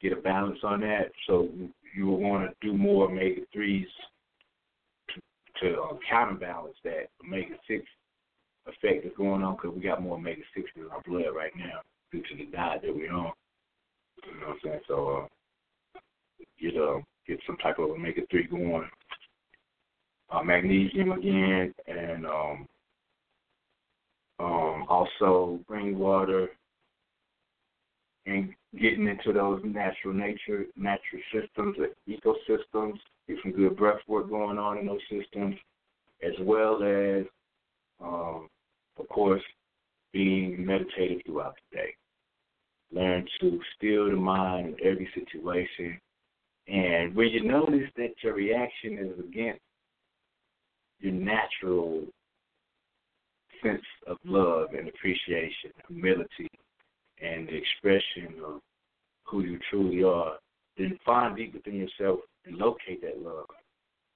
get 0.00 0.12
a 0.12 0.20
balance 0.20 0.58
on 0.62 0.80
that. 0.80 1.10
So 1.26 1.48
you 1.96 2.06
will 2.06 2.20
want 2.20 2.48
to 2.48 2.66
do 2.66 2.76
more 2.76 3.10
omega 3.10 3.42
threes 3.52 3.86
to, 5.08 5.20
to 5.72 5.80
uh, 5.80 5.96
counterbalance 6.08 6.76
that 6.84 7.08
omega 7.24 7.54
six 7.68 7.84
effect 8.66 9.04
that's 9.04 9.16
going 9.16 9.42
on 9.42 9.56
because 9.56 9.74
we 9.74 9.82
got 9.82 10.02
more 10.02 10.16
omega 10.16 10.42
six 10.54 10.68
in 10.76 10.82
our 10.90 11.02
blood 11.06 11.34
right 11.34 11.52
now 11.56 11.80
due 12.12 12.22
to 12.22 12.36
the 12.36 12.50
diet 12.50 12.82
that 12.82 12.94
we're 12.94 13.12
on. 13.12 13.32
You 14.26 14.40
know 14.40 14.48
what 14.48 14.54
I'm 14.54 14.60
saying? 14.64 14.80
So 14.88 15.08
uh, 15.08 16.00
get 16.60 16.76
uh, 16.80 17.00
get 17.26 17.38
some 17.46 17.56
type 17.58 17.78
of 17.78 17.90
omega 17.90 18.22
three 18.30 18.46
going. 18.46 18.88
Uh, 20.28 20.42
magnesium 20.42 21.12
again, 21.12 21.72
and 21.86 22.26
um, 22.26 22.66
um, 24.40 24.84
also 24.88 25.60
bring 25.68 25.96
water 25.96 26.48
and 28.26 28.52
getting 28.76 29.06
into 29.06 29.32
those 29.32 29.62
natural 29.64 30.12
nature 30.12 30.66
natural 30.76 31.22
systems, 31.32 31.76
ecosystems, 32.08 32.94
get 33.28 33.36
some 33.42 33.52
good 33.52 33.76
breath 33.76 34.00
work 34.08 34.28
going 34.28 34.58
on 34.58 34.78
in 34.78 34.86
those 34.86 35.00
systems, 35.08 35.54
as 36.24 36.32
well 36.40 36.82
as 36.82 37.24
um, 38.02 38.48
of 38.98 39.08
course, 39.08 39.42
being 40.12 40.64
meditative 40.64 41.20
throughout 41.26 41.56
the 41.70 41.76
day. 41.76 41.94
Learn 42.92 43.26
to 43.40 43.60
still 43.76 44.10
the 44.10 44.16
mind 44.16 44.76
in 44.78 44.86
every 44.86 45.08
situation. 45.14 46.00
And 46.68 47.14
when 47.14 47.28
you 47.28 47.44
notice 47.44 47.90
that 47.96 48.14
your 48.22 48.34
reaction 48.34 48.98
is 48.98 49.18
against 49.18 49.60
your 51.00 51.12
natural 51.12 52.04
sense 53.62 53.82
of 54.06 54.18
love 54.24 54.68
and 54.76 54.88
appreciation, 54.88 55.70
humility, 55.88 56.48
and 57.20 57.48
the 57.48 57.56
expression 57.56 58.34
of 58.44 58.60
who 59.24 59.42
you 59.42 59.58
truly 59.70 60.02
are, 60.02 60.36
then 60.78 60.98
find 61.04 61.36
deep 61.36 61.54
within 61.54 61.76
yourself 61.76 62.20
and 62.44 62.56
locate 62.56 63.00
that 63.02 63.22
love 63.22 63.46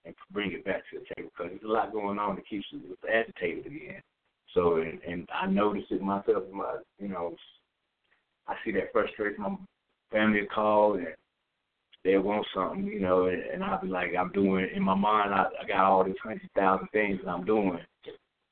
and 0.05 0.15
bring 0.33 0.53
it 0.53 0.65
back 0.65 0.83
to 0.91 0.99
the 0.99 1.15
table 1.15 1.31
because 1.37 1.51
there's 1.53 1.71
a 1.71 1.73
lot 1.73 1.93
going 1.93 2.19
on 2.19 2.37
that 2.37 2.49
keeps 2.49 2.67
you 2.71 2.97
agitated 3.13 3.67
again. 3.67 4.03
So, 4.55 4.77
and, 4.77 5.01
and 5.07 5.29
I 5.33 5.47
notice 5.47 5.85
it 5.91 6.03
myself. 6.03 6.45
My, 6.53 6.77
you 6.99 7.09
know, 7.09 7.35
I 8.51 8.55
see 8.65 8.73
that 8.73 8.93
frustration. 8.93 9.43
My 9.43 9.57
family 10.11 10.47
call 10.53 10.95
and 10.95 11.07
they 12.05 12.17
want 12.17 12.47
something, 12.55 12.87
you 12.87 13.01
know, 13.01 13.27
and, 13.27 13.43
and 13.43 13.63
I'll 13.63 13.81
be 13.81 13.89
like, 13.89 14.11
I'm 14.19 14.33
doing 14.33 14.69
in 14.75 14.83
my 14.83 14.95
mind. 14.95 15.35
I, 15.35 15.47
I 15.63 15.67
got 15.67 15.85
all 15.85 16.05
these 16.05 16.15
hundred 16.23 16.49
thousand 16.57 16.89
things 16.93 17.21
that 17.23 17.31
I'm 17.31 17.45
doing, 17.45 17.79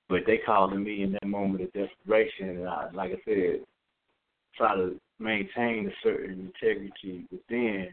but 0.08 0.20
they 0.26 0.38
calling 0.38 0.82
me 0.82 1.02
in 1.02 1.12
that 1.12 1.26
moment 1.26 1.62
of 1.62 1.72
desperation, 1.72 2.50
and 2.50 2.68
I, 2.68 2.88
like 2.92 3.10
I 3.12 3.20
said, 3.24 3.60
try 4.54 4.76
to 4.76 5.00
maintain 5.18 5.88
a 5.88 5.92
certain 6.02 6.52
integrity 6.52 7.24
within 7.30 7.88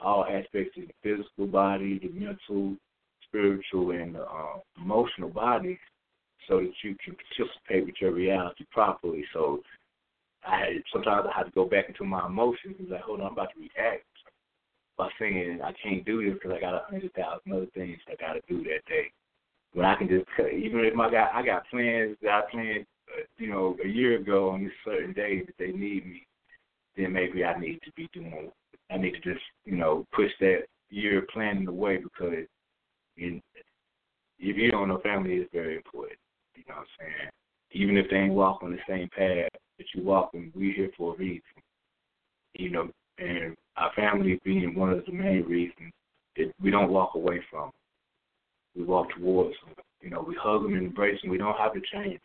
all 0.00 0.24
aspects 0.24 0.76
of 0.76 0.84
the 0.88 0.94
physical 1.02 1.46
body, 1.46 1.98
the 2.00 2.08
mental, 2.08 2.76
spiritual, 3.26 3.92
and 3.92 4.14
the 4.14 4.22
uh, 4.22 4.58
emotional 4.82 5.28
body 5.28 5.78
so 6.48 6.58
that 6.60 6.72
you 6.82 6.96
can 7.04 7.14
participate 7.14 7.86
with 7.86 7.94
your 8.00 8.12
reality 8.12 8.64
properly. 8.72 9.24
So 9.32 9.60
I 10.48 10.78
sometimes 10.92 11.26
I 11.32 11.36
had 11.38 11.44
to 11.44 11.50
go 11.52 11.64
back 11.66 11.88
into 11.88 12.04
my 12.04 12.26
emotions 12.26 12.76
and 12.78 12.88
like, 12.88 13.02
hold 13.02 13.20
on, 13.20 13.26
I'm 13.28 13.32
about 13.32 13.50
to 13.54 13.60
react. 13.60 14.04
by 14.96 15.08
saying 15.18 15.60
I 15.62 15.72
can't 15.82 16.04
do 16.04 16.24
this 16.24 16.34
because 16.34 16.56
I 16.56 16.60
got 16.60 16.74
a 16.74 16.84
hundred 16.90 17.12
thousand 17.14 17.52
other 17.52 17.66
things 17.74 17.98
I 18.08 18.16
got 18.16 18.34
to 18.34 18.40
do 18.48 18.62
that 18.64 18.84
day. 18.88 19.12
When 19.72 19.86
I 19.86 19.94
can 19.96 20.08
just 20.08 20.26
even 20.40 20.80
if 20.84 20.98
I 20.98 21.10
got 21.10 21.34
I 21.34 21.44
got 21.44 21.68
plans 21.70 22.16
that 22.22 22.30
I 22.30 22.42
planned, 22.50 22.86
uh, 23.16 23.24
you 23.38 23.48
know, 23.50 23.76
a 23.84 23.88
year 23.88 24.16
ago 24.18 24.50
on 24.50 24.64
this 24.64 24.72
certain 24.84 25.12
day 25.12 25.42
that 25.46 25.54
they 25.58 25.72
need 25.72 26.06
me, 26.06 26.26
then 26.96 27.12
maybe 27.12 27.44
I 27.44 27.58
need 27.58 27.80
to 27.84 27.92
be 27.96 28.08
doing. 28.12 28.50
I 28.90 28.96
need 28.96 29.12
to 29.12 29.20
just 29.20 29.44
you 29.64 29.76
know 29.76 30.06
push 30.12 30.30
that 30.40 30.62
year 30.90 31.26
planning 31.32 31.68
away 31.68 31.98
because 31.98 32.46
in, 33.18 33.42
if 34.38 34.56
you 34.56 34.70
don't 34.70 34.88
know, 34.88 34.98
family 35.00 35.34
is 35.34 35.48
very 35.52 35.76
important. 35.76 36.18
You 36.54 36.64
know 36.68 36.76
what 36.76 36.80
I'm 36.82 36.86
saying? 36.98 37.30
Even 37.72 37.96
if 37.96 38.06
they 38.10 38.16
ain't 38.16 38.34
walk 38.34 38.62
on 38.62 38.72
the 38.72 38.78
same 38.88 39.08
path 39.10 39.50
that 39.78 39.86
you 39.94 40.02
walk, 40.02 40.30
and 40.34 40.52
we 40.54 40.72
here 40.72 40.90
for 40.96 41.14
a 41.14 41.16
reason. 41.16 41.42
You 42.54 42.70
know, 42.70 42.90
and 43.18 43.56
our 43.76 43.92
family 43.94 44.40
being 44.44 44.74
one 44.74 44.90
of 44.90 45.04
the 45.04 45.12
main 45.12 45.44
reasons 45.44 45.92
that 46.36 46.52
we 46.62 46.70
don't 46.70 46.90
walk 46.90 47.14
away 47.14 47.40
from. 47.50 47.70
We 48.76 48.84
walk 48.84 49.08
towards 49.16 49.54
them. 49.64 49.74
You 50.00 50.10
know, 50.10 50.24
we 50.26 50.36
hug 50.40 50.62
them 50.62 50.74
and 50.74 50.86
embrace 50.86 51.20
them. 51.20 51.30
We 51.30 51.38
don't 51.38 51.58
have 51.58 51.74
to 51.74 51.80
change, 51.92 52.20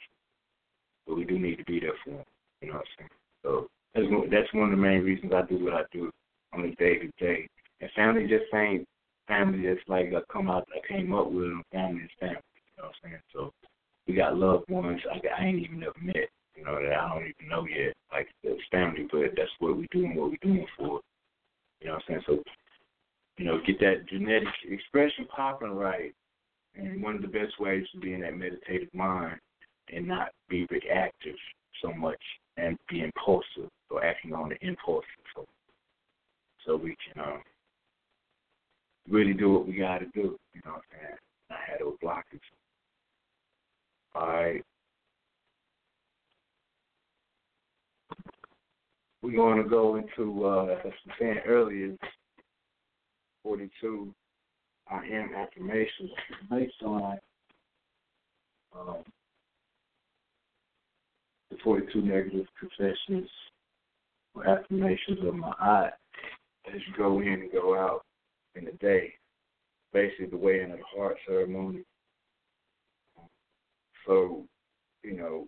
but 1.08 1.18
we 1.18 1.26
do 1.26 1.40
need 1.40 1.58
to 1.58 1.64
be 1.66 1.80
there 1.80 1.94
for 2.04 2.12
them. 2.12 2.26
You 2.62 2.68
know 2.70 2.74
what 2.76 2.82
I'm 2.82 2.86
saying? 2.98 3.10
So 3.44 3.68
that's 3.94 4.08
one, 4.10 4.30
that's 4.30 4.54
one 4.54 4.66
of 4.66 4.72
the 4.72 4.82
main 4.82 5.02
reasons 5.02 5.34
I 5.34 5.42
do 5.44 5.64
what 5.64 5.74
I 5.74 5.82
do 5.92 6.12
on 6.54 6.66
a 6.66 6.76
day 6.76 7.00
to 7.00 7.10
day. 7.20 7.48
And 7.82 7.90
family 7.96 8.28
just 8.28 8.46
ain't 8.54 8.88
family 9.28 9.64
just 9.64 9.88
like 9.90 10.14
I 10.16 10.22
come 10.32 10.50
out 10.50 10.68
I 10.74 10.88
came 10.88 11.14
up 11.14 11.32
with 11.32 11.46
them. 11.46 11.64
Family 11.72 12.04
is 12.04 12.10
family. 12.20 12.38
You 12.56 12.84
know 12.84 12.86
what 12.86 12.96
I'm 13.04 13.10
saying? 13.10 13.22
So 13.34 13.52
we 14.08 14.16
got 14.16 14.38
loved 14.38 14.70
ones 14.70 15.02
I, 15.12 15.42
I 15.42 15.46
ain't 15.46 15.60
even 15.60 15.80
never 15.80 15.94
met. 16.02 16.30
You 16.56 16.66
know 16.66 16.82
that 16.82 16.94
I 16.94 17.10
don't 17.10 17.24
even 17.24 17.50
know 17.50 17.66
yet. 17.68 17.94
Like 18.12 18.28
it's 18.44 18.62
family, 18.72 19.08
but 19.12 19.32
that's 19.36 19.50
what 19.60 19.78
we 19.78 19.88
do 19.92 20.06
and 20.06 20.16
what 20.16 20.32
we 20.32 20.38
doing 20.42 20.68
for. 20.78 21.02
You 21.82 21.88
know 21.88 21.94
what 21.94 22.04
I'm 22.10 22.22
saying? 22.22 22.22
So 22.28 22.44
you 23.38 23.46
know, 23.46 23.60
get 23.66 23.80
that 23.80 24.08
genetic 24.10 24.48
expression 24.70 25.26
popping 25.36 25.72
right. 25.72 26.14
And 26.76 27.04
one 27.04 27.16
of 27.16 27.22
the 27.22 27.28
best 27.28 27.60
ways 27.60 27.86
to 27.94 28.00
be 28.00 28.14
in 28.14 28.22
that 28.22 28.38
meditative 28.38 28.94
mind 28.94 29.40
and 29.94 30.08
not 30.08 30.30
be 30.50 30.66
reactive 30.72 31.36
so 31.82 31.92
much 31.94 32.22
and 32.58 32.78
be 32.90 33.02
impulsive 33.02 33.70
or 33.90 34.04
acting 34.04 34.34
on 34.34 34.50
the 34.50 34.68
impulses. 34.68 35.08
So, 35.36 35.46
so 36.66 36.76
we 36.76 36.96
can 37.06 37.24
um, 37.24 37.42
really 39.10 39.34
do 39.34 39.52
what 39.52 39.68
we 39.68 39.74
got 39.74 40.00
to 40.00 40.06
do. 40.06 40.38
You 40.54 40.62
know 40.66 40.72
what 40.72 40.76
I'm 40.76 41.00
saying? 41.00 41.18
Not 41.50 41.60
have 41.68 41.80
those 41.80 41.98
blockages. 42.04 42.63
All 44.16 44.28
right. 44.28 44.64
We're 49.22 49.36
going 49.36 49.64
to 49.64 49.70
go 49.70 49.96
into, 49.96 50.46
uh, 50.46 50.66
as 50.66 50.80
I 50.84 50.88
was 50.88 50.94
saying 51.20 51.38
earlier, 51.48 51.96
42 53.44 54.14
I 54.90 55.06
am 55.06 55.34
affirmations 55.34 56.12
based 56.50 56.84
on 56.84 57.18
um, 58.78 58.98
the 61.50 61.58
42 61.64 62.02
negative 62.02 62.46
confessions 62.60 63.30
or 64.36 64.48
affirmations 64.48 65.20
of 65.26 65.36
my 65.36 65.54
eye 65.60 65.90
as 66.68 66.82
you 66.88 66.98
go 66.98 67.22
in 67.22 67.28
and 67.28 67.52
go 67.52 67.76
out 67.78 68.04
in 68.56 68.66
the 68.66 68.72
day. 68.74 69.14
Basically, 69.94 70.26
the 70.26 70.38
way 70.38 70.62
into 70.62 70.78
the 70.78 70.84
heart 70.98 71.18
ceremony. 71.28 71.84
So, 74.06 74.44
you 75.04 75.18
know, 75.18 75.48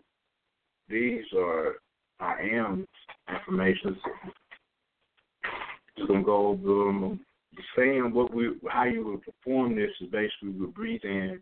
these 0.90 1.24
are 1.38 1.76
I 2.20 2.42
am 2.54 2.88
affirmations. 3.28 3.98
Just 5.98 6.08
gonna 6.08 6.24
go 6.24 6.48
over 6.48 6.86
them 6.86 7.20
saying 7.76 8.14
what 8.14 8.34
we 8.34 8.52
how 8.70 8.84
you 8.84 9.06
would 9.06 9.22
perform 9.24 9.76
this 9.76 9.92
is 10.02 10.10
basically 10.10 10.50
we 10.50 10.68
breathe 10.68 11.04
in 11.04 11.42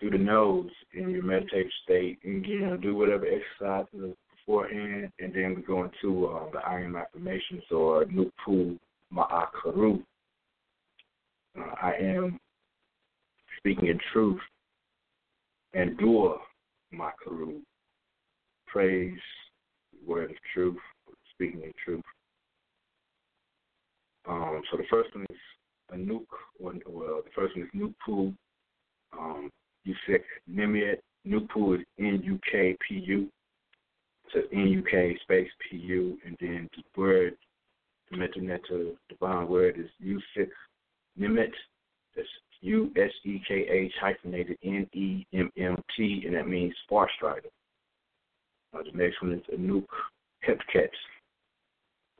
through 0.00 0.10
the 0.10 0.18
nose 0.18 0.70
in 0.94 1.10
your 1.10 1.22
meditative 1.22 1.70
state 1.82 2.18
and 2.24 2.44
you 2.46 2.60
know 2.60 2.76
do 2.76 2.94
whatever 2.94 3.26
exercises 3.26 4.16
beforehand 4.30 5.10
and 5.18 5.34
then 5.34 5.54
we 5.54 5.62
go 5.62 5.84
into 5.84 6.26
uh, 6.26 6.50
the 6.50 6.58
I 6.58 6.80
am 6.80 6.96
affirmations 6.96 7.62
or 7.70 8.04
Nupu 8.06 8.78
Ma'akaru. 9.12 10.02
Uh, 11.58 11.74
I 11.80 11.92
am 12.00 12.38
speaking 13.58 13.88
in 13.88 13.98
truth 14.12 14.40
and 15.74 15.98
Dua 15.98 16.36
Makaru. 16.94 17.60
Praise, 18.66 19.18
word 20.06 20.30
of 20.30 20.36
truth, 20.52 20.76
speaking 21.32 21.62
in 21.62 21.72
truth. 21.84 22.02
Um, 24.28 24.62
so 24.70 24.76
the 24.78 24.84
first 24.90 25.14
one 25.14 25.26
is 25.30 25.36
a 25.92 25.96
nuke, 25.96 26.24
or, 26.60 26.72
well, 26.88 27.22
the 27.24 27.30
first 27.34 27.56
one 27.56 27.66
is 27.66 27.80
Nupu, 27.80 28.34
um, 29.18 29.50
Yusek 29.86 30.22
Nimiet. 30.50 30.98
Nupu 31.26 31.78
is 31.78 31.86
N-U-K-P-U. 31.98 33.28
So 34.32 34.40
N-U-K 34.52 35.18
space 35.22 35.50
P-U, 35.70 36.18
and 36.26 36.36
then 36.40 36.68
the 36.74 37.00
word, 37.00 37.36
the 38.10 38.16
metaneta, 38.16 38.96
divine 39.08 39.48
word 39.48 39.78
is 39.78 39.90
Yusek 40.02 40.48
Nimet. 41.20 41.52
That's 42.16 42.28
U-S-E-K-H 42.60 43.92
hyphenated 44.00 44.56
N-E-M-M-T, 44.62 46.22
and 46.26 46.34
that 46.34 46.48
means 46.48 46.74
spark 46.84 47.10
strider. 47.16 47.48
Uh, 48.74 48.82
the 48.82 48.96
next 48.96 49.22
one 49.22 49.32
is 49.32 49.42
a 49.52 49.56
nuke 49.56 49.84
Hepket. 50.46 50.88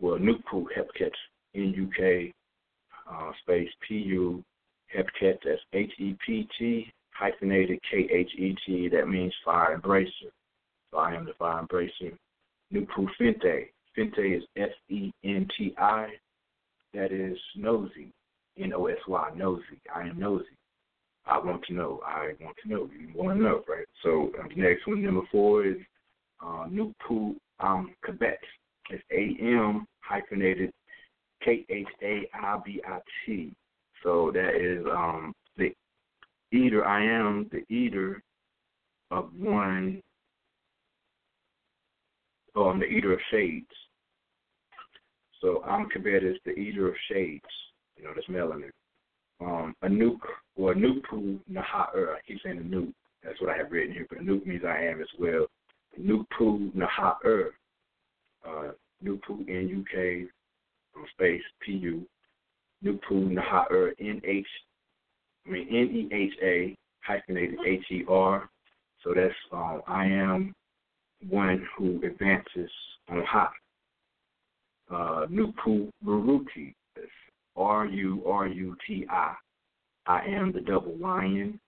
Well, 0.01 0.19
Nupu 0.19 0.67
Hepket 0.77 1.13
N-U-K 1.55 2.33
uh, 3.11 3.33
space 3.43 3.69
P-U, 3.87 4.43
Hepket, 4.95 5.39
that's 5.45 5.61
H-E-P-T, 5.73 6.93
hyphenated 7.11 7.79
K-H-E-T, 7.91 8.89
that 8.89 9.09
means 9.09 9.35
fire 9.45 9.79
embracer. 9.79 10.31
So 10.91 10.99
I 10.99 11.15
am 11.15 11.27
the 11.27 11.35
fire 11.35 11.63
embracer. 11.63 12.17
Nupu 12.73 13.07
Fente. 13.19 13.71
Fente 13.95 14.19
is 14.19 14.43
F-E-N-T-I, 14.57 16.09
that 16.95 17.13
is 17.13 17.39
nosy, 17.57 18.13
N-O-S-Y, 18.59 19.31
nosy. 19.37 19.81
I 19.95 20.03
am 20.09 20.19
nosy. 20.19 20.45
I 21.27 21.39
want 21.39 21.65
to 21.65 21.75
know. 21.75 22.01
I 22.07 22.33
want 22.41 22.57
to 22.63 22.69
know. 22.69 22.89
You 22.99 23.09
want 23.15 23.39
to 23.39 23.43
know, 23.43 23.63
right? 23.69 23.87
So 24.03 24.31
um, 24.41 24.49
next 24.57 24.87
one, 24.87 25.03
number 25.03 25.23
four, 25.33 25.65
is 25.67 25.77
uh, 26.43 26.67
Nupu 26.69 27.35
um, 27.61 27.95
Quebec. 28.05 28.39
It's 28.91 29.03
A-M 29.11 29.87
hyphenated 30.01 30.71
K 31.43 31.65
H 31.69 31.87
A 32.03 32.29
I 32.35 32.59
B 32.65 32.83
I 32.87 32.99
T. 33.25 33.53
So 34.03 34.31
that 34.35 34.55
is 34.57 34.85
um 34.91 35.33
the 35.57 35.73
eater. 36.53 36.85
I 36.85 37.05
am 37.05 37.49
the 37.51 37.65
eater 37.75 38.23
of 39.11 39.31
one. 39.37 40.03
Oh, 42.55 42.69
I'm 42.69 42.79
the 42.79 42.87
eater 42.87 43.13
of 43.13 43.21
shades. 43.31 43.67
So 45.41 45.63
I'm 45.65 45.89
compared 45.89 46.25
as 46.25 46.37
the 46.45 46.53
eater 46.53 46.89
of 46.89 46.95
shades. 47.11 47.43
You 47.97 48.05
know, 48.05 48.11
that's 48.15 48.29
melanin. 48.29 48.71
Um, 49.41 49.75
a 49.83 49.89
nuke 49.89 50.19
or 50.57 50.73
a 50.73 50.75
nuku 50.75 51.39
naha'er. 51.51 52.15
I 52.15 52.21
keep 52.27 52.39
saying 52.43 52.59
a 52.59 52.63
nuke. 52.63 52.93
That's 53.23 53.41
what 53.41 53.51
I 53.51 53.57
have 53.57 53.73
written 53.73 53.95
here, 53.95 54.07
but 54.09 54.19
a 54.19 54.23
nuke 54.23 54.47
means 54.47 54.63
I 54.67 54.85
am 54.85 55.01
as 55.01 55.09
well. 55.19 55.47
Nupu 56.01 56.73
naha'er. 56.75 57.51
Uh, 58.47 58.73
nupu 59.03 59.41
N 59.49 59.69
U 59.69 59.85
K 59.91 60.27
from 60.93 61.05
space 61.13 61.43
P 61.61 61.73
U 61.73 62.07
Nupu 62.85 63.33
Naha'er 63.33 63.93
N 63.99 64.21
H 64.25 64.47
I 65.47 65.51
mean 65.51 65.69
N 65.69 65.89
E 65.95 66.09
H 66.15 66.33
A 66.43 66.77
hyphenated 67.03 67.59
H 67.67 67.85
E 67.91 68.05
R. 68.09 68.49
So 69.03 69.13
that's 69.15 69.35
um, 69.53 69.83
I 69.87 70.07
am 70.07 70.55
one 71.29 71.67
who 71.77 72.01
advances 72.05 72.71
on 73.11 73.23
high. 73.25 73.49
Uh, 74.91 75.27
Nupu 75.27 75.91
Ruruti. 76.05 76.75
R 77.57 77.87
U 77.87 78.23
R 78.27 78.47
U 78.47 78.77
T 78.87 79.07
I. 79.11 79.35
I 80.07 80.21
am 80.27 80.53
the 80.53 80.61
double 80.61 80.97
lion. 80.99 81.59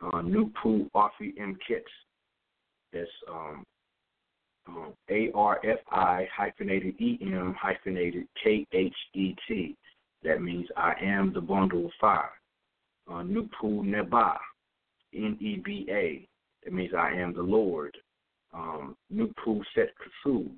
Uh, 0.00 0.20
Nupu 0.22 0.90
Arfi 0.94 1.32
M 1.40 1.56
Kits. 1.66 1.84
That's 2.92 3.08
um, 3.30 3.64
um, 4.68 4.92
A 5.10 5.30
R 5.34 5.60
F 5.64 5.78
I 5.90 6.26
hyphenated 6.34 7.00
E 7.00 7.18
M 7.22 7.54
hyphenated 7.58 8.26
K 8.42 8.66
H 8.72 8.94
E 9.14 9.34
T. 9.48 9.76
That 10.22 10.42
means 10.42 10.66
I 10.76 10.94
am 11.02 11.32
the 11.32 11.40
bundle 11.40 11.86
of 11.86 11.92
fire. 12.00 12.30
Uh, 13.08 13.22
Nupu 13.22 13.82
Neba, 13.84 14.36
N 15.14 15.36
E 15.40 15.62
B 15.64 15.86
A. 15.90 16.26
That 16.64 16.72
means 16.72 16.92
I 16.98 17.12
am 17.12 17.32
the 17.32 17.42
Lord. 17.42 17.96
Um, 18.52 18.96
Nupu 19.14 19.62
Set 19.74 19.90
Kasu. 20.26 20.48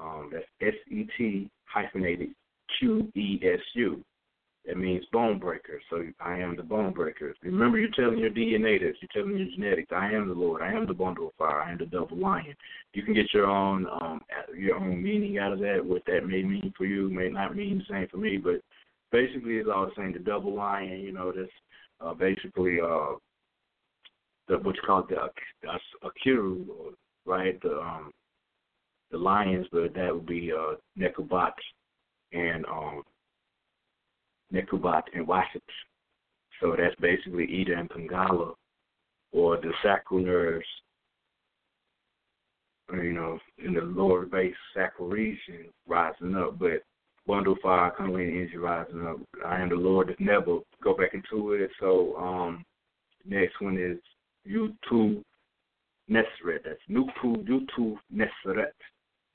Um, 0.00 0.30
that's 0.32 0.46
S 0.60 0.74
E 0.90 1.06
T 1.18 1.50
hyphenated 1.66 2.30
Q 2.78 3.12
E 3.14 3.38
S 3.42 3.60
U. 3.74 4.02
That 4.66 4.76
means 4.76 5.04
bone 5.12 5.40
breaker. 5.40 5.80
So 5.90 6.04
I 6.20 6.38
am 6.38 6.56
the 6.56 6.62
bone 6.62 6.92
breaker. 6.92 7.34
Remember, 7.42 7.78
you're 7.78 7.90
telling 7.90 8.18
your 8.18 8.30
DNA 8.30 8.78
this. 8.78 8.96
You're 9.00 9.24
telling 9.24 9.36
your 9.36 9.48
genetics. 9.48 9.90
I 9.92 10.12
am 10.12 10.28
the 10.28 10.34
Lord. 10.34 10.62
I 10.62 10.72
am 10.72 10.86
the 10.86 10.94
bundle 10.94 11.28
of 11.28 11.34
fire. 11.34 11.62
I 11.62 11.72
am 11.72 11.78
the 11.78 11.86
double 11.86 12.16
lion. 12.16 12.54
You 12.94 13.02
can 13.02 13.14
get 13.14 13.34
your 13.34 13.46
own 13.46 13.86
um 14.00 14.20
your 14.56 14.76
own 14.76 15.02
meaning 15.02 15.38
out 15.38 15.52
of 15.52 15.58
that. 15.60 15.84
What 15.84 16.02
that 16.06 16.26
may 16.26 16.42
mean 16.42 16.72
for 16.78 16.84
you 16.84 17.10
may 17.10 17.28
not 17.28 17.56
mean 17.56 17.78
the 17.78 17.92
same 17.92 18.08
for 18.08 18.18
me, 18.18 18.36
but 18.36 18.60
basically 19.10 19.56
it's 19.56 19.68
all 19.68 19.86
the 19.86 19.92
same. 19.96 20.12
The 20.12 20.20
double 20.20 20.54
lion, 20.54 21.00
you 21.00 21.12
know, 21.12 21.32
this 21.32 21.50
uh, 22.00 22.14
basically 22.14 22.78
uh, 22.80 23.14
the 24.46 24.58
what's 24.58 24.78
called 24.86 25.10
the 25.10 25.28
Akiru, 26.04 26.64
right? 27.26 27.60
The 27.62 27.80
um, 27.80 28.12
the 29.10 29.18
lions, 29.18 29.66
but 29.72 29.92
that 29.94 30.14
would 30.14 30.26
be 30.26 30.52
uh, 30.52 30.74
Nekobat 30.96 31.52
and 32.32 32.64
um, 32.66 33.02
Nekobat 34.52 35.02
and 35.14 35.26
Wasip. 35.26 35.62
So 36.60 36.76
that's 36.78 36.94
basically 37.00 37.60
Ida 37.60 37.78
and 37.78 37.90
Pangala, 37.90 38.54
or 39.32 39.56
the 39.56 39.72
sacral 39.82 40.20
you 43.00 43.12
know, 43.12 43.38
in 43.64 43.74
the 43.74 43.80
lower 43.80 44.26
base 44.26 44.54
sacral 44.74 45.08
region 45.08 45.66
rising 45.86 46.36
up. 46.36 46.58
But 46.58 46.82
bundle 47.26 47.56
fire, 47.62 47.92
Kundalini 47.98 48.32
energy 48.32 48.56
rising 48.56 49.06
up. 49.06 49.18
I 49.46 49.60
am 49.60 49.70
the 49.70 49.76
Lord 49.76 50.08
that 50.08 50.20
never 50.20 50.58
go 50.82 50.94
back 50.94 51.14
into 51.14 51.52
it. 51.52 51.70
So 51.80 52.16
um, 52.16 52.64
next 53.24 53.60
one 53.60 53.78
is 53.78 53.98
Utu 54.44 55.22
Nesret. 56.10 56.64
That's 56.64 56.80
Nupu 56.90 57.46
Utu 57.48 57.96
Nesret. 58.14 58.72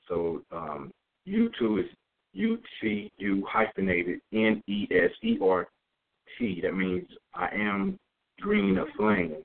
So 0.07 0.44
um, 0.52 0.91
Utu 1.26 1.80
is 1.80 1.85
U 2.33 2.59
T 2.81 3.11
U 3.17 3.45
hyphenated 3.49 4.19
N 4.33 4.61
E 4.67 4.87
S 4.91 5.11
E 5.23 5.37
R 5.41 5.67
T. 6.37 6.61
That 6.61 6.75
means 6.75 7.07
I 7.33 7.49
am 7.53 7.97
green 8.39 8.77
of 8.77 8.87
flame. 8.97 9.37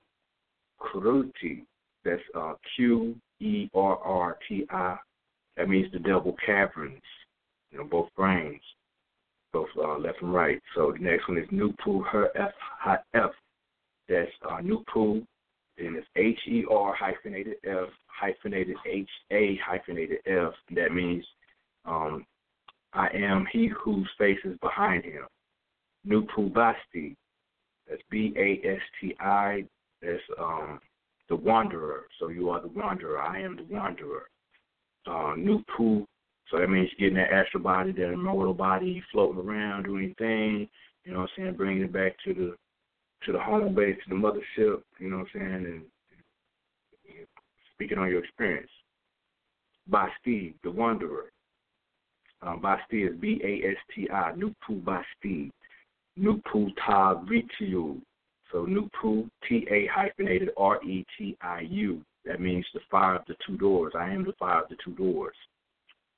Kruti. 0.81 1.65
That's 2.05 2.23
uh, 2.35 2.55
Q 2.77 3.15
E 3.41 3.69
R 3.75 3.97
R 3.99 4.39
T 4.49 4.67
I. 4.71 4.97
That 5.57 5.69
means 5.69 5.93
the 5.93 5.99
double 5.99 6.37
caverns. 6.45 7.03
You 7.71 7.79
know, 7.79 7.85
both 7.85 8.09
brains, 8.17 8.61
both 9.53 9.69
uh, 9.79 9.97
left 9.97 10.21
and 10.21 10.35
right. 10.35 10.61
So 10.75 10.93
the 10.93 11.03
next 11.03 11.27
one 11.29 11.39
is 11.39 11.49
Nupu 11.49 12.05
Her 12.07 12.29
F 12.37 12.53
F. 13.15 13.31
That's 14.09 14.31
uh, 14.49 14.59
Nupu. 14.59 15.25
Then 15.79 15.97
it's 15.97 16.07
H 16.17 16.39
E 16.49 16.65
R 16.71 16.95
hyphenated 16.95 17.55
F 17.65 17.89
hyphenated 18.07 18.77
H 18.87 19.09
A 19.31 19.59
hyphenated 19.65 20.19
F. 20.27 20.53
That 20.75 20.93
means 20.93 21.25
um, 21.87 22.27
I 22.95 23.09
am 23.15 23.47
he 23.51 23.69
whose 23.69 24.09
face 24.19 24.39
is 24.45 24.57
behind 24.59 25.05
him. 25.05 25.25
Nupu 26.07 26.53
Basti. 26.53 27.17
That's 27.89 28.03
B 28.11 28.35
A 28.37 28.67
S 28.67 28.81
T 29.01 29.15
I. 29.21 29.65
That's 30.01 30.21
um, 30.39 30.81
the 31.29 31.37
wanderer. 31.37 32.07
So 32.19 32.29
you 32.29 32.51
are 32.51 32.61
the 32.61 32.69
wanderer. 32.69 33.21
I 33.21 33.41
am 33.41 33.57
the 33.57 33.75
wanderer. 33.75 34.29
Uh, 35.07 35.35
Nupu. 35.37 36.05
So 36.51 36.59
that 36.59 36.69
means 36.69 36.91
getting 36.99 37.15
that 37.17 37.33
astral 37.33 37.63
body, 37.63 37.93
that 37.93 38.13
immortal 38.13 38.53
body, 38.53 39.03
floating 39.11 39.41
around, 39.41 39.85
doing 39.85 40.05
anything. 40.05 40.69
You 41.05 41.13
know 41.13 41.21
what 41.21 41.31
I'm 41.39 41.45
saying? 41.45 41.57
Bringing 41.57 41.85
it 41.85 41.93
back 41.93 42.15
to 42.25 42.35
the 42.35 42.57
to 43.25 43.33
the 43.33 43.39
home 43.39 43.75
base, 43.75 43.97
to 44.05 44.11
the 44.11 44.17
mothership. 44.17 44.83
You 44.99 45.11
know 45.11 45.19
what 45.19 45.29
I'm 45.35 45.41
saying? 45.41 45.65
And 45.65 45.83
speaking 47.75 47.99
on 47.99 48.09
your 48.09 48.23
experience. 48.23 48.71
Basti, 49.89 50.55
the 50.63 50.71
wanderer. 50.71 51.33
Basti 52.63 53.05
is 53.05 53.17
B 53.21 53.41
A 53.45 53.71
S 53.71 53.77
T 53.95 54.09
I. 54.11 54.33
Nupu 54.33 54.85
Basti. 54.85 55.51
Nupu 56.19 56.69
Ta 56.85 57.15
Ritiu. 57.15 58.01
So 58.51 58.67
Nupu 58.67 59.29
T 59.49 59.67
A 59.71 59.87
hyphenated 59.87 60.51
R 60.57 60.83
E 60.85 61.05
T 61.17 61.37
I 61.41 61.61
U. 61.71 62.03
That 62.25 62.41
means 62.41 62.67
the 62.75 62.81
fire 62.91 63.17
of 63.17 63.23
the 63.27 63.35
two 63.47 63.57
doors. 63.57 63.93
I 63.99 64.11
am 64.11 64.25
the 64.25 64.33
fire 64.39 64.63
of 64.63 64.69
the 64.69 64.77
two 64.85 64.93
doors. 64.93 65.35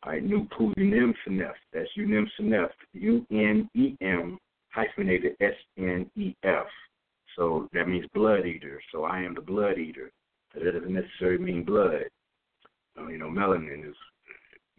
All 0.03 0.13
right, 0.13 0.25
Nupu 0.25 0.75
Unem 0.77 1.15
Senef. 1.27 1.55
That's 1.73 1.89
Unem 1.99 2.27
Senef. 2.39 2.71
U 2.93 3.27
N 3.31 3.69
E 3.75 3.97
M 4.01 4.39
hyphenated 4.71 5.37
S 5.41 5.55
N 5.79 6.11
E 6.17 6.35
F. 6.43 6.67
So 7.37 7.69
that 7.73 7.89
means 7.89 8.07
blood 8.15 8.47
eater. 8.47 8.81
So 8.93 9.05
I 9.05 9.21
am 9.21 9.35
the 9.35 9.41
blood 9.41 9.79
eater. 9.79 10.11
That 10.55 10.73
doesn't 10.73 10.93
necessarily 10.93 11.43
mean 11.43 11.65
blood. 11.65 12.05
Uh, 12.99 13.09
you 13.09 13.19
know, 13.19 13.29
melanin 13.29 13.89
is 13.89 13.97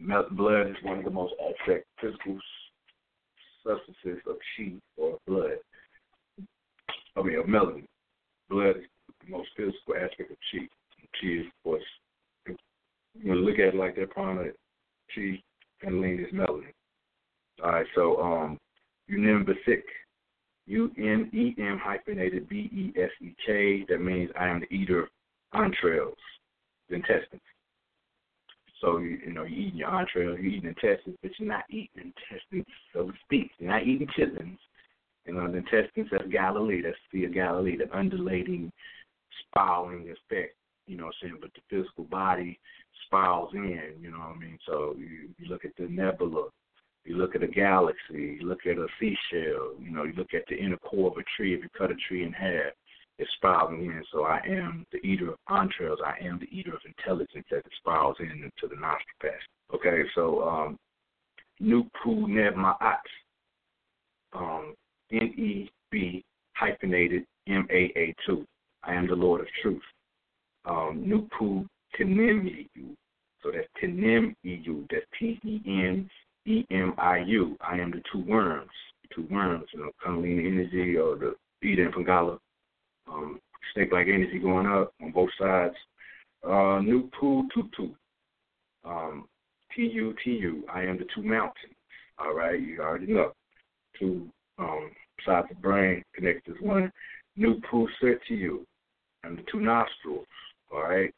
blood 0.00 0.68
is 0.68 0.76
one 0.82 0.98
of 0.98 1.04
the 1.04 1.10
most 1.10 1.34
abstract 1.48 1.86
physical 2.00 2.38
substances 3.64 4.22
of 4.26 4.36
chi 4.56 4.72
or 4.96 5.18
blood. 5.26 5.58
I 7.16 7.22
mean, 7.22 7.38
of 7.38 7.46
melanin. 7.46 7.86
Blood 8.48 8.76
is 8.76 8.84
the 9.24 9.30
most 9.30 9.48
physical 9.56 9.94
aspect 9.94 10.30
of 10.30 10.36
chi. 10.52 10.68
Chi 11.20 11.26
is, 11.26 11.46
of 11.46 11.62
course, 11.64 11.82
you 13.22 13.34
look 13.34 13.54
at 13.54 13.68
it 13.68 13.74
like 13.74 13.96
that, 13.96 14.10
prana, 14.10 14.50
chi, 15.14 15.42
and 15.82 16.00
lean 16.00 16.20
is 16.20 16.32
melanin. 16.32 16.72
All 17.64 17.70
right, 17.70 17.86
so 17.94 18.20
um, 18.20 18.58
Unem 19.10 19.46
U 20.66 20.90
N 20.98 21.30
E 21.32 21.54
M 21.58 21.80
hyphenated 21.82 22.48
B 22.48 22.68
E 22.72 22.92
S 23.00 23.10
E 23.22 23.34
K. 23.46 23.84
That 23.88 24.00
means 24.00 24.30
I 24.38 24.48
am 24.48 24.60
the 24.60 24.74
eater 24.74 25.04
of 25.04 25.08
entrails, 25.54 26.18
intestines. 26.90 27.40
So 28.80 28.98
you, 28.98 29.32
know 29.32 29.44
you're 29.44 29.58
eating 29.58 29.78
your 29.78 29.98
entrails, 29.98 30.38
you're 30.40 30.52
eating 30.52 30.68
intestines, 30.68 31.16
but 31.22 31.30
you're 31.38 31.48
not 31.48 31.64
eating 31.70 32.12
intestines, 32.12 32.66
so 32.92 33.06
to 33.06 33.12
speak. 33.24 33.50
You're 33.58 33.70
not 33.70 33.86
eating 33.86 34.08
chitlins. 34.18 34.58
You 35.24 35.34
know 35.34 35.50
the 35.50 35.58
intestines 35.58 36.08
that's 36.10 36.28
Galilee, 36.30 36.82
that's 36.82 36.96
Sea 37.10 37.24
of 37.24 37.34
Galilee, 37.34 37.76
the 37.76 37.96
undulating, 37.96 38.70
spiraling 39.48 40.08
effect. 40.10 40.54
You 40.86 40.96
know 40.96 41.06
what 41.06 41.14
I'm 41.22 41.28
saying? 41.28 41.38
But 41.40 41.50
the 41.54 41.62
physical 41.68 42.04
body 42.04 42.58
spirals 43.06 43.50
in. 43.54 43.94
You 44.00 44.10
know 44.10 44.18
what 44.18 44.36
I 44.36 44.38
mean? 44.38 44.58
So 44.66 44.94
you, 44.98 45.30
you 45.38 45.48
look 45.48 45.64
at 45.64 45.72
the 45.78 45.88
nebula, 45.88 46.48
you 47.04 47.16
look 47.16 47.34
at 47.34 47.42
a 47.42 47.48
galaxy, 47.48 48.38
you 48.40 48.46
look 48.46 48.66
at 48.66 48.78
a 48.78 48.86
seashell. 49.00 49.74
You 49.80 49.90
know, 49.90 50.04
you 50.04 50.12
look 50.16 50.34
at 50.34 50.44
the 50.48 50.56
inner 50.56 50.76
core 50.76 51.10
of 51.10 51.16
a 51.16 51.24
tree. 51.36 51.54
If 51.54 51.62
you 51.62 51.68
cut 51.76 51.90
a 51.90 51.96
tree 52.08 52.24
in 52.24 52.32
half, 52.32 52.72
it 53.18 53.28
spirals 53.36 53.72
in. 53.72 54.02
So 54.12 54.24
I 54.24 54.40
am 54.46 54.86
the 54.92 54.98
eater 54.98 55.30
of 55.30 55.38
entrails. 55.50 56.00
I 56.04 56.24
am 56.24 56.38
the 56.38 56.48
eater 56.56 56.74
of 56.74 56.80
intelligence 56.84 57.46
that 57.50 57.62
spirals 57.78 58.16
in 58.20 58.30
into 58.30 58.68
the 58.68 58.80
nostril 58.80 59.20
passage. 59.20 59.48
Okay, 59.74 60.02
so 60.14 60.42
um, 60.46 60.78
Nupu 61.60 62.28
Neb 62.28 62.54
Ma'at, 62.54 62.98
um, 64.34 64.74
N 65.12 65.22
E 65.36 65.70
B 65.90 66.24
hyphenated 66.54 67.24
M 67.48 67.66
A 67.70 67.92
A 67.96 68.14
2. 68.26 68.44
I 68.84 68.94
am 68.94 69.06
the 69.06 69.14
Lord 69.14 69.40
of 69.40 69.46
Truth. 69.62 69.82
Um, 70.64 71.04
Nupu 71.06 71.66
Tenem 71.98 72.68
So 73.42 73.50
that's 73.52 73.68
Tenem 73.82 74.34
EU. 74.42 74.86
That's 74.90 75.06
T 75.18 75.40
E 75.44 75.60
N 75.66 76.08
E 76.46 76.64
M 76.70 76.94
I 76.98 77.18
U. 77.18 77.56
I 77.60 77.78
am 77.78 77.90
the 77.90 78.02
two 78.12 78.24
worms. 78.24 78.70
The 79.02 79.14
two 79.14 79.34
worms, 79.34 79.64
you 79.72 79.80
know, 79.80 79.90
Kundalini 80.04 80.46
energy 80.46 80.96
or 80.96 81.16
the 81.16 81.34
and 81.62 81.92
Pangala 81.92 82.38
um, 83.08 83.40
like 83.76 84.08
energy 84.08 84.38
going 84.38 84.66
up 84.66 84.92
on 85.02 85.12
both 85.12 85.30
sides. 85.38 85.74
Uh, 86.44 86.80
Nupu 86.80 87.42
Tutu. 87.54 87.92
Um, 88.84 89.26
T-U, 89.74 90.14
T-U. 90.24 90.64
I 90.72 90.82
am 90.82 90.98
the 90.98 91.06
two 91.14 91.22
mountains. 91.22 91.74
All 92.18 92.34
right, 92.34 92.58
you 92.60 92.80
already 92.80 93.12
know. 93.12 93.32
Two 93.98 94.28
um, 94.58 94.90
sides 95.24 95.48
of 95.50 95.56
the 95.56 95.62
brain 95.62 96.02
connected 96.14 96.56
as 96.56 96.62
one. 96.62 96.90
New 97.36 97.60
Pool 97.70 97.88
Set 98.00 98.18
to 98.28 98.34
you. 98.34 98.66
And 99.24 99.38
the 99.38 99.42
two 99.50 99.60
nostrils. 99.60 100.26
All 100.72 100.82
right. 100.82 101.12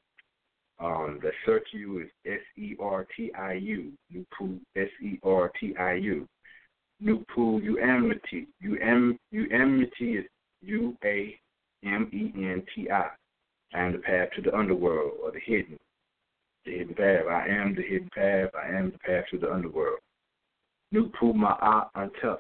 Um, 0.81 1.19
the 1.23 1.31
search 1.45 1.67
you 1.73 2.01
is 2.01 2.09
S 2.27 2.41
E 2.57 2.75
R 2.81 3.07
T 3.17 3.33
I 3.35 3.55
U. 3.55 3.93
New 4.11 4.27
Pool 4.37 4.59
S 4.77 4.89
E 5.03 5.19
R 5.23 5.51
T 5.61 5.75
I 5.79 5.95
U. 5.95 6.27
New 7.01 7.25
Pool 7.35 7.61
U 7.61 7.79
Amity. 7.81 8.47
U 8.61 8.79
M 8.81 9.19
U 9.31 9.47
Amity 9.53 10.17
is 10.19 10.25
U 10.63 10.97
A 11.05 11.39
M 11.85 12.09
E 12.13 12.33
N 12.35 12.63
T 12.75 12.91
I. 12.91 13.09
I 13.75 13.81
am 13.81 13.93
the 13.93 13.99
path 13.99 14.29
to 14.37 14.43
the 14.43 14.57
underworld 14.57 15.13
or 15.23 15.31
the 15.31 15.41
hidden. 15.41 15.77
The 16.65 16.79
hidden 16.79 16.95
path. 16.95 17.27
I 17.31 17.47
am 17.49 17.75
the 17.75 17.83
hidden 17.83 18.11
path. 18.15 18.51
I 18.55 18.69
am 18.77 18.91
the 18.91 18.99
path 18.99 19.25
to 19.31 19.39
the 19.39 19.53
underworld. 19.53 19.99
Nupu 20.95 21.35
Ma'a 21.35 21.89
Antuf. 21.97 22.39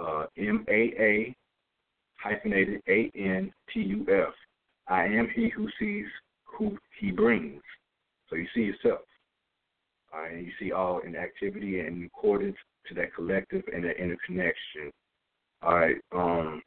Uh, 0.00 0.26
M 0.38 0.64
A 0.68 0.92
A 0.98 1.36
hyphenated 2.16 2.80
A 2.88 3.10
N 3.14 3.52
T 3.72 3.80
U 3.80 4.06
F. 4.08 4.34
I 4.88 5.04
am 5.04 5.28
he 5.34 5.48
who 5.48 5.68
sees 5.78 6.06
who 6.44 6.78
he 6.98 7.10
brings. 7.10 7.62
So 8.28 8.36
you 8.36 8.46
see 8.54 8.62
yourself. 8.62 9.00
Uh, 10.14 10.24
and 10.30 10.46
you 10.46 10.52
see 10.58 10.72
all 10.72 10.98
in 11.00 11.16
activity 11.16 11.80
and 11.80 11.98
in 11.98 12.04
accordance 12.04 12.56
to 12.86 12.94
that 12.94 13.14
collective 13.14 13.62
and 13.72 13.84
that 13.84 13.98
interconnection. 13.98 14.90
All 15.62 15.76
right. 15.76 15.96
Um, 16.14 16.62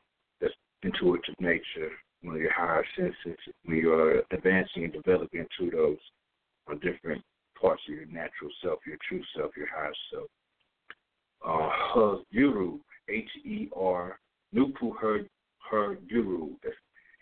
intuitive 0.85 1.35
nature, 1.39 1.89
one 2.21 2.35
of 2.35 2.41
your 2.41 2.53
higher 2.53 2.85
senses, 2.95 3.39
when 3.65 3.77
you're 3.77 4.21
advancing 4.31 4.85
and 4.85 4.93
developing 4.93 5.41
into 5.41 5.75
those 5.75 5.97
on 6.67 6.79
different 6.79 7.21
parts 7.59 7.81
of 7.87 7.95
your 7.95 8.05
natural 8.05 8.51
self, 8.63 8.79
your 8.85 8.97
true 9.07 9.21
self, 9.35 9.51
your 9.57 9.67
higher 9.73 9.93
self. 10.11 10.27
Uh, 11.45 12.21
Yuru, 12.33 12.79
H 13.09 13.29
E 13.43 13.69
R, 13.75 14.17
Nupu 14.53 14.97
Her 14.99 15.21
Her 15.69 15.97
that's 16.63 16.75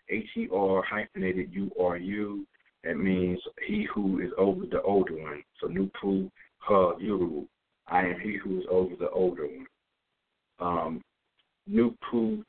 H 0.09 0.25
E 0.37 0.47
R 0.53 0.83
hyphenated 0.83 1.49
U 1.53 1.71
R 1.79 1.97
U. 1.97 2.45
That 2.83 2.97
means 2.97 3.39
he 3.65 3.87
who 3.93 4.19
is 4.19 4.31
over 4.37 4.65
the 4.65 4.81
older 4.81 5.15
one. 5.15 5.43
So 5.59 5.67
Nupu 5.67 6.29
Her 6.67 6.95
Yuru, 7.01 7.45
I 7.87 8.01
am 8.01 8.19
he 8.21 8.37
who 8.37 8.59
is 8.59 8.65
over 8.69 8.95
the 8.97 9.09
older 9.09 9.47
one. 9.47 9.67
Um, 10.59 11.01
Nupu, 11.69 12.43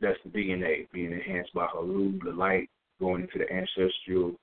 that's 0.00 0.18
the 0.24 0.30
DNA 0.30 0.90
being 0.92 1.12
enhanced 1.12 1.52
by 1.54 1.66
Haru, 1.66 2.18
the 2.24 2.32
light 2.32 2.68
going 2.98 3.22
into 3.22 3.38
the 3.38 3.52
ancestral 3.52 4.34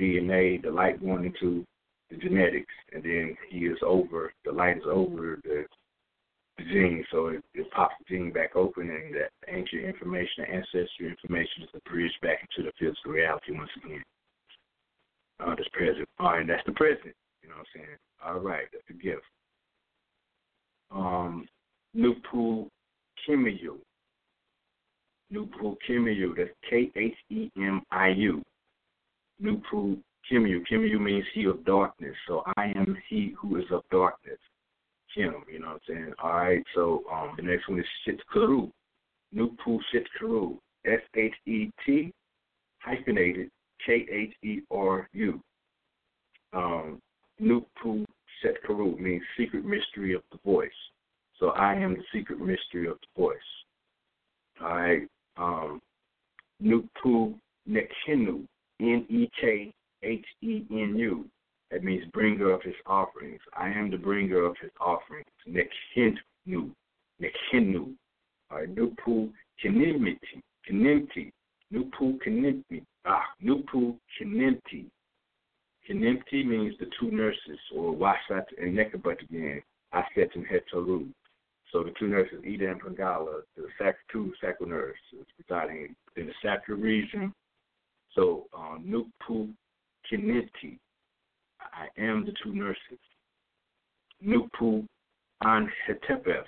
DNA, 0.00 0.62
the 0.62 0.70
light 0.70 1.00
going 1.00 1.24
into 1.24 1.64
the 2.10 2.16
genetics, 2.16 2.72
and 2.92 3.02
then 3.02 3.36
he 3.50 3.60
is 3.60 3.78
over, 3.84 4.32
the 4.44 4.52
light 4.52 4.76
is 4.76 4.82
over 4.90 5.38
the, 5.44 5.64
the 6.58 6.64
gene, 6.64 7.04
so 7.10 7.28
it, 7.28 7.42
it 7.54 7.70
pops 7.72 7.94
the 8.00 8.16
gene 8.16 8.32
back 8.32 8.54
open, 8.54 8.90
and 8.90 9.14
that 9.14 9.30
ancient 9.48 9.84
information, 9.84 10.44
the 10.44 10.54
ancestral 10.54 11.10
information 11.10 11.62
is 11.62 11.68
a 11.74 11.88
bridge 11.88 12.12
back 12.22 12.38
into 12.42 12.68
the 12.68 12.72
physical 12.78 13.12
reality 13.12 13.52
once 13.52 13.70
again. 13.84 14.02
Uh, 15.40 15.54
this 15.56 15.66
present. 15.72 16.08
All 16.20 16.32
right, 16.32 16.46
that's 16.46 16.64
the 16.66 16.72
present. 16.72 17.14
You 17.42 17.48
know 17.48 17.56
what 17.56 17.66
I'm 17.74 17.80
saying? 17.80 17.98
All 18.24 18.38
right, 18.38 18.66
that's 18.72 18.84
the 18.86 18.94
gift. 18.94 19.22
Um, 20.90 21.48
Nupu 21.96 22.68
Kimiyu. 23.26 23.78
Nupu 25.32 25.76
Kimiyu. 25.88 26.36
That's 26.36 26.50
K 26.68 26.90
H 26.94 27.14
E 27.30 27.50
M 27.56 27.82
I 27.90 28.08
U. 28.08 28.42
Nupu 29.42 29.98
Kimiyu. 30.30 30.60
Kimiyu 30.70 31.00
means 31.00 31.24
he 31.34 31.44
of 31.44 31.64
darkness. 31.64 32.14
So 32.28 32.42
I 32.56 32.72
am 32.76 32.96
he 33.08 33.34
who 33.40 33.56
is 33.56 33.64
of 33.70 33.82
darkness. 33.90 34.38
Kim, 35.14 35.34
you 35.52 35.58
know 35.58 35.66
what 35.66 35.74
I'm 35.74 35.80
saying? 35.88 36.12
All 36.22 36.32
right, 36.32 36.62
so 36.74 37.04
um, 37.12 37.34
the 37.36 37.42
next 37.42 37.68
one 37.68 37.78
is 37.78 37.86
Shitkuru. 38.06 38.70
Nupu 39.34 39.78
Shitkuru. 39.92 40.58
S 40.86 41.00
H 41.14 41.32
E 41.46 41.70
T 41.86 42.12
hyphenated 42.80 43.50
K 43.86 44.06
H 44.10 44.34
E 44.42 44.60
R 44.70 45.08
U. 45.12 45.40
Um, 46.52 47.00
Nupu 47.40 48.04
Setkaru 48.44 48.98
means 48.98 49.22
secret 49.36 49.64
mystery 49.64 50.14
of 50.14 50.22
the 50.32 50.38
voice. 50.44 50.70
So 51.38 51.50
I 51.50 51.74
am 51.74 51.94
the 51.94 52.02
secret 52.12 52.40
mystery 52.40 52.88
of 52.88 52.98
the 53.00 53.20
voice. 53.20 53.38
All 54.60 54.68
right. 54.68 55.08
Um, 55.36 55.80
Nupu 56.62 57.34
Nekhenu, 57.68 58.46
N 58.80 59.06
E 59.08 59.28
K 59.40 59.72
H 60.02 60.26
E 60.42 60.64
N 60.70 60.96
U. 60.96 61.24
That 61.70 61.84
means 61.84 62.04
bringer 62.12 62.50
of 62.50 62.62
his 62.62 62.74
offerings. 62.86 63.40
I 63.56 63.68
am 63.68 63.90
the 63.90 63.96
bringer 63.96 64.44
of 64.44 64.56
his 64.60 64.70
offerings. 64.80 65.26
Nekhenu. 65.48 66.70
Nekhenu. 67.20 67.94
Right. 68.50 68.74
Nupu 68.74 69.32
Kenimiti. 69.62 70.42
Kenimti. 70.68 71.32
Nupu 71.72 72.18
Kenimti. 72.24 72.84
Ah, 73.06 73.24
Nupu 73.42 73.96
Kenimti. 74.20 74.86
Kenimti 75.88 76.46
means 76.46 76.74
the 76.78 76.86
two 77.00 77.10
nurses, 77.10 77.58
or 77.74 77.92
Wasat 77.92 78.44
and 78.60 78.76
Nekabut 78.76 79.20
again, 79.22 79.62
I 79.92 80.02
Aset 80.02 80.34
and 80.36 80.46
Hetoru. 80.46 81.08
So 81.72 81.82
the 81.82 81.92
two 81.98 82.06
nurses, 82.06 82.38
Ida 82.46 82.70
and 82.70 82.82
Pangala, 82.82 83.40
the 83.56 83.66
sac- 83.78 83.96
two 84.12 84.32
sacral 84.42 84.68
nurses 84.68 85.26
residing 85.38 85.94
in 86.16 86.26
the 86.26 86.32
sacral 86.42 86.78
region. 86.78 87.32
So 88.14 88.46
um, 88.54 88.84
Nupu 88.86 89.48
Kenimti, 90.10 90.78
I 91.60 91.88
am 91.98 92.26
the 92.26 92.34
two 92.44 92.52
nurses. 92.54 92.98
Nupu 94.24 94.86
An 95.40 95.70
Hetepef, 95.88 96.44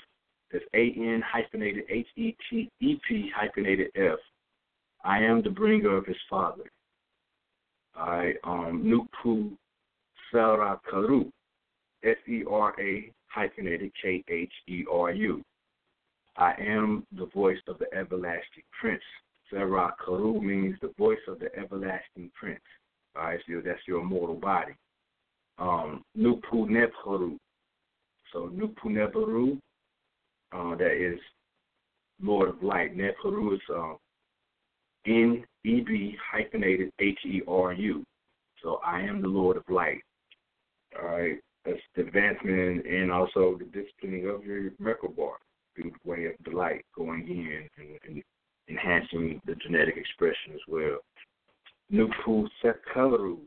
that's 0.53 0.65
A-N 0.75 1.23
hyphenated 1.27 1.85
H-E-T-E-P 1.89 3.31
hyphenated 3.35 3.89
F. 3.97 4.19
I 5.05 5.19
am 5.19 5.43
the 5.43 5.51
bringer 5.51 5.97
of 5.97 6.07
his 6.07 6.17
father. 6.29 6.65
I 7.97 8.35
um 8.45 8.83
Nupu 8.85 9.53
Sera 10.31 10.81
Karu, 10.91 11.31
S 12.05 12.17
E 12.29 12.43
R 12.49 12.75
A 12.81 13.11
hyphenated 13.35 13.91
K 14.01 14.23
H 14.29 14.53
E 14.69 14.85
R 14.91 15.13
U. 15.13 15.43
I 16.37 16.55
am 16.61 17.07
the 17.17 17.27
voice 17.27 17.59
of 17.69 17.79
the 17.79 17.87
everlasting 17.97 18.65
prince. 18.79 19.03
Sera 19.51 19.95
Karu 20.05 20.41
means 20.43 20.77
the 20.81 20.93
voice 20.99 21.19
of 21.29 21.39
the 21.39 21.55
everlasting 21.57 22.31
prince. 22.39 22.61
All 23.17 23.25
right, 23.25 23.41
so 23.47 23.61
that's 23.65 23.81
your 23.87 24.01
immortal 24.01 24.35
body. 24.35 24.73
Um, 25.59 26.03
Nupu 26.19 26.69
Nebharu. 26.69 27.37
So 28.33 28.51
Nupu 28.53 28.87
Nebharu, 28.87 29.59
uh, 30.53 30.77
that 30.77 30.93
is 30.93 31.21
Lord 32.21 32.49
of 32.49 32.63
Light. 32.63 32.97
Nebharu 32.97 33.55
is 33.55 33.61
um, 33.71 33.97
N 35.07 35.45
E 35.65 35.81
B 35.81 36.17
hyphenated 36.33 36.91
H 36.99 37.19
E 37.25 37.43
R 37.47 37.73
U. 37.73 38.05
So 38.63 38.81
I 38.85 39.01
am 39.01 39.21
the 39.23 39.29
Lord 39.29 39.57
of 39.57 39.65
Light. 39.69 40.01
All 41.01 41.09
right. 41.09 41.39
Advancement 41.97 42.87
and 42.87 43.11
also 43.11 43.59
the 43.59 43.65
disciplining 43.67 44.29
of 44.29 44.45
your 44.45 44.71
Merkabah 44.83 45.33
through 45.75 45.93
the 45.93 46.11
way 46.11 46.27
of 46.27 46.35
the 46.45 46.51
light 46.57 46.85
going 46.95 47.27
in 47.29 47.69
and, 47.79 47.99
and 48.07 48.23
enhancing 48.69 49.41
the 49.47 49.55
genetic 49.57 49.97
expression 49.97 50.53
as 50.55 50.61
well. 50.69 50.99
Nupu 51.93 52.49
Sekharu. 52.63 53.39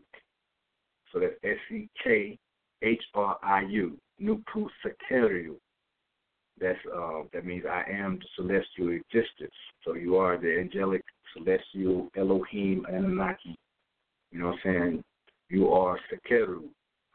So 1.12 1.20
that's 1.20 1.34
S 1.44 1.58
E 1.72 1.88
K 2.04 2.38
H 2.82 3.04
R 3.14 3.38
I 3.44 3.62
U. 3.70 3.98
Nupu 4.22 4.68
Sekharu. 4.86 5.56
That's 6.60 6.80
uh, 6.96 7.22
that 7.34 7.46
means 7.46 7.66
I 7.70 7.84
am 7.92 8.20
the 8.20 8.26
celestial 8.36 8.90
existence. 8.90 9.54
So 9.86 9.94
you 9.94 10.18
are 10.18 10.38
the 10.38 10.60
angelic 10.60 11.04
celestial 11.36 12.10
Elohim 12.18 12.86
Anunnaki. 12.90 13.56
You 14.32 14.40
know 14.40 14.48
what 14.48 14.56
I'm 14.56 14.60
saying? 14.64 15.04
You 15.50 15.72
are 15.72 15.98
Sekeru. 16.12 16.64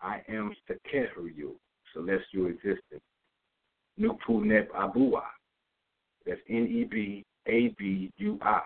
I 0.02 0.20
am 0.28 0.54
Sekeru, 0.68 1.54
celestial 1.94 2.46
existence. 2.46 3.02
Nupu 4.00 4.44
Neb 4.44 4.68
Abua. 4.74 5.22
That's 6.26 6.40
N 6.48 6.66
E 6.66 6.84
B 6.84 7.24
A 7.46 7.74
B 7.78 8.10
U 8.16 8.38
I. 8.42 8.60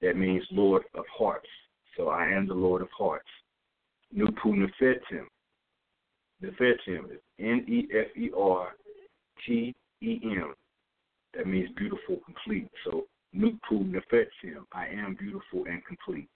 That 0.00 0.16
means 0.16 0.44
Lord 0.50 0.84
of 0.94 1.04
Hearts. 1.16 1.48
So 1.96 2.08
I 2.08 2.26
am 2.26 2.46
the 2.46 2.54
Lord 2.54 2.82
of 2.82 2.88
Hearts. 2.96 3.28
Nupu 4.16 4.46
Nefetim. 4.46 5.26
Nefetim 6.42 7.12
is 7.12 7.20
N 7.38 7.64
E 7.68 7.88
F 7.92 8.16
E 8.16 8.30
R 8.36 8.68
T 9.44 9.74
E 10.02 10.20
M. 10.24 10.54
That 11.34 11.46
means 11.46 11.68
beautiful, 11.76 12.18
complete. 12.24 12.70
So 12.84 13.06
Nupu 13.36 13.90
Nefetim. 13.90 14.64
I 14.72 14.86
am 14.86 15.16
beautiful 15.18 15.64
and 15.66 15.82
complete. 15.84 16.28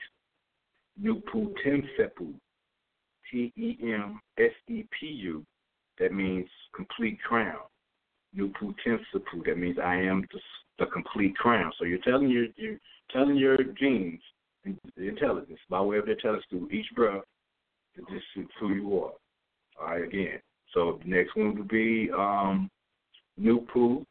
Nupu 1.01 1.55
Temsepu. 1.65 2.35
T 3.31 3.53
E 3.57 3.77
M 3.83 4.21
S 4.39 4.53
E 4.69 4.85
P 4.99 5.07
U. 5.07 5.45
That 5.99 6.13
means 6.13 6.49
complete 6.75 7.19
crown. 7.23 7.59
Nupu 8.37 8.75
Temsepu. 8.85 9.45
That 9.47 9.59
means 9.59 9.77
I 9.83 9.97
am 9.97 10.25
the, 10.33 10.41
the 10.79 10.87
complete 10.87 11.37
crown. 11.37 11.73
So 11.79 11.85
you're 11.85 11.99
telling 11.99 12.31
your 12.31 12.47
you're 12.57 12.79
telling 13.11 13.37
your 13.37 13.59
genes 13.79 14.21
the 14.65 15.09
intelligence 15.09 15.59
by 15.69 15.81
way 15.81 15.99
of 15.99 16.07
their 16.07 16.15
intelligence 16.15 16.47
through 16.49 16.71
each 16.71 16.87
breath 16.95 17.23
that 17.97 18.05
this 18.11 18.23
is 18.37 18.49
who 18.61 18.75
you 18.75 18.95
are. 18.99 19.13
All 19.81 19.87
right, 19.87 20.05
again. 20.05 20.39
So 20.73 20.99
the 21.03 21.11
next 21.11 21.37
one 21.37 21.57
would 21.57 21.69
be 21.69 22.11
um, 22.17 22.71
Nupu 23.41 24.05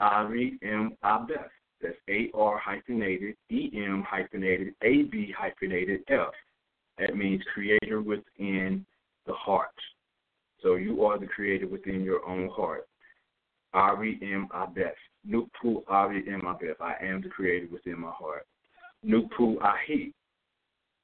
Ari 0.00 0.58
M 0.62 0.96
Abeth. 1.04 1.50
That's 1.80 1.96
A 2.08 2.30
R 2.34 2.58
hyphenated 2.58 3.36
E 3.50 3.70
M 3.74 4.04
hyphenated 4.08 4.74
A 4.82 5.02
B 5.04 5.32
hyphenated 5.36 6.00
F. 6.08 6.32
That 6.98 7.16
means 7.16 7.42
creator 7.54 8.02
within 8.02 8.84
the 9.26 9.32
heart. 9.32 9.68
So 10.62 10.74
you 10.74 11.04
are 11.04 11.18
the 11.18 11.26
creator 11.26 11.68
within 11.68 12.02
your 12.02 12.26
own 12.28 12.48
heart. 12.48 12.88
Ari 13.72 14.18
M 14.22 14.48
Abeth. 14.52 14.92
Nupu 15.28 15.82
Ari 15.86 16.24
M 16.28 16.42
Abeth. 16.42 16.80
I 16.80 16.94
am 17.04 17.22
the 17.22 17.28
creator 17.28 17.66
within 17.70 18.00
my 18.00 18.10
heart. 18.10 18.46
Nupu 19.06 19.60
Ahi. 19.62 20.12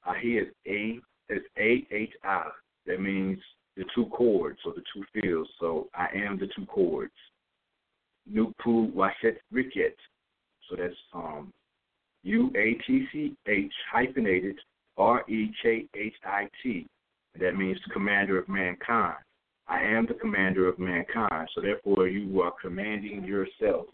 Ahi 0.05 0.37
is 0.37 0.47
A 0.67 0.99
is 1.29 1.41
A 1.57 1.85
H 1.91 2.13
I. 2.23 2.49
That 2.85 2.99
means 2.99 3.39
the 3.77 3.85
two 3.93 4.07
chords 4.07 4.59
or 4.65 4.73
the 4.73 4.83
two 4.93 5.03
fields. 5.13 5.49
So 5.59 5.87
I 5.93 6.07
am 6.13 6.37
the 6.37 6.47
two 6.55 6.65
chords. 6.65 7.13
Nupu 8.31 8.91
Washet 8.93 9.37
Riket. 9.53 9.95
So 10.69 10.75
that's 10.77 10.95
um 11.13 11.53
U 12.23 12.51
A 12.57 12.73
T 12.85 13.05
C 13.13 13.35
H 13.47 13.73
hyphenated 13.91 14.57
R 14.97 15.23
E 15.29 15.51
K 15.61 15.85
H 15.95 16.13
I 16.23 16.47
T. 16.61 16.87
That 17.39 17.55
means 17.55 17.79
the 17.85 17.93
commander 17.93 18.39
of 18.39 18.47
mankind. 18.47 19.17
I 19.67 19.81
am 19.81 20.05
the 20.05 20.13
commander 20.13 20.67
of 20.67 20.79
mankind. 20.79 21.49
So 21.53 21.61
therefore 21.61 22.07
you 22.07 22.41
are 22.41 22.53
commanding 22.61 23.23
yourself, 23.23 23.87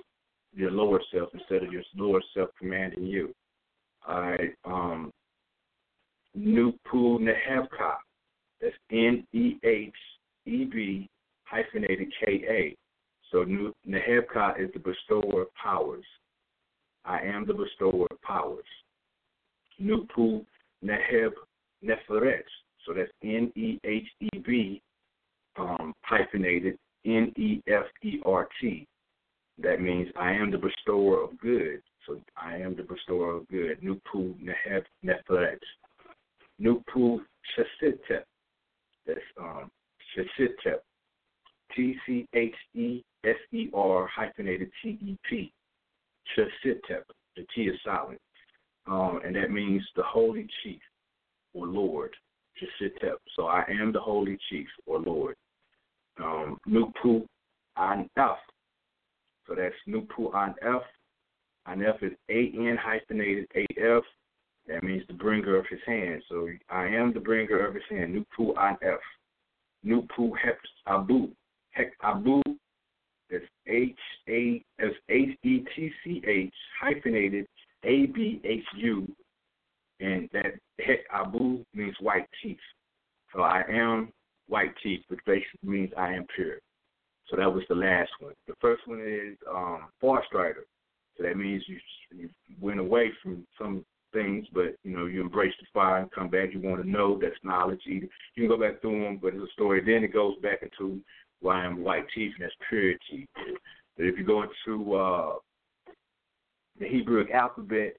your 0.54 0.72
lower 0.72 1.00
self, 1.14 1.30
instead 1.34 1.64
of 1.64 1.72
your 1.72 1.84
lower 1.96 2.22
self 2.34 2.50
commanding 2.60 3.04
you. 3.04 3.34
Right. 4.08 4.54
Um 4.66 5.12
Nupu 6.38 7.20
Nehevka. 7.20 7.96
That's 8.62 8.76
N 8.92 9.26
E 9.34 9.56
H 9.64 9.94
E 10.46 10.66
B 10.66 11.10
hyphenated 11.44 12.12
K 12.24 12.44
A. 12.50 12.76
So 13.32 13.46
Nehevka 13.88 14.62
is 14.62 14.70
the 14.74 14.80
bestower 14.80 15.44
of 15.44 15.48
powers. 15.56 16.06
I 17.06 17.22
am 17.22 17.46
the 17.46 17.54
bestower 17.54 18.08
of 18.12 18.22
powers. 18.22 18.66
Nupu 19.82 20.46
Neheb 20.84 21.32
Neferet. 21.84 22.44
So 22.86 22.94
that's 22.94 23.12
N 23.24 23.52
E 23.56 23.80
H 23.84 24.08
E 24.22 24.30
B 24.46 24.82
um, 25.58 25.94
hyphenated 26.02 26.78
N 27.06 27.32
E 27.38 27.62
F 27.68 27.86
E 28.04 28.20
R 28.26 28.48
T. 28.60 28.88
that 29.60 29.82
means 29.82 30.10
I 30.20 30.32
am 30.32 30.52
the 30.52 30.58
bestower 30.58 31.22
of 31.24 31.38
good. 31.40 31.82
So 32.08 32.20
I 32.36 32.56
am 32.56 32.76
the 32.76 32.84
bestower 32.84 33.36
of 33.38 33.48
good. 33.48 33.80
Nupu 33.82 34.36
Neheb 34.42 34.84
Neferet. 35.06 35.60
Nupu 36.62 37.20
Shesitep. 37.56 38.24
That's 39.06 39.20
um. 39.40 39.70
T 41.76 41.96
C 42.06 42.28
H 42.34 42.56
E 42.76 43.02
S 43.26 43.36
E 43.54 43.70
R 43.74 44.08
hyphenated 44.08 44.70
T 44.84 44.90
E 45.02 45.18
P. 45.30 45.54
Shesitep. 46.38 47.04
The 47.38 47.46
T 47.56 47.62
is 47.62 47.80
silent. 47.86 48.20
Um, 48.88 49.22
and 49.24 49.36
that 49.36 49.52
means 49.52 49.84
the 49.96 50.04
holy 50.04 50.48
chief 50.64 50.82
or 51.54 51.68
Lord. 51.68 52.16
Shesitep. 52.62 53.16
So 53.36 53.46
I 53.46 53.64
am 53.70 53.92
the 53.92 54.00
holy 54.00 54.38
chief 54.50 54.68
or 54.86 55.00
Lord. 55.00 55.36
Um, 56.22 56.58
Nupu 56.68 57.26
Anef. 57.78 58.38
So 59.48 59.56
that's 59.56 59.76
Nupu 59.88 60.32
Anef. 60.34 60.82
Anef 61.68 62.04
is 62.04 62.12
A 62.30 62.52
N 62.56 62.78
hyphenated 62.82 63.48
A 63.56 63.66
F. 63.80 64.04
That 64.68 64.84
means 64.84 65.04
the 65.08 65.14
bringer 65.14 65.58
of 65.58 65.66
his 65.70 65.80
hand. 65.88 66.22
So 66.30 66.48
I 66.70 66.86
am 66.86 67.14
the 67.14 67.20
bringer 67.20 67.66
of 67.66 67.74
his 67.74 67.84
hand. 67.90 68.16
Nupu 68.16 68.54
Anef. 68.56 69.00
Nupu 69.86 70.32
Hep 70.38 70.60
Abu. 70.88 71.30
Hek 71.72 71.94
Abu. 72.04 72.42
That's 73.30 73.46
H 73.68 73.98
A 74.28 74.64
S 74.80 74.94
H 75.10 75.38
E 75.44 75.60
T 75.76 75.92
C 76.04 76.22
H 76.28 76.54
hyphenated 76.82 77.48
A 77.84 78.06
B 78.08 78.42
H 78.44 78.64
U. 78.78 79.08
And 80.00 80.30
that 80.34 80.54
Hek 80.80 81.06
Abu 81.14 81.64
means 81.74 81.96
white 82.00 82.28
teeth. 82.42 82.58
So 83.34 83.42
I 83.42 83.64
am 83.70 84.12
white 84.48 84.74
teeth, 84.84 85.02
which 85.08 85.20
basically 85.26 85.70
means 85.70 85.92
I 85.98 86.14
am 86.14 86.26
pure. 86.36 86.58
So 87.30 87.38
that 87.38 87.52
was 87.52 87.64
the 87.70 87.76
last 87.76 88.12
one. 88.20 88.34
The 88.48 88.56
first 88.60 88.82
one 88.88 89.00
is 89.00 89.38
um, 89.50 89.88
Far 90.02 90.24
Strider. 90.28 90.66
So 91.18 91.24
that 91.24 91.38
means 91.38 91.64
you 91.68 91.78
you 92.12 92.30
went 92.60 92.80
away 92.80 93.12
from 93.22 93.46
some 93.58 93.86
things, 94.12 94.46
but 94.54 94.76
you 94.84 94.96
know 94.96 95.06
you 95.06 95.22
embrace 95.22 95.54
the 95.60 95.68
fire 95.74 96.00
and 96.00 96.12
come 96.12 96.30
back. 96.30 96.54
You 96.54 96.60
want 96.60 96.84
to 96.84 96.90
know 96.90 97.18
that's 97.22 97.36
knowledge. 97.44 97.82
You 97.86 98.10
can 98.36 98.48
go 98.48 98.58
back 98.58 98.82
through 98.82 99.04
them, 99.04 99.20
but 99.22 99.34
it's 99.34 99.44
a 99.44 99.54
story. 99.54 99.82
Then 99.82 100.04
it 100.04 100.14
goes 100.14 100.36
back 100.42 100.62
into 100.62 101.00
why 101.40 101.56
I'm 101.56 101.84
white 101.84 102.06
teeth, 102.14 102.34
and 102.38 102.44
that's 102.44 102.56
purity. 102.68 103.28
But 103.98 104.06
if 104.06 104.18
you 104.18 104.26
go 104.26 104.44
into 104.44 104.96
uh, 104.96 105.34
the 106.82 106.90
Hebrew 106.90 107.26
alphabet, 107.32 107.94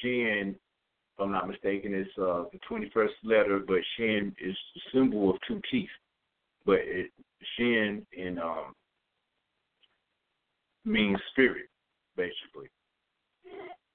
Shin, 0.00 0.54
if 0.54 1.20
I'm 1.20 1.32
not 1.32 1.48
mistaken, 1.48 1.92
is 1.92 2.06
uh, 2.16 2.44
the 2.52 2.58
21st 2.70 3.08
letter, 3.24 3.60
but 3.66 3.78
Shin 3.96 4.34
is 4.40 4.56
the 4.74 4.80
symbol 4.94 5.30
of 5.30 5.36
two 5.46 5.60
teeth. 5.70 5.90
But 6.64 6.78
it, 6.82 7.10
Shin 7.56 8.06
in 8.12 8.38
um, 8.38 8.74
means 10.84 11.18
spirit, 11.32 11.68
basically. 12.16 12.70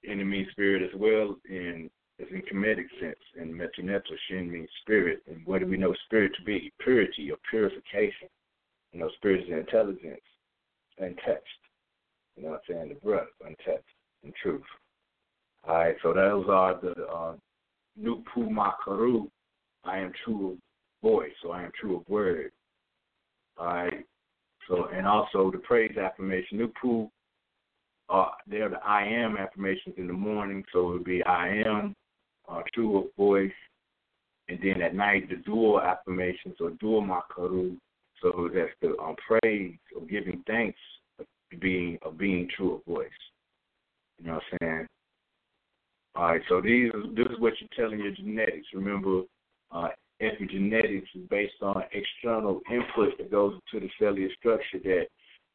And 0.07 0.21
it 0.21 0.25
means 0.25 0.49
spirit 0.51 0.83
as 0.83 0.99
well 0.99 1.37
in 1.49 1.89
it's 2.19 2.31
in 2.31 2.41
Kemetic 2.41 2.87
sense. 2.99 3.15
In 3.39 3.53
metaneta, 3.53 4.01
Shin 4.27 4.51
means 4.51 4.69
spirit. 4.81 5.21
And 5.27 5.45
what 5.45 5.59
do 5.59 5.67
we 5.67 5.77
know 5.77 5.93
spirit 6.05 6.31
to 6.37 6.43
be? 6.43 6.73
Purity 6.79 7.31
or 7.31 7.37
purification. 7.49 8.27
You 8.91 9.01
know, 9.01 9.09
spirit 9.17 9.43
is 9.43 9.49
intelligence, 9.51 10.21
untouched. 10.97 11.61
You 12.35 12.43
know 12.43 12.49
what 12.49 12.61
I'm 12.69 12.75
saying? 12.75 12.89
The 12.89 12.95
breath, 12.95 13.27
untouched, 13.45 13.83
and 14.23 14.33
truth. 14.41 14.61
All 15.67 15.75
right, 15.75 15.95
so 16.01 16.13
those 16.13 16.45
are 16.49 16.79
the 16.79 16.93
uh, 17.05 17.33
Nupu 18.01 18.49
Makaru. 18.49 19.29
I 19.83 19.99
am 19.99 20.11
true 20.23 20.51
of 20.51 20.57
voice, 21.01 21.31
so 21.41 21.51
I 21.51 21.63
am 21.63 21.71
true 21.79 21.97
of 21.97 22.09
word. 22.09 22.51
All 23.57 23.67
right, 23.67 24.05
so 24.67 24.87
and 24.93 25.07
also 25.07 25.51
the 25.51 25.57
praise 25.59 25.97
affirmation. 25.97 26.59
Nupu, 26.59 27.09
uh, 28.09 28.29
they're 28.47 28.69
the 28.69 28.83
I 28.85 29.03
am 29.03 29.37
affirmations 29.37 29.95
in 29.97 30.07
the 30.07 30.13
morning, 30.13 30.63
so 30.71 30.89
it 30.89 30.93
would 30.93 31.03
be 31.03 31.23
I 31.23 31.63
am, 31.65 31.95
uh, 32.47 32.61
true 32.73 32.99
of 32.99 33.05
voice, 33.17 33.51
and 34.47 34.59
then 34.61 34.81
at 34.81 34.95
night 34.95 35.29
the 35.29 35.37
dual 35.37 35.81
affirmations 35.81 36.55
or 36.59 36.71
dual 36.79 37.01
Makaru. 37.01 37.77
So 38.21 38.49
that's 38.53 38.71
the 38.81 38.97
um, 38.97 39.15
praise 39.27 39.75
or 39.95 40.05
giving 40.07 40.43
thanks 40.47 40.79
of 41.19 41.25
being 41.59 41.97
of 42.01 42.17
being 42.17 42.49
true 42.55 42.75
of 42.75 42.85
voice. 42.85 43.09
You 44.19 44.27
know 44.27 44.33
what 44.35 44.43
I'm 44.53 44.57
saying? 44.61 44.87
All 46.15 46.31
right, 46.31 46.41
so 46.49 46.61
these 46.61 46.91
this 47.15 47.27
is 47.27 47.39
what 47.39 47.53
you're 47.59 47.69
telling 47.77 47.99
your 48.03 48.11
genetics. 48.11 48.67
Remember, 48.73 49.21
uh, 49.71 49.89
epigenetics 50.21 51.03
is 51.13 51.27
based 51.29 51.61
on 51.61 51.83
external 51.91 52.61
input 52.71 53.17
that 53.19 53.29
goes 53.29 53.53
into 53.73 53.85
the 53.85 53.91
cellular 53.99 54.29
structure 54.39 54.79
that 54.83 55.07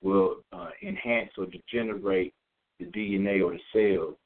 will 0.02 0.36
uh, 0.52 0.70
enhance 0.86 1.30
or 1.36 1.46
degenerate 1.46 2.32
the 2.78 2.86
DNA 2.86 3.44
or 3.44 3.52
the 3.52 3.58
cell. 3.72 4.16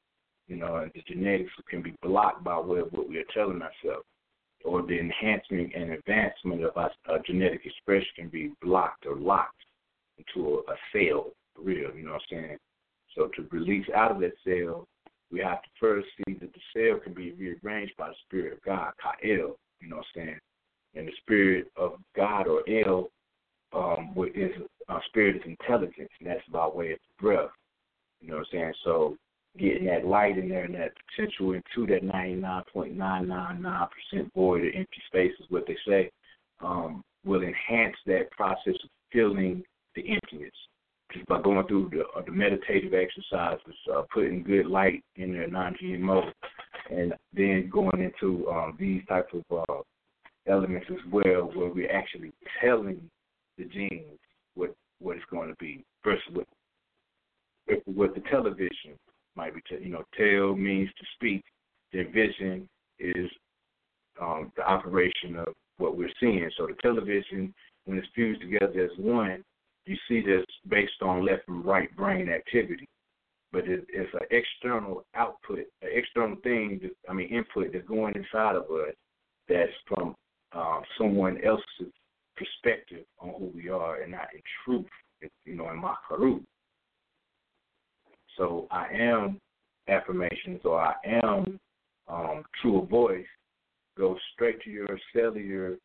You 0.47 0.55
know, 0.57 0.77
and 0.77 0.91
the 0.93 1.01
genetics 1.07 1.51
can 1.69 1.81
be 1.81 1.95
blocked 2.01 2.43
by 2.43 2.59
way 2.59 2.79
of 2.79 2.91
what 2.91 3.09
we 3.09 3.17
are 3.17 3.25
telling 3.33 3.61
ourselves, 3.61 4.05
or 4.63 4.81
the 4.83 4.97
enhancement 4.97 5.73
and 5.75 5.91
advancement 5.91 6.63
of 6.63 6.77
our, 6.77 6.91
our 7.09 7.19
genetic 7.25 7.65
expression 7.65 8.07
can 8.15 8.29
be 8.29 8.51
blocked 8.61 9.05
or 9.05 9.15
locked 9.15 9.65
into 10.17 10.63
a, 10.67 10.71
a 10.71 10.75
cell, 10.93 11.31
real. 11.57 11.93
You 11.95 12.05
know 12.05 12.13
what 12.13 12.21
I'm 12.31 12.43
saying? 12.43 12.57
So 13.17 13.29
to 13.35 13.47
release 13.51 13.87
out 13.95 14.11
of 14.11 14.19
that 14.21 14.33
cell 14.45 14.87
we 15.31 15.39
have 15.39 15.61
to 15.61 15.69
first 15.79 16.07
see 16.17 16.33
that 16.35 16.51
the 16.53 16.59
cell 16.73 16.99
can 16.99 17.13
be 17.13 17.31
rearranged 17.33 17.93
by 17.97 18.09
the 18.09 18.15
Spirit 18.25 18.53
of 18.53 18.61
God, 18.63 18.93
Ka'el, 19.01 19.57
you 19.81 19.89
know 19.89 19.97
what 19.97 20.05
I'm 20.15 20.21
saying? 20.27 20.39
And 20.95 21.07
the 21.07 21.11
Spirit 21.21 21.71
of 21.75 21.93
God 22.15 22.47
or 22.47 22.63
El 22.69 23.09
um, 23.73 24.15
is 24.33 24.51
uh, 24.87 24.99
Spirit 25.07 25.35
is 25.35 25.41
intelligence, 25.45 26.09
and 26.19 26.29
that's 26.29 26.47
by 26.49 26.65
way 26.67 26.93
of 26.93 26.99
breath, 27.19 27.49
you 28.21 28.29
know 28.29 28.37
what 28.37 28.47
I'm 28.53 28.59
saying? 28.59 28.73
So 28.85 29.17
getting 29.59 29.85
that 29.87 30.05
light 30.07 30.37
in 30.37 30.47
there 30.47 30.63
and 30.63 30.75
that 30.75 30.93
potential 31.15 31.51
into 31.51 31.85
that 31.87 32.03
99.999% 32.03 33.89
void 34.33 34.61
or 34.61 34.67
empty 34.67 35.01
space 35.07 35.33
is 35.39 35.45
what 35.49 35.67
they 35.67 35.75
say, 35.85 36.09
um, 36.61 37.03
will 37.25 37.41
enhance 37.41 37.97
that 38.05 38.31
process 38.31 38.75
of 38.83 38.89
filling 39.11 39.63
the 39.95 40.09
emptiness 40.09 40.53
just 41.13 41.25
by 41.27 41.41
going 41.41 41.65
through 41.67 41.89
the, 41.91 42.01
uh, 42.17 42.23
the 42.25 42.31
meditative 42.31 42.93
exercises, 42.93 43.75
uh, 43.93 44.03
putting 44.13 44.43
good 44.43 44.65
light 44.65 45.03
in 45.15 45.33
their 45.33 45.47
non-GMO, 45.47 46.31
and 46.89 47.13
then 47.33 47.69
going 47.71 48.01
into 48.01 48.47
um, 48.49 48.75
these 48.79 49.01
types 49.07 49.33
of 49.33 49.63
uh, 49.69 49.81
elements 50.47 50.87
as 50.89 51.11
well, 51.11 51.51
where 51.53 51.69
we're 51.69 51.91
actually 51.91 52.31
telling 52.61 52.99
the 53.57 53.65
genes 53.65 54.19
what 54.55 54.73
what 54.99 55.15
it's 55.15 55.25
going 55.29 55.49
to 55.49 55.55
be 55.59 55.83
versus 56.03 56.23
what 56.33 56.47
what 57.85 58.15
the 58.15 58.21
television 58.29 58.97
might 59.35 59.53
be. 59.53 59.61
T- 59.61 59.83
you 59.83 59.91
know, 59.91 60.03
tell 60.17 60.55
means 60.55 60.89
to 60.97 61.05
speak. 61.15 61.43
Their 61.93 62.09
vision 62.09 62.67
is 62.99 63.29
um, 64.21 64.51
the 64.55 64.63
operation 64.63 65.37
of 65.37 65.47
what 65.77 65.97
we're 65.97 66.09
seeing. 66.19 66.49
So 66.57 66.67
the 66.67 66.75
television, 66.81 67.53
when 67.85 67.97
it's 67.97 68.07
fused 68.15 68.41
together 68.41 68.83
as 68.83 68.91
one, 68.97 69.43
you 69.87 69.97
see 70.07 70.21
this 70.21 70.45
based 70.67 71.01
on 71.01 71.25
left 71.25 71.47
and 71.47 71.65
right 71.65 71.93
brain 71.95 72.29
activity. 72.29 72.87
But 73.51 73.67
it, 73.67 73.85
it's 73.89 74.13
an 74.13 74.27
external 74.29 75.05
output, 75.15 75.59
an 75.81 75.89
external 75.93 76.35
thing, 76.43 76.79
that, 76.81 76.91
I 77.09 77.13
mean, 77.13 77.29
input 77.29 77.71
that's 77.73 77.87
going 77.87 78.15
inside 78.15 78.55
of 78.55 78.63
us 78.63 78.93
that's 79.47 79.71
from 79.87 80.15
uh, 80.51 80.81
someone 80.97 81.37
else's 81.45 81.93
perspective 82.35 83.05
on 83.19 83.33
who 83.39 83.51
we 83.55 83.69
are 83.69 84.01
and 84.01 84.11
not 84.11 84.27
in 84.33 84.41
truth, 84.65 84.85
you 85.45 85.55
know, 85.55 85.69
in 85.69 85.81
Makaru. 85.81 86.41
So 88.37 88.67
I 88.69 88.87
am 88.93 89.39
affirmations 89.87 90.61
or 90.63 90.79
I 90.79 90.93
am 91.05 91.59
um, 92.07 92.43
true 92.61 92.85
voice 92.89 93.25
goes 93.97 94.17
straight 94.33 94.61
to 94.61 94.69
your 94.69 94.99
cellular 95.13 95.77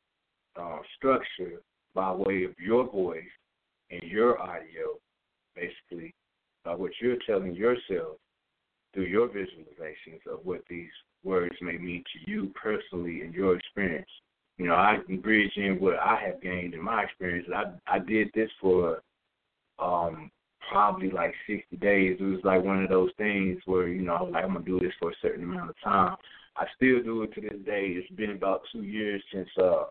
uh, 0.61 0.79
structure 0.97 1.63
by 1.95 2.13
way 2.13 2.45
of 2.45 2.53
your 2.59 2.91
voice 2.91 3.23
in 3.93 4.09
your 4.09 4.41
audio, 4.41 4.99
basically, 5.55 6.15
by 6.65 6.75
what 6.75 6.93
you're 7.01 7.17
telling 7.27 7.55
yourself 7.55 8.17
through 8.95 9.05
your 9.05 9.29
visualizations 9.29 10.27
of 10.31 10.45
what 10.45 10.63
these 10.69 10.91
words 11.25 11.55
may 11.61 11.79
mean 11.79 12.03
to 12.13 12.31
you 12.31 12.53
personally 12.61 13.23
in 13.23 13.33
your 13.33 13.57
experience. 13.57 14.09
You 14.59 14.67
know, 14.67 14.75
I 14.75 14.99
can 15.07 15.21
bridge 15.21 15.53
in 15.57 15.79
what 15.81 15.99
I 15.99 16.21
have 16.25 16.43
gained 16.43 16.75
in 16.75 16.83
my 16.83 17.05
experience. 17.05 17.49
I 17.55 17.65
I 17.87 17.99
did 17.99 18.31
this 18.35 18.51
for 18.61 19.03
um 19.79 20.31
probably 20.71 21.11
like 21.11 21.35
sixty 21.47 21.77
days. 21.77 22.17
It 22.21 22.25
was 22.25 22.41
like 22.45 22.63
one 22.63 22.83
of 22.83 22.91
those 22.91 23.11
things 23.19 23.61
where, 23.67 23.89
you 23.89 24.03
know, 24.03 24.15
I 24.15 24.23
was 24.23 24.33
like 24.33 24.45
I'm 24.45 24.53
gonna 24.53 24.65
do 24.65 24.81
this 24.81 24.93
for 25.01 25.11
a 25.11 25.21
certain 25.23 25.45
amount 25.45 25.71
of 25.71 25.77
time. 25.83 26.17
I 26.57 26.67
still 26.77 27.03
do 27.03 27.23
it 27.23 27.33
to 27.35 27.41
this 27.41 27.61
day. 27.65 27.95
It's 27.97 28.11
been 28.15 28.33
about 28.33 28.63
two 28.73 28.83
years 28.83 29.23
since 29.33 29.49
uh 29.61 29.85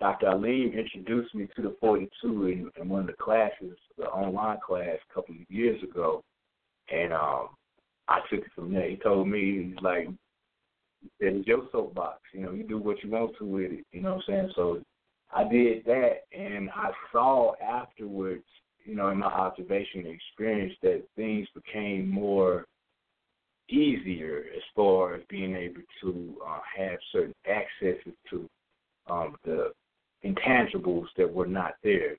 Dr. 0.00 0.28
Alim 0.28 0.72
introduced 0.76 1.34
me 1.34 1.48
to 1.56 1.62
the 1.62 1.76
42 1.80 2.46
in, 2.46 2.70
in 2.80 2.88
one 2.88 3.00
of 3.00 3.06
the 3.06 3.12
classes, 3.14 3.76
the 3.96 4.04
online 4.04 4.58
class, 4.64 4.98
a 5.10 5.14
couple 5.14 5.34
of 5.34 5.50
years 5.50 5.82
ago, 5.82 6.22
and 6.92 7.12
um, 7.12 7.48
I 8.08 8.20
took 8.30 8.40
it 8.40 8.52
from 8.54 8.72
there. 8.72 8.88
He 8.88 8.96
told 8.96 9.26
me, 9.26 9.68
he's 9.68 9.82
like, 9.82 10.08
"It's 11.18 11.46
your 11.46 11.66
soapbox. 11.72 12.20
You 12.34 12.40
know, 12.40 12.52
you 12.52 12.64
do 12.64 12.78
what 12.78 13.02
you 13.02 13.10
want 13.10 13.36
to 13.38 13.44
with 13.46 13.72
it. 13.72 13.86
You 13.92 14.02
know 14.02 14.16
what 14.16 14.24
I'm 14.28 14.34
saying?" 14.34 14.52
So 14.54 14.82
I 15.32 15.48
did 15.48 15.84
that, 15.86 16.24
and 16.32 16.68
I 16.70 16.90
saw 17.10 17.54
afterwards, 17.62 18.44
you 18.84 18.94
know, 18.94 19.08
in 19.08 19.18
my 19.18 19.26
observation 19.26 20.00
and 20.00 20.14
experience, 20.14 20.74
that 20.82 21.04
things 21.16 21.48
became 21.54 22.08
more 22.08 22.66
easier 23.68 24.44
as 24.54 24.62
far 24.74 25.14
as 25.14 25.22
being 25.28 25.56
able 25.56 25.82
to 26.02 26.36
uh, 26.46 26.60
have 26.76 26.98
certain 27.12 27.34
accesses 27.48 28.14
to 28.30 28.48
um, 29.08 29.36
the 29.44 29.72
intangibles 30.24 31.06
that 31.16 31.32
were 31.32 31.46
not 31.46 31.74
there, 31.82 32.16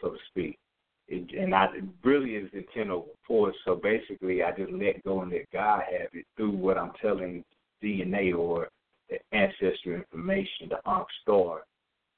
so 0.00 0.10
to 0.10 0.18
speak. 0.28 0.58
It, 1.06 1.38
and 1.38 1.54
I 1.54 1.66
it 1.66 1.84
really 2.02 2.36
is 2.36 2.50
intent 2.52 2.90
over 2.90 3.08
force. 3.26 3.56
So 3.64 3.76
basically, 3.76 4.42
I 4.42 4.52
just 4.52 4.72
let 4.72 5.02
go 5.04 5.20
and 5.20 5.30
let 5.30 5.50
God 5.52 5.82
have 5.90 6.08
it 6.12 6.24
through 6.36 6.52
what 6.52 6.78
I'm 6.78 6.92
telling 7.00 7.44
DNA 7.82 8.36
or 8.36 8.68
the 9.10 9.18
ancestry 9.36 9.94
information, 9.94 10.70
the 10.70 10.80
Ankh 10.88 11.06
star 11.22 11.62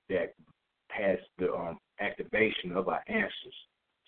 that 0.09 0.35
has 0.89 1.19
the 1.39 1.53
um, 1.53 1.79
activation 2.01 2.73
of 2.73 2.89
our 2.89 3.03
answers. 3.09 3.55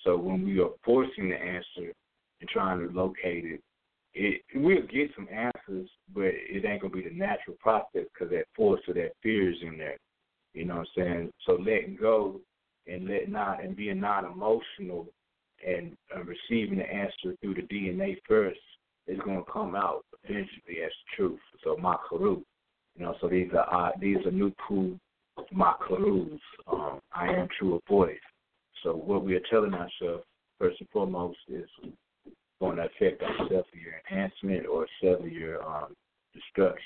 So 0.04 0.16
when 0.16 0.44
we 0.44 0.60
are 0.60 0.70
forcing 0.84 1.28
the 1.28 1.36
answer 1.36 1.92
and 2.40 2.48
trying 2.48 2.86
to 2.86 2.94
locate 2.94 3.44
it, 3.44 3.60
it 4.14 4.42
we'll 4.54 4.82
get 4.82 5.10
some 5.14 5.28
answers, 5.32 5.88
but 6.14 6.24
it 6.24 6.64
ain't 6.64 6.82
gonna 6.82 6.94
be 6.94 7.02
the 7.02 7.14
natural 7.14 7.56
process 7.58 8.06
because 8.12 8.30
that 8.30 8.46
force 8.54 8.80
or 8.88 8.94
that 8.94 9.12
fear 9.22 9.50
is 9.50 9.58
in 9.62 9.76
there. 9.76 9.96
You 10.58 10.64
know 10.64 10.78
what 10.78 10.88
I'm 10.96 11.04
saying? 11.04 11.32
So 11.46 11.52
letting 11.52 11.96
go 12.00 12.40
and 12.88 13.06
let 13.06 13.30
not 13.30 13.62
and 13.62 13.76
being 13.76 14.00
not 14.00 14.24
emotional 14.24 15.06
and 15.64 15.96
uh, 16.14 16.22
receiving 16.24 16.78
the 16.78 16.92
answer 16.92 17.36
through 17.40 17.54
the 17.54 17.62
DNA 17.62 18.16
first 18.26 18.58
is 19.06 19.20
going 19.24 19.38
to 19.38 19.52
come 19.52 19.76
out 19.76 20.04
eventually 20.24 20.82
as 20.84 20.90
truth. 21.14 21.38
So 21.62 21.76
makaru, 21.76 22.42
you 22.96 23.04
know, 23.04 23.14
so 23.20 23.28
these 23.28 23.50
are 23.52 23.88
uh, 23.88 23.92
these 24.00 24.16
are 24.26 24.32
new 24.32 24.52
cool 24.66 24.98
makarus. 25.54 26.40
Um, 26.66 27.00
I 27.12 27.28
am 27.28 27.46
true 27.56 27.80
voice. 27.88 28.18
So 28.82 28.94
what 28.94 29.24
we 29.24 29.36
are 29.36 29.42
telling 29.48 29.74
ourselves 29.74 30.24
first 30.58 30.80
and 30.80 30.88
foremost 30.90 31.38
is 31.46 31.68
going 32.60 32.78
to 32.78 32.86
affect 32.86 33.22
our 33.22 33.36
cellular 33.46 34.02
enhancement 34.10 34.66
or 34.66 34.88
cellular 35.00 35.62
um, 35.62 35.94
destruction. 36.34 36.82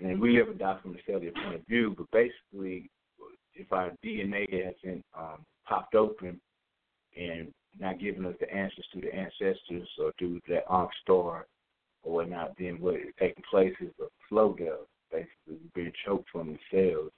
And 0.00 0.20
we 0.20 0.40
and 0.40 0.58
die 0.58 0.78
from 0.80 0.94
a 0.94 0.98
cellular 1.06 1.32
point 1.32 1.56
of 1.56 1.66
view, 1.66 1.94
but 1.96 2.10
basically, 2.12 2.88
if 3.54 3.72
our 3.72 3.90
DNA 4.04 4.46
hasn't 4.64 5.04
um, 5.18 5.44
popped 5.66 5.94
open 5.96 6.40
and 7.16 7.52
not 7.78 7.98
giving 7.98 8.24
us 8.24 8.34
the 8.40 8.52
answers 8.52 8.86
to 8.92 9.00
the 9.00 9.14
ancestors 9.14 9.88
or 10.00 10.12
through 10.18 10.40
that 10.48 10.64
Ankh 10.70 10.90
star 11.02 11.46
or 12.02 12.14
whatnot, 12.14 12.54
then 12.58 12.80
what 12.80 12.94
is 12.94 13.06
taking 13.18 13.42
place 13.50 13.74
is 13.80 13.90
a 14.00 14.06
flow 14.28 14.54
death, 14.56 14.86
basically 15.10 15.66
being 15.74 15.92
choked 16.06 16.28
from 16.30 16.52
the 16.52 16.58
cells, 16.70 17.10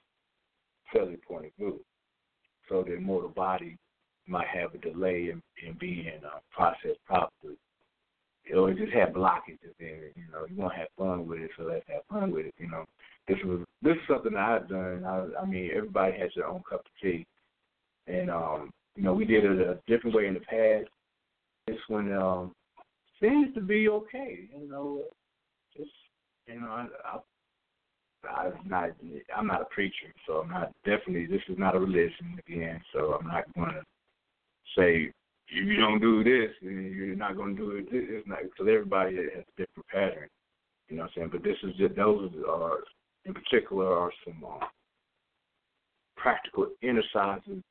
cellular 0.91 1.17
point 1.27 1.45
of 1.45 1.51
view. 1.57 1.79
So 2.67 2.83
the 2.83 2.95
immortal 2.95 3.29
body 3.29 3.77
might 4.27 4.47
have 4.47 4.73
a 4.73 4.77
delay 4.77 5.29
in, 5.31 5.41
in 5.65 5.77
being 5.79 6.21
uh, 6.25 6.39
processed 6.51 7.03
properly. 7.05 7.57
Or 8.55 8.73
just 8.73 8.93
have 8.93 9.09
blockages 9.09 9.73
it. 9.79 10.13
You 10.15 10.23
know, 10.31 10.45
you 10.49 10.55
want 10.55 10.73
to 10.73 10.79
have 10.79 10.87
fun 10.97 11.27
with 11.27 11.39
it, 11.39 11.51
so 11.57 11.63
let's 11.63 11.85
have 11.87 12.01
fun 12.09 12.31
with 12.31 12.47
it. 12.47 12.55
You 12.57 12.69
know, 12.69 12.85
this 13.27 13.37
was 13.45 13.61
this 13.81 13.93
is 13.93 14.07
something 14.09 14.33
that 14.33 14.39
I've 14.39 14.69
done. 14.69 15.05
I, 15.05 15.41
I 15.41 15.45
mean, 15.45 15.71
everybody 15.75 16.17
has 16.19 16.31
their 16.35 16.47
own 16.47 16.63
cup 16.69 16.81
of 16.81 16.91
tea, 17.01 17.25
and 18.07 18.29
um, 18.29 18.71
you 18.95 19.03
know, 19.03 19.13
we 19.13 19.25
did 19.25 19.45
it 19.45 19.59
a 19.59 19.79
different 19.87 20.15
way 20.15 20.27
in 20.27 20.33
the 20.33 20.39
past. 20.41 20.89
This 21.67 21.77
one 21.87 22.11
um, 22.13 22.53
seems 23.21 23.53
to 23.55 23.61
be 23.61 23.87
okay. 23.89 24.49
You 24.59 24.69
know, 24.69 25.03
just 25.77 25.91
you 26.47 26.59
know, 26.59 26.67
I, 26.67 26.87
I, 28.27 28.47
I'm 28.47 28.67
not 28.67 28.89
I'm 29.35 29.47
not 29.47 29.61
a 29.61 29.65
preacher, 29.65 30.13
so 30.27 30.41
I'm 30.41 30.49
not 30.49 30.73
definitely. 30.83 31.25
This 31.25 31.41
is 31.47 31.57
not 31.57 31.75
a 31.75 31.79
religion 31.79 32.39
again, 32.47 32.81
so 32.93 33.17
I'm 33.19 33.27
not 33.27 33.53
going 33.55 33.71
to 33.71 33.83
say 34.77 35.11
if 35.51 35.67
you 35.67 35.77
don't 35.77 35.99
do 35.99 36.23
this, 36.23 36.51
you're 36.61 37.15
not 37.15 37.35
going 37.35 37.55
to 37.55 37.61
do 37.61 37.71
it. 37.71 37.87
It's 37.91 38.27
not 38.27 38.39
because 38.43 38.67
everybody 38.71 39.17
has 39.17 39.43
different 39.57 39.87
pattern. 39.89 40.29
You 40.87 40.97
know 40.97 41.03
what 41.03 41.11
I'm 41.11 41.13
saying? 41.15 41.29
But 41.31 41.43
this 41.43 41.57
is 41.63 41.75
just 41.77 41.95
those 41.95 42.31
are 42.47 42.79
in 43.25 43.33
particular 43.33 43.97
are 43.97 44.11
some 44.25 44.43
uh, 44.43 44.65
practical 46.15 46.67
exercises, 46.81 47.61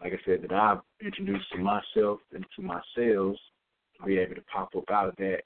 like 0.00 0.12
I 0.12 0.18
said, 0.24 0.42
that 0.42 0.52
I've 0.52 0.80
introduced 1.04 1.50
to 1.52 1.58
myself 1.58 2.20
and 2.34 2.44
to 2.56 2.62
my 2.62 2.80
cells 2.94 3.38
to 3.96 4.06
be 4.06 4.18
able 4.18 4.34
to 4.34 4.42
pop 4.42 4.74
up 4.76 4.90
out 4.90 5.08
of 5.08 5.16
that 5.16 5.40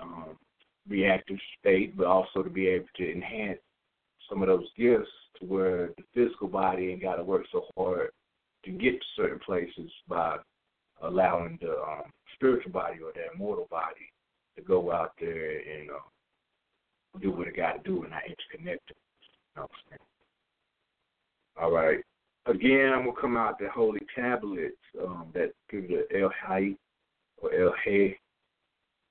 um, 0.00 0.36
reactive 0.88 1.38
state, 1.58 1.96
but 1.96 2.06
also 2.06 2.42
to 2.42 2.50
be 2.50 2.66
able 2.66 2.86
to 2.96 3.10
enhance 3.10 3.60
some 4.28 4.42
of 4.42 4.48
those 4.48 4.68
gifts 4.76 5.10
to 5.40 5.46
where 5.46 5.90
the 5.96 6.04
physical 6.14 6.48
body 6.48 6.90
ain't 6.90 7.02
got 7.02 7.16
to 7.16 7.24
work 7.24 7.44
so 7.50 7.64
hard 7.76 8.10
to 8.64 8.70
get 8.70 8.92
to 8.92 9.06
certain 9.16 9.38
places 9.38 9.90
by 10.08 10.36
allowing 11.06 11.58
the 11.60 11.72
um, 11.72 12.12
spiritual 12.34 12.72
body 12.72 12.98
or 13.02 13.12
the 13.12 13.32
immortal 13.34 13.66
body 13.70 14.12
to 14.56 14.62
go 14.62 14.92
out 14.92 15.12
there 15.20 15.58
and 15.58 15.90
uh, 15.90 15.94
do 17.20 17.30
what 17.30 17.48
it 17.48 17.56
got 17.56 17.84
to 17.84 17.88
do 17.88 18.02
and 18.02 18.10
not 18.10 18.22
interconnect. 18.22 18.78
You 18.88 18.94
know 19.56 19.68
All 21.60 21.70
right. 21.70 21.98
Again, 22.46 22.92
I'm 22.94 23.06
gonna 23.06 23.20
come 23.20 23.36
out 23.36 23.58
the 23.58 23.68
holy 23.70 24.00
tablets 24.14 24.76
um, 25.02 25.28
that 25.32 25.52
give 25.70 25.88
the 25.88 26.04
El 26.14 26.30
Hay 26.46 26.76
or 27.38 27.54
El 27.54 27.72
Hay, 27.84 28.18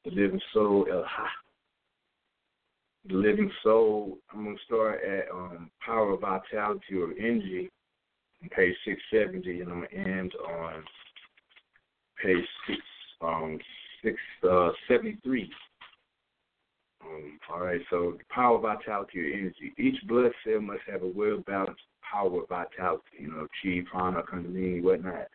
the 0.05 0.11
living 0.11 0.41
soul 0.53 0.85
El 0.91 1.03
Ha. 1.03 1.27
The 3.07 3.15
living 3.15 3.51
soul. 3.63 4.17
I'm 4.31 4.43
gonna 4.43 4.55
start 4.65 5.01
at 5.03 5.31
um, 5.33 5.71
power 5.83 6.11
of 6.11 6.21
vitality 6.21 6.95
or 6.95 7.11
energy 7.17 7.71
on 8.43 8.49
page 8.49 8.75
670, 8.85 9.61
and 9.61 9.71
I'm 9.71 9.81
gonna 9.81 10.19
end 10.19 10.33
on 10.47 10.83
page 12.23 12.45
six, 12.67 12.79
um, 13.21 13.59
six 14.03 14.17
uh, 14.49 14.71
seventy 14.87 15.17
three. 15.23 15.51
Um, 17.05 17.39
all 17.51 17.59
right, 17.59 17.81
so 17.89 18.15
the 18.17 18.23
power, 18.33 18.59
vitality, 18.59 19.19
or 19.19 19.33
energy. 19.33 19.73
Each 19.77 19.97
blood 20.07 20.31
cell 20.45 20.61
must 20.61 20.81
have 20.89 21.03
a 21.03 21.07
well 21.07 21.43
balanced 21.45 21.81
power, 22.09 22.41
of 22.41 22.47
vitality. 22.47 23.03
You 23.19 23.27
know, 23.29 23.47
chi, 23.61 23.81
prana, 23.91 24.23
kundalini, 24.23 24.81
whatnot, 24.81 25.27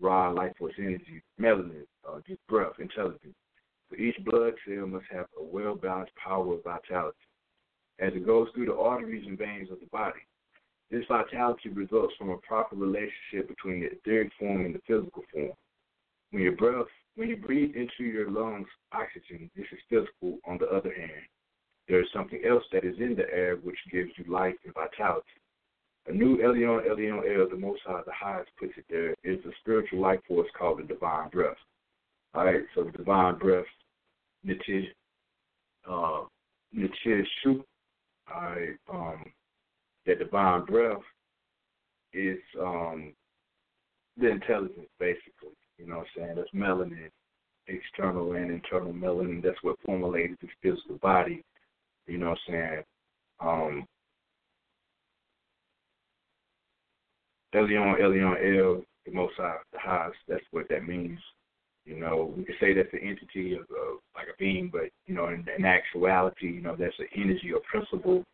raw 0.00 0.30
life 0.30 0.52
force 0.58 0.74
energy, 0.78 1.22
melanin, 1.40 1.84
uh, 2.08 2.20
just 2.26 2.46
breath, 2.48 2.74
intelligence. 2.78 3.34
So 3.90 3.96
each 3.96 4.16
blood 4.24 4.54
cell 4.66 4.86
must 4.86 5.06
have 5.10 5.26
a 5.38 5.42
well 5.42 5.74
balanced 5.74 6.12
power, 6.22 6.54
of 6.54 6.64
vitality. 6.64 7.16
As 7.98 8.12
it 8.14 8.26
goes 8.26 8.48
through 8.54 8.66
the 8.66 8.76
arteries 8.76 9.24
and 9.26 9.38
veins 9.38 9.70
of 9.70 9.80
the 9.80 9.86
body, 9.86 10.20
this 10.90 11.04
vitality 11.08 11.70
results 11.70 12.14
from 12.18 12.30
a 12.30 12.36
proper 12.38 12.76
relationship 12.76 13.48
between 13.48 13.80
the 13.80 13.90
etheric 13.92 14.30
form 14.38 14.66
and 14.66 14.74
the 14.74 14.80
physical 14.86 15.22
form. 15.32 15.52
When 16.36 16.42
your 16.42 16.52
breath, 16.52 16.84
when 17.14 17.30
you 17.30 17.38
breathe 17.38 17.74
into 17.76 18.04
your 18.04 18.30
lungs 18.30 18.68
oxygen, 18.92 19.50
this 19.56 19.64
is 19.72 19.78
physical. 19.88 20.38
On 20.46 20.58
the 20.58 20.66
other 20.66 20.92
hand, 20.92 21.24
there 21.88 22.02
is 22.02 22.08
something 22.12 22.42
else 22.46 22.62
that 22.74 22.84
is 22.84 22.94
in 22.98 23.16
the 23.16 23.24
air 23.32 23.56
which 23.56 23.78
gives 23.90 24.10
you 24.18 24.30
life 24.30 24.54
and 24.66 24.74
vitality. 24.74 25.40
A 26.08 26.12
new 26.12 26.36
Elyon 26.36 26.86
Elyon 26.86 27.22
El, 27.24 27.48
the 27.48 27.56
Most 27.56 27.80
High, 27.86 28.02
the 28.04 28.12
highest, 28.12 28.50
puts 28.60 28.74
it 28.76 28.84
there, 28.90 29.14
is 29.24 29.42
a 29.46 29.50
spiritual 29.62 30.02
life 30.02 30.20
force 30.28 30.46
called 30.58 30.80
the 30.80 30.82
divine 30.82 31.30
breath. 31.30 31.56
All 32.34 32.44
right, 32.44 32.64
so 32.74 32.84
the 32.84 32.92
divine 32.92 33.38
breath, 33.38 33.64
Nitish, 34.46 34.88
uh, 35.90 36.24
Shu, 37.42 37.64
all 38.30 38.42
right, 38.42 38.76
um, 38.92 39.24
that 40.04 40.18
divine 40.18 40.66
breath 40.66 41.00
is 42.12 42.36
um, 42.60 43.14
the 44.18 44.28
intelligence, 44.28 44.90
basically. 45.00 45.56
You 45.78 45.86
know 45.86 45.98
what 45.98 46.06
I'm 46.16 46.22
saying? 46.22 46.36
That's 46.36 46.50
melanin, 46.54 47.10
external 47.68 48.32
and 48.32 48.50
internal 48.50 48.92
melanin. 48.92 49.42
That's 49.42 49.62
what 49.62 49.76
formulated 49.84 50.38
the 50.40 50.48
physical 50.62 50.98
body. 50.98 51.42
You 52.06 52.18
know 52.18 52.30
what 52.30 52.38
I'm 52.48 52.52
saying? 52.52 52.82
Um, 53.40 53.86
Elyon, 57.54 58.00
Elyon, 58.00 58.58
El, 58.58 58.82
the 59.04 59.12
most 59.12 59.34
high, 59.36 59.56
the 59.72 59.78
highest. 59.78 60.18
That's 60.28 60.44
what 60.50 60.68
that 60.68 60.86
means. 60.86 61.18
You 61.84 62.00
know, 62.00 62.34
we 62.36 62.44
could 62.44 62.56
say 62.60 62.74
that's 62.74 62.90
the 62.92 63.00
entity 63.00 63.54
of, 63.54 63.60
of 63.60 64.00
like 64.14 64.26
a 64.26 64.36
being, 64.38 64.70
but 64.72 64.90
you 65.06 65.14
know, 65.14 65.28
in, 65.28 65.46
in 65.56 65.64
actuality, 65.64 66.46
you 66.46 66.60
know, 66.60 66.74
that's 66.76 66.98
an 66.98 67.06
energy 67.14 67.52
or 67.52 67.60
principle 67.70 68.24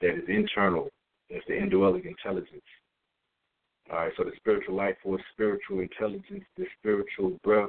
that 0.00 0.14
is 0.14 0.24
internal. 0.28 0.88
That's 1.30 1.44
the 1.46 1.56
indwelling 1.56 2.04
intelligence. 2.06 2.62
All 3.90 3.98
right, 3.98 4.12
so 4.16 4.24
the 4.24 4.32
spiritual 4.36 4.76
life 4.76 4.96
force, 5.02 5.22
spiritual 5.32 5.80
intelligence, 5.80 6.44
the 6.56 6.64
spiritual 6.78 7.38
breath, 7.42 7.68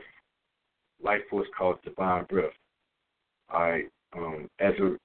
life 1.03 1.21
force 1.29 1.47
called 1.57 1.81
divine 1.83 2.23
breath. 2.25 2.53
All 3.49 3.61
right, 3.61 3.91
um, 4.15 4.49
as 4.59 4.73
a 4.79 4.95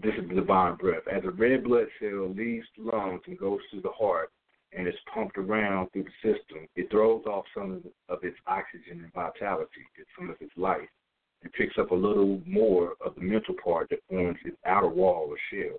this 0.00 0.14
is 0.14 0.28
the 0.28 0.34
divine 0.36 0.76
breath. 0.76 1.02
As 1.10 1.24
a 1.24 1.30
red 1.30 1.64
blood 1.64 1.86
cell 1.98 2.28
leaves 2.28 2.66
the 2.76 2.84
lungs 2.84 3.22
and 3.26 3.36
goes 3.36 3.58
to 3.72 3.80
the 3.80 3.90
heart 3.90 4.30
and 4.72 4.86
is 4.86 4.94
pumped 5.12 5.36
around 5.38 5.88
through 5.90 6.04
the 6.04 6.10
system, 6.22 6.68
it 6.76 6.88
throws 6.90 7.24
off 7.26 7.44
some 7.52 7.82
of 8.08 8.22
its 8.22 8.36
oxygen 8.46 9.02
and 9.02 9.12
vitality, 9.12 9.80
some 10.16 10.30
of 10.30 10.36
its 10.40 10.52
life, 10.56 10.88
and 11.42 11.52
picks 11.54 11.78
up 11.78 11.90
a 11.90 11.94
little 11.94 12.40
more 12.46 12.92
of 13.04 13.16
the 13.16 13.20
mental 13.20 13.54
part 13.62 13.88
that 13.90 13.98
forms 14.08 14.38
its 14.44 14.56
outer 14.66 14.88
wall 14.88 15.26
or 15.30 15.36
shell. 15.50 15.78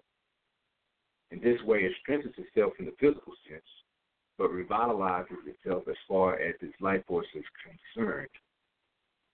In 1.31 1.39
this 1.39 1.61
way, 1.63 1.79
it 1.79 1.93
strengthens 2.01 2.35
itself 2.37 2.73
in 2.79 2.85
the 2.85 2.95
physical 2.99 3.33
sense 3.47 3.63
but 4.39 4.51
revitalizes 4.51 5.45
itself 5.45 5.83
as 5.89 5.97
far 6.07 6.39
as 6.39 6.55
its 6.61 6.73
life 6.79 7.05
force 7.05 7.27
is 7.35 7.43
concerned. 7.93 8.29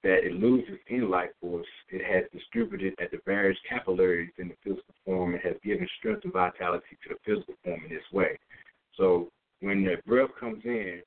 That 0.04 0.26
it 0.26 0.34
loses 0.34 0.80
any 0.90 1.02
life 1.02 1.30
force 1.40 1.68
it 1.90 2.04
has 2.04 2.24
distributed 2.34 2.96
at 3.00 3.12
the 3.12 3.20
various 3.26 3.58
capillaries 3.70 4.32
in 4.40 4.50
the 4.50 4.56
physical 4.64 4.94
form 5.06 5.34
and 5.34 5.44
has 5.44 5.56
given 5.64 5.88
strength 6.00 6.24
and 6.24 6.34
vitality 6.34 6.98
to 7.04 7.10
the 7.14 7.16
physical 7.24 7.54
form 7.64 7.82
in 7.84 7.90
this 7.90 8.04
way. 8.12 8.38
So 8.98 9.30
when 9.62 9.86
the 9.86 9.98
breath 10.08 10.32
comes 10.40 10.64
in, 10.66 11.02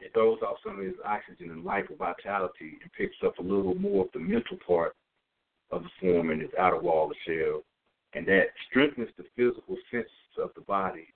it 0.00 0.12
throws 0.14 0.38
off 0.42 0.56
some 0.64 0.78
of 0.78 0.86
its 0.86 0.98
oxygen 1.04 1.50
and 1.50 1.64
life 1.64 1.84
and 1.90 1.98
vitality 1.98 2.78
and 2.82 2.92
picks 2.96 3.16
up 3.24 3.38
a 3.38 3.42
little 3.42 3.74
more 3.74 4.06
of 4.06 4.12
the 4.12 4.20
mental 4.20 4.56
part 4.66 4.94
of 5.70 5.82
the 5.82 5.90
form 6.00 6.30
in 6.30 6.40
its 6.40 6.54
outer 6.58 6.78
wall 6.78 7.10
of 7.10 7.10
the 7.10 7.16
shell. 7.26 7.62
And 8.14 8.26
that 8.28 8.46
strengthens 8.70 9.08
the 9.18 9.24
physical 9.36 9.76
senses 9.90 10.10
of 10.40 10.50
the 10.54 10.62
body, 10.62 11.08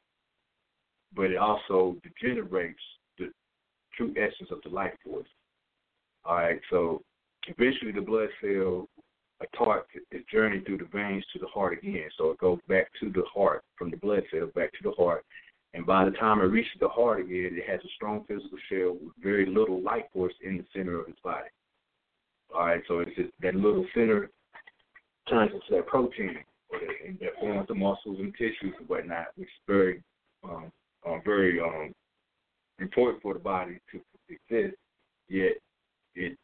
but 1.14 1.30
it 1.30 1.36
also 1.36 1.96
degenerates 2.02 2.80
the 3.18 3.30
true 3.96 4.14
essence 4.16 4.50
of 4.50 4.62
the 4.62 4.68
life 4.68 4.92
force. 5.04 5.28
All 6.24 6.36
right, 6.36 6.60
so 6.70 7.02
eventually 7.46 7.92
the 7.92 8.00
blood 8.00 8.28
cell 8.40 8.88
taught 9.56 9.86
its 10.10 10.30
journey 10.30 10.60
through 10.60 10.78
the 10.78 10.88
veins 10.92 11.24
to 11.32 11.38
the 11.38 11.48
heart 11.48 11.76
again. 11.78 12.08
So 12.16 12.30
it 12.30 12.38
goes 12.38 12.58
back 12.68 12.88
to 13.00 13.10
the 13.10 13.24
heart, 13.32 13.62
from 13.76 13.90
the 13.90 13.96
blood 13.96 14.22
cell 14.30 14.48
back 14.54 14.72
to 14.72 14.82
the 14.82 14.92
heart. 14.92 15.24
And 15.74 15.86
by 15.86 16.04
the 16.04 16.10
time 16.12 16.40
it 16.40 16.44
reaches 16.44 16.78
the 16.80 16.88
heart 16.88 17.20
again, 17.20 17.50
it 17.52 17.68
has 17.68 17.80
a 17.80 17.88
strong 17.96 18.24
physical 18.28 18.58
shell 18.70 18.92
with 18.92 19.14
very 19.22 19.46
little 19.46 19.80
life 19.80 20.04
force 20.12 20.34
in 20.44 20.58
the 20.58 20.64
center 20.74 21.00
of 21.00 21.08
its 21.08 21.18
body. 21.24 21.48
All 22.54 22.66
right, 22.66 22.82
so 22.86 22.98
it's 23.00 23.16
just 23.16 23.30
that 23.40 23.54
little 23.54 23.86
center 23.94 24.30
turns 25.28 25.52
into 25.52 25.64
that 25.70 25.86
protein 25.86 26.36
that, 26.70 27.20
that 27.20 27.40
forms 27.40 27.66
the 27.68 27.74
muscles 27.74 28.18
and 28.18 28.32
tissues 28.34 28.74
and 28.78 28.88
whatnot, 28.88 29.28
which 29.36 29.48
is 29.48 29.54
very, 29.66 30.02
um, 30.44 30.70
uh, 31.06 31.18
very 31.24 31.60
um, 31.60 31.92
important 32.78 33.22
for 33.22 33.34
the 33.34 33.40
body 33.40 33.78
to 33.90 34.00
exist. 34.28 34.76
Yet 35.28 35.52
it 36.14 36.36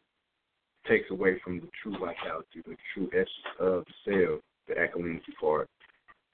takes 0.87 1.09
away 1.11 1.39
from 1.43 1.59
the 1.59 1.67
true 1.81 1.93
vitality, 1.93 2.61
the 2.65 2.75
true 2.93 3.09
essence 3.13 3.29
of 3.59 3.85
the 3.85 3.93
cell, 4.05 4.39
the 4.67 4.73
alkalinity 4.75 5.35
part. 5.39 5.67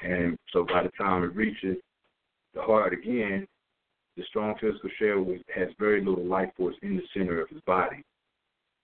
And 0.02 0.38
so 0.52 0.65
by 0.65 0.84
the 0.84 0.91
time 0.97 1.23
it 1.23 1.35
reaches 1.35 1.77
the 2.53 2.61
heart 2.61 2.93
again, 2.93 3.47
the 4.15 4.23
strong 4.30 4.56
physical 4.61 4.89
shell 4.97 5.26
has 5.53 5.68
very 5.77 6.03
little 6.03 6.26
life 6.26 6.49
force 6.56 6.76
in 6.81 6.95
the 6.95 7.03
center 7.14 7.41
of 7.41 7.49
his 7.49 7.61
body. 7.61 8.03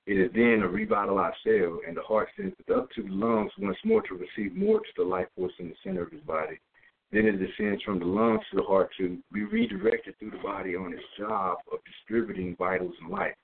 It 0.08 0.18
is 0.18 0.32
then 0.34 0.62
a 0.64 0.68
revitalized 0.68 1.38
cell, 1.44 1.80
and 1.88 1.96
the 1.96 2.02
heart 2.02 2.30
sends 2.36 2.56
it 2.60 2.74
up 2.74 2.90
to 2.92 3.04
the 3.04 3.10
lungs 3.10 3.52
once 3.60 3.78
more 3.86 4.02
to 4.02 4.16
receive 4.16 4.56
more 4.56 4.80
to 4.80 4.92
the 4.98 5.04
life 5.04 5.28
force 5.38 5.54
in 5.60 5.70
the 5.70 5.76
center 5.84 6.02
of 6.04 6.12
his 6.12 6.22
body. 6.22 6.60
Then 7.12 7.26
it 7.26 7.40
descends 7.40 7.84
from 7.84 8.00
the 8.00 8.06
lungs 8.06 8.42
to 8.50 8.58
the 8.58 8.64
heart 8.64 8.90
to 8.98 9.18
be 9.34 9.44
redirected 9.44 10.18
through 10.18 10.32
the 10.32 10.38
body 10.38 10.76
on 10.76 10.94
its 10.94 11.04
job 11.18 11.58
of 11.72 11.80
distributing 11.84 12.56
vitals 12.56 12.96
and 13.02 13.10
life. 13.10 13.36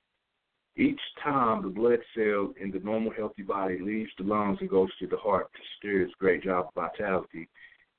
Each 0.78 1.02
time 1.24 1.64
the 1.64 1.70
blood 1.70 2.00
cell 2.16 2.54
in 2.62 2.72
the 2.72 2.80
normal 2.80 3.12
healthy 3.12 3.42
body 3.42 3.80
leaves 3.80 4.12
the 4.18 4.24
lungs 4.24 4.60
and 4.62 4.70
goes 4.70 4.96
to 5.00 5.08
the 5.08 5.18
heart 5.18 5.52
to 5.54 5.60
steer 5.78 6.02
its 6.02 6.14
great 6.20 6.44
job 6.44 6.68
of 6.68 6.74
vitality, 6.76 7.50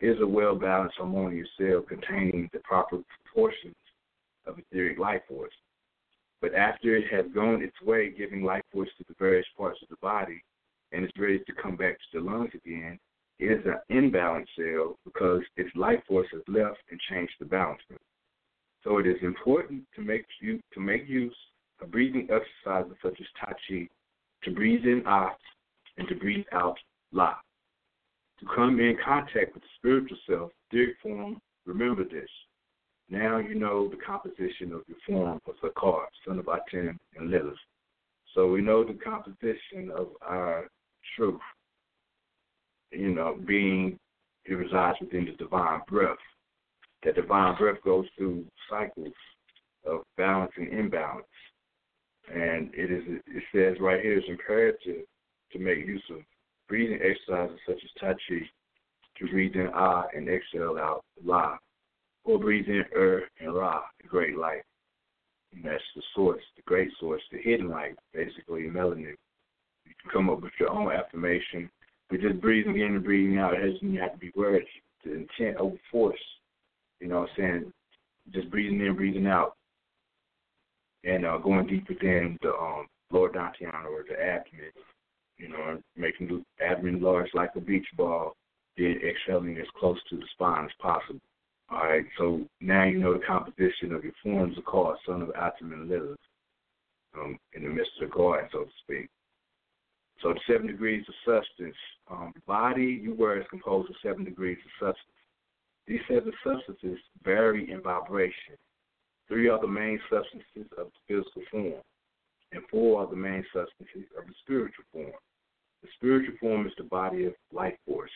is 0.01 0.17
a 0.21 0.27
well 0.27 0.55
balanced, 0.55 0.97
harmonious 0.97 1.49
cell 1.59 1.83
containing 1.83 2.49
the 2.53 2.61
proper 2.61 2.99
proportions 3.25 3.75
of 4.47 4.59
etheric 4.59 4.99
life 4.99 5.23
force. 5.29 5.53
But 6.41 6.55
after 6.55 6.97
it 6.97 7.13
has 7.13 7.27
gone 7.35 7.63
its 7.63 7.81
way, 7.83 8.11
giving 8.11 8.45
life 8.45 8.63
force 8.73 8.91
to 8.97 9.05
the 9.09 9.17
various 9.19 9.47
parts 9.57 9.83
of 9.83 9.89
the 9.89 9.97
body, 10.01 10.43
and 10.93 11.05
is 11.05 11.11
ready 11.19 11.41
to 11.41 11.53
come 11.61 11.77
back 11.77 11.99
to 11.99 12.21
the 12.21 12.25
lungs 12.25 12.53
again, 12.55 12.99
it 13.39 13.47
is 13.47 13.65
an 13.67 13.81
imbalanced 13.91 14.49
cell 14.57 14.99
because 15.05 15.43
its 15.57 15.71
life 15.77 16.01
force 16.07 16.27
has 16.33 16.43
left 16.49 16.79
and 16.91 17.01
changed 17.09 17.35
the 17.39 17.47
balance. 17.47 17.81
So 18.85 18.99
it 18.99 19.07
is 19.07 19.17
important 19.23 19.85
to 19.95 20.03
make 20.03 20.25
you 20.41 20.61
to 20.75 20.81
make 20.81 21.09
use 21.09 21.37
of 21.81 21.91
breathing 21.91 22.29
exercises 22.31 22.97
such 23.03 23.21
as 23.21 23.27
Tai 23.41 23.53
Chi, 23.69 23.89
to 24.45 24.51
breathe 24.51 24.85
in 24.85 25.03
Ah 25.07 25.35
and 25.97 26.09
to 26.09 26.15
breathe 26.15 26.47
out 26.53 26.79
La. 27.13 27.35
To 28.41 28.47
come 28.55 28.79
in 28.81 28.97
contact 29.05 29.55
with 29.55 29.63
the 29.63 29.69
spiritual 29.79 30.17
self, 30.29 30.53
etheric 30.71 30.97
form, 31.03 31.41
remember 31.67 32.05
this. 32.05 32.29
Now 33.11 33.39
you 33.39 33.55
know 33.55 33.89
the 33.89 33.97
composition 33.97 34.73
of 34.73 34.83
your 34.87 34.99
form 35.07 35.41
of 35.47 35.55
Sakar, 35.63 36.05
son 36.27 36.39
of 36.39 36.49
Aten 36.49 36.99
and 37.17 37.31
Lilith. 37.31 37.55
So 38.35 38.51
we 38.51 38.61
know 38.61 38.85
the 38.85 38.95
composition 38.95 39.91
of 39.97 40.09
our 40.23 40.69
truth, 41.17 41.41
you 42.91 43.15
know, 43.15 43.39
being 43.47 43.99
it 44.45 44.55
resides 44.55 44.99
within 45.01 45.27
the 45.27 45.33
divine 45.33 45.81
breath. 45.89 46.17
That 47.05 47.15
divine 47.15 47.57
breath 47.57 47.77
goes 47.85 48.07
through 48.17 48.45
cycles 48.69 49.13
of 49.87 50.01
balance 50.17 50.53
and 50.57 50.73
imbalance. 50.73 51.27
And 52.33 52.71
it 52.75 52.91
is 52.91 53.03
it 53.27 53.43
says 53.55 53.81
right 53.81 54.01
here 54.03 54.19
it's 54.19 54.29
imperative 54.29 55.05
to 55.53 55.59
make 55.59 55.79
use 55.79 56.03
of 56.11 56.19
breathing 56.69 56.99
exercises 57.03 57.59
such 57.67 57.77
as 57.77 57.91
Tai 58.01 58.15
Chi 58.29 58.51
to 59.19 59.27
breathe 59.31 59.55
in 59.55 59.71
Ah 59.75 60.05
and 60.15 60.29
exhale 60.29 60.77
out 60.79 61.05
La, 61.25 61.57
or 62.25 62.39
breathe 62.39 62.69
in 62.69 62.85
Er 62.95 63.23
and 63.41 63.55
Ra, 63.55 63.83
the 64.03 64.09
great 64.09 64.37
light. 64.37 64.63
And 65.55 65.65
that's 65.65 65.83
the 65.97 66.03
source, 66.15 66.43
the 66.57 66.63
great 66.63 66.91
source, 67.01 67.23
the 67.33 67.39
hidden 67.39 67.69
light, 67.69 67.97
basically 68.13 68.63
melanin. 68.63 69.17
You 69.87 69.95
can 70.03 70.11
come 70.13 70.31
up 70.31 70.43
with 70.43 70.53
your 70.61 70.71
own 70.71 70.93
affirmation, 70.93 71.71
but 72.11 72.21
just 72.21 72.41
breathing 72.41 72.81
in 72.81 72.95
and 72.95 73.05
breathing 73.05 73.39
out, 73.39 73.55
it 73.55 73.73
doesn't 73.73 73.97
have 73.97 74.13
to 74.13 74.19
be 74.19 74.33
words. 74.35 74.67
The 75.05 75.13
intent 75.13 75.57
over 75.59 75.77
force. 75.93 76.19
You 77.01 77.09
know 77.09 77.21
what 77.21 77.31
I'm 77.31 77.37
saying? 77.37 77.73
Just 78.33 78.51
breathing 78.51 78.81
in, 78.81 78.97
breathing 78.97 79.27
out 79.27 79.55
and 81.05 81.25
uh, 81.25 81.39
going 81.39 81.67
deeper 81.67 81.95
than 82.01 82.39
the 82.43 82.51
um, 82.51 82.87
lower 83.11 83.31
dantian 83.31 83.85
or 83.85 84.05
the 84.09 84.21
abdomen, 84.21 84.73
you 85.37 85.49
know, 85.49 85.81
making 85.97 86.29
the 86.29 86.65
abdomen 86.65 87.01
large 87.01 87.29
like 87.35 87.51
a 87.57 87.61
beach 87.61 87.87
ball, 87.97 88.35
then 88.77 89.01
exhaling 89.07 89.57
as 89.59 89.67
close 89.79 89.99
to 90.11 90.17
the 90.17 90.25
spine 90.33 90.65
as 90.65 90.71
possible. 90.81 91.21
All 91.71 91.85
right, 91.85 92.05
so 92.17 92.41
now 92.61 92.85
you 92.85 92.99
know 92.99 93.13
the 93.13 93.25
composition 93.27 93.93
of 93.93 94.03
your 94.03 94.15
forms 94.23 94.57
are 94.57 94.63
called 94.63 94.97
son 95.07 95.21
of 95.21 95.29
Atum 95.29 95.73
and 95.73 95.89
Lilith 95.89 96.19
um, 97.15 97.39
in 97.53 97.63
the 97.63 97.69
midst 97.69 97.91
of 98.01 98.09
the 98.09 98.15
garden, 98.15 98.49
so 98.53 98.65
to 98.65 98.71
speak. 98.83 99.09
So 100.23 100.33
the 100.33 100.41
seven 100.47 100.67
degrees 100.67 101.05
of 101.09 101.15
substance, 101.25 101.77
um, 102.11 102.33
body 102.47 103.01
you 103.03 103.15
were 103.15 103.39
is 103.39 103.47
composed 103.51 103.91
of 103.91 103.97
seven 104.03 104.25
degrees 104.25 104.59
of 104.65 104.87
substance. 104.89 105.15
These 105.87 106.01
seven 106.09 106.33
substances 106.45 106.99
vary 107.25 107.71
in 107.71 107.81
vibration 107.81 108.57
Three 109.29 109.49
are 109.51 109.61
the 109.61 109.69
main 109.69 110.01
substances 110.11 110.73
of 110.79 110.89
the 110.89 111.01
physical 111.07 111.43
form, 111.51 111.83
and 112.53 112.63
four 112.71 113.03
are 113.03 113.07
the 113.07 113.17
main 113.17 113.45
substances 113.53 114.09
of 114.17 114.27
the 114.27 114.33
spiritual 114.43 114.85
form. 114.91 115.13
The 115.83 115.89
spiritual 115.97 116.35
form 116.41 116.67
is 116.67 116.73
the 116.79 116.85
body 116.85 117.27
of 117.27 117.35
life 117.53 117.77
force. 117.87 118.11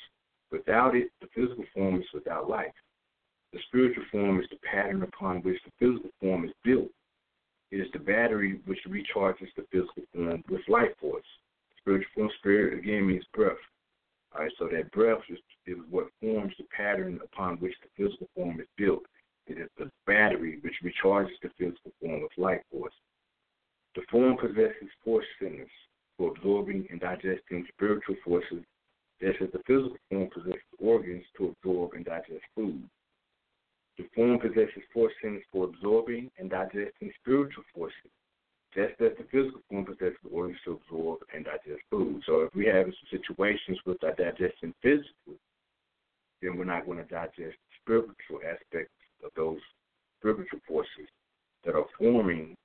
Without 0.50 0.96
it, 0.96 1.10
the 1.20 1.28
physical 1.34 1.64
form 1.74 2.00
is 2.00 2.06
without 2.14 2.48
life. 2.48 2.72
The 3.52 3.60
spiritual 3.68 4.04
form 4.10 4.40
is 4.40 4.46
the 4.50 4.56
pattern 4.56 5.02
upon 5.02 5.42
which 5.42 5.60
the 5.64 5.72
physical 5.78 6.10
form 6.18 6.46
is 6.46 6.52
built. 6.64 6.90
It 7.70 7.76
is 7.76 7.92
the 7.92 7.98
battery 7.98 8.60
which 8.64 8.80
recharges 8.88 9.52
the 9.54 9.66
physical 9.70 10.04
form 10.14 10.42
with 10.48 10.66
life 10.66 10.96
force. 10.98 11.26
Spiritual 11.82 12.30
spirit, 12.38 12.78
again, 12.78 13.06
means 13.06 13.24
breath. 13.34 13.56
All 14.34 14.42
right, 14.42 14.52
so 14.58 14.68
that 14.68 14.90
breath 14.92 15.20
is, 15.28 15.38
is 15.66 15.76
what 15.90 16.06
forms 16.20 16.54
the 16.56 16.64
pattern 16.76 17.20
upon 17.22 17.56
which 17.56 17.74
the 17.82 17.88
physical 17.96 18.28
form 18.34 18.60
is 18.60 18.66
built. 18.76 19.02
It 19.46 19.58
is 19.58 19.68
the 19.76 19.90
battery 20.06 20.58
which 20.62 20.74
recharges 20.82 21.34
the 21.42 21.50
physical 21.58 21.92
form 22.00 22.22
with 22.22 22.30
life 22.38 22.62
force. 22.70 22.94
The 23.94 24.02
form 24.10 24.36
possesses 24.38 24.88
force 25.04 25.26
centers 25.38 25.68
for 26.16 26.30
absorbing 26.30 26.86
and 26.90 27.00
digesting 27.00 27.66
spiritual 27.74 28.16
forces, 28.24 28.64
just 29.20 29.42
as 29.42 29.50
the 29.52 29.60
physical 29.66 29.96
form 30.08 30.30
possesses 30.32 30.62
organs 30.78 31.24
to 31.36 31.48
absorb 31.48 31.94
and 31.94 32.04
digest 32.04 32.44
food. 32.54 32.88
The 33.98 34.08
form 34.14 34.38
possesses 34.38 34.82
force 34.94 35.12
centers 35.20 35.44
for 35.52 35.64
absorbing 35.64 36.30
and 36.38 36.48
digesting 36.48 37.12
spiritual 37.20 37.64
forces, 37.74 38.10
just 38.74 39.00
as 39.00 39.12
the 39.18 39.24
physical 39.30 39.60
form 39.68 39.84
possesses 39.84 40.16
the 40.24 40.30
organs 40.30 40.58
to 40.64 40.80
absorb 40.80 41.20
and 41.34 41.44
digest 41.44 41.82
food. 41.90 42.22
So 42.26 42.42
if 42.42 42.54
we 42.54 42.66
have 42.66 42.86
some 42.86 43.20
situations 43.20 43.78
with 43.84 44.02
our 44.02 44.14
digestion 44.14 44.74
physically, 44.82 45.38
then 46.40 46.56
we're 46.56 46.64
not 46.64 46.86
going 46.86 46.98
to 46.98 47.04
digest 47.04 47.56
spiritual 47.82 48.40
aspects 48.44 48.94
of 49.24 49.30
those 49.36 49.58
spiritual 50.18 50.60
forces 50.66 51.08
that 51.64 51.74
are 51.74 51.84
forming 51.98 52.56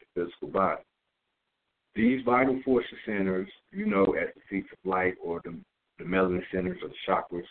the 0.00 0.06
physical 0.24 0.48
body. 0.48 0.82
These 1.94 2.22
vital 2.24 2.60
force 2.64 2.86
centers, 3.04 3.48
you 3.70 3.84
know, 3.84 4.14
as 4.14 4.28
the 4.34 4.40
seats 4.48 4.68
of 4.72 4.90
light 4.90 5.14
or 5.22 5.40
the, 5.44 5.54
the 5.98 6.04
melanin 6.04 6.42
centers 6.52 6.78
or 6.82 6.88
the 6.88 6.94
chakras. 7.06 7.46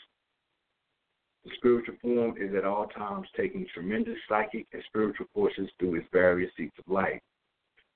The 1.46 1.52
spiritual 1.58 1.96
form 2.02 2.36
is 2.38 2.56
at 2.56 2.66
all 2.66 2.88
times 2.88 3.28
taking 3.38 3.66
tremendous 3.74 4.18
psychic 4.28 4.66
and 4.74 4.84
spiritual 4.88 5.28
forces 5.34 5.70
through 5.78 5.96
its 5.96 6.08
various 6.12 6.52
seats 6.58 6.76
of 6.80 6.92
light 6.92 7.22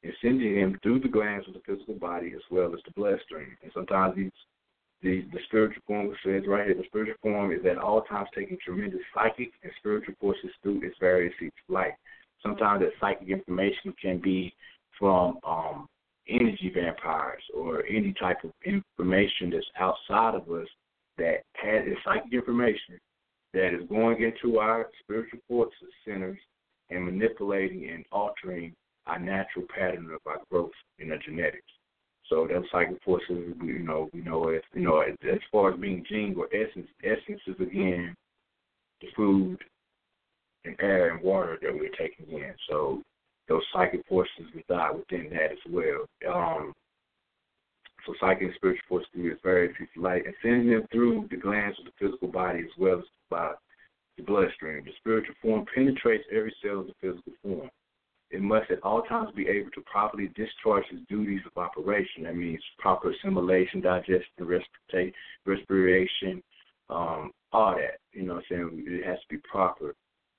and 0.04 0.14
sending 0.22 0.56
him 0.56 0.80
through 0.84 1.00
the 1.00 1.08
glands 1.08 1.48
of 1.48 1.54
the 1.54 1.62
physical 1.66 1.96
body 1.96 2.34
as 2.36 2.42
well 2.52 2.74
as 2.74 2.82
the 2.86 2.92
bloodstream. 2.92 3.58
And 3.64 3.72
sometimes 3.74 4.16
these 4.16 4.32
the 5.02 5.26
the 5.34 5.40
spiritual 5.48 5.82
form 5.86 6.10
says 6.26 6.44
right 6.48 6.66
here, 6.66 6.76
the 6.76 6.84
spiritual 6.86 7.16
form 7.22 7.52
is 7.52 7.66
at 7.70 7.78
all 7.78 8.02
times 8.04 8.30
taking 8.36 8.58
tremendous 8.64 9.02
psychic 9.14 9.52
and 9.64 9.72
spiritual 9.78 10.16
forces 10.20 10.52
through 10.62 10.82
its 10.82 10.96
various 11.00 11.34
seats 11.40 11.56
of 11.68 11.74
light. 11.74 11.94
Sometimes 12.42 12.82
that 12.82 12.92
psychic 13.00 13.30
information 13.30 13.94
can 14.02 14.20
be 14.20 14.54
from 15.00 15.38
um, 15.46 15.88
energy 16.30 16.72
vampires 16.74 17.44
or 17.56 17.84
any 17.86 18.14
type 18.14 18.44
of 18.44 18.52
information 18.66 19.50
that's 19.50 19.66
outside 19.78 20.36
of 20.36 20.50
us 20.52 20.68
that 21.18 21.44
has 21.54 21.84
psychic 22.06 22.34
information 22.34 23.00
that 23.54 23.74
is 23.74 23.88
going 23.90 24.22
into 24.22 24.58
our 24.58 24.90
spiritual 25.02 25.40
forces 25.48 25.94
centers 26.06 26.40
and 26.90 27.06
manipulating 27.06 27.90
and 27.90 28.06
altering 28.12 28.74
our 29.08 29.20
natural 29.20 29.66
pattern 29.76 30.10
of 30.14 30.22
our 30.26 30.40
growth 30.50 30.72
in 31.00 31.12
our 31.12 31.18
genetics. 31.18 31.64
So 32.30 32.48
those 32.48 32.64
psychic 32.72 33.02
forces, 33.04 33.54
you 33.62 33.80
know, 33.80 34.10
we 34.14 34.22
know 34.22 34.50
as 34.50 34.62
you 34.74 34.82
know, 34.82 35.02
as, 35.02 35.16
as 35.30 35.40
far 35.52 35.74
as 35.74 35.80
being 35.80 36.06
gene 36.10 36.36
or 36.38 36.48
essence, 36.54 36.88
essence 37.04 37.42
is 37.48 37.56
again 37.60 38.16
the 39.02 39.08
food 39.16 39.58
and 40.66 40.76
air 40.80 41.14
and 41.14 41.22
water 41.22 41.58
that 41.62 41.74
we're 41.74 41.90
taking 41.90 42.38
in. 42.38 42.54
So 42.70 43.02
those 43.48 43.62
psychic 43.74 44.06
forces 44.08 44.46
reside 44.56 44.96
within 44.96 45.30
that 45.32 45.52
as 45.52 45.58
well. 45.70 46.06
Um, 46.34 46.74
so 48.06 48.14
psychic 48.20 48.44
and 48.44 48.54
spiritual 48.56 48.84
forces 48.88 49.10
through 49.14 49.32
its 49.32 49.42
various 49.44 49.74
light 49.96 50.26
and 50.26 50.34
sending 50.42 50.70
them 50.70 50.88
through 50.92 51.28
the 51.30 51.38
glands 51.38 51.78
of 51.80 51.86
the 51.86 51.92
physical 52.00 52.30
body 52.30 52.60
as 52.60 52.78
well 52.78 53.00
as 53.00 53.06
by 53.30 53.52
the 54.18 54.24
bloodstream. 54.24 54.84
The 54.86 54.92
spiritual 54.98 55.36
form 55.42 55.66
penetrates 55.74 56.26
every 56.32 56.54
cell 56.64 56.82
of 56.82 56.88
the 56.88 56.94
physical 57.02 57.34
form. 57.42 57.70
It 58.34 58.42
must 58.42 58.72
at 58.72 58.82
all 58.82 59.04
times 59.04 59.30
be 59.36 59.48
able 59.48 59.70
to 59.72 59.82
properly 59.82 60.28
discharge 60.36 60.86
its 60.92 61.04
duties 61.08 61.42
of 61.46 61.62
operation. 61.62 62.24
That 62.24 62.36
means 62.36 62.60
proper 62.80 63.12
assimilation, 63.12 63.80
digestion, 63.80 64.62
respiration, 65.46 66.42
um, 66.90 67.32
all 67.52 67.76
that. 67.76 68.00
You 68.12 68.24
know 68.24 68.34
what 68.34 68.46
I'm 68.50 68.72
saying? 68.72 68.86
It 68.88 69.06
has 69.06 69.20
to 69.20 69.28
be 69.30 69.38
proper. 69.38 69.94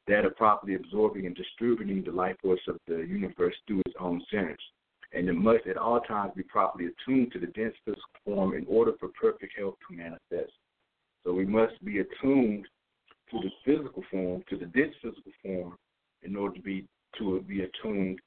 That 0.08 0.24
of 0.24 0.36
properly 0.36 0.74
absorbing 0.74 1.26
and 1.26 1.36
distributing 1.36 2.02
the 2.02 2.10
life 2.10 2.34
force 2.42 2.60
of 2.66 2.78
the 2.88 2.96
universe 2.96 3.54
through 3.68 3.82
its 3.86 3.94
own 4.00 4.20
centers. 4.28 4.58
And 5.12 5.28
it 5.28 5.34
must 5.34 5.64
at 5.68 5.76
all 5.76 6.00
times 6.00 6.32
be 6.34 6.42
properly 6.42 6.86
attuned 6.86 7.30
to 7.32 7.38
the 7.38 7.46
dense 7.46 7.76
physical 7.84 8.10
form 8.24 8.54
in 8.54 8.66
order 8.68 8.94
for 8.98 9.08
perfect 9.08 9.52
health 9.56 9.76
to 9.88 9.96
manifest. 9.96 10.52
So 11.22 11.32
we 11.32 11.46
must 11.46 11.82
be 11.84 12.00
attuned 12.00 12.66
to 13.30 13.38
the 13.38 13.50
physical 13.64 14.02
form, 14.10 14.42
to 14.50 14.56
the 14.56 14.66
dense 14.66 14.94
physical 15.00 15.32
form, 15.44 15.76
in 16.24 16.34
order 16.34 16.56
to 16.56 16.62
be 16.62 16.88
to 17.18 17.40
be 17.42 17.62
attuned 17.62 18.18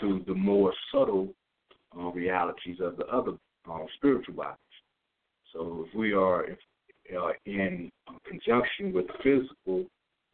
to 0.00 0.22
the 0.26 0.34
more 0.34 0.72
subtle 0.92 1.28
uh, 1.96 2.10
realities 2.10 2.78
of 2.80 2.96
the 2.96 3.06
other 3.06 3.32
uh, 3.70 3.78
spiritual 3.96 4.34
bodies. 4.34 4.58
So 5.52 5.86
if 5.86 5.94
we 5.94 6.12
are 6.12 6.44
if, 6.44 6.58
uh, 7.16 7.32
in 7.46 7.90
conjunction 8.28 8.92
with 8.92 9.06
the 9.06 9.14
physical, 9.22 9.84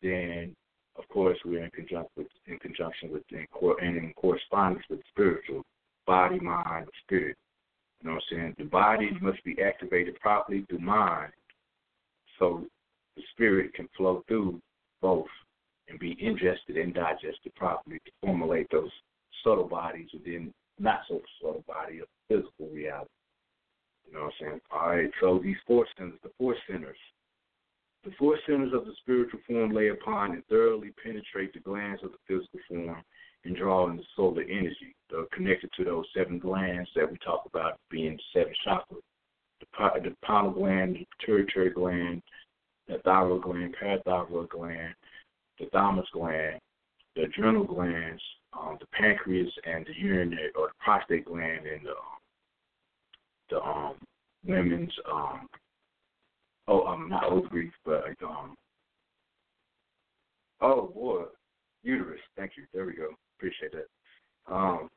then 0.03 0.55
of 0.97 1.07
course 1.09 1.37
we're 1.45 1.65
in 1.65 1.70
conjunction 1.70 2.11
with 2.16 2.27
in 2.47 2.59
conjunction 2.59 3.12
with 3.12 3.23
in 3.31 3.47
and 3.81 3.97
in 3.97 4.12
correspondence 4.15 4.85
with 4.89 5.01
spiritual 5.11 5.62
body, 6.07 6.41
mind, 6.41 6.87
spirit. 7.05 7.37
You 8.01 8.09
know 8.09 8.15
what 8.15 8.23
I'm 8.32 8.39
saying? 8.39 8.55
The 8.59 8.65
body 8.65 9.11
must 9.20 9.45
be 9.45 9.57
activated 9.62 10.19
properly 10.20 10.65
through 10.69 10.78
mind, 10.78 11.32
so 12.39 12.65
the 13.16 13.23
spirit 13.32 13.74
can 13.74 13.89
flow 13.97 14.24
through 14.27 14.61
both 15.03 15.27
and 15.91 15.99
be 15.99 16.17
ingested 16.21 16.77
and 16.77 16.95
digested 16.95 17.55
properly 17.57 17.99
to 18.05 18.12
formulate 18.23 18.69
those 18.71 18.91
subtle 19.45 19.69
bodies 19.69 20.09
within 20.12 20.53
not 20.79 21.01
so 21.09 21.21
subtle 21.43 21.65
body 21.67 21.99
of 21.99 22.07
physical 22.29 22.69
reality. 22.73 23.11
You 24.07 24.15
know 24.15 24.25
what 24.25 24.33
I'm 24.41 24.47
saying? 24.49 24.61
All 24.71 24.89
right, 24.89 25.11
so 25.21 25.41
these 25.43 25.57
four 25.67 25.87
centers, 25.99 26.19
the 26.23 26.31
four 26.39 26.55
centers. 26.69 26.97
The 28.05 28.12
four 28.19 28.39
centers 28.47 28.73
of 28.73 28.87
the 28.87 28.95
spiritual 29.03 29.41
form 29.47 29.73
lay 29.73 29.89
upon 29.89 30.33
and 30.33 30.45
thoroughly 30.47 30.91
penetrate 31.05 31.53
the 31.53 31.61
glands 31.61 32.03
of 32.03 32.12
the 32.12 32.19
physical 32.27 32.61
form 32.67 33.03
and 33.45 33.57
draw 33.57 33.91
in 33.91 33.97
the 33.97 34.03
solar 34.17 34.43
energy. 34.43 34.95
They're 35.11 35.25
connected 35.33 35.71
to 35.77 35.85
those 35.85 36.07
seven 36.17 36.39
glands 36.39 36.89
that 36.97 37.11
we 37.11 37.19
talk 37.19 37.45
about 37.47 37.79
being 37.91 38.19
seven 38.33 38.55
chakras. 38.67 39.03
The, 39.61 40.01
the 40.03 40.17
pineal 40.25 40.53
gland, 40.53 40.97
the 40.97 41.07
pituitary 41.19 41.71
gland, 41.71 42.23
the 42.89 42.99
thyroid 43.05 43.43
gland, 43.43 43.77
parathyroid 43.81 44.49
gland, 44.49 44.95
the 45.61 45.66
thymus 45.66 46.07
gland, 46.12 46.59
the 47.15 47.23
adrenal 47.23 47.65
glands, 47.65 48.23
um, 48.59 48.78
the 48.81 48.87
pancreas, 48.87 49.53
and 49.65 49.87
the 49.87 49.93
urinary 49.97 50.51
or 50.57 50.69
the 50.69 50.74
prostate 50.78 51.27
gland, 51.27 51.66
and 51.66 51.87
the 51.87 51.95
the 53.51 53.61
um, 53.61 53.95
women's 54.45 54.93
um, 55.11 55.49
oh 56.69 56.87
um 56.87 57.09
not 57.09 57.24
ovaries, 57.24 57.73
but 57.85 58.05
um 58.24 58.57
oh 60.61 60.91
boy, 60.95 61.24
uterus. 61.82 62.20
Thank 62.37 62.53
you. 62.57 62.65
There 62.73 62.87
we 62.87 62.95
go. 62.95 63.09
Appreciate 63.39 63.73
that. 63.73 64.53
Um, 64.53 64.89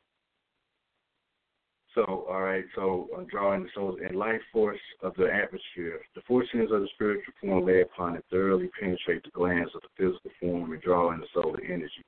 so, 1.95 2.25
all 2.29 2.41
right, 2.41 2.65
so 2.75 3.07
uh, 3.15 3.23
drawing 3.29 3.63
the 3.63 3.69
soul 3.75 3.97
and 4.03 4.15
life 4.15 4.41
force 4.51 4.79
of 5.01 5.13
the 5.15 5.31
atmosphere. 5.31 6.01
The 6.15 6.21
forces 6.27 6.71
of 6.71 6.81
the 6.81 6.87
spiritual 6.95 7.33
form 7.39 7.65
lay 7.65 7.81
upon 7.81 8.15
it 8.15 8.25
thoroughly 8.31 8.69
penetrate 8.79 9.23
the 9.23 9.29
glands 9.31 9.71
of 9.75 9.81
the 9.81 9.89
physical 9.97 10.31
form 10.39 10.71
and 10.71 10.81
draw 10.81 11.11
in 11.13 11.19
the 11.19 11.27
solar 11.33 11.61
energy 11.61 12.03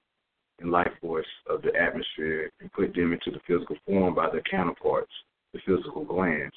and 0.60 0.72
life 0.72 0.91
force 1.02 1.28
of 1.49 1.62
the 1.62 1.76
atmosphere 1.76 2.49
and 2.62 2.72
put 2.72 2.95
them 2.95 3.14
into 3.14 3.32
the 3.32 3.41
physical 3.45 3.76
form 3.86 4.16
by 4.16 4.30
their 4.32 4.44
counterparts, 4.49 5.12
the 5.53 5.60
physical 5.66 6.03
glands. 6.03 6.56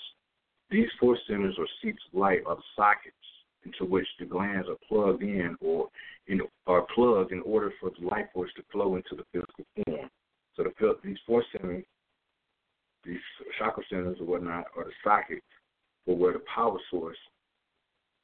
These 0.71 0.89
four 1.01 1.19
centers 1.29 1.57
or 1.59 1.67
seats 1.83 2.03
of 2.13 2.19
light 2.19 2.41
are 2.47 2.57
the 2.57 2.63
sockets 2.77 3.15
into 3.65 3.85
which 3.91 4.07
the 4.19 4.27
glands 4.27 4.69
are 4.69 4.77
plugged 4.89 5.23
in 5.23 5.57
or 5.61 5.89
in, 6.29 6.41
are 6.67 6.87
plugged 6.95 7.33
in 7.33 7.43
order 7.43 7.73
for 7.81 7.91
the 7.91 8.07
life 8.07 8.27
force 8.33 8.51
to 8.57 8.63
flow 8.71 8.97
into 8.97 9.17
the 9.17 9.25
physical 9.33 9.65
form. 9.85 10.09
So 10.57 10.63
the, 10.63 10.99
these 11.05 11.19
four 11.27 11.45
centers 11.53 11.85
these 13.05 13.20
chakra 13.59 13.83
centers 13.89 14.19
or 14.20 14.27
whatnot 14.27 14.66
or 14.77 14.85
the 14.85 14.93
sockets 15.03 15.47
for 16.05 16.16
where 16.16 16.33
the 16.33 16.43
power 16.53 16.79
source 16.91 17.16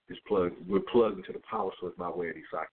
is 0.08 0.18
plugged. 0.26 0.56
We're 0.68 0.80
plugged 0.80 1.18
into 1.18 1.32
the 1.32 1.42
power 1.48 1.70
source 1.80 1.94
by 1.96 2.10
way 2.10 2.28
of 2.28 2.34
these 2.34 2.44
sockets. 2.50 2.72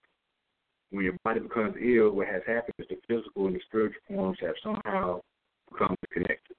When 0.90 1.04
your 1.04 1.16
body 1.24 1.40
becomes 1.40 1.76
ill, 1.80 2.10
what 2.10 2.28
has 2.28 2.42
happened 2.46 2.74
is 2.78 2.86
the 2.88 2.98
physical 3.08 3.46
and 3.46 3.56
the 3.56 3.60
spiritual 3.66 4.00
forms 4.08 4.38
have 4.40 4.54
somehow 4.62 5.20
become 5.70 5.96
disconnected. 6.02 6.56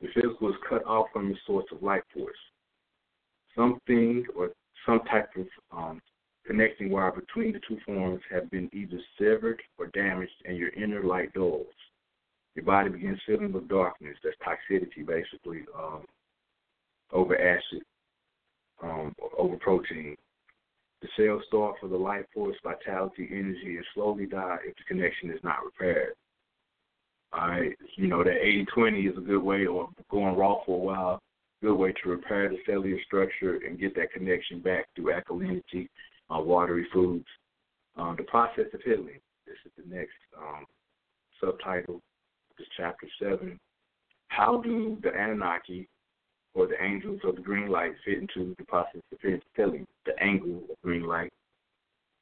The 0.00 0.08
physical 0.14 0.48
is 0.48 0.56
cut 0.68 0.84
off 0.84 1.06
from 1.12 1.28
the 1.28 1.36
source 1.46 1.66
of 1.70 1.82
life 1.82 2.02
force. 2.12 2.34
Something 3.56 4.24
or 4.34 4.50
some 4.86 5.00
type 5.10 5.30
of 5.36 5.46
um, 5.70 6.00
connecting 6.46 6.90
wire 6.90 7.12
between 7.12 7.52
the 7.52 7.60
two 7.68 7.78
forms 7.86 8.20
have 8.32 8.50
been 8.50 8.68
either 8.72 8.98
severed 9.18 9.60
or 9.78 9.88
damaged, 9.88 10.32
and 10.44 10.56
your 10.56 10.70
inner 10.70 11.04
light 11.04 11.32
dulls 11.32 11.66
your 12.54 12.64
body 12.64 12.90
begins 12.90 13.20
filling 13.26 13.52
with 13.52 13.68
darkness. 13.68 14.16
That's 14.22 14.36
toxicity, 14.38 15.06
basically, 15.06 15.64
um, 15.76 16.04
over 17.12 17.36
acid, 17.36 17.82
um, 18.82 19.14
over 19.38 19.56
protein. 19.56 20.16
The 21.02 21.08
cells 21.16 21.42
start 21.48 21.76
for 21.80 21.88
the 21.88 21.96
life 21.96 22.26
force, 22.34 22.56
vitality, 22.62 23.28
energy, 23.30 23.76
and 23.76 23.84
slowly 23.94 24.26
die 24.26 24.58
if 24.66 24.76
the 24.76 24.84
connection 24.86 25.30
is 25.30 25.42
not 25.42 25.64
repaired. 25.64 26.14
All 27.32 27.48
right, 27.48 27.76
you 27.94 28.08
know 28.08 28.24
that 28.24 28.42
80-20 28.76 29.10
is 29.10 29.16
a 29.16 29.20
good 29.20 29.42
way, 29.42 29.66
or 29.66 29.88
going 30.10 30.36
raw 30.36 30.56
for 30.66 30.76
a 30.76 30.82
while, 30.82 31.20
good 31.62 31.76
way 31.76 31.92
to 31.92 32.08
repair 32.08 32.48
the 32.48 32.58
cellular 32.66 33.00
structure 33.06 33.60
and 33.66 33.78
get 33.78 33.94
that 33.94 34.12
connection 34.12 34.60
back 34.60 34.86
through 34.94 35.12
alkalinity, 35.12 35.88
uh, 36.34 36.40
watery 36.40 36.86
foods. 36.92 37.26
Um, 37.96 38.16
the 38.16 38.24
process 38.24 38.66
of 38.72 38.80
healing. 38.82 39.20
This 39.46 39.56
is 39.64 39.72
the 39.76 39.94
next 39.94 40.12
um, 40.36 40.64
subtitle 41.40 42.00
is 42.60 42.66
chapter 42.76 43.06
7. 43.20 43.58
How 44.28 44.60
do 44.60 44.98
the 45.02 45.10
Anunnaki 45.10 45.88
or 46.54 46.66
the 46.66 46.82
angels 46.82 47.20
of 47.24 47.36
the 47.36 47.42
green 47.42 47.68
light 47.68 47.92
fit 48.04 48.18
into 48.18 48.54
the 48.58 48.64
process 48.64 49.00
of 49.12 49.18
healing? 49.56 49.86
The 50.06 50.22
angle 50.22 50.62
of 50.70 50.76
green 50.82 51.04
light 51.04 51.32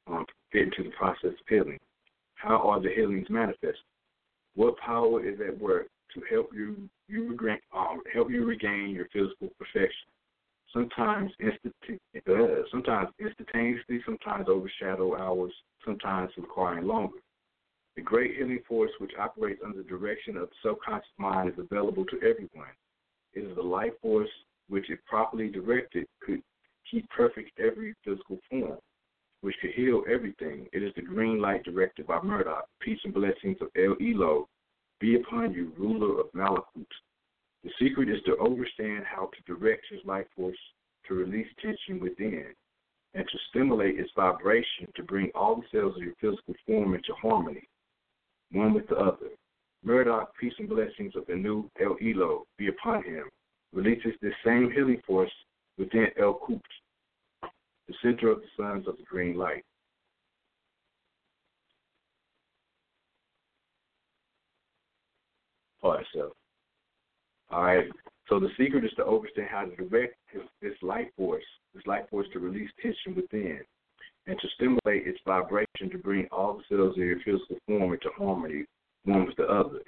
um, 0.07 0.25
fit 0.51 0.63
into 0.63 0.83
the 0.83 0.95
process 0.97 1.31
of 1.31 1.47
healing. 1.47 1.77
How 2.35 2.57
are 2.69 2.81
the 2.81 2.89
healings 2.89 3.27
manifested? 3.29 3.75
What 4.55 4.77
power 4.77 5.25
is 5.25 5.39
at 5.45 5.59
work 5.59 5.87
to 6.13 6.21
help 6.29 6.49
you 6.53 6.89
you 7.07 7.29
regain 7.29 7.59
um, 7.75 8.01
help 8.13 8.31
you 8.31 8.45
regain 8.45 8.89
your 8.89 9.07
physical 9.13 9.49
perfection? 9.57 10.07
Sometimes 10.73 11.31
instant, 11.39 11.75
uh, 12.29 12.63
sometimes 12.71 13.09
instantaneously, 13.19 14.01
sometimes 14.05 14.47
overshadow 14.47 15.17
hours, 15.17 15.53
sometimes 15.83 16.31
requiring 16.37 16.85
longer. 16.85 17.17
The 17.99 18.05
great 18.05 18.37
healing 18.37 18.61
force 18.65 18.91
which 18.99 19.11
operates 19.19 19.59
under 19.61 19.79
the 19.79 19.89
direction 19.89 20.37
of 20.37 20.49
the 20.49 20.55
subconscious 20.63 21.11
mind 21.17 21.49
is 21.49 21.59
available 21.59 22.05
to 22.05 22.15
everyone. 22.19 22.71
It 23.33 23.41
is 23.41 23.53
the 23.57 23.61
life 23.61 23.91
force 24.01 24.29
which, 24.69 24.89
if 24.89 25.03
properly 25.03 25.49
directed, 25.49 26.07
could 26.21 26.41
keep 26.89 27.09
perfect 27.09 27.51
every 27.59 27.93
physical 28.05 28.39
form, 28.49 28.77
which 29.41 29.57
could 29.61 29.71
heal 29.71 30.05
everything. 30.09 30.69
It 30.71 30.81
is 30.81 30.93
the 30.95 31.01
green 31.01 31.41
light 31.41 31.63
directed 31.63 32.07
by 32.07 32.21
Marduk. 32.21 32.63
Peace 32.79 33.01
and 33.03 33.13
blessings 33.13 33.57
of 33.59 33.67
El 33.75 33.97
Elo 34.01 34.47
be 35.01 35.17
upon 35.17 35.51
you, 35.51 35.73
ruler 35.77 36.21
of 36.21 36.31
Malakut. 36.31 36.87
The 37.65 37.71
secret 37.81 38.07
is 38.07 38.23
to 38.27 38.39
understand 38.39 39.03
how 39.03 39.25
to 39.25 39.53
direct 39.53 39.83
his 39.91 39.99
life 40.05 40.27
force 40.37 40.57
to 41.09 41.15
release 41.15 41.47
tension 41.61 41.99
within 41.99 42.55
and 43.13 43.27
to 43.27 43.37
stimulate 43.49 43.99
its 43.99 44.11
vibration 44.15 44.87
to 44.95 45.03
bring 45.03 45.31
all 45.35 45.57
the 45.57 45.67
cells 45.69 45.97
of 45.97 46.03
your 46.03 46.15
physical 46.21 46.55
form 46.65 46.93
into 46.93 47.13
harmony, 47.21 47.67
one 48.51 48.73
with 48.73 48.87
the 48.87 48.95
other. 48.95 49.29
Marduk, 49.83 50.29
peace 50.39 50.53
and 50.59 50.67
blessings 50.67 51.15
of 51.15 51.25
the 51.27 51.35
new 51.35 51.69
El 51.81 51.95
Elo 52.01 52.45
be 52.57 52.67
upon 52.67 53.03
him, 53.03 53.23
releases 53.73 54.13
this 54.21 54.33
same 54.45 54.71
healing 54.71 55.01
force 55.05 55.31
within 55.77 56.07
El 56.19 56.39
the 57.89 57.93
center 58.03 58.29
of 58.29 58.39
the 58.41 58.47
sons 58.55 58.87
of 58.87 58.97
the 58.97 59.03
green 59.03 59.35
light. 59.35 59.63
For 65.81 65.99
itself. 66.01 66.33
All 67.49 67.63
right. 67.63 67.85
So 68.27 68.39
the 68.39 68.49
secret 68.59 68.85
is 68.85 68.91
to 68.97 69.07
understand 69.07 69.47
how 69.49 69.65
to 69.65 69.75
direct 69.75 70.15
his, 70.31 70.41
this 70.61 70.75
life 70.83 71.07
force, 71.17 71.43
this 71.73 71.85
life 71.87 72.03
force 72.11 72.27
to 72.33 72.39
release 72.39 72.69
tension 72.81 73.15
within, 73.15 73.61
and 74.29 74.39
to 74.39 74.47
stimulate 74.55 75.07
its 75.07 75.19
vibration 75.25 75.89
to 75.91 75.97
bring 75.97 76.27
all 76.31 76.57
the 76.57 76.75
cells 76.75 76.95
in 76.97 77.01
your 77.03 77.17
physical 77.25 77.57
form 77.65 77.93
into 77.93 78.09
harmony, 78.15 78.63
one 79.05 79.25
with 79.25 79.35
the 79.37 79.43
other. 79.43 79.81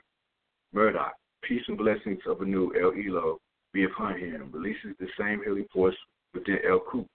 Marduk, 0.74 1.14
peace 1.44 1.62
and 1.68 1.78
blessings 1.78 2.22
of 2.26 2.42
a 2.42 2.46
new 2.46 2.74
El 2.82 2.92
Elo 2.94 3.38
be 3.72 3.84
upon 3.84 4.18
him, 4.18 4.50
releases 4.52 4.96
the 5.00 5.08
same 5.20 5.42
healing 5.44 5.68
force 5.72 5.96
within 6.34 6.58
El 6.68 6.80
Kupt, 6.80 7.08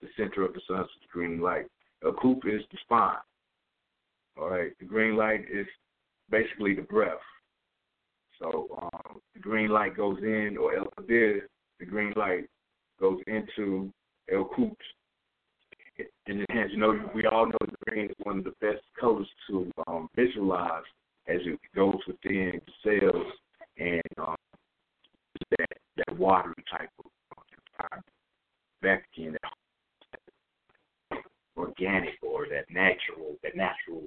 the 0.00 0.08
center 0.16 0.44
of 0.44 0.54
the 0.54 0.60
sun's 0.66 0.88
green 1.12 1.40
light. 1.40 1.66
El 2.04 2.14
Kupt 2.14 2.46
is 2.46 2.62
the 2.72 2.78
spine. 2.80 3.14
All 4.36 4.50
right, 4.50 4.72
the 4.80 4.84
green 4.84 5.16
light 5.16 5.44
is 5.52 5.66
basically 6.30 6.74
the 6.74 6.82
breath. 6.82 7.12
So 8.40 8.66
um, 8.82 9.20
the 9.34 9.40
green 9.40 9.68
light 9.68 9.96
goes 9.96 10.18
in, 10.20 10.56
or 10.60 10.74
El 10.74 10.86
Kabir, 10.96 11.46
the 11.78 11.86
green 11.86 12.12
light 12.16 12.46
goes 12.98 13.20
into 13.28 13.92
El 14.32 14.46
And 16.26 16.46
hence, 16.50 16.70
you 16.72 16.78
know, 16.78 16.98
we 17.14 17.26
all 17.26 17.46
know 17.46 17.58
the 17.60 17.90
green 17.90 18.06
is 18.06 18.16
one 18.22 18.38
of 18.38 18.44
the 18.44 18.54
best 18.60 18.82
colors 18.98 19.28
to 19.48 19.70
um, 19.86 20.08
visualize 20.16 20.84
as 21.28 21.40
it 21.44 21.58
goes 21.74 21.98
within 22.06 22.60
the 22.84 23.00
cells 23.00 23.26
and 23.78 24.02
um, 24.18 24.36
that 25.50 25.68
that 25.96 26.18
watery 26.18 26.54
type 26.70 26.88
of 26.98 27.06
environment. 27.78 28.06
Back 28.80 29.04
again, 29.14 29.36
that 31.10 31.22
organic 31.56 32.14
or 32.22 32.46
that 32.48 32.64
natural, 32.70 33.36
that 33.42 33.56
natural, 33.56 34.02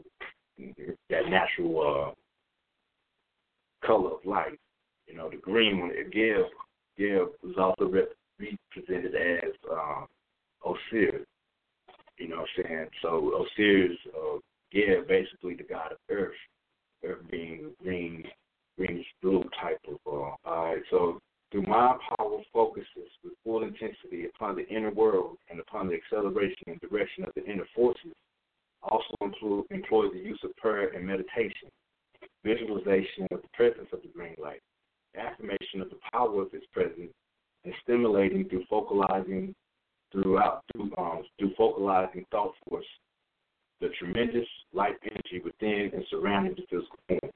that 1.09 1.29
natural 1.29 2.13
uh, 2.13 3.87
color 3.87 4.11
of 4.11 4.25
life. 4.25 4.53
You 5.07 5.15
know, 5.15 5.29
the 5.29 5.37
green 5.37 5.79
one, 5.79 5.91
Geb, 6.11 6.45
Geb 6.97 7.27
was 7.43 7.55
also 7.57 7.91
represented 7.91 9.15
as 9.15 9.51
um, 9.71 10.07
Osiris. 10.65 11.25
You 12.17 12.29
know 12.29 12.37
what 12.37 12.49
I'm 12.57 12.63
saying? 12.63 12.87
So 13.01 13.45
Osiris, 13.57 13.97
uh, 14.15 14.37
Geb, 14.71 15.07
basically 15.07 15.55
the 15.55 15.63
god 15.63 15.91
of 15.91 15.97
earth, 16.09 16.33
earth 17.03 17.19
being 17.29 17.71
green, 17.81 18.23
greenish 18.77 19.05
blue 19.21 19.43
type 19.61 19.79
of. 19.87 19.97
Uh, 20.05 20.09
all 20.11 20.37
right, 20.45 20.81
so 20.89 21.19
through 21.51 21.63
mind 21.63 21.99
power 22.17 22.39
focuses 22.51 23.09
with 23.23 23.33
full 23.43 23.63
intensity 23.63 24.25
upon 24.25 24.55
the 24.55 24.67
inner 24.67 24.91
world 24.91 25.37
and 25.49 25.59
upon 25.59 25.87
the 25.87 25.95
acceleration 25.95 26.63
and 26.67 26.79
direction 26.81 27.23
of 27.25 27.31
the 27.35 27.45
inner 27.45 27.67
forces, 27.75 28.13
also 28.83 29.15
employ, 29.21 29.61
employ 29.71 30.09
the 30.09 30.19
use 30.19 30.39
of 30.43 30.55
prayer 30.57 30.89
and 30.89 31.05
meditation, 31.05 31.69
visualization 32.43 33.27
of 33.31 33.41
the 33.41 33.47
presence 33.53 33.87
of 33.93 34.01
the 34.01 34.07
green 34.09 34.35
light, 34.41 34.61
affirmation 35.17 35.81
of 35.81 35.89
the 35.89 35.99
power 36.11 36.41
of 36.41 36.53
its 36.53 36.65
presence, 36.73 37.11
and 37.63 37.73
stimulating 37.83 38.47
through 38.49 38.63
focalizing 38.69 39.53
throughout 40.11 40.63
through, 40.73 40.91
um, 40.97 41.23
through 41.39 41.53
focalizing 41.57 42.25
thought 42.31 42.53
force 42.67 42.85
the 43.81 43.89
tremendous 43.99 44.47
life 44.73 44.95
energy 45.03 45.41
within 45.43 45.91
and 45.93 46.05
surrounding 46.09 46.55
the 46.55 46.63
physical 46.69 46.97
form. 47.07 47.31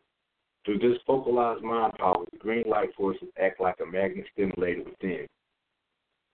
Through 0.66 0.80
this 0.80 1.00
focalized 1.06 1.64
mind 1.64 1.94
power, 1.98 2.24
the 2.32 2.38
green 2.38 2.64
light 2.68 2.94
forces 2.96 3.28
act 3.42 3.60
like 3.60 3.76
a 3.82 3.86
magnet 3.86 4.26
stimulator 4.34 4.84
within. 4.84 5.28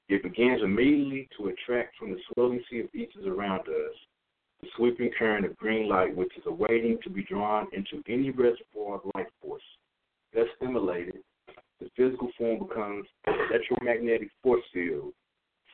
It 0.07 0.22
begins 0.22 0.62
immediately 0.62 1.28
to 1.38 1.48
attract 1.48 1.98
from 1.98 2.12
the 2.12 2.20
swirling 2.28 2.64
sea 2.70 2.82
of 2.82 2.94
ether 2.94 3.34
around 3.34 3.62
us 3.62 3.95
the 4.62 4.68
sweeping 4.76 5.12
current 5.18 5.45
of 5.45 5.57
green 5.57 5.90
light, 5.90 6.16
which 6.16 6.32
is 6.38 6.44
awaiting 6.45 6.98
to 7.03 7.10
be 7.10 7.24
drawn 7.24 7.68
into 7.74 8.03
any 8.07 8.30
reservoir 8.30 8.95
of 8.95 9.12
life 9.16 9.28
force. 9.41 9.62
Thus 10.34 10.48
stimulated, 10.57 11.18
the 11.80 11.90
physical 11.95 12.30
form 12.38 12.68
becomes 12.68 13.07
an 13.26 13.36
electromagnetic 13.49 14.30
force 14.41 14.64
field, 14.74 15.14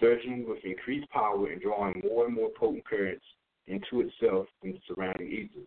surging 0.02 0.46
with 0.48 0.66
increased 0.66 1.10
power 1.12 1.48
and 1.50 1.62
drawing 1.62 2.02
more 2.04 2.26
and 2.26 2.36
more 2.36 2.50
potent 2.60 2.84
currents 2.86 3.24
into 3.68 4.02
itself 4.02 4.48
from 4.60 4.74
the 4.74 4.80
surrounding 4.88 5.32
ether. 5.32 5.66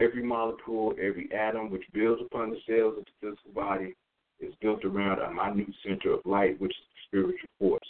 Every 0.00 0.22
molecule, 0.22 0.94
every 1.00 1.28
atom 1.32 1.70
which 1.70 1.84
builds 1.92 2.20
upon 2.20 2.50
the 2.50 2.58
cells 2.68 2.98
of 2.98 3.04
the 3.04 3.10
physical 3.20 3.52
body 3.54 3.96
is 4.40 4.52
built 4.60 4.84
around 4.84 5.20
a 5.20 5.32
minute 5.32 5.74
center 5.84 6.12
of 6.12 6.20
light, 6.26 6.60
which 6.60 6.72
is 6.72 6.84
the 6.92 7.08
spiritual 7.08 7.48
force. 7.58 7.88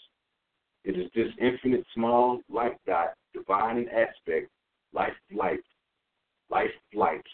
It 0.84 0.96
is 0.96 1.10
this 1.14 1.32
infinite 1.40 1.84
small 1.94 2.40
light 2.48 2.78
dot, 2.86 3.14
divine 3.34 3.78
in 3.78 3.88
aspect, 3.88 4.48
life 4.92 5.12
light, 5.34 5.58
life 6.48 6.70
light, 6.94 7.26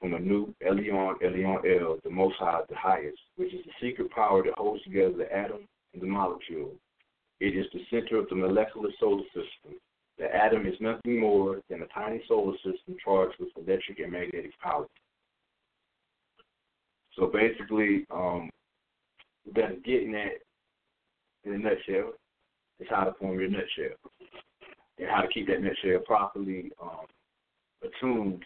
from 0.00 0.14
a 0.14 0.20
new 0.20 0.54
Elion, 0.64 1.14
Elion 1.20 1.80
El, 1.80 1.98
the 2.04 2.10
Most 2.10 2.36
High, 2.38 2.60
the 2.68 2.76
highest, 2.76 3.18
which 3.36 3.52
is 3.52 3.64
the 3.64 3.72
secret 3.80 4.10
power 4.12 4.44
that 4.44 4.54
holds 4.54 4.84
together 4.84 5.14
the 5.16 5.36
atom 5.36 5.66
and 5.92 6.02
the 6.02 6.06
molecule. 6.06 6.70
It 7.44 7.54
is 7.58 7.66
the 7.74 7.80
center 7.90 8.16
of 8.16 8.26
the 8.30 8.36
molecular 8.36 8.88
solar 8.98 9.22
system, 9.24 9.78
the 10.18 10.34
atom 10.34 10.66
is 10.66 10.80
nothing 10.80 11.20
more 11.20 11.60
than 11.68 11.82
a 11.82 11.86
tiny 11.88 12.22
solar 12.26 12.56
system 12.56 12.96
charged 13.04 13.34
with 13.38 13.50
electric 13.56 13.98
and 13.98 14.12
magnetic 14.12 14.58
power. 14.62 14.86
So 17.18 17.26
basically, 17.26 18.06
um, 18.10 18.48
that's 19.54 19.74
getting 19.84 20.14
at 20.14 20.40
in 21.44 21.52
a 21.52 21.58
nutshell 21.58 22.14
is 22.80 22.88
how 22.88 23.04
to 23.04 23.12
form 23.20 23.38
your 23.38 23.50
nutshell 23.50 23.94
and 24.98 25.08
how 25.10 25.20
to 25.20 25.28
keep 25.28 25.46
that 25.48 25.60
nutshell 25.60 26.00
properly 26.06 26.72
um, 26.82 27.04
attuned 27.82 28.42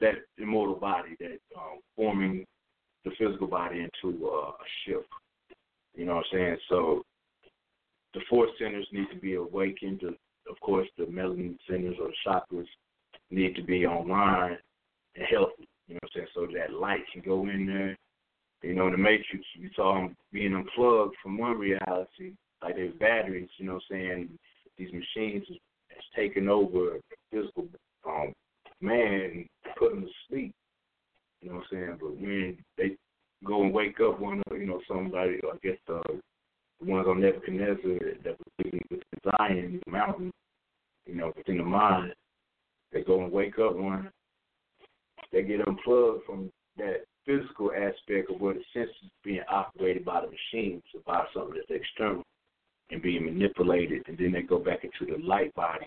that 0.00 0.14
immortal 0.36 0.74
body 0.74 1.14
that 1.20 1.38
um, 1.56 1.78
forming 1.94 2.44
the 3.04 3.12
physical 3.16 3.46
body 3.46 3.86
into 3.86 4.26
uh, 4.26 4.50
a 4.50 4.66
ship. 4.84 5.06
You 5.94 6.06
know 6.06 6.16
what 6.16 6.24
I'm 6.32 6.38
saying? 6.38 6.56
So 6.68 7.04
the 8.14 8.20
four 8.28 8.46
centers 8.58 8.86
need 8.92 9.06
to 9.12 9.20
be 9.20 9.34
awakened. 9.34 10.02
Of 10.02 10.60
course, 10.60 10.88
the 10.98 11.04
melanin 11.04 11.56
centers 11.68 11.96
or 12.00 12.08
the 12.08 12.14
chakras 12.26 12.66
need 13.30 13.54
to 13.56 13.62
be 13.62 13.86
online 13.86 14.58
and 15.16 15.24
healthy. 15.30 15.68
You 15.88 15.94
know 15.94 16.00
what 16.02 16.10
I'm 16.14 16.26
saying? 16.26 16.26
So 16.34 16.46
that 16.58 16.74
light 16.74 17.00
can 17.12 17.22
go 17.22 17.42
in 17.48 17.66
there. 17.66 17.96
You 18.62 18.74
know, 18.74 18.86
in 18.86 18.92
the 18.92 18.98
Matrix, 18.98 19.44
you 19.54 19.70
saw 19.74 19.94
them 19.94 20.16
being 20.32 20.54
unplugged 20.54 21.16
from 21.22 21.36
one 21.36 21.58
reality, 21.58 22.32
like 22.62 22.76
there's 22.76 22.94
batteries. 22.94 23.48
You 23.58 23.66
know 23.66 23.74
what 23.74 23.82
I'm 23.90 23.96
saying? 23.98 24.38
These 24.78 24.92
machines 24.92 25.44
has 25.48 26.04
taken 26.14 26.48
over 26.48 26.98
physical 27.30 27.66
um, 28.06 28.32
man 28.80 29.30
and 29.34 29.76
put 29.76 29.92
him 29.92 30.02
to 30.02 30.08
sleep. 30.28 30.54
You 31.40 31.50
know 31.50 31.56
what 31.56 31.64
I'm 31.64 31.68
saying? 31.72 31.98
But 32.00 32.16
when 32.16 32.58
they 32.78 32.96
go 33.44 33.62
and 33.62 33.72
wake 33.72 33.98
up 34.00 34.20
one 34.20 34.42
of 34.48 34.56
you 34.56 34.66
know 34.66 34.80
somebody, 34.86 35.40
I 35.44 35.56
guess 35.62 35.78
the 35.88 36.00
the 36.08 36.20
ones 36.84 37.06
on 37.08 37.20
Nebuchadnezzar 37.20 37.98
that 38.24 38.38
was 38.38 38.64
living 38.64 38.82
within 38.90 39.32
Zion, 39.38 39.80
the 39.84 39.90
mountain, 39.90 40.32
you 41.06 41.14
know, 41.14 41.32
within 41.36 41.58
the 41.58 41.64
mind, 41.64 42.14
they 42.92 43.02
go 43.02 43.22
and 43.22 43.32
wake 43.32 43.58
up 43.58 43.76
one. 43.76 44.10
They 45.32 45.42
get 45.42 45.66
unplugged 45.66 46.24
from 46.26 46.50
that 46.76 47.04
physical 47.24 47.72
aspect 47.72 48.30
of 48.30 48.40
where 48.40 48.54
the 48.54 48.64
senses 48.72 48.94
being 49.24 49.42
operated 49.50 50.04
by 50.04 50.20
the 50.20 50.28
machines 50.28 50.82
or 50.94 51.00
by 51.06 51.24
something 51.34 51.54
that's 51.54 51.80
external 51.80 52.22
and 52.90 53.00
being 53.00 53.24
manipulated, 53.24 54.02
and 54.08 54.18
then 54.18 54.32
they 54.32 54.42
go 54.42 54.58
back 54.58 54.84
into 54.84 55.10
the 55.10 55.22
light 55.24 55.54
body 55.54 55.86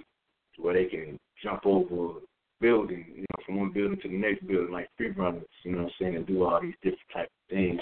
where 0.57 0.73
they 0.73 0.85
can 0.85 1.19
jump 1.43 1.65
over 1.65 2.19
building, 2.61 3.05
you 3.13 3.21
know, 3.21 3.43
from 3.45 3.59
one 3.59 3.71
building 3.71 3.99
to 4.01 4.07
the 4.07 4.17
next 4.17 4.45
building 4.47 4.71
like 4.71 4.89
free 4.97 5.11
runners, 5.11 5.43
you 5.63 5.71
know 5.71 5.83
what 5.83 5.87
I'm 5.87 5.91
saying, 5.99 6.15
and 6.15 6.25
do 6.25 6.43
all 6.43 6.61
these 6.61 6.73
different 6.81 6.99
type 7.13 7.25
of 7.27 7.55
things 7.55 7.81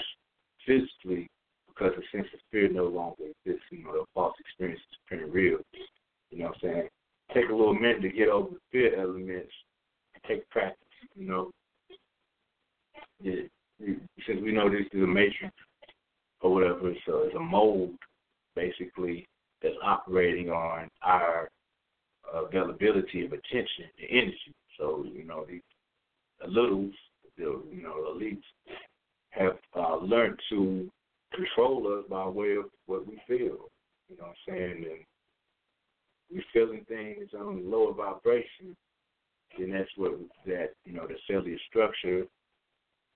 physically 0.66 1.28
because 1.74 1.92
the 1.96 2.16
sense 2.16 2.28
of 2.32 2.40
fear 2.50 2.68
no 2.70 2.84
longer 2.84 3.24
exists. 3.24 3.66
You 3.70 3.84
know, 3.84 3.92
the 3.92 4.04
false 4.14 4.34
experience 4.40 4.80
is 4.90 4.98
pretty 5.06 5.24
real. 5.24 5.58
You 6.30 6.38
know 6.38 6.46
what 6.46 6.56
I'm 6.56 6.60
saying? 6.62 6.88
Take 7.32 7.48
a 7.50 7.54
little 7.54 7.74
minute 7.74 8.02
to 8.02 8.08
get 8.10 8.28
over 8.28 8.50
the 8.50 8.60
fear 8.70 9.00
elements 9.00 9.52
and 10.14 10.22
take 10.28 10.48
practice, 10.50 10.78
you 11.14 11.26
know. 11.26 11.50
Yeah, 13.20 13.42
since 14.26 14.40
we 14.42 14.52
know 14.52 14.68
this 14.68 14.86
is 14.92 15.02
a 15.02 15.06
matrix 15.06 15.54
or 16.40 16.52
whatever, 16.52 16.92
so 17.06 17.22
it's 17.22 17.34
a 17.34 17.40
mold 17.40 17.94
basically 18.54 19.26
that's 19.62 19.74
operating 19.82 20.50
on 20.50 20.88
our 21.02 21.48
availability 22.32 23.24
of 23.24 23.32
attention 23.32 23.86
and 23.98 24.08
energy. 24.10 24.54
So, 24.78 25.04
you 25.10 25.24
know, 25.24 25.46
the, 25.48 25.60
the 26.40 26.48
littles, 26.48 26.94
the, 27.36 27.62
you 27.72 27.82
know, 27.82 27.94
elites 28.14 28.42
have 29.30 29.56
uh, 29.76 29.96
learned 29.96 30.38
to 30.50 30.90
control 31.34 31.98
us 31.98 32.04
by 32.08 32.26
way 32.26 32.56
of 32.56 32.66
what 32.86 33.06
we 33.06 33.20
feel. 33.26 33.70
You 34.08 34.16
know 34.18 34.24
what 34.24 34.36
I'm 34.48 34.54
saying? 34.54 34.84
And 34.90 35.04
we 36.32 36.44
feeling 36.52 36.84
things 36.88 37.30
on 37.38 37.70
lower 37.70 37.92
vibration, 37.92 38.76
then 39.58 39.70
that's 39.70 39.90
what 39.96 40.12
that 40.46 40.70
you 40.84 40.92
know 40.92 41.06
the 41.06 41.14
cellular 41.26 41.58
structure 41.68 42.24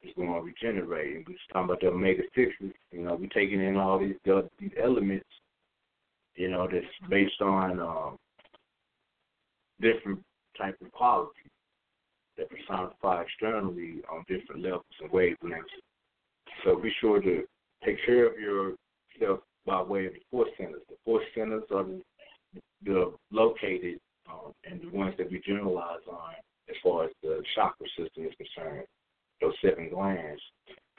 is 0.02 0.12
going 0.16 0.32
to 0.32 0.40
regenerate. 0.40 1.16
And 1.16 1.26
we 1.26 1.34
was 1.34 1.40
talking 1.52 1.64
about 1.64 1.80
the 1.80 1.88
omega 1.88 2.22
sixes. 2.34 2.74
You 2.92 3.02
know, 3.02 3.16
we're 3.16 3.28
taking 3.28 3.60
in 3.60 3.76
all 3.76 3.98
these 3.98 4.16
these 4.58 4.70
elements. 4.82 5.26
You 6.36 6.50
know, 6.50 6.68
that's 6.70 7.10
based 7.10 7.40
on 7.40 7.80
um, 7.80 8.16
different 9.80 10.20
type 10.56 10.76
of 10.80 10.92
qualities 10.92 11.32
that 12.36 12.48
personify 12.50 13.22
externally 13.22 14.02
on 14.10 14.24
different 14.28 14.62
levels 14.62 14.84
and 15.00 15.10
wavelengths. 15.10 15.64
So 16.64 16.76
be 16.76 16.92
sure 17.00 17.20
to 17.20 17.44
take 17.84 17.96
care 18.04 18.26
of 18.26 18.38
yourself 18.38 19.40
by 19.66 19.82
way 19.82 20.06
of 20.06 20.12
the 20.14 20.20
four 20.30 20.46
centers. 20.56 20.82
The 20.88 20.96
four 21.04 21.20
centers 21.34 21.64
are 21.74 21.84
the 22.84 23.12
located 23.30 23.98
um, 24.30 24.52
and 24.64 24.80
the 24.80 24.96
ones 24.96 25.14
that 25.18 25.30
we 25.30 25.40
generalize 25.46 26.00
on 26.10 26.34
as 26.68 26.76
far 26.82 27.04
as 27.04 27.10
the 27.22 27.42
chakra 27.54 27.86
system 27.96 28.24
is 28.24 28.32
concerned, 28.36 28.84
those 29.40 29.54
seven 29.62 29.88
glands. 29.90 30.40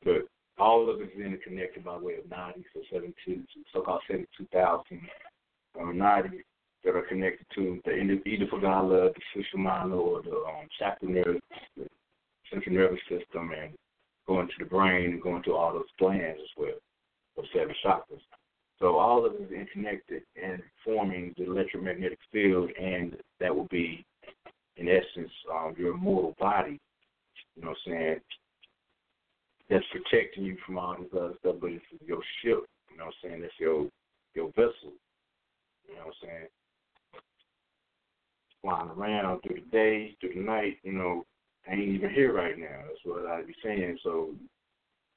But 0.03 0.27
all 0.57 0.89
of 0.89 1.01
it 1.01 1.11
is 1.15 1.25
interconnected 1.25 1.83
by 1.83 1.97
way 1.97 2.15
of 2.15 2.25
nadis, 2.25 2.63
so 2.73 2.81
72, 2.91 3.43
so-called 3.73 4.01
72,000 4.07 5.01
um, 5.79 5.95
nadis 5.95 6.41
that 6.83 6.95
are 6.95 7.03
connected 7.03 7.45
to 7.55 7.79
the 7.85 7.91
Ida 7.91 8.15
the 8.25 9.13
Sushumna, 9.35 9.91
or 9.93 10.21
the 10.21 10.31
um, 10.31 10.67
chakra 10.77 11.09
nerve, 11.09 11.39
the 11.77 11.87
central 12.51 12.75
nervous 12.75 12.99
system, 13.09 13.51
and 13.51 13.73
going 14.29 14.47
to 14.47 14.53
the 14.59 14.69
brain 14.69 15.11
and 15.11 15.21
going 15.21 15.41
to 15.43 15.53
all 15.53 15.73
those 15.73 15.89
glands 15.97 16.39
as 16.39 16.49
well, 16.55 16.77
those 17.35 17.47
seven 17.51 17.73
chakras. 17.83 18.21
So 18.77 18.97
all 18.97 19.25
of 19.25 19.33
it 19.33 19.41
is 19.41 19.51
interconnected 19.51 20.21
and 20.41 20.61
forming 20.85 21.33
the 21.35 21.45
electromagnetic 21.45 22.19
field, 22.31 22.69
and 22.79 23.17
that 23.39 23.53
will 23.53 23.67
be, 23.71 24.05
in 24.77 24.87
essence, 24.87 25.31
um, 25.51 25.73
your 25.77 25.97
mortal 25.97 26.35
body. 26.39 26.79
You 27.55 27.63
know 27.63 27.69
what 27.69 27.77
I'm 27.87 27.91
saying? 27.91 28.19
That's 29.69 29.85
protecting 29.91 30.45
you 30.45 30.57
from 30.65 30.77
all 30.77 30.95
this 30.97 31.09
other 31.11 31.33
stuff, 31.39 31.55
but 31.59 31.71
it's 31.71 31.83
your 32.05 32.21
ship. 32.41 32.63
You 32.91 32.97
know 32.97 33.05
what 33.05 33.15
I'm 33.23 33.29
saying? 33.29 33.41
That's 33.41 33.53
your 33.59 33.89
your 34.35 34.49
vessel. 34.49 34.93
You 35.87 35.95
know 35.95 36.05
what 36.05 36.13
I'm 36.23 36.29
saying? 36.29 36.47
Flying 38.61 38.89
around 38.89 39.41
through 39.41 39.55
the 39.55 39.71
day, 39.71 40.15
through 40.21 40.35
the 40.35 40.41
night. 40.41 40.77
You 40.83 40.93
know, 40.93 41.25
I 41.67 41.73
ain't 41.73 41.89
even 41.89 42.09
here 42.09 42.33
right 42.33 42.57
now. 42.57 42.83
That's 42.87 42.99
what 43.03 43.25
I'd 43.25 43.47
be 43.47 43.55
saying. 43.63 43.97
So 44.03 44.31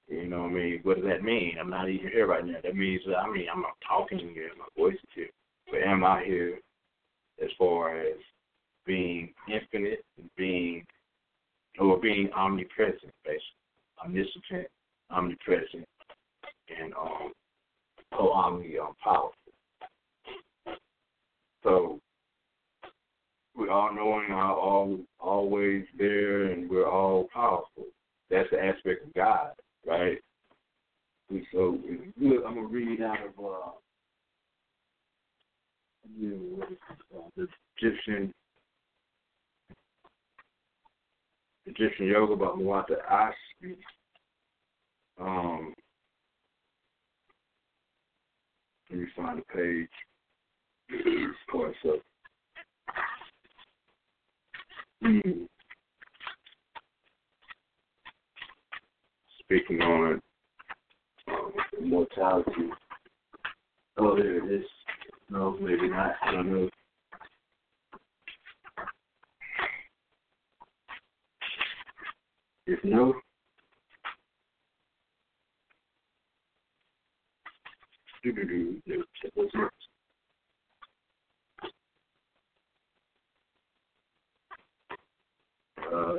you 0.09 0.27
know 0.27 0.43
what 0.43 0.51
I 0.51 0.55
mean? 0.55 0.81
What 0.83 0.97
does 0.97 1.07
that 1.07 1.23
mean? 1.23 1.57
I'm 1.59 1.71
not 1.71 1.89
even 1.89 2.11
here 2.11 2.27
right 2.27 2.45
now. 2.45 2.59
That 2.63 2.77
means 2.77 3.03
I 3.07 3.31
mean 3.31 3.47
I'm 3.53 3.63
not 3.63 3.77
talking 3.87 4.19
here, 4.35 4.51
my 4.59 4.67
voice 4.77 4.95
is 4.95 5.09
here. 5.15 5.31
But 5.71 5.83
am 5.83 6.05
I 6.05 6.23
here 6.25 6.59
as 7.43 7.51
far 7.59 7.99
as 7.99 8.17
being 8.85 9.33
infinite, 9.49 10.05
being 10.37 10.85
or 11.79 11.99
being 11.99 12.29
omnipresent, 12.37 13.13
basically. 13.25 13.41
Omniscient, 14.05 14.67
omnipresent, 15.11 15.87
and 16.81 16.93
um 16.95 17.33
co 18.13 18.33
omni 18.33 18.79
um, 18.79 18.95
powerful. 19.03 19.33
So 21.63 22.01
we 23.57 23.69
all 23.69 23.95
knowing 23.95 24.31
are 24.31 24.55
all 24.55 24.99
always 25.21 25.85
there 25.99 26.45
and 26.45 26.69
we're 26.71 26.89
all 26.89 27.29
powerful. 27.33 27.85
That's 28.31 28.49
the 28.51 28.63
aspect 28.63 29.07
of 29.07 29.15
God 29.15 29.53
right? 29.87 30.19
So 31.53 31.79
look, 32.21 32.45
I'm 32.47 32.55
gonna 32.55 32.67
read 32.67 33.01
out 33.01 33.19
of 33.27 33.45
uh, 33.45 33.71
the 37.37 37.49
Egyptian 37.79 38.35
Egyptian 41.67 42.07
yoga 42.07 42.33
about 42.35 42.59
Muata 42.59 42.97
Ashby. 43.09 43.77
Um, 45.21 45.73
let 48.91 48.99
me 49.01 49.07
find 49.17 49.39
the 49.39 49.43
page. 49.55 49.89
Of 51.55 51.75
so. 51.83 51.99
Mm. 55.05 55.47
speaking 59.41 59.83
on 59.83 60.21
um, 61.29 61.89
mortality. 61.91 62.71
Oh, 63.99 64.17
there 64.17 64.37
it 64.39 64.61
is. 64.61 64.67
No, 65.31 65.57
maybe 65.61 65.89
not. 65.89 66.15
I 66.23 66.33
don't 66.33 66.53
know. 66.53 66.71
If 72.67 72.79
no, 72.85 73.15
do 78.23 78.33
do 78.33 78.45
do. 78.87 79.05
What's 79.35 79.55
next? 79.55 79.92
Uh, 85.87 86.15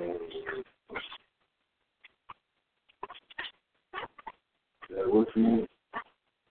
that 4.89 5.09
for 5.33 5.39
you? 5.39 5.67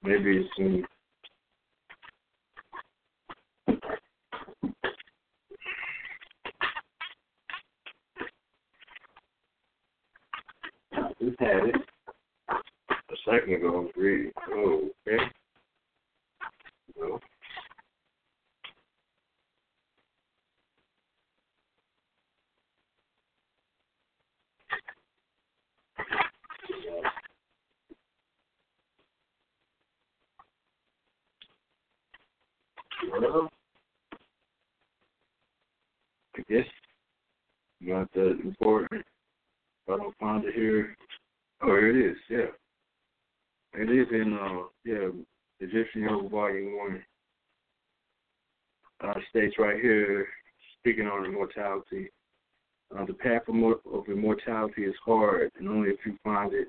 Maybe 0.02 0.38
it's 0.38 0.50
in 0.58 0.84
we 11.20 11.34
had 11.38 11.64
it 11.64 11.76
a 12.92 13.16
second 13.24 13.54
ago. 13.54 13.88
Read. 13.96 14.32
Oh, 14.50 14.88
okay. 15.08 15.24
No. 16.98 17.20
Well, 33.10 33.48
I 36.36 36.42
guess 36.48 36.66
you 37.80 37.94
got 37.94 38.12
that 38.12 38.38
important. 38.44 39.04
I 39.88 39.96
don't 39.96 40.16
find 40.18 40.44
it 40.44 40.54
here, 40.54 40.96
oh, 41.62 41.66
here 41.66 41.90
it 41.90 42.12
is. 42.12 42.16
Yeah, 42.30 43.80
it 43.80 43.90
is 43.90 44.06
in 44.12 44.38
uh, 44.40 44.62
yeah, 44.84 45.08
Egyptian 45.60 46.02
Yoga 46.02 46.28
Volume 46.28 46.76
One. 46.76 47.02
Uh, 49.02 49.14
states 49.30 49.56
right 49.58 49.80
here, 49.80 50.28
speaking 50.78 51.06
on 51.06 51.24
immortality. 51.26 52.08
Uh, 52.96 53.04
the 53.04 53.14
path 53.14 53.42
of, 53.48 53.54
of 53.92 54.08
immortality 54.08 54.82
is 54.82 54.94
hard, 55.04 55.50
and 55.58 55.68
only 55.68 55.88
if 55.90 55.98
you 56.06 56.16
find 56.22 56.52
it 56.52 56.68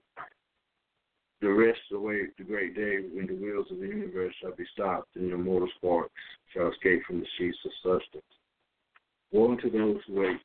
the 1.44 1.52
rest 1.52 1.80
await 1.92 2.36
the 2.38 2.44
great 2.44 2.74
day 2.74 3.00
when 3.14 3.28
the 3.28 3.34
wheels 3.34 3.68
of 3.70 3.78
the 3.78 3.86
universe 3.86 4.34
shall 4.42 4.56
be 4.56 4.64
stopped 4.72 5.14
and 5.16 5.28
your 5.28 5.38
mortal 5.38 5.68
sparks 5.76 6.14
shall 6.54 6.72
escape 6.72 7.04
from 7.06 7.20
the 7.20 7.26
sheets 7.38 7.58
of 7.66 7.72
substance. 7.84 8.24
Woe 9.34 9.52
unto 9.52 9.70
those 9.70 10.00
who 10.08 10.22
wait, 10.22 10.38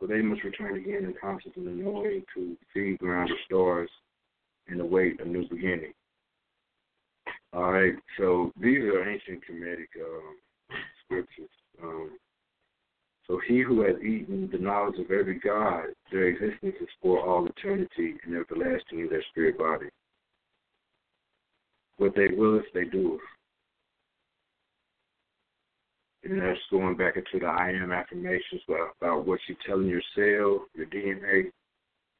for 0.00 0.08
they 0.08 0.20
must 0.20 0.42
return 0.42 0.76
again 0.76 1.04
in 1.04 1.14
conscious 1.20 1.52
and 1.54 1.78
knowing 1.78 2.24
to 2.34 2.56
feed 2.74 2.98
ground 2.98 3.30
the 3.30 3.36
stars 3.46 3.88
and 4.66 4.80
await 4.80 5.20
a 5.20 5.24
new 5.24 5.48
beginning. 5.48 5.92
All 7.52 7.72
right, 7.72 7.94
so 8.18 8.52
these 8.60 8.78
are 8.78 9.08
ancient 9.08 9.42
Kemetic 9.48 9.94
um, 10.04 10.36
scriptures. 11.04 11.50
Um, 11.80 12.10
so 13.28 13.40
he 13.46 13.60
who 13.60 13.82
has 13.82 13.96
eaten 14.02 14.48
the 14.50 14.58
knowledge 14.58 14.98
of 14.98 15.12
every 15.12 15.38
God, 15.38 15.84
their 16.10 16.24
existence 16.24 16.74
is 16.80 16.88
for 17.00 17.24
all 17.24 17.46
eternity 17.46 18.16
and 18.24 18.34
everlasting 18.34 19.00
in 19.00 19.08
their 19.08 19.22
spirit 19.30 19.56
body. 19.56 19.86
What 22.00 22.14
they 22.16 22.28
will 22.28 22.52
willeth, 22.52 22.64
they 22.72 22.84
doeth. 22.84 23.20
And 26.24 26.40
that's 26.40 26.58
going 26.70 26.96
back 26.96 27.16
into 27.16 27.38
the 27.38 27.44
I 27.44 27.72
am 27.72 27.92
affirmations 27.92 28.62
about, 28.66 28.94
about 28.98 29.26
what 29.26 29.38
you're 29.46 29.58
telling 29.66 29.86
your 29.86 30.00
cell, 30.14 30.64
your 30.74 30.86
DNA. 30.86 31.50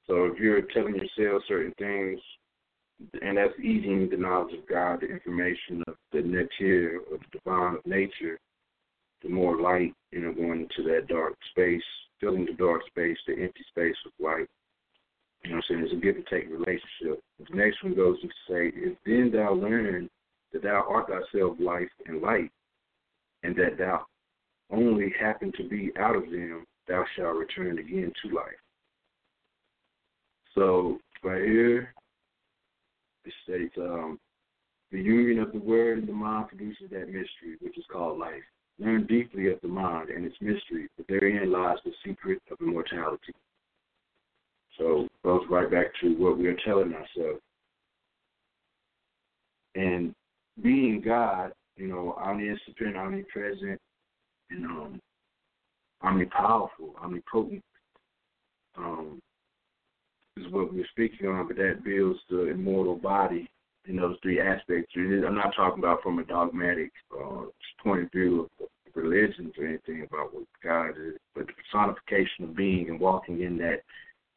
So 0.06 0.26
if 0.26 0.38
you're 0.38 0.60
telling 0.74 0.96
your 0.96 1.06
cell 1.16 1.42
certain 1.48 1.72
things, 1.78 2.20
and 3.22 3.38
that's 3.38 3.58
eating 3.58 4.10
the 4.10 4.18
knowledge 4.18 4.52
of 4.52 4.68
God, 4.68 5.00
the 5.00 5.06
information 5.06 5.82
of 5.86 5.94
the 6.12 6.20
nature, 6.20 6.96
of 7.10 7.20
the 7.20 7.38
divine 7.38 7.76
of 7.76 7.86
nature, 7.86 8.38
the 9.22 9.30
more 9.30 9.58
light, 9.58 9.94
you 10.12 10.20
know, 10.20 10.34
going 10.34 10.68
into 10.68 10.90
that 10.90 11.08
dark 11.08 11.36
space, 11.52 11.82
filling 12.20 12.44
the 12.44 12.52
dark 12.52 12.82
space, 12.86 13.16
the 13.26 13.32
empty 13.32 13.64
space 13.70 13.96
with 14.04 14.12
light. 14.22 14.48
You 15.42 15.50
know 15.50 15.56
what 15.56 15.64
I'm 15.70 15.76
saying? 15.76 15.84
It's 15.84 15.92
a 15.94 15.96
give 15.96 16.16
and 16.16 16.26
take 16.26 16.50
relationship. 16.50 17.22
The 17.38 17.56
next 17.56 17.82
one 17.82 17.94
goes 17.94 18.20
to 18.20 18.28
say, 18.48 18.72
if 18.74 18.98
then 19.06 19.30
thou 19.32 19.54
learn 19.54 20.08
that 20.52 20.62
thou 20.62 20.84
art 20.88 21.08
thyself 21.08 21.56
life 21.58 21.88
and 22.06 22.20
light, 22.20 22.50
and 23.42 23.56
that 23.56 23.78
thou 23.78 24.04
only 24.70 25.12
happen 25.18 25.52
to 25.56 25.68
be 25.68 25.92
out 25.98 26.16
of 26.16 26.24
them, 26.24 26.64
thou 26.86 27.04
shalt 27.16 27.36
return 27.36 27.78
again 27.78 28.12
to 28.22 28.34
life. 28.34 28.60
So 30.54 30.98
right 31.22 31.42
here, 31.42 31.94
it 33.24 33.32
states, 33.44 33.74
um, 33.78 34.18
the 34.92 35.00
union 35.00 35.38
of 35.38 35.52
the 35.52 35.58
word 35.58 35.98
and 35.98 36.08
the 36.08 36.12
mind 36.12 36.48
produces 36.48 36.90
that 36.90 37.06
mystery, 37.06 37.56
which 37.60 37.78
is 37.78 37.84
called 37.90 38.18
life. 38.18 38.42
Learn 38.78 39.06
deeply 39.06 39.50
of 39.50 39.60
the 39.62 39.68
mind 39.68 40.08
and 40.10 40.24
its 40.24 40.36
mystery, 40.40 40.88
but 40.96 41.06
therein 41.08 41.52
lies 41.52 41.78
the 41.84 41.92
secret 42.04 42.42
of 42.50 42.58
immortality. 42.60 43.32
So 44.80 45.06
goes 45.22 45.42
right 45.50 45.70
back 45.70 45.88
to 46.00 46.14
what 46.14 46.38
we 46.38 46.46
are 46.46 46.56
telling 46.64 46.94
ourselves. 46.94 47.40
And 49.74 50.14
being 50.62 51.02
God, 51.04 51.52
you 51.76 51.86
know, 51.86 52.16
omniscient, 52.18 52.96
omnipresent, 52.96 53.78
and 54.50 54.64
um, 54.64 55.00
omnipowerful, 56.02 56.96
omnipotent, 57.02 57.62
um, 58.78 59.20
is 60.38 60.50
what 60.50 60.72
we're 60.72 60.86
speaking 60.90 61.28
on, 61.28 61.46
but 61.46 61.56
that 61.56 61.84
builds 61.84 62.18
the 62.30 62.46
immortal 62.46 62.96
body 62.96 63.50
in 63.86 63.96
those 63.96 64.16
three 64.22 64.40
aspects. 64.40 64.92
I'm 64.96 65.34
not 65.34 65.54
talking 65.54 65.82
about 65.82 66.02
from 66.02 66.18
a 66.18 66.24
dogmatic 66.24 66.90
uh, 67.14 67.42
point 67.82 68.04
of 68.04 68.12
view 68.12 68.48
of 68.60 68.68
religions 68.94 69.52
or 69.58 69.66
anything 69.66 70.06
about 70.08 70.34
what 70.34 70.44
God 70.64 70.90
is, 70.90 71.18
but 71.34 71.46
the 71.46 71.52
personification 71.52 72.44
of 72.44 72.56
being 72.56 72.88
and 72.88 72.98
walking 72.98 73.42
in 73.42 73.58
that 73.58 73.82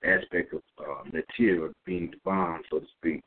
aspect 0.04 0.54
of 0.54 0.62
uh, 0.80 1.04
material, 1.12 1.72
being 1.86 2.12
divine, 2.12 2.62
so 2.70 2.80
to 2.80 2.86
speak. 2.98 3.22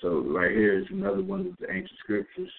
So 0.00 0.20
right 0.20 0.50
here 0.50 0.78
is 0.78 0.86
another 0.90 1.22
one 1.22 1.40
of 1.40 1.56
the 1.58 1.70
ancient 1.70 1.98
scriptures 1.98 2.50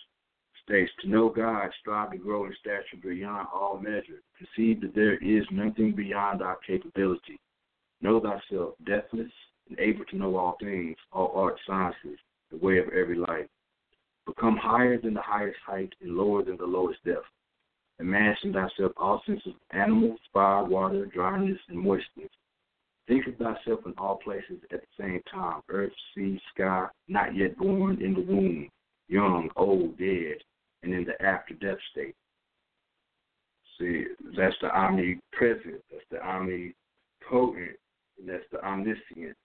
states 0.64 0.92
to 1.02 1.10
know 1.10 1.30
God, 1.30 1.70
strive 1.80 2.11
to 2.11 2.18
grow 2.18 2.45
in 2.45 2.53
stature 2.60 3.02
beyond 3.02 3.48
all 3.53 3.80
measure. 3.82 4.22
Perceive 4.40 4.82
that 4.82 4.95
there 4.95 5.16
is 5.16 5.44
nothing 5.52 5.94
beyond 5.95 6.42
our 6.42 6.58
capability. 6.66 7.40
Know 8.02 8.20
thyself, 8.20 8.76
deathless 8.86 9.32
and 9.70 9.80
able 9.80 10.06
to 10.06 10.18
know 10.18 10.36
all 10.36 10.58
things, 10.60 10.95
all 11.11 11.32
art 11.36 11.56
sciences, 11.68 12.20
the 12.52 12.58
way 12.58 12.78
of 12.78 12.88
every 12.90 13.18
life. 13.18 13.48
Become 14.26 14.58
higher 14.58 15.00
than 15.00 15.14
the 15.14 15.22
highest 15.22 15.58
height 15.66 15.94
and 16.02 16.16
lower 16.16 16.44
than 16.44 16.58
the 16.58 16.66
lowest 16.66 17.03
depth. 17.06 17.26
Imagine 18.00 18.53
thyself 18.53 18.92
all 18.98 19.22
senses 19.26 19.48
of 19.48 19.78
animals, 19.78 20.20
fire, 20.34 20.64
water, 20.64 21.06
dryness, 21.06 21.60
and 21.70 21.78
moistness. 21.78 22.30
Think 23.12 23.28
of 23.28 23.36
thyself 23.36 23.82
in 23.86 23.94
all 23.98 24.22
places 24.24 24.62
at 24.72 24.80
the 24.80 24.88
same 24.98 25.22
time 25.30 25.60
earth, 25.68 25.92
sea, 26.16 26.40
sky, 26.56 26.88
not 27.10 27.36
yet 27.36 27.58
born 27.58 28.02
in 28.02 28.14
the 28.14 28.22
womb, 28.22 28.70
young, 29.10 29.50
old, 29.58 29.98
dead, 29.98 30.38
and 30.82 30.94
in 30.94 31.04
the 31.04 31.22
after 31.22 31.54
death 31.56 31.78
state. 31.92 32.16
See, 33.78 34.06
that's 34.38 34.56
the 34.62 34.74
omnipresent, 34.74 35.84
that's 35.92 36.06
the 36.10 36.26
omnipotent, 36.26 37.76
and 38.18 38.30
that's 38.30 38.46
the 38.50 38.64
omniscient. 38.64 39.36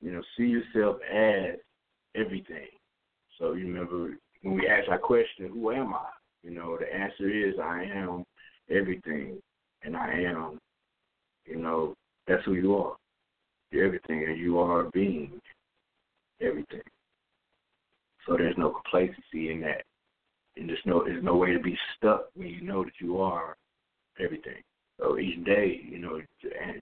You 0.00 0.10
know, 0.10 0.22
see 0.36 0.46
yourself 0.46 0.96
as 1.08 1.60
everything. 2.16 2.66
So 3.38 3.52
you 3.52 3.68
remember 3.68 4.16
when 4.42 4.56
we 4.56 4.66
ask 4.66 4.88
our 4.90 4.98
question, 4.98 5.50
who 5.52 5.70
am 5.70 5.94
I? 5.94 6.08
You 6.42 6.50
know, 6.50 6.76
the 6.76 6.92
answer 6.92 7.30
is 7.30 7.54
I 7.62 7.84
am 7.84 8.24
everything. 8.68 9.38
And 9.84 9.96
I 9.96 10.10
am, 10.10 10.58
you 11.44 11.56
know, 11.56 11.94
that's 12.26 12.44
who 12.44 12.54
you 12.54 12.76
are. 12.76 12.96
You're 13.70 13.86
everything 13.86 14.24
and 14.24 14.38
you 14.38 14.58
are 14.58 14.84
being. 14.92 15.40
Everything. 16.40 16.82
So 18.26 18.36
there's 18.36 18.56
no 18.58 18.70
complacency 18.70 19.50
in 19.50 19.60
that. 19.62 19.82
And 20.56 20.68
there's 20.68 20.78
no 20.84 21.04
there's 21.04 21.22
no 21.22 21.36
way 21.36 21.52
to 21.52 21.60
be 21.60 21.76
stuck 21.96 22.26
when 22.34 22.48
you 22.48 22.62
know 22.62 22.84
that 22.84 22.94
you 23.00 23.20
are 23.20 23.56
everything. 24.18 24.62
So 24.98 25.18
each 25.18 25.44
day, 25.44 25.80
you 25.84 25.98
know, 25.98 26.20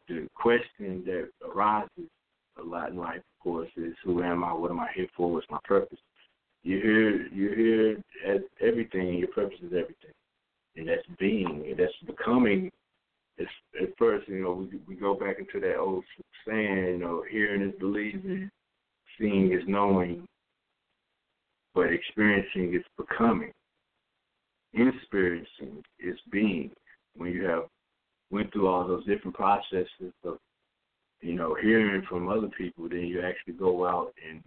the, 0.08 0.28
question 0.34 1.02
that 1.06 1.28
arises 1.44 2.08
a 2.58 2.62
lot 2.62 2.90
in 2.90 2.96
life, 2.96 3.16
of 3.16 3.42
course, 3.42 3.68
is 3.76 3.94
who 4.04 4.22
am 4.22 4.44
I? 4.44 4.52
What 4.52 4.70
am 4.70 4.78
I 4.78 4.88
here 4.94 5.08
for? 5.16 5.32
What's 5.32 5.50
my 5.50 5.58
purpose? 5.64 5.98
You're 6.62 6.80
here. 6.80 7.26
You're 7.28 7.56
here 7.56 8.02
as 8.26 8.40
everything. 8.60 9.14
Your 9.14 9.28
purpose 9.28 9.58
is 9.60 9.72
everything, 9.72 10.14
and 10.76 10.88
that's 10.88 11.06
being. 11.18 11.64
And 11.68 11.78
that's 11.78 11.92
becoming. 12.06 12.70
It's, 13.36 13.50
at 13.82 13.88
first, 13.98 14.28
you 14.28 14.42
know, 14.42 14.68
we 14.70 14.78
we 14.86 14.94
go 14.94 15.14
back 15.14 15.38
into 15.38 15.60
that 15.60 15.78
old 15.78 16.04
saying, 16.46 16.86
you 16.86 16.98
know, 16.98 17.24
hearing 17.28 17.62
is 17.62 17.74
believing, 17.80 18.20
mm-hmm. 18.20 19.22
seeing 19.22 19.52
is 19.52 19.64
knowing, 19.66 20.26
but 21.74 21.92
experiencing 21.92 22.74
is 22.74 22.84
becoming. 22.96 23.52
Experiencing 24.72 25.82
is 25.98 26.18
being. 26.30 26.70
When 27.16 27.32
you 27.32 27.44
have 27.44 27.64
went 28.30 28.52
through 28.52 28.68
all 28.68 28.86
those 28.86 29.06
different 29.06 29.36
processes 29.36 30.12
of, 30.24 30.38
you 31.20 31.34
know, 31.34 31.56
hearing 31.60 32.02
from 32.08 32.28
other 32.28 32.48
people, 32.58 32.88
then 32.88 33.02
you 33.02 33.22
actually 33.22 33.54
go 33.54 33.86
out 33.86 34.12
and 34.28 34.42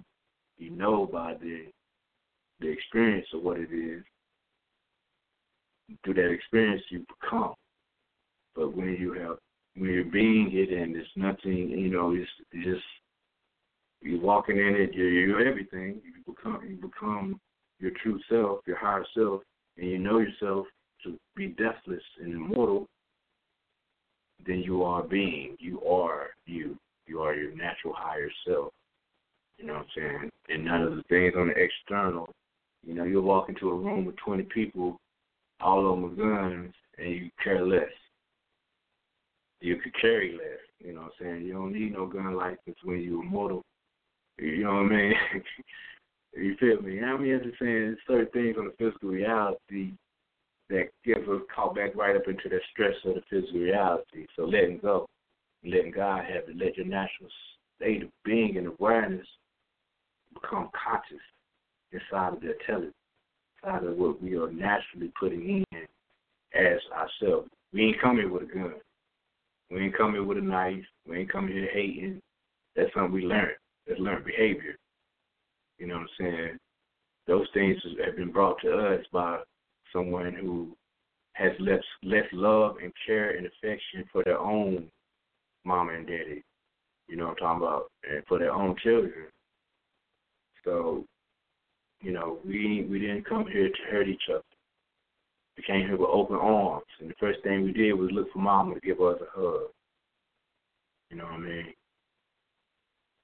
you 0.58 0.72
know 0.72 1.06
by 1.06 1.36
the 1.42 1.66
the 2.60 2.68
experience 2.68 3.28
of 3.34 3.44
what 3.44 3.58
it 3.58 3.72
is. 3.72 4.04
Through 6.04 6.16
that 6.16 6.32
experience, 6.32 6.82
you 6.90 7.06
become. 7.22 7.54
But 8.58 8.76
when 8.76 8.98
you 9.00 9.14
have 9.14 9.38
when 9.78 9.92
you're 9.92 10.04
being 10.06 10.50
it 10.52 10.74
and 10.74 10.96
it's 10.96 11.08
nothing, 11.16 11.70
you 11.70 11.90
know, 11.90 12.12
it's, 12.14 12.30
it's 12.52 12.66
just 12.66 12.84
you're 14.02 14.20
walking 14.20 14.58
in 14.58 14.76
it. 14.76 14.94
You're, 14.94 15.10
you're 15.10 15.48
everything. 15.48 16.02
You 16.04 16.34
become 16.34 16.62
you 16.68 16.76
become 16.76 17.40
your 17.80 17.92
true 18.04 18.20
self, 18.30 18.60
your 18.68 18.78
higher 18.78 19.06
self, 19.16 19.42
and 19.78 19.90
you 19.90 20.00
know 20.00 20.18
yourself 20.20 20.66
to 21.04 21.18
be 21.36 21.48
deathless 21.48 22.04
and 22.20 22.34
immortal 22.34 22.88
then 24.48 24.60
you 24.60 24.84
are 24.84 25.04
being. 25.04 25.56
You 25.60 25.82
are 25.84 26.28
you. 26.46 26.78
You 27.06 27.22
are 27.22 27.34
your 27.36 27.56
natural 27.56 27.94
higher 27.96 28.30
self. 28.48 28.74
You 29.58 29.68
know 29.68 29.74
what 29.74 29.82
I'm 29.82 29.88
saying? 29.96 30.32
And 30.50 30.66
none 30.66 30.84
of 30.84 30.96
the 30.96 31.04
things 31.04 31.34
on 31.38 31.48
the 31.48 31.54
external. 31.56 32.28
You 32.86 32.94
know, 32.94 33.04
you'll 33.04 33.24
walk 33.24 33.50
into 33.50 33.70
a 33.70 33.76
room 33.76 34.06
with 34.06 34.16
20 34.18 34.44
people, 34.44 35.00
all 35.60 35.80
of 35.80 35.96
them 35.96 36.04
with 36.04 36.18
guns, 36.18 36.74
and 36.98 37.12
you 37.12 37.30
care 37.44 37.66
less. 37.66 37.90
You 39.60 39.78
could 39.78 39.94
carry 40.00 40.34
less. 40.34 40.60
You 40.80 40.94
know 40.94 41.02
what 41.02 41.14
I'm 41.20 41.26
saying? 41.26 41.46
You 41.46 41.54
don't 41.54 41.74
need 41.74 41.94
no 41.94 42.06
gun 42.06 42.36
license 42.36 42.78
when 42.84 43.02
you're 43.02 43.24
immortal. 43.24 43.64
You 44.38 44.64
know 44.64 44.76
what 44.76 44.92
I 44.92 44.96
mean? 44.96 45.14
you 46.36 46.56
feel 46.60 46.82
me? 46.82 47.02
I 47.02 47.18
mean, 47.18 47.36
I'm 47.36 47.44
just 47.44 47.60
saying 47.60 47.98
certain 48.08 48.28
things 48.32 48.56
on 48.60 48.66
the 48.66 48.74
physical 48.78 49.10
reality 49.10 49.94
that 50.70 50.90
gives 51.04 51.28
us 51.28 51.42
caught 51.54 51.76
back 51.76 51.96
right 51.96 52.16
up 52.16 52.28
into 52.28 52.50
the 52.50 52.60
stress 52.72 52.96
of 53.06 53.16
the 53.16 53.22
physical 53.30 53.62
reality. 53.62 54.28
So 54.36 54.44
letting 54.44 54.80
go, 54.80 55.08
letting 55.64 55.92
God 55.92 56.26
have 56.26 56.50
it, 56.50 56.58
let 56.58 56.78
your 56.78 56.86
natural 56.86 57.30
state 57.78 58.04
of 58.04 58.10
being 58.24 58.58
and 58.58 58.68
awareness 58.68 59.26
become 60.34 60.70
conscious 60.76 61.24
inside 61.92 62.34
of 62.34 62.42
the 62.42 62.54
intelligence, 62.60 62.94
inside 63.64 63.84
of 63.84 63.98
what 63.98 64.22
we 64.22 64.36
are 64.36 64.52
naturally 64.52 65.12
putting 65.20 65.66
in 65.72 65.88
as 66.54 66.80
ourselves. 66.94 67.50
We 67.74 67.86
ain't 67.86 68.02
coming 68.02 68.32
with 68.32 68.44
a 68.44 68.46
gun. 68.46 68.74
We 69.70 69.82
ain't 69.82 69.98
coming 69.98 70.14
here 70.14 70.24
with 70.24 70.38
a 70.38 70.42
knife. 70.42 70.84
We 71.08 71.20
ain't 71.20 71.32
coming 71.32 71.54
here 71.54 71.70
hating. 71.74 72.22
That's 72.76 72.94
something 72.94 73.12
we 73.12 73.26
learn. 73.26 73.52
That's 73.86 74.00
learned 74.00 74.26
behavior. 74.26 74.76
You 75.78 75.88
know 75.88 75.96
what 75.96 76.02
I'm 76.02 76.10
saying? 76.20 76.58
Those 77.28 77.48
things 77.54 77.78
have 78.04 78.16
been 78.16 78.32
brought 78.32 78.62
to 78.62 78.72
us 78.72 79.06
by 79.12 79.40
someone 79.94 80.34
who 80.34 80.76
has 81.34 81.52
less 81.60 81.84
less 82.04 82.26
love 82.34 82.78
and 82.82 82.92
care 83.06 83.38
and 83.38 83.46
affection 83.46 84.06
for 84.12 84.24
their 84.24 84.40
own 84.40 84.88
mom 85.66 85.90
and 85.90 86.08
daddy. 86.08 86.44
You 87.08 87.18
know 87.18 87.28
what 87.28 87.42
I'm 87.44 87.60
talking 87.60 87.64
about, 87.64 87.92
and 88.10 88.24
for 88.28 88.40
their 88.40 88.54
own 88.54 88.76
children. 88.84 89.28
So, 90.66 91.06
you 92.02 92.12
know, 92.12 92.40
we 92.46 92.86
we 92.90 93.00
didn't 93.00 93.28
come 93.28 93.46
here 93.48 93.70
to 93.70 93.92
hurt 93.92 94.08
each 94.08 94.24
other. 94.30 94.44
We 95.58 95.64
came 95.64 95.88
here 95.88 95.98
with 95.98 96.10
open 96.12 96.36
arms, 96.36 96.86
and 97.00 97.10
the 97.10 97.16
first 97.20 97.42
thing 97.44 97.64
we 97.64 97.74
did 97.74 97.94
was 97.94 98.12
look 98.12 98.32
for 98.32 98.40
mama 98.40 98.76
to 98.76 98.80
give 98.82 99.02
us 99.02 99.20
a 99.22 99.40
hug. 99.40 99.70
You 101.10 101.18
know 101.18 101.26
what 101.26 101.34
I 101.34 101.40
mean? 101.40 101.74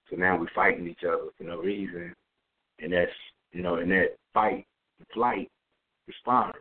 So 0.09 0.15
now 0.15 0.37
we're 0.37 0.47
fighting 0.55 0.87
each 0.87 1.03
other 1.07 1.27
for 1.37 1.43
no 1.43 1.59
reason, 1.59 2.13
and 2.79 2.91
that's 2.91 3.11
you 3.53 3.61
know, 3.61 3.77
in 3.77 3.89
that 3.89 4.17
fight, 4.33 4.65
flight, 5.13 5.49
response. 6.07 6.57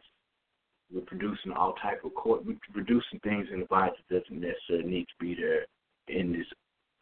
We're 0.92 1.00
producing 1.00 1.52
all 1.52 1.74
type 1.82 2.04
of 2.04 2.14
court. 2.14 2.44
We're 2.44 2.56
producing 2.72 3.18
things 3.24 3.48
in 3.52 3.60
the 3.60 3.66
body 3.66 3.92
that 4.10 4.20
doesn't 4.20 4.40
necessarily 4.40 4.90
need 4.90 5.04
to 5.04 5.24
be 5.24 5.34
there 5.34 5.64
in 6.08 6.32
this 6.32 6.46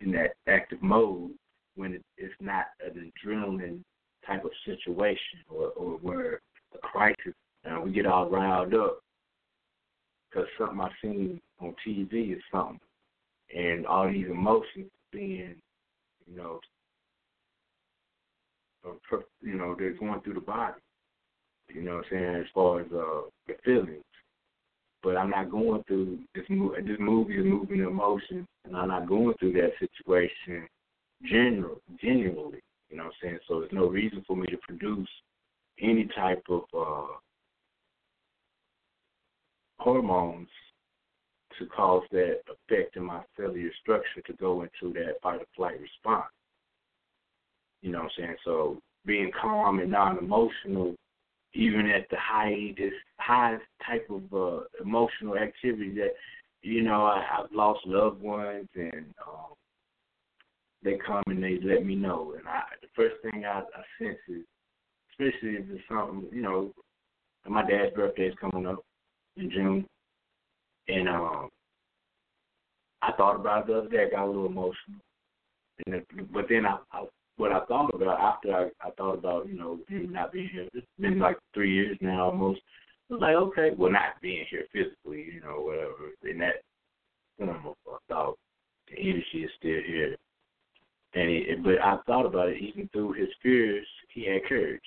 in 0.01 0.13
that 0.13 0.35
active 0.47 0.81
mode 0.81 1.33
when 1.75 1.95
it, 1.95 2.03
it's 2.17 2.33
not 2.41 2.67
an 2.85 3.13
adrenaline 3.27 3.83
type 4.27 4.45
of 4.45 4.51
situation 4.65 5.41
or, 5.49 5.71
or 5.71 5.99
where 5.99 6.41
a 6.75 6.79
crisis 6.79 7.35
and 7.65 7.83
we 7.83 7.93
get 7.93 8.07
all 8.07 8.29
riled 8.31 8.75
up 8.75 9.01
because 10.31 10.49
something 10.59 10.81
I've 10.81 10.91
seen 11.03 11.41
on 11.61 11.75
TV 11.87 12.37
is 12.37 12.43
something, 12.53 12.81
and 13.55 13.87
all 13.87 14.09
these 14.09 14.27
emotions 14.27 14.91
being, 15.13 15.57
you 16.27 16.37
know, 16.37 16.61
you 19.43 19.55
know, 19.55 19.75
they're 19.79 19.93
going 19.95 20.21
through 20.23 20.35
the 20.35 20.41
body 20.41 20.81
You 21.69 21.83
know 21.83 21.97
what 21.97 22.05
I'm 22.07 22.11
saying? 22.11 22.35
As 22.37 22.47
far 22.55 22.81
as 22.81 22.87
uh, 22.93 23.23
the 23.47 23.55
feelings, 23.65 24.05
but 25.03 25.17
I'm 25.17 25.31
not 25.31 25.51
going 25.51 25.83
through 25.85 26.19
this 26.35 26.45
movie. 26.49 26.83
This 26.83 26.97
movie 26.99 27.37
is 27.37 27.45
moving 27.45 27.81
emotions, 27.81 28.47
and 28.65 28.77
I'm 28.77 28.89
not 28.89 29.09
going 29.09 29.35
through 29.39 29.53
that 29.53 29.73
situation 29.79 30.67
general, 31.25 31.81
genuinely. 32.03 32.61
You 32.91 32.97
know 32.97 33.05
what 33.05 33.13
I'm 33.23 33.29
saying? 33.29 33.39
So 33.49 33.61
there's 33.61 33.73
no 33.73 33.87
reason 33.87 34.25
for 34.27 34.37
me 34.37 34.47
to 34.47 34.59
produce 34.59 35.09
any 35.81 36.09
type 36.17 36.43
of 36.49 36.63
uh, 36.77 37.13
hormones 39.81 40.49
to 41.59 41.67
cause 41.67 42.03
that 42.13 42.41
effect 42.49 42.97
in 42.97 43.05
my 43.05 43.23
cellular 43.37 43.71
structure 43.81 44.21
to 44.27 44.33
go 44.35 44.63
into 44.63 44.93
that 44.95 45.21
fight 45.23 45.41
or 45.41 45.47
flight 45.57 45.81
response. 45.81 46.31
You 47.83 47.93
know 47.93 47.99
what 47.99 48.05
I'm 48.05 48.11
saying? 48.19 48.37
So 48.45 48.79
being 49.07 49.31
calm 49.41 49.81
and 49.81 49.91
non 49.91 50.19
emotional, 50.19 50.95
even 51.55 51.87
at 51.91 52.09
the 52.11 52.17
highest 52.19 52.95
highest 53.19 53.65
type 53.87 54.07
of 54.11 54.23
uh, 54.33 54.65
emotional 54.83 55.37
activity 55.37 55.95
that 55.95 56.13
you 56.63 56.83
know, 56.83 57.07
I, 57.07 57.25
I've 57.39 57.53
lost 57.53 57.81
loved 57.87 58.21
ones 58.21 58.69
and 58.75 59.07
um 59.27 59.55
they 60.83 60.99
come 61.07 61.23
and 61.27 61.43
they 61.43 61.59
let 61.63 61.85
me 61.85 61.95
know 61.95 62.35
and 62.39 62.47
I 62.47 62.63
the 62.81 62.89
first 62.95 63.17
thing 63.23 63.45
I, 63.45 63.61
I 63.61 63.83
sense 63.99 64.19
is 64.29 64.45
especially 65.13 65.57
if 65.57 65.65
it's 65.71 65.83
something, 65.89 66.27
you 66.33 66.43
know, 66.43 66.73
my 67.47 67.63
dad's 67.63 67.95
birthday 67.95 68.29
is 68.29 68.35
coming 68.41 68.67
up 68.67 68.85
in 69.41 69.51
June 69.51 69.87
and 70.91 71.09
um, 71.09 71.49
I 73.03 73.13
thought 73.13 73.37
about 73.37 73.63
it 73.63 73.67
the 73.69 73.79
other 73.79 73.89
day. 73.89 74.07
I 74.07 74.11
got 74.11 74.25
a 74.25 74.27
little 74.27 74.47
emotional, 74.47 75.01
and 75.87 75.97
it, 75.97 76.07
but 76.33 76.47
then 76.49 76.67
I, 76.67 76.79
I 76.93 77.05
what 77.37 77.53
I 77.53 77.65
thought 77.67 77.95
about 77.95 78.21
after 78.21 78.53
I, 78.55 78.87
I 78.87 78.91
thought 78.93 79.15
about 79.15 79.49
you 79.49 79.59
know 79.59 79.79
not 79.91 80.33
being 80.33 80.49
here. 80.53 80.69
It's 80.75 80.87
been 80.99 81.19
like 81.19 81.39
three 81.55 81.73
years 81.73 81.97
now 82.01 82.27
almost. 82.27 82.61
I 83.11 83.15
was 83.15 83.23
like, 83.23 83.35
okay, 83.35 83.77
well, 83.77 83.91
not 83.91 84.21
being 84.23 84.45
here 84.51 84.65
physically, 84.73 85.27
you 85.35 85.41
know, 85.41 85.63
whatever. 85.63 86.13
In 86.31 86.39
that 86.39 86.63
form 87.39 87.75
of 87.91 87.99
thought, 88.09 88.39
the 88.89 89.01
energy 89.01 89.45
is 89.45 89.51
still 89.59 89.81
here. 89.85 90.17
And 91.15 91.29
it, 91.29 91.65
but 91.65 91.81
I 91.83 91.97
thought 92.07 92.25
about 92.25 92.51
it. 92.51 92.63
Even 92.63 92.89
through 92.93 93.15
his 93.15 93.29
fears, 93.43 93.87
he 94.15 94.31
had 94.31 94.45
courage. 94.45 94.81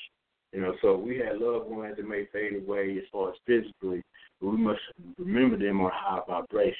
You 0.54 0.62
know, 0.62 0.76
so 0.82 0.96
we 0.96 1.18
had 1.18 1.40
loved 1.40 1.70
ones 1.70 1.96
that 1.98 2.08
may 2.08 2.28
fade 2.32 2.56
away 2.56 2.96
as 2.98 3.06
far 3.12 3.32
as 3.32 3.36
physically, 3.46 4.04
but 4.40 4.50
we 4.50 4.58
must 4.58 4.82
remember 5.18 5.58
them 5.58 5.82
on 5.82 5.92
high 5.92 6.20
vibration. 6.28 6.76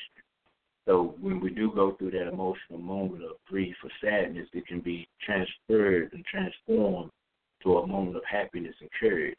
So 0.86 1.16
when 1.20 1.40
we 1.40 1.50
do 1.50 1.72
go 1.74 1.94
through 1.94 2.12
that 2.12 2.28
emotional 2.28 2.78
moment 2.80 3.24
of 3.24 3.32
grief 3.48 3.76
or 3.84 3.90
sadness, 4.00 4.48
it 4.54 4.68
can 4.68 4.82
be 4.82 5.08
transferred 5.26 6.14
and 6.14 6.24
transformed 6.26 7.10
to 7.64 7.78
a 7.78 7.88
moment 7.88 8.18
of 8.18 8.24
happiness 8.30 8.76
and 8.80 8.90
courage. 9.00 9.36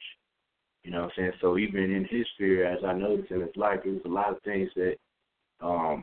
You 0.83 0.91
know 0.91 1.03
what 1.03 1.05
I'm 1.05 1.13
saying? 1.17 1.33
So 1.41 1.57
even 1.57 1.93
in 1.93 2.07
his 2.11 2.27
fear, 2.37 2.67
as 2.67 2.83
I 2.85 2.93
noticed 2.93 3.31
in 3.31 3.41
his 3.41 3.57
life, 3.57 3.81
there 3.85 3.93
was 3.93 4.03
a 4.05 4.09
lot 4.09 4.31
of 4.31 4.43
things 4.43 4.71
that 4.75 4.97
um 5.61 6.03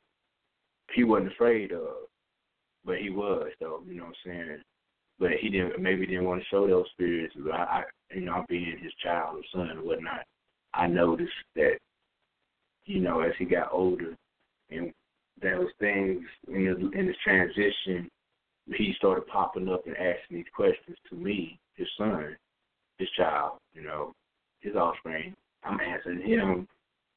he 0.94 1.04
wasn't 1.04 1.32
afraid 1.34 1.72
of. 1.72 2.08
But 2.86 2.98
he 3.00 3.10
was 3.10 3.50
though, 3.60 3.82
you 3.88 3.96
know 3.96 4.06
what 4.06 4.16
I'm 4.26 4.32
saying? 4.48 4.62
But 5.22 5.34
he 5.40 5.50
didn't 5.50 5.80
maybe 5.80 6.08
didn't 6.08 6.26
want 6.26 6.42
to 6.42 6.48
show 6.48 6.68
those 6.68 6.88
spirits. 6.94 7.36
I, 7.54 7.56
I 7.56 7.84
you 8.16 8.22
know, 8.22 8.44
being 8.50 8.80
his 8.82 8.92
child 9.04 9.38
or 9.38 9.42
son 9.54 9.78
or 9.78 9.84
whatnot, 9.84 10.26
I 10.74 10.88
noticed 10.88 11.32
that 11.56 11.78
you 12.86 13.00
know, 13.00 13.22
as 13.22 13.34
he 13.38 13.46
got 13.46 13.70
older 13.72 14.18
and 14.72 14.92
those 15.40 15.68
things 15.80 16.22
in 16.48 16.66
his, 16.66 16.78
in 16.78 17.06
his 17.06 17.16
transition, 17.24 18.10
he 18.76 18.96
started 18.98 19.28
popping 19.28 19.70
up 19.70 19.86
and 19.86 19.96
asking 19.96 20.38
these 20.38 20.46
questions 20.56 20.98
to 21.10 21.16
me, 21.16 21.60
his 21.76 21.88
son, 22.00 22.36
his 22.98 23.10
child, 23.16 23.60
you 23.76 23.84
know, 23.84 24.14
his 24.62 24.76
offspring. 24.76 25.36
I'm 25.64 25.80
answering 25.80 26.28
him 26.28 26.68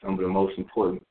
some 0.03 0.15
of 0.15 0.21
the 0.21 0.29
most 0.29 0.59
important 0.59 1.03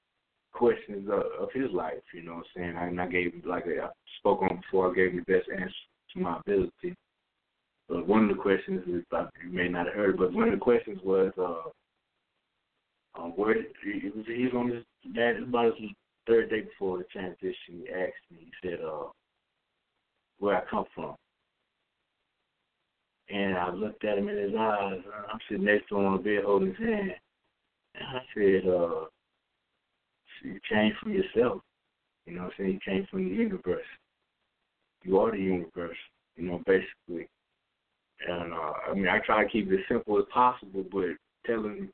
questions 0.53 1.09
of, 1.09 1.23
of 1.41 1.49
his 1.55 1.71
life, 1.71 2.03
you 2.13 2.21
know 2.21 2.35
what 2.35 2.45
I'm 2.55 2.61
saying? 2.61 2.75
I, 2.77 2.85
and 2.85 3.01
I 3.01 3.07
gave, 3.07 3.33
like 3.45 3.65
I 3.65 3.87
spoke 4.19 4.43
on 4.43 4.61
before, 4.61 4.91
I 4.91 4.95
gave 4.95 5.13
him 5.13 5.23
the 5.25 5.33
best 5.33 5.49
answer 5.49 5.73
to 6.13 6.19
my 6.19 6.39
ability. 6.39 6.95
But 7.89 8.07
one 8.07 8.29
of 8.29 8.35
the 8.35 8.41
questions, 8.41 8.81
is, 8.87 9.03
you 9.43 9.51
may 9.51 9.67
not 9.67 9.87
have 9.87 9.95
heard, 9.95 10.17
but 10.17 10.33
one 10.33 10.47
of 10.47 10.53
the 10.53 10.59
questions 10.59 10.99
was, 11.03 11.31
uh, 11.37 11.69
um, 13.19 13.31
where 13.35 13.51
it 13.51 13.73
was 14.15 14.25
he 14.25 14.45
was 14.45 14.53
on 14.55 14.69
his 14.69 14.83
dad 15.13 15.37
about 15.37 15.77
his 15.77 15.91
third 16.25 16.49
day 16.49 16.61
before 16.61 16.97
the 16.97 17.03
transition. 17.05 17.55
He 17.67 17.89
asked 17.89 18.13
me. 18.31 18.39
He 18.39 18.69
said, 18.69 18.79
"Uh, 18.81 19.09
where 20.39 20.57
I 20.57 20.65
come 20.69 20.85
from." 20.95 21.15
And 23.29 23.55
I 23.55 23.71
looked 23.71 24.03
at 24.03 24.17
him 24.17 24.29
in 24.29 24.37
his 24.37 24.55
eyes. 24.55 25.01
I'm 25.31 25.39
sitting 25.47 25.65
next 25.65 25.89
to 25.89 25.97
him 25.97 26.05
on 26.05 26.17
the 26.17 26.23
bed 26.23 26.43
holding 26.43 26.69
his 26.69 26.77
hand, 26.77 27.15
and 27.95 28.17
I 28.17 28.25
said, 28.33 28.67
"Uh, 28.67 29.05
you 30.43 30.59
came 30.67 30.93
from 31.01 31.13
yourself. 31.13 31.61
You 32.25 32.33
know 32.33 32.43
what 32.43 32.53
I'm 32.53 32.57
saying? 32.57 32.73
You 32.73 32.79
came 32.79 33.07
from 33.09 33.29
the 33.29 33.35
universe. 33.35 33.85
You 35.03 35.19
are 35.19 35.31
the 35.31 35.37
universe. 35.37 35.97
You 36.35 36.43
know, 36.47 36.61
basically." 36.65 37.27
And 38.27 38.53
uh, 38.53 38.73
I 38.89 38.93
mean, 38.93 39.07
I 39.07 39.19
try 39.19 39.43
to 39.43 39.49
keep 39.49 39.71
it 39.71 39.75
as 39.75 39.81
simple 39.89 40.17
as 40.17 40.25
possible, 40.33 40.85
but 40.91 41.05
telling, 41.45 41.89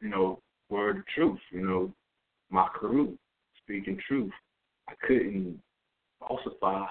you 0.00 0.08
know, 0.08 0.38
word 0.70 0.98
of 0.98 1.06
truth, 1.14 1.38
you 1.50 1.66
know, 1.66 1.92
my 2.50 2.66
crew, 2.68 3.16
speaking 3.62 3.98
truth. 4.06 4.32
I 4.88 4.94
couldn't 5.06 5.60
falsify 6.20 6.86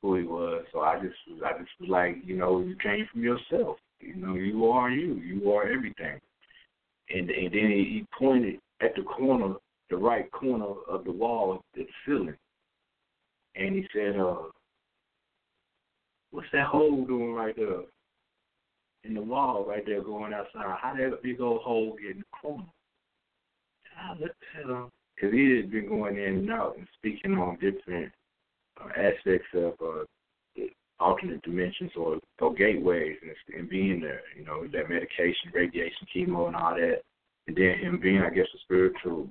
who 0.00 0.16
he 0.16 0.22
was, 0.22 0.64
so 0.72 0.80
I 0.80 0.98
just 1.00 1.16
I 1.44 1.58
just 1.58 1.70
was 1.80 1.90
like, 1.90 2.16
you 2.24 2.36
know, 2.36 2.60
you 2.60 2.76
came 2.76 3.06
from 3.12 3.22
yourself. 3.22 3.76
You 4.00 4.14
know, 4.14 4.34
you 4.34 4.66
are 4.66 4.90
you. 4.90 5.14
You 5.16 5.52
are 5.52 5.68
everything. 5.68 6.18
And 7.10 7.30
and 7.30 7.52
then 7.52 7.70
he 7.70 8.06
pointed 8.18 8.60
at 8.80 8.94
the 8.94 9.02
corner, 9.02 9.54
the 9.90 9.96
right 9.96 10.30
corner 10.30 10.72
of 10.88 11.04
the 11.04 11.12
wall 11.12 11.62
the 11.74 11.86
ceiling, 12.06 12.36
and 13.56 13.74
he 13.74 13.86
said, 13.92 14.18
uh, 14.18 14.36
"What's 16.30 16.48
that 16.52 16.66
hole 16.66 17.04
doing 17.04 17.32
right 17.32 17.54
there 17.56 17.82
in 19.04 19.14
the 19.14 19.22
wall 19.22 19.64
right 19.66 19.84
there 19.86 20.02
going 20.02 20.32
outside? 20.32 20.76
How 20.80 20.94
did 20.94 21.12
that 21.12 21.22
big 21.22 21.40
old 21.40 21.62
hole 21.62 21.96
get 22.00 22.12
in 22.12 22.18
the 22.18 22.24
corner?" 22.40 22.64
I 24.00 24.12
looked 24.12 24.42
at 24.56 24.70
him 24.70 24.90
because 25.14 25.34
he 25.34 25.56
had 25.56 25.70
been 25.70 25.88
going 25.88 26.16
in 26.16 26.34
and 26.38 26.50
out 26.50 26.76
and 26.76 26.86
speaking 26.96 27.34
on 27.34 27.56
different 27.56 28.12
uh, 28.80 28.88
aspects 28.96 29.48
of 29.54 29.74
uh, 29.80 30.04
alternate 31.00 31.42
dimensions 31.42 31.92
or, 31.96 32.18
or 32.40 32.54
gateways 32.54 33.16
and, 33.22 33.58
and 33.58 33.68
being 33.68 34.00
there. 34.00 34.20
You 34.36 34.44
know, 34.44 34.66
that 34.68 34.88
medication, 34.88 35.50
radiation, 35.52 36.06
chemo, 36.14 36.46
and 36.46 36.56
all 36.56 36.74
that. 36.74 37.02
And 37.46 37.56
then 37.56 37.78
him 37.78 37.98
being, 38.00 38.20
I 38.20 38.30
guess, 38.30 38.46
a 38.54 38.58
spiritual 38.60 39.28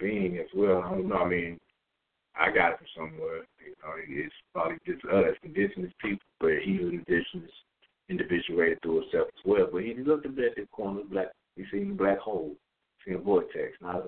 being 0.00 0.38
as 0.38 0.46
well. 0.54 0.82
I 0.82 0.90
don't 0.90 1.08
know. 1.08 1.16
I 1.16 1.28
mean, 1.28 1.58
I 2.38 2.50
got 2.50 2.72
it 2.72 2.78
from 2.78 3.10
somewhere. 3.10 3.46
You 3.64 3.74
know, 3.82 3.94
it's 4.08 4.34
probably 4.52 4.78
just 4.86 5.04
us, 5.06 5.36
indigenous 5.42 5.92
people, 6.02 6.26
but 6.40 6.58
he 6.64 6.78
was 6.78 6.92
indigenous 6.92 7.50
individual 8.08 8.74
through 8.82 9.00
himself 9.02 9.28
as 9.28 9.44
well. 9.44 9.68
But 9.72 9.82
he 9.82 9.94
looked 9.94 10.26
at 10.26 10.36
that 10.36 10.70
corner, 10.70 11.02
black, 11.10 11.28
he 11.56 11.64
seen 11.72 11.90
the 11.90 11.94
black 11.94 12.18
hole 12.18 12.52
in 13.06 13.14
a 13.14 13.18
vortex. 13.18 13.72
Not 13.80 14.04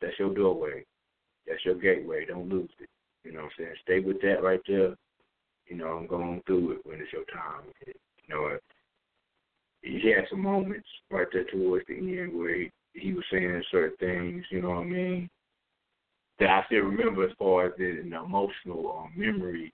that's 0.00 0.18
your 0.18 0.34
doorway. 0.34 0.84
That's 1.46 1.64
your 1.64 1.76
gateway. 1.76 2.26
Don't 2.26 2.48
lose 2.48 2.70
it. 2.80 2.88
You 3.24 3.32
know 3.32 3.42
what 3.42 3.52
I'm 3.58 3.64
saying? 3.64 3.74
Stay 3.82 4.00
with 4.00 4.20
that 4.22 4.42
right 4.42 4.60
there. 4.66 4.94
You 5.66 5.76
know, 5.76 5.88
I'm 5.88 6.06
going 6.06 6.42
through 6.46 6.72
it 6.72 6.78
when 6.84 7.00
it's 7.00 7.12
your 7.12 7.24
time. 7.24 7.64
You 7.86 7.94
know, 8.28 8.46
it. 8.46 8.62
he 9.82 10.10
had 10.10 10.24
some 10.28 10.40
moments 10.40 10.88
right 11.10 11.26
there 11.32 11.44
towards 11.44 11.86
the 11.86 11.94
end 11.96 12.36
where 12.36 12.54
he, 12.56 12.70
he 12.94 13.12
was 13.12 13.24
saying 13.30 13.62
certain 13.70 13.96
things, 13.98 14.44
you 14.50 14.62
know 14.62 14.70
what 14.70 14.78
I 14.78 14.84
mean, 14.84 15.30
that 16.40 16.48
I 16.48 16.64
still 16.66 16.80
remember 16.80 17.24
as 17.24 17.32
far 17.38 17.66
as 17.66 17.72
the, 17.78 18.00
an 18.00 18.12
emotional 18.12 19.04
um, 19.04 19.12
memory 19.14 19.72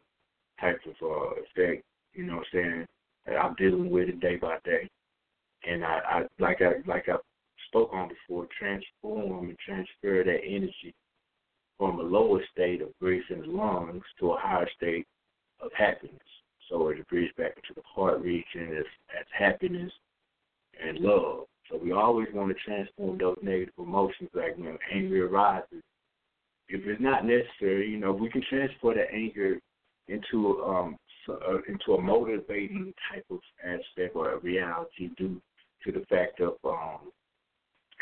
type 0.61 0.81
of 0.87 0.95
uh, 1.03 1.41
effect, 1.41 1.85
you 2.13 2.25
know 2.25 2.37
what 2.37 2.47
I'm 2.53 2.61
saying, 2.61 2.87
that 3.27 3.37
I'm 3.37 3.55
dealing 3.55 3.91
with 3.91 4.09
it 4.09 4.21
day 4.21 4.37
by 4.37 4.59
day. 4.65 4.89
And 5.69 5.85
I, 5.85 6.01
I 6.09 6.23
like 6.39 6.61
I 6.61 6.75
like 6.89 7.09
I 7.09 7.17
spoke 7.69 7.91
on 7.93 8.09
before, 8.09 8.47
transform 8.59 9.49
and 9.49 9.59
transfer 9.59 10.23
that 10.25 10.41
energy 10.45 10.95
from 11.79 11.99
a 11.99 12.03
lower 12.03 12.41
state 12.53 12.83
of 12.83 12.89
grief 13.01 13.25
in 13.31 13.41
the 13.41 13.47
lungs 13.47 14.05
to 14.21 14.33
a 14.33 14.39
higher 14.39 14.69
state 14.77 15.07
of 15.61 15.71
happiness. 15.77 16.19
So 16.69 16.89
it 16.89 17.07
breathes 17.09 17.33
back 17.37 17.57
into 17.57 17.75
the 17.75 17.83
heart 17.85 18.21
region 18.21 18.77
as, 18.77 18.85
as 19.19 19.27
happiness 19.37 19.93
and 20.85 20.99
love. 20.99 21.45
So 21.71 21.79
we 21.79 21.93
always 21.93 22.29
want 22.33 22.57
to 22.57 22.65
transform 22.65 23.19
those 23.19 23.39
negative 23.43 23.75
emotions 23.79 24.31
like 24.35 24.57
when 24.57 24.79
anger 24.93 25.29
arises. 25.29 25.83
If 26.69 26.87
it's 26.87 27.01
not 27.01 27.25
necessary, 27.25 27.89
you 27.89 27.99
know, 27.99 28.13
we 28.13 28.29
can 28.29 28.43
transfer 28.49 28.95
that 28.95 29.13
anger 29.13 29.59
into 30.09 30.63
um 30.63 30.97
so, 31.27 31.39
uh, 31.49 31.59
into 31.69 31.95
a 31.95 32.01
motivating 32.01 32.93
type 33.13 33.25
of 33.31 33.39
aspect 33.65 34.15
or 34.15 34.33
a 34.33 34.39
reality 34.39 35.11
due 35.17 35.41
to 35.85 35.93
the 35.93 36.05
fact 36.09 36.41
of 36.41 36.55
um 36.65 37.11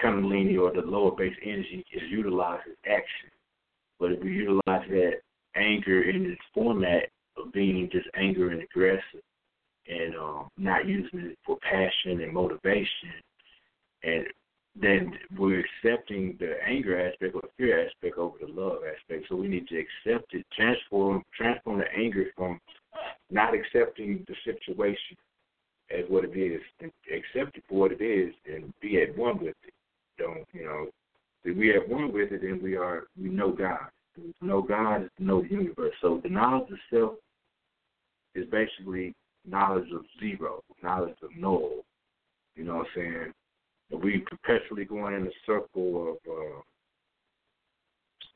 Kundalini 0.02 0.58
or 0.58 0.72
the 0.72 0.86
lower 0.86 1.12
base 1.12 1.36
energy 1.42 1.84
is 1.92 2.02
utilized 2.10 2.62
as 2.68 2.76
action. 2.86 3.30
But 4.00 4.12
if 4.12 4.22
we 4.22 4.32
utilize 4.32 4.60
that 4.66 5.20
anger 5.56 6.02
in 6.02 6.26
its 6.26 6.40
format 6.52 7.04
of 7.36 7.52
being 7.52 7.88
just 7.92 8.08
anger 8.16 8.50
and 8.50 8.62
aggressive 8.62 9.22
and 9.86 10.16
um, 10.16 10.48
not 10.56 10.86
using 10.86 11.20
it 11.20 11.38
for 11.44 11.58
passion 11.58 12.20
and 12.22 12.32
motivation, 12.32 13.12
and 14.02 14.26
then 14.80 15.12
we're 15.38 15.64
accepting 15.64 16.36
the 16.40 16.54
anger 16.66 17.08
aspect 17.08 17.34
or 17.34 17.42
the 17.42 17.48
fear 17.56 17.86
aspect 17.86 18.18
over 18.18 18.36
the 18.40 18.52
love 18.52 18.78
aspect. 18.84 19.26
So 19.28 19.36
we 19.36 19.46
need 19.46 19.68
to 19.68 19.78
accept 19.78 20.34
it, 20.34 20.44
transform 20.56 21.22
transform 21.36 21.78
the 21.78 21.92
anger 21.96 22.26
from 22.36 22.60
not 23.30 23.54
accepting 23.54 24.24
the 24.26 24.34
situation 24.44 25.16
as 25.90 26.04
what 26.08 26.24
it 26.24 26.36
is, 26.36 26.60
accept 26.82 27.56
it 27.56 27.64
for 27.68 27.78
what 27.78 27.92
it 27.92 28.02
is, 28.02 28.34
and 28.52 28.72
be 28.80 29.00
at 29.00 29.16
one 29.16 29.38
with 29.38 29.54
it. 29.64 29.74
Don't 30.18 30.44
you 30.52 30.64
know? 30.64 30.86
If 31.44 31.56
we 31.56 31.74
at 31.76 31.88
one 31.88 32.12
with 32.12 32.32
it, 32.32 32.42
then 32.42 32.60
we 32.62 32.76
are 32.76 33.04
we 33.20 33.28
know 33.28 33.52
God. 33.52 33.88
Know 34.40 34.62
God 34.62 35.04
is 35.04 35.10
the 35.18 35.46
universe. 35.50 35.92
So 36.00 36.20
the 36.22 36.28
knowledge 36.28 36.70
of 36.70 36.78
self 36.90 37.12
is 38.34 38.46
basically 38.50 39.14
knowledge 39.46 39.90
of 39.92 40.04
zero, 40.20 40.62
knowledge 40.82 41.16
of 41.22 41.30
null. 41.36 41.84
You 42.56 42.64
know 42.64 42.76
what 42.76 42.86
I'm 42.96 43.02
saying? 43.02 43.32
We 43.90 44.18
perpetually 44.18 44.84
going 44.84 45.14
in 45.14 45.26
a 45.26 45.30
circle 45.46 46.10
of 46.10 46.16
uh, 46.30 46.60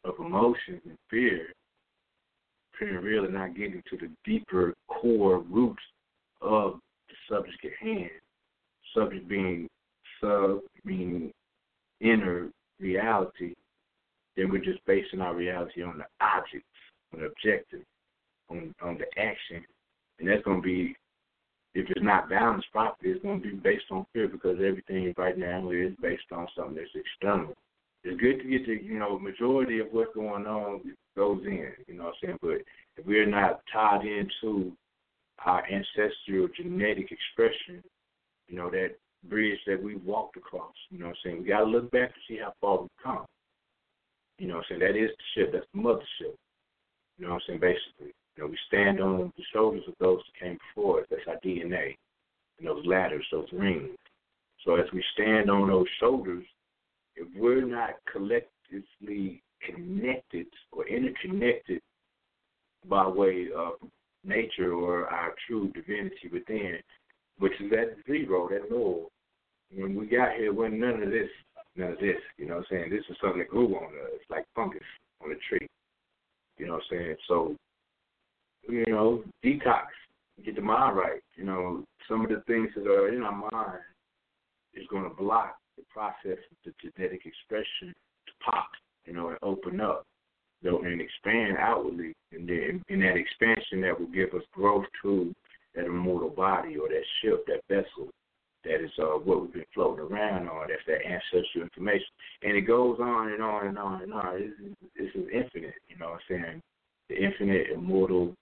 of 0.09 0.15
emotions 0.19 0.81
and 0.85 0.97
fear, 1.11 1.49
and 2.81 3.03
really 3.03 3.29
not 3.29 3.57
getting 3.57 3.83
to 3.91 3.97
the 3.97 4.11
deeper 4.25 4.75
core 4.89 5.39
roots 5.51 5.83
of 6.41 6.79
the 7.09 7.35
subject 7.35 7.65
at 7.65 7.73
hand. 7.81 8.11
Subject 8.95 9.29
being 9.29 9.69
sub 10.21 10.61
meaning 10.85 11.33
inner 12.01 12.51
reality, 12.81 13.55
then 14.37 14.51
we're 14.51 14.65
just 14.65 14.85
basing 14.87 15.21
our 15.21 15.35
reality 15.35 15.83
on 15.83 15.99
the 15.99 16.05
objects, 16.25 16.67
on 17.13 17.21
the 17.21 17.27
objective, 17.27 17.83
on 18.51 18.75
on 18.83 18.99
the 18.99 19.21
action, 19.21 19.65
and 20.19 20.29
that's 20.29 20.45
going 20.45 20.63
to 20.63 20.67
be 20.67 20.97
if 21.75 21.87
it's 21.91 22.03
not 22.03 22.29
balanced 22.29 22.71
properly, 22.73 23.13
it's 23.13 23.23
going 23.23 23.43
to 23.43 23.49
be 23.49 23.55
based 23.55 23.85
on 23.91 24.07
fear 24.13 24.29
because 24.29 24.57
everything 24.57 25.13
right 25.17 25.37
now 25.37 25.71
is 25.71 25.93
based 26.01 26.31
on 26.33 26.47
something 26.57 26.77
that's 26.77 26.91
external. 26.95 27.55
It's 28.05 28.21
good 28.21 28.39
to 28.39 28.49
get 28.49 28.67
the 28.67 28.83
you 28.83 28.99
know 28.99 29.19
majority 29.19 29.81
of 29.81 29.89
what's 29.91 30.15
going 30.15 30.47
on 30.47 30.81
goes 31.17 31.43
in, 31.45 31.73
you 31.87 31.95
know 31.95 32.05
what 32.05 32.15
I'm 32.23 32.29
saying. 32.29 32.39
But 32.41 32.63
if 32.97 33.07
we're 33.07 33.27
not 33.27 33.61
tied 33.73 34.07
into 34.07 34.73
our 35.45 35.65
ancestral 35.67 36.49
genetic 36.57 37.11
expression, 37.11 37.83
you 38.47 38.57
know 38.57 38.71
that 38.71 38.97
bridge 39.29 39.59
that 39.67 39.83
we 39.83 39.97
walked 39.97 40.37
across, 40.37 40.75
you 40.91 40.99
know 40.99 41.07
what 41.07 41.17
I'm 41.25 41.31
saying. 41.31 41.43
We 41.43 41.49
got 41.49 41.61
to 41.61 41.67
look 41.67 41.91
back 41.91 42.11
to 42.11 42.21
see 42.29 42.39
how 42.39 42.55
far 42.61 42.81
we've 42.81 42.91
come. 43.03 43.27
You 44.39 44.47
know 44.49 44.57
what 44.57 44.65
I'm 44.71 44.79
saying. 44.79 44.93
That 44.93 44.99
is 44.99 45.11
the 45.11 45.41
ship. 45.41 45.53
That's 45.53 45.67
the 45.75 45.81
mothership. 45.81 46.35
You 47.19 47.27
know 47.27 47.35
what 47.35 47.35
I'm 47.35 47.41
saying. 47.49 47.61
Basically, 47.61 48.15
you 48.39 48.45
know, 48.45 48.51
we 48.51 48.59
stand 48.69 49.01
on 49.01 49.19
mm-hmm. 49.19 49.29
the 49.37 49.45
shoulders 49.53 49.83
of 49.89 49.95
those 49.99 50.21
who 50.27 50.47
came 50.47 50.59
before 50.75 51.01
us. 51.01 51.07
That's 51.11 51.23
our 51.27 51.41
DNA. 51.45 51.97
And 52.59 52.69
those 52.69 52.87
ladders, 52.87 53.25
those 53.33 53.49
rings. 53.53 53.91
So 54.65 54.77
as 54.77 54.87
we 54.93 55.03
stand 55.15 55.51
on 55.51 55.69
those 55.69 55.87
shoulders, 55.99 56.45
if 57.17 57.27
we're 57.37 57.67
not 57.67 57.91
collectively 58.11 59.43
connected 59.67 60.47
or 60.71 60.87
interconnected 60.87 61.81
by 62.89 63.09
way 63.09 63.49
of 63.57 63.75
nature 64.25 64.73
or 64.73 65.09
our 65.09 65.35
true 65.49 65.73
divinity 65.73 66.29
within, 66.33 66.79
which 67.39 67.53
is 67.61 67.71
that 67.71 67.97
zero, 68.07 68.49
that 68.51 68.71
null. 68.71 69.11
When 69.75 69.97
we 69.97 70.07
got 70.07 70.37
here, 70.37 70.53
when 70.53 70.79
none 70.79 71.03
of 71.03 71.11
this, 71.11 71.29
none 71.77 71.93
of 71.93 71.99
this, 71.99 72.17
you 72.37 72.47
know 72.47 72.57
what 72.57 72.67
I'm 72.71 72.79
saying? 72.79 72.91
This 72.91 73.05
is 73.11 73.17
something 73.21 73.41
that 73.41 73.49
grew 73.49 73.75
on 73.77 73.85
us, 73.85 74.21
like 74.31 74.45
fungus 74.55 74.81
on 75.25 75.33
a 75.33 75.37
tree. 75.49 75.67
You 76.57 76.67
know 76.67 76.75
what 76.75 76.83
I'm 76.93 76.99
saying? 76.99 77.17
So 77.27 77.57
you 78.69 78.85
know, 78.89 79.25
detox, 79.45 79.87
get 80.45 80.57
the 80.57 80.63
mind 80.63 80.97
right. 80.97 81.21
You 81.37 81.45
know, 81.45 81.85
some 82.09 82.23
of 82.23 82.31
the 82.31 82.43
things 82.47 82.69
that 82.77 82.87
are 82.87 83.13
in 83.13 83.23
our 83.23 83.33
mind 83.33 83.81
is 84.75 84.87
going 84.91 85.05
to 85.05 85.15
block 85.17 85.57
the 85.77 85.85
process 85.93 86.39
of 86.51 86.57
the 86.65 86.73
genetic 86.83 87.23
expression 87.25 87.95
to 88.27 88.33
pop, 88.45 88.69
you 89.05 89.15
know, 89.15 89.29
and 89.29 89.39
open 89.43 89.81
up, 89.81 90.05
know, 90.63 90.81
and 90.81 91.01
expand 91.01 91.57
outwardly. 91.59 92.15
And 92.33 92.49
then 92.49 92.83
in 92.89 93.01
that 93.01 93.17
expansion, 93.17 93.81
that 93.83 93.99
will 93.99 94.09
give 94.09 94.35
us 94.35 94.43
growth 94.53 94.85
to 95.03 95.35
that 95.75 95.87
immortal 95.87 96.31
body 96.31 96.77
or 96.77 96.89
that 96.89 97.05
ship, 97.23 97.47
that 97.47 97.63
vessel. 97.69 98.09
That 98.65 98.85
is 98.85 98.91
uh, 98.99 99.19
what 99.19 99.41
we've 99.41 99.53
been 99.53 99.65
floating 99.73 100.05
around 100.05 100.49
on. 100.49 100.67
That's 100.69 100.83
that 100.89 101.07
ancestral 101.07 101.63
information, 101.63 102.09
and 102.43 102.57
it 102.57 102.63
goes 102.63 102.99
on 103.01 103.33
and 103.33 103.41
on 103.41 103.69
and 103.69 103.79
on 103.79 104.03
and 104.03 104.13
on. 104.13 104.41
This, 104.41 104.75
this 104.99 105.09
is 105.15 105.29
infinite, 105.33 105.75
you 105.89 105.97
know 105.97 106.11
what 106.11 106.21
I'm 106.29 106.43
saying? 106.43 106.63
The 107.09 107.17
infinite, 107.17 107.69
immortal 107.73 108.35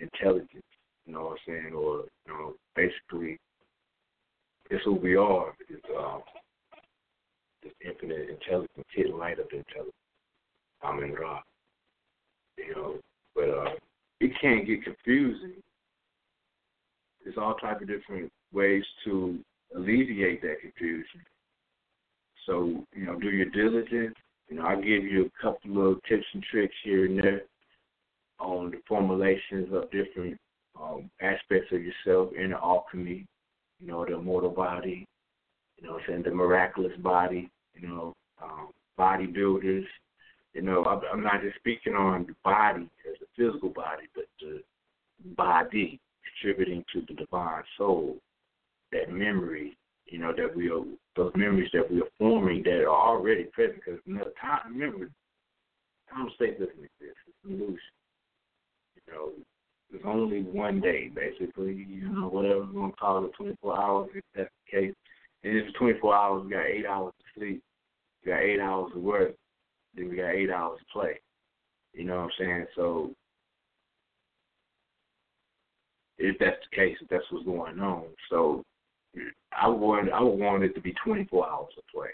intelligence, 0.00 0.64
you 1.06 1.12
know 1.12 1.24
what 1.24 1.32
I'm 1.32 1.38
saying? 1.46 1.74
Or, 1.74 2.04
you 2.26 2.32
know, 2.32 2.54
basically 2.74 3.38
it's 4.70 4.84
who 4.84 4.94
we 4.94 5.16
are. 5.16 5.54
It's 5.68 5.84
um 5.98 6.22
this 7.62 7.72
infinite 7.84 8.30
intelligence, 8.30 8.86
hidden 8.94 9.18
light 9.18 9.38
of 9.38 9.46
intelligence. 9.52 9.94
Amon-Ra. 10.82 11.40
You 12.56 12.74
know, 12.74 12.94
but 13.34 13.50
uh 13.50 13.74
it 14.20 14.32
can 14.40 14.64
get 14.64 14.84
confusing. 14.84 15.54
There's 17.24 17.36
all 17.38 17.54
type 17.54 17.80
of 17.80 17.88
different 17.88 18.30
ways 18.52 18.84
to 19.04 19.38
alleviate 19.76 20.42
that 20.42 20.60
confusion. 20.60 21.20
So, 22.46 22.84
you 22.94 23.06
know, 23.06 23.18
do 23.18 23.30
your 23.30 23.50
diligence. 23.50 24.16
You 24.48 24.56
know, 24.56 24.64
I 24.64 24.74
give 24.76 25.04
you 25.04 25.26
a 25.26 25.42
couple 25.42 25.92
of 25.92 26.02
tips 26.08 26.24
and 26.34 26.42
tricks 26.50 26.74
here 26.82 27.04
and 27.04 27.18
there 27.18 27.42
on 28.40 28.70
the 28.70 28.78
formulations 28.88 29.68
of 29.72 29.90
different 29.90 30.38
um, 30.80 31.10
aspects 31.20 31.72
of 31.72 31.80
yourself 31.82 32.30
in 32.36 32.50
the 32.50 32.56
alchemy, 32.56 33.26
you 33.80 33.86
know, 33.86 34.04
the 34.04 34.14
immortal 34.14 34.50
body, 34.50 35.06
you 35.76 35.86
know, 35.86 35.98
saying 36.06 36.22
the 36.22 36.30
miraculous 36.30 36.96
body, 36.98 37.50
you 37.74 37.88
know, 37.88 38.14
um, 38.42 38.68
bodybuilders. 38.98 39.84
You 40.54 40.62
know, 40.62 40.84
I'm 40.84 41.22
not 41.22 41.42
just 41.42 41.56
speaking 41.56 41.94
on 41.94 42.26
the 42.26 42.34
body 42.44 42.90
as 43.08 43.16
a 43.22 43.26
physical 43.36 43.68
body, 43.68 44.04
but 44.14 44.24
the 44.40 44.62
body 45.36 46.00
contributing 46.42 46.84
to 46.92 47.02
the 47.06 47.14
divine 47.14 47.62
soul, 47.78 48.16
that 48.92 49.12
memory, 49.12 49.76
you 50.06 50.18
know, 50.18 50.32
that 50.36 50.54
we 50.56 50.68
are, 50.70 50.82
those 51.14 51.32
memories 51.36 51.70
that 51.72 51.88
we 51.90 52.00
are 52.00 52.10
forming 52.18 52.64
that 52.64 52.82
are 52.82 52.88
already 52.88 53.44
present. 53.44 53.76
Because 53.84 54.00
another 54.06 54.32
time, 54.40 54.60
remember, 54.72 55.08
time 56.12 56.28
doesn't 56.38 56.60
exist. 56.60 56.90
It's 57.00 57.36
illusion 57.44 57.78
you 59.10 59.16
know, 59.16 59.30
it's 59.92 60.04
only 60.06 60.42
one 60.42 60.80
day, 60.80 61.10
basically, 61.14 61.86
you 61.88 62.08
know, 62.08 62.28
whatever 62.28 62.60
we're 62.60 62.72
going 62.72 62.90
to 62.92 62.96
call 62.96 63.24
it, 63.24 63.32
24 63.36 63.76
hours, 63.80 64.10
if 64.14 64.24
that's 64.34 64.50
the 64.66 64.80
case. 64.80 64.94
And 65.42 65.56
if 65.56 65.66
it's 65.66 65.78
24 65.78 66.14
hours, 66.14 66.44
we 66.44 66.50
got 66.52 66.66
eight 66.66 66.86
hours 66.86 67.12
to 67.18 67.40
sleep, 67.40 67.62
we 68.24 68.30
got 68.30 68.40
eight 68.40 68.60
hours 68.60 68.92
of 68.94 69.02
work, 69.02 69.34
then 69.96 70.08
we 70.08 70.16
got 70.16 70.34
eight 70.34 70.50
hours 70.50 70.78
to 70.78 70.84
play. 70.92 71.20
You 71.92 72.04
know 72.04 72.16
what 72.16 72.24
I'm 72.24 72.30
saying? 72.38 72.66
So, 72.76 73.10
if 76.18 76.36
that's 76.38 76.56
the 76.70 76.76
case, 76.76 76.96
if 77.00 77.08
that's 77.08 77.24
what's 77.30 77.46
going 77.46 77.80
on, 77.80 78.04
so 78.28 78.62
I 79.50 79.66
would 79.66 80.10
I 80.10 80.20
would 80.20 80.38
want 80.38 80.62
it 80.62 80.74
to 80.74 80.80
be 80.80 80.94
24 81.04 81.50
hours 81.50 81.72
of 81.76 81.82
play. 81.92 82.10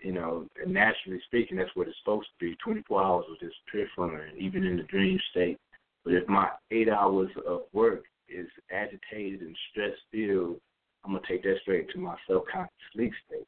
You 0.00 0.12
know, 0.12 0.46
and 0.62 0.74
naturally 0.74 1.20
speaking, 1.26 1.56
that's 1.56 1.70
what 1.74 1.86
it's 1.86 1.96
supposed 2.02 2.26
to 2.26 2.44
be. 2.44 2.56
24 2.64 3.02
hours 3.02 3.24
of 3.30 3.38
just 3.38 3.54
pure 3.70 3.86
fun, 3.96 4.20
even 4.36 4.64
in 4.64 4.76
the 4.76 4.82
dream 4.84 5.18
state 5.30 5.58
but 6.04 6.14
if 6.14 6.28
my 6.28 6.48
eight 6.70 6.88
hours 6.88 7.30
of 7.46 7.62
work 7.72 8.04
is 8.28 8.46
agitated 8.70 9.40
and 9.40 9.56
stress 9.70 9.92
filled, 10.10 10.60
I'm 11.04 11.12
gonna 11.12 11.26
take 11.28 11.42
that 11.42 11.58
straight 11.62 11.90
to 11.90 11.98
my 11.98 12.16
subconscious 12.28 12.70
sleep 12.92 13.12
state. 13.26 13.46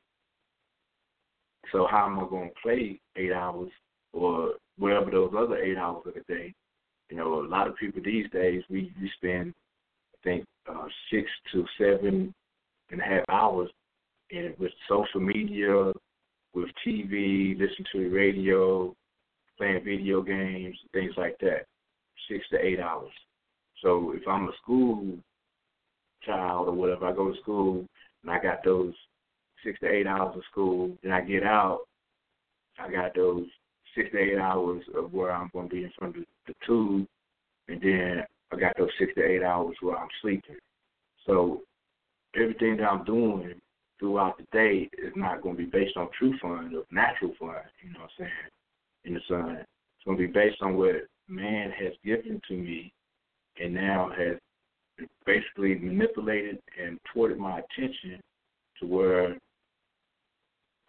So 1.70 1.86
how 1.90 2.06
am 2.06 2.18
I 2.18 2.28
gonna 2.28 2.50
play 2.62 3.00
eight 3.16 3.32
hours 3.32 3.70
or 4.12 4.55
whatever 4.78 5.10
those 5.10 5.32
other 5.36 5.56
eight 5.56 5.76
hours 5.76 6.02
of 6.06 6.14
the 6.14 6.22
day? 6.32 6.52
You 7.10 7.16
know, 7.16 7.40
a 7.40 7.47
lot 7.47 7.68
of 7.68 7.76
people 7.76 8.02
these 8.05 8.28
days 8.31 8.62
we 8.68 8.92
we 9.00 9.10
spend 9.16 9.55
I 10.14 10.18
think 10.22 10.44
uh, 10.68 10.86
six 11.10 11.31
to 11.52 11.64
seven 11.78 12.34
and 12.90 13.00
a 13.00 13.05
half 13.05 13.24
hours 13.28 13.70
in 14.31 14.55
with 14.58 14.72
social 14.89 15.20
media, 15.20 15.92
with 16.55 16.68
TV, 16.86 17.58
listening 17.58 17.86
to 17.92 17.98
the 18.00 18.08
radio, 18.08 18.94
playing 19.56 19.84
video 19.84 20.22
games, 20.22 20.76
things 20.92 21.12
like 21.16 21.36
that 21.40 21.66
six 22.28 22.44
to 22.50 22.58
eight 22.58 22.81
hours. 22.81 23.12
So 23.82 24.12
if 24.15 24.26
I'm 24.28 24.49
a 24.49 24.52
school 24.62 25.18
child 26.24 26.68
or 26.68 26.73
whatever, 26.73 27.07
I 27.07 27.12
go 27.12 27.32
to 27.32 27.41
school 27.41 27.86
and 28.23 28.31
I 28.31 28.41
got 28.42 28.65
those 28.65 28.94
six 29.65 29.78
to 29.81 29.89
eight 29.89 30.07
hours 30.07 30.36
of 30.36 30.42
school, 30.50 30.97
then 31.02 31.12
I 31.12 31.20
get 31.20 31.42
out, 31.42 31.81
I 32.78 32.91
got 32.91 33.15
those 33.15 33.47
six 33.94 34.10
to 34.12 34.18
eight 34.18 34.39
hours 34.39 34.82
of 34.97 35.12
where 35.12 35.32
I'm 35.32 35.50
going 35.52 35.68
to 35.68 35.74
be 35.74 35.84
in 35.84 35.92
front 35.99 36.16
of 36.16 36.24
the 36.47 36.55
tube, 36.66 37.07
and 37.68 37.81
then 37.82 38.24
I 38.52 38.57
got 38.57 38.76
those 38.76 38.91
six 38.99 39.12
to 39.15 39.24
eight 39.24 39.42
hours 39.42 39.76
where 39.81 39.97
I'm 39.97 40.08
sleeping. 40.20 40.57
So 41.26 41.62
everything 42.34 42.76
that 42.78 42.89
I'm 42.89 43.05
doing 43.05 43.55
throughout 43.99 44.36
the 44.39 44.47
day 44.52 44.91
is 44.99 45.12
not 45.15 45.42
going 45.42 45.57
to 45.57 45.65
be 45.65 45.70
based 45.70 45.97
on 45.97 46.08
true 46.18 46.36
fun 46.41 46.74
or 46.74 46.84
natural 46.91 47.32
fun, 47.39 47.55
you 47.82 47.92
know 47.92 48.00
what 48.00 48.10
I'm 48.18 48.26
saying, 48.26 48.31
in 49.05 49.15
the 49.15 49.20
sun. 49.28 49.57
It's 49.58 50.05
going 50.05 50.18
to 50.18 50.26
be 50.26 50.32
based 50.32 50.60
on 50.60 50.76
what 50.76 50.94
man 51.33 51.70
has 51.70 51.93
given 52.05 52.41
to 52.49 52.55
me 52.55 52.93
and 53.61 53.75
now 53.75 54.11
has 54.17 54.36
basically 55.27 55.75
manipulated 55.77 56.59
and 56.83 56.99
towarded 57.15 57.39
my 57.39 57.61
attention 57.61 58.20
to 58.81 58.86
where 58.86 59.36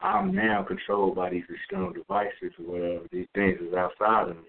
I'm 0.02 0.36
now 0.36 0.64
controlled 0.64 1.16
by 1.16 1.30
these 1.30 1.44
external 1.50 1.94
devices 1.94 2.52
or 2.60 2.74
whatever. 2.74 3.06
These 3.12 3.28
things 3.34 3.58
is 3.62 3.74
outside 3.74 4.30
of 4.30 4.36
me, 4.36 4.44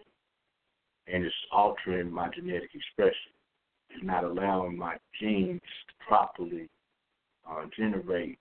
and 1.06 1.24
it's 1.24 1.34
altering 1.52 2.10
my 2.10 2.28
genetic 2.34 2.70
expression. 2.74 3.32
It's 3.90 4.04
not 4.04 4.24
allowing 4.24 4.76
my 4.76 4.96
genes 5.20 5.60
to 5.60 6.06
properly 6.06 6.68
uh, 7.48 7.66
generate 7.76 8.38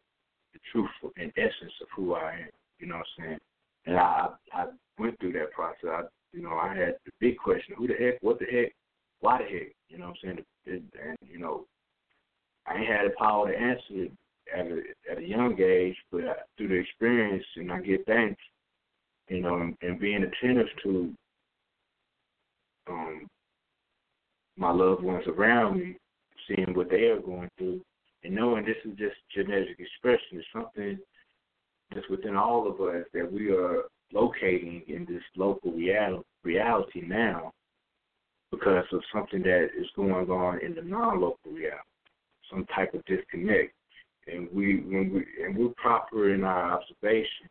the 0.53 0.59
truth 0.71 0.89
and 1.17 1.31
essence 1.37 1.73
of 1.81 1.87
who 1.95 2.15
I 2.15 2.31
am. 2.31 2.49
You 2.79 2.87
know 2.87 2.95
what 2.95 3.05
I'm 3.19 3.25
saying? 3.25 3.39
And 3.85 3.97
I 3.97 4.29
I 4.53 4.65
went 4.97 5.19
through 5.19 5.33
that 5.33 5.51
process. 5.51 6.09
You 6.33 6.41
know, 6.41 6.53
I 6.53 6.75
had 6.75 6.95
the 7.05 7.11
big 7.19 7.37
question: 7.37 7.75
Who 7.77 7.87
the 7.87 7.93
heck? 7.93 8.21
What 8.21 8.39
the 8.39 8.45
heck? 8.45 8.73
Why 9.21 9.37
the 9.37 9.43
heck? 9.45 9.71
You 9.87 9.99
know 9.99 10.07
what 10.07 10.17
I'm 10.25 10.35
saying? 10.65 10.85
And 11.05 11.17
you 11.29 11.39
know, 11.39 11.65
I 12.67 12.77
ain't 12.77 12.87
had 12.87 13.05
the 13.05 13.15
power 13.17 13.51
to 13.51 13.57
answer 13.57 13.81
it 13.91 14.11
at 14.53 14.65
a 14.65 14.81
at 15.11 15.17
a 15.19 15.27
young 15.27 15.59
age, 15.61 15.95
but 16.11 16.47
through 16.57 16.69
the 16.69 16.75
experience, 16.75 17.45
and 17.55 17.71
I 17.71 17.81
get 17.81 18.05
thanks, 18.05 18.41
you 19.29 19.41
know, 19.41 19.59
and, 19.59 19.77
and 19.81 19.99
being 19.99 20.23
attentive 20.23 20.67
to 20.83 21.13
um 22.89 23.27
my 24.57 24.71
loved 24.71 25.03
ones 25.03 25.25
around 25.27 25.79
me, 25.79 25.97
seeing 26.47 26.73
what 26.75 26.89
they 26.89 27.05
are 27.05 27.19
going 27.19 27.49
through, 27.57 27.81
and 28.23 28.35
knowing 28.35 28.65
this 28.65 28.75
is 28.85 28.97
just 28.97 29.15
genetic 29.35 29.77
expression. 29.79 30.39
It's 30.39 30.47
something 30.53 30.99
that's 31.93 32.07
within 32.09 32.35
all 32.35 32.67
of 32.67 32.79
us 32.81 33.05
that 33.13 33.31
we 33.31 33.51
are 33.51 33.83
locating 34.13 34.83
in 34.87 35.05
this 35.05 35.23
local 35.35 35.71
reality, 35.71 36.23
reality 36.43 37.01
now 37.05 37.51
because 38.51 38.85
of 38.91 39.01
something 39.13 39.41
that 39.41 39.69
is 39.77 39.87
going 39.95 40.29
on 40.29 40.59
in 40.63 40.75
the 40.75 40.81
non-local 40.81 41.51
reality, 41.51 41.77
some 42.49 42.65
type 42.75 42.93
of 42.93 43.03
disconnect. 43.05 43.73
And 44.27 44.47
we, 44.53 44.77
when 44.81 45.11
we, 45.13 45.43
and 45.43 45.57
we're 45.57 45.73
proper 45.75 46.33
in 46.33 46.43
our 46.43 46.73
observation, 46.73 47.49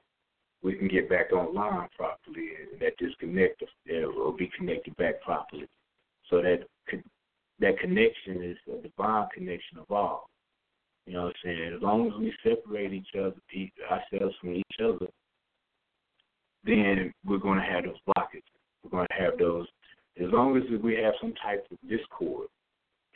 we 0.62 0.74
can 0.74 0.88
get 0.88 1.10
back 1.10 1.32
online 1.32 1.88
properly, 1.96 2.50
and 2.70 2.80
that 2.80 2.96
disconnect 2.98 3.62
will 3.88 4.32
be 4.32 4.50
connected 4.56 4.96
back 4.96 5.20
properly. 5.22 5.66
So 6.30 6.40
that 6.40 6.60
that 7.60 7.78
connection 7.78 8.42
is 8.42 8.56
a 8.72 8.80
divine 8.82 9.28
connection 9.34 9.78
of 9.78 9.90
all. 9.90 10.28
You 11.06 11.14
know 11.14 11.24
what 11.24 11.28
I'm 11.28 11.34
saying? 11.44 11.72
As 11.76 11.82
long 11.82 12.06
as 12.06 12.12
we 12.18 12.32
separate 12.42 12.92
each 12.92 13.08
other, 13.18 13.34
ourselves 13.90 14.34
from 14.40 14.54
each 14.54 14.76
other, 14.82 15.08
then 16.64 17.12
we're 17.24 17.38
going 17.38 17.58
to 17.58 17.64
have 17.64 17.84
those 17.84 17.96
blockages. 18.08 18.42
We're 18.82 18.90
going 18.90 19.06
to 19.08 19.22
have 19.22 19.38
those. 19.38 19.66
As 20.22 20.30
long 20.30 20.56
as 20.56 20.62
we 20.82 20.94
have 20.96 21.14
some 21.20 21.34
type 21.42 21.66
of 21.70 21.78
discord, 21.88 22.48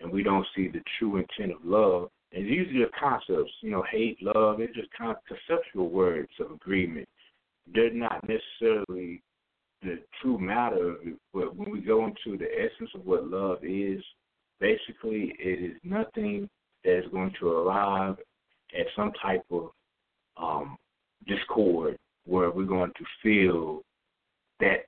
and 0.00 0.10
we 0.10 0.22
don't 0.22 0.46
see 0.54 0.68
the 0.68 0.80
true 0.98 1.16
intent 1.16 1.52
of 1.52 1.64
love, 1.64 2.08
and 2.32 2.46
usually 2.46 2.80
the 2.80 2.90
concepts, 2.98 3.52
you 3.60 3.70
know, 3.70 3.84
hate, 3.90 4.18
love, 4.22 4.60
it's 4.60 4.74
just 4.74 4.88
kind 4.96 5.10
of 5.10 5.16
conceptual 5.26 5.88
words 5.90 6.28
of 6.40 6.50
agreement. 6.50 7.08
They're 7.72 7.92
not 7.92 8.24
necessarily 8.28 9.22
the 9.82 9.98
true 10.20 10.38
matter 10.38 10.96
but 11.32 11.54
when 11.54 11.70
we 11.70 11.80
go 11.80 12.06
into 12.06 12.38
the 12.38 12.46
essence 12.46 12.90
of 12.94 13.04
what 13.04 13.28
love 13.28 13.58
is, 13.62 14.02
basically 14.58 15.34
it 15.38 15.72
is 15.72 15.76
nothing 15.84 16.48
that 16.84 16.98
is 16.98 17.04
going 17.12 17.32
to 17.40 17.48
arrive 17.48 18.16
at 18.78 18.86
some 18.96 19.12
type 19.22 19.44
of 19.50 19.70
um, 20.36 20.76
discord 21.26 21.98
where 22.26 22.50
we're 22.50 22.64
going 22.64 22.92
to 22.98 23.04
feel 23.22 23.82
that 24.60 24.86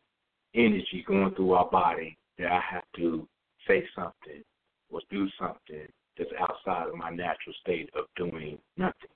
energy 0.55 1.05
going 1.07 1.35
through 1.35 1.53
our 1.53 1.71
body 1.71 2.17
that 2.39 2.51
I 2.51 2.61
have 2.71 2.85
to 2.97 3.27
say 3.67 3.85
something 3.95 4.43
or 4.91 5.01
do 5.11 5.29
something 5.39 5.87
that's 6.17 6.31
outside 6.41 6.89
of 6.89 6.95
my 6.97 7.11
natural 7.11 7.55
state 7.61 7.91
of 7.97 8.05
doing 8.17 8.59
nothing. 8.77 9.11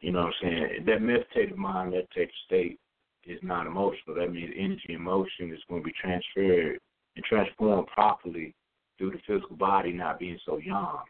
You 0.00 0.12
know 0.12 0.24
what 0.24 0.34
I'm 0.42 0.50
saying? 0.50 0.84
That 0.86 1.02
meditative 1.02 1.56
mind, 1.56 1.92
meditative 1.92 2.34
state 2.46 2.78
is 3.24 3.40
not 3.42 3.66
emotional. 3.66 4.14
That 4.16 4.32
means 4.32 4.52
energy 4.56 4.94
and 4.94 5.02
motion 5.02 5.52
is 5.52 5.60
going 5.68 5.82
to 5.82 5.86
be 5.86 5.94
transferred 6.00 6.78
and 7.16 7.24
transformed 7.24 7.88
properly 7.88 8.54
through 8.98 9.12
the 9.12 9.18
physical 9.26 9.56
body 9.56 9.92
not 9.92 10.18
being 10.18 10.38
so 10.44 10.58
yang 10.58 11.04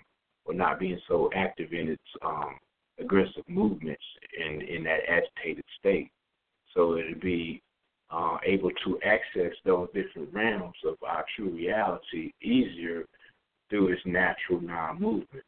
or 0.45 0.55
not 0.55 0.78
being 0.78 1.01
so 1.09 1.31
active 1.35 1.73
in 1.73 1.89
its 1.89 2.03
um, 2.25 2.57
aggressive 2.99 3.44
movements 3.49 4.02
in, 4.39 4.62
in 4.62 4.84
that 4.84 5.00
agitated 5.08 5.65
state. 5.78 6.10
So 6.75 6.97
it'll 6.97 7.20
be 7.20 7.62
uh, 8.10 8.39
able 8.44 8.70
to 8.84 8.99
access 9.05 9.52
those 9.65 9.89
different 9.94 10.33
realms 10.33 10.76
of 10.84 10.97
our 11.07 11.25
true 11.34 11.50
reality 11.50 12.33
easier 12.42 13.05
through 13.68 13.89
its 13.89 14.02
natural 14.05 14.60
non 14.60 15.00
movement. 15.00 15.44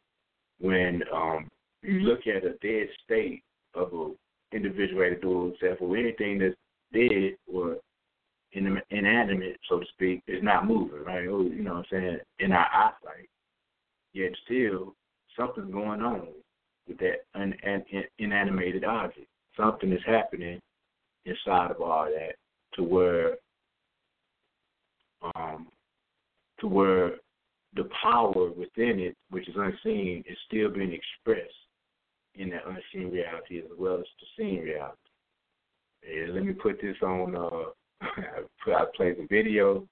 When 0.59 1.01
um, 1.13 1.47
you 1.81 2.01
look 2.01 2.21
at 2.27 2.43
a 2.43 2.55
dead 2.61 2.87
state 3.05 3.43
of 3.73 3.93
an 3.93 4.15
individual 4.51 5.01
or 5.01 5.53
example, 5.53 5.95
anything 5.95 6.39
that's 6.39 6.55
dead 6.91 7.35
or 7.51 7.77
inanimate, 8.51 9.57
so 9.69 9.79
to 9.79 9.85
speak, 9.93 10.21
is 10.27 10.43
not 10.43 10.67
moving, 10.67 11.03
right? 11.05 11.27
Oh, 11.29 11.43
you 11.43 11.63
know 11.63 11.75
what 11.75 11.79
I'm 11.79 11.85
saying? 11.91 12.17
In 12.39 12.51
our 12.51 12.67
eyesight. 12.73 13.29
Yet 14.11 14.31
still, 14.45 14.95
something's 15.37 15.71
going 15.71 16.01
on 16.01 16.27
with 16.89 16.97
that 16.97 17.25
un- 17.35 17.55
an 17.63 17.83
inanimated 18.17 18.83
object. 18.83 19.27
Something 19.55 19.93
is 19.93 20.01
happening 20.05 20.59
inside 21.25 21.71
of 21.71 21.81
all 21.81 22.05
that 22.05 22.35
to 22.75 22.83
where 22.83 23.37
um 25.35 25.67
to 26.59 26.67
where 26.67 27.11
the 27.75 27.87
power 28.01 28.49
within 28.49 28.99
it, 28.99 29.15
which 29.29 29.47
is 29.47 29.55
unseen, 29.55 30.23
is 30.27 30.37
still 30.47 30.69
being 30.71 30.91
expressed 30.91 31.53
in 32.35 32.49
that 32.49 32.63
unseen 32.65 33.11
reality 33.11 33.59
as 33.59 33.65
well 33.77 33.99
as 33.99 34.05
the 34.19 34.43
seen 34.43 34.63
reality. 34.63 34.95
And 36.03 36.33
let 36.33 36.43
me 36.43 36.53
put 36.53 36.81
this 36.81 36.97
on 37.01 37.35
uh 37.35 37.69
I 38.01 38.85
played 38.95 39.17
the 39.17 39.27
video 39.29 39.85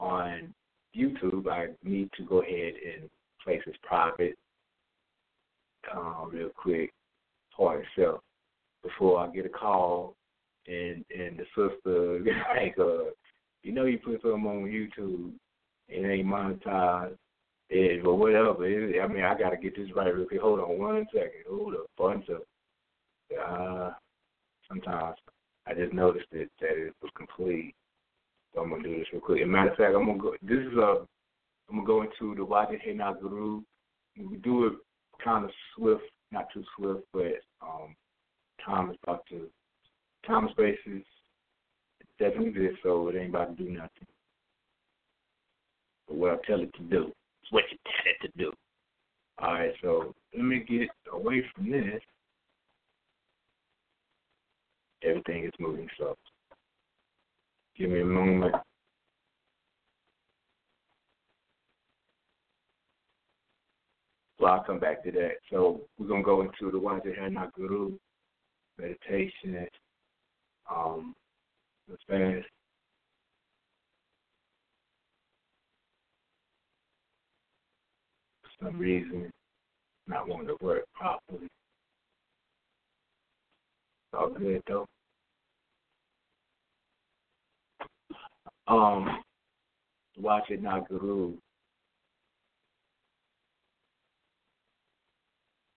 on 0.00 0.52
YouTube. 0.96 1.48
I 1.48 1.68
need 1.84 2.10
to 2.16 2.24
go 2.24 2.42
ahead 2.42 2.74
and 2.74 3.08
place 3.42 3.60
this 3.64 3.76
private 3.82 4.36
um, 5.94 6.30
real 6.32 6.50
quick 6.50 6.92
for 7.56 7.82
itself 7.82 8.20
before 8.82 9.20
I 9.20 9.28
get 9.28 9.46
a 9.46 9.50
call 9.50 10.14
and 10.66 11.04
and 11.16 11.38
the 11.38 11.44
sister 11.56 12.20
like 12.56 12.78
uh 12.78 13.10
you 13.62 13.72
know 13.72 13.84
you 13.84 13.98
put 13.98 14.22
something 14.22 14.46
on 14.46 14.64
YouTube 14.64 15.32
it 15.88 16.06
ain't 16.06 16.26
monetized 16.26 17.16
it 17.68 18.04
or 18.06 18.16
whatever. 18.16 18.66
It, 18.66 19.00
I 19.00 19.06
mean 19.06 19.24
I 19.24 19.38
gotta 19.38 19.56
get 19.56 19.76
this 19.76 19.88
right 19.94 20.14
real 20.14 20.26
quick. 20.26 20.40
Hold 20.40 20.60
on 20.60 20.78
one 20.78 21.06
second. 21.12 21.44
Hold 21.48 21.74
up 21.74 21.86
bunch 21.98 22.26
of 22.28 22.42
uh 23.38 23.90
sometimes 24.68 25.16
I 25.66 25.74
just 25.74 25.92
noticed 25.92 26.26
it 26.32 26.50
that 26.60 26.70
it 26.70 26.94
was 27.02 27.10
complete. 27.16 27.74
So 28.54 28.62
I'm 28.62 28.70
gonna 28.70 28.82
do 28.82 28.98
this 28.98 29.06
real 29.12 29.22
quick. 29.22 29.40
As 29.40 29.46
a 29.46 29.48
matter 29.48 29.70
of 29.70 29.76
fact 29.76 29.94
I'm 29.94 30.06
gonna 30.06 30.18
go 30.18 30.34
this 30.42 30.58
is 30.58 30.76
a 30.78 31.06
I'm 31.68 31.76
gonna 31.76 31.86
go 31.86 32.02
into 32.02 32.34
the 32.34 32.46
Wajid 32.46 32.80
Hena 32.84 33.14
Guru. 33.20 33.62
We 34.18 34.36
do 34.38 34.66
it 34.66 34.72
kind 35.24 35.44
of 35.44 35.50
swift, 35.76 36.02
not 36.30 36.46
too 36.52 36.64
swift, 36.76 37.02
but 37.12 37.40
um, 37.62 37.94
time 38.64 38.90
is 38.90 38.96
about 39.02 39.24
to 39.28 39.48
time 40.26 40.48
space 40.52 40.78
is 40.86 41.02
definitely 42.18 42.50
this, 42.50 42.76
so 42.82 43.08
it 43.08 43.16
ain't 43.16 43.30
about 43.30 43.56
to 43.56 43.64
do 43.64 43.70
nothing. 43.70 44.06
But 46.08 46.16
what 46.16 46.30
I 46.32 46.36
tell 46.46 46.60
it 46.60 46.72
to 46.74 46.82
do, 46.82 47.12
it's 47.42 47.52
what 47.52 47.64
you 47.70 47.78
tell 47.84 48.12
it 48.12 48.26
to 48.26 48.38
do. 48.38 48.52
All 49.38 49.54
right, 49.54 49.72
so 49.82 50.14
let 50.34 50.44
me 50.44 50.64
get 50.68 50.88
away 51.12 51.44
from 51.54 51.70
this. 51.70 52.00
Everything 55.02 55.44
is 55.44 55.52
moving 55.58 55.88
slow. 55.96 56.16
Give 57.76 57.90
me 57.90 58.02
a 58.02 58.04
moment. 58.04 58.54
Well, 64.42 64.54
I'll 64.54 64.64
come 64.64 64.80
back 64.80 65.04
to 65.04 65.12
that. 65.12 65.34
So 65.52 65.82
we're 65.98 66.08
gonna 66.08 66.24
go 66.24 66.40
into 66.40 66.72
the 66.72 66.80
Wajahana 66.80 67.52
Guru 67.52 67.96
meditation, 68.76 69.68
um, 70.68 71.14
the 71.86 71.96
fast. 72.08 72.48
For 78.42 78.66
some 78.66 78.78
reason, 78.80 79.30
not 80.08 80.26
wanting 80.26 80.48
to 80.48 80.56
work 80.60 80.86
properly. 80.92 81.44
It's 81.44 81.52
all 84.12 84.30
good 84.30 84.60
though. 84.66 84.86
Um, 88.66 89.22
watch 90.18 90.50
it 90.50 90.64
guru 90.88 91.36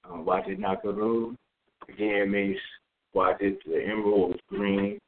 Um, 0.09 0.25
Wajid 0.25 0.59
Nakaru, 0.59 1.35
again 1.89 2.31
means 2.31 2.57
Wajid, 3.15 3.57
the 3.65 3.83
emerald 3.83 4.35
is 4.35 4.41
green, 4.49 4.99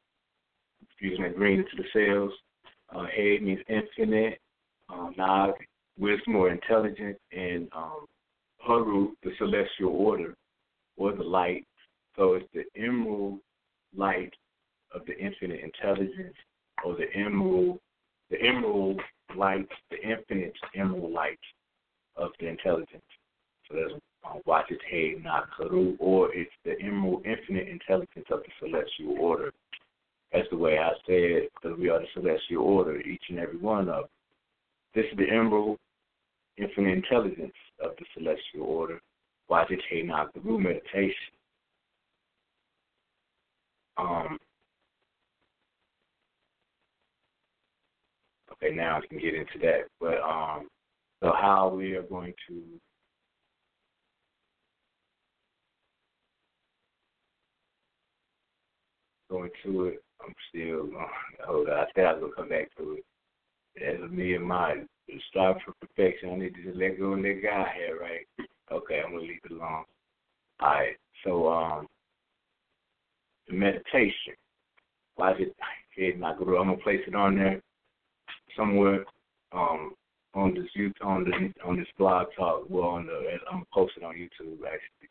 fusing 0.98 1.22
that 1.22 1.36
green 1.36 1.60
into 1.60 1.76
the 1.76 1.84
cells. 1.92 2.32
Uh, 2.94 3.04
head 3.04 3.42
means 3.42 3.60
infinite, 3.68 4.40
um, 4.88 5.14
Nag, 5.16 5.52
wisdom 5.98 6.36
or 6.36 6.50
intelligence, 6.50 7.18
and 7.32 7.68
um, 7.76 8.06
Haru, 8.58 9.12
the 9.22 9.30
celestial 9.38 9.90
order, 9.90 10.34
or 10.96 11.12
the 11.12 11.22
light, 11.22 11.66
So 12.16 12.34
it's 12.34 12.46
the 12.54 12.64
emerald 12.80 13.38
light 13.96 14.32
of 14.92 15.02
the 15.06 15.18
infinite 15.18 15.60
intelligence, 15.60 16.34
or 16.84 16.96
the 16.96 17.12
emerald, 17.14 17.78
the 18.30 18.40
emerald 18.40 19.00
light, 19.36 19.68
the 19.90 20.00
infinite 20.02 20.54
emerald 20.74 21.12
light 21.12 21.38
of 22.16 22.30
the 22.40 22.48
intelligence. 22.48 23.02
So 23.68 23.76
that's 23.76 23.92
uh, 24.24 24.38
Wajite 24.46 25.22
Nakaru, 25.22 25.96
or 25.98 26.34
it's 26.34 26.50
the 26.64 26.74
emerald 26.82 27.24
infinite 27.26 27.68
intelligence 27.68 28.26
of 28.30 28.40
the 28.40 28.52
celestial 28.66 29.16
order. 29.20 29.52
That's 30.32 30.48
the 30.50 30.56
way 30.56 30.78
I 30.78 30.90
say 31.06 31.22
it, 31.32 31.52
because 31.54 31.78
we 31.78 31.88
are 31.88 32.00
the 32.00 32.06
celestial 32.14 32.62
order, 32.62 33.00
each 33.00 33.22
and 33.30 33.38
every 33.38 33.58
one 33.58 33.88
of 33.88 34.04
them. 34.04 34.04
This 34.94 35.06
is 35.10 35.18
the 35.18 35.30
emerald 35.30 35.78
infinite 36.56 36.96
intelligence 36.96 37.54
of 37.80 37.92
the 37.98 38.04
celestial 38.14 38.62
order, 38.62 39.00
Wajite 39.50 40.04
Nakaru 40.04 40.58
meditation. 40.58 41.14
Um, 43.96 44.38
okay, 48.52 48.74
now 48.74 48.98
I 48.98 49.06
can 49.06 49.18
get 49.18 49.34
into 49.34 49.58
that. 49.62 49.82
But 50.00 50.20
um, 50.22 50.68
so 51.22 51.32
how 51.40 51.68
we 51.74 51.94
are 51.94 52.02
going 52.02 52.34
to 52.48 52.62
go 59.30 59.44
into 59.44 59.86
it. 59.86 60.02
I'm 60.20 60.34
still 60.48 60.88
uh, 60.98 61.46
hold 61.46 61.68
on. 61.68 61.78
I 61.78 61.84
think 61.94 62.06
I'm 62.06 62.20
gonna 62.20 62.32
come 62.34 62.48
back 62.48 62.74
to 62.76 62.98
it. 62.98 63.04
As 63.82 64.10
me 64.10 64.34
and 64.34 64.44
my 64.44 64.76
strive 65.28 65.56
for 65.64 65.72
perfection, 65.80 66.30
I 66.30 66.36
need 66.36 66.54
to 66.54 66.62
just 66.62 66.76
let 66.76 66.98
go 66.98 67.12
and 67.12 67.22
let 67.22 67.42
God 67.42 67.66
have 67.66 67.98
right. 68.00 68.26
Okay, 68.72 69.00
I'm 69.04 69.12
gonna 69.12 69.22
leave 69.22 69.40
it 69.44 69.52
alone. 69.52 69.84
All 70.60 70.68
right. 70.68 70.96
So 71.24 71.48
um, 71.48 71.86
the 73.48 73.54
meditation. 73.54 74.34
Why 75.16 75.32
is 75.32 75.38
it? 75.40 75.56
I'm 76.22 76.38
gonna 76.38 76.76
place 76.76 77.00
it 77.06 77.14
on 77.14 77.36
there 77.36 77.60
somewhere. 78.56 79.04
Um, 79.52 79.94
on 80.34 80.54
this 80.54 80.68
youth 80.74 80.94
on 81.02 81.24
the 81.24 81.52
on 81.66 81.76
this 81.76 81.88
blog 81.98 82.28
talk. 82.36 82.64
Well, 82.68 82.88
on 82.88 83.06
the 83.06 83.38
I'm 83.50 83.58
gonna 83.58 83.64
post 83.72 83.94
it 83.96 84.04
on 84.04 84.14
YouTube 84.14 84.58
actually 84.66 85.08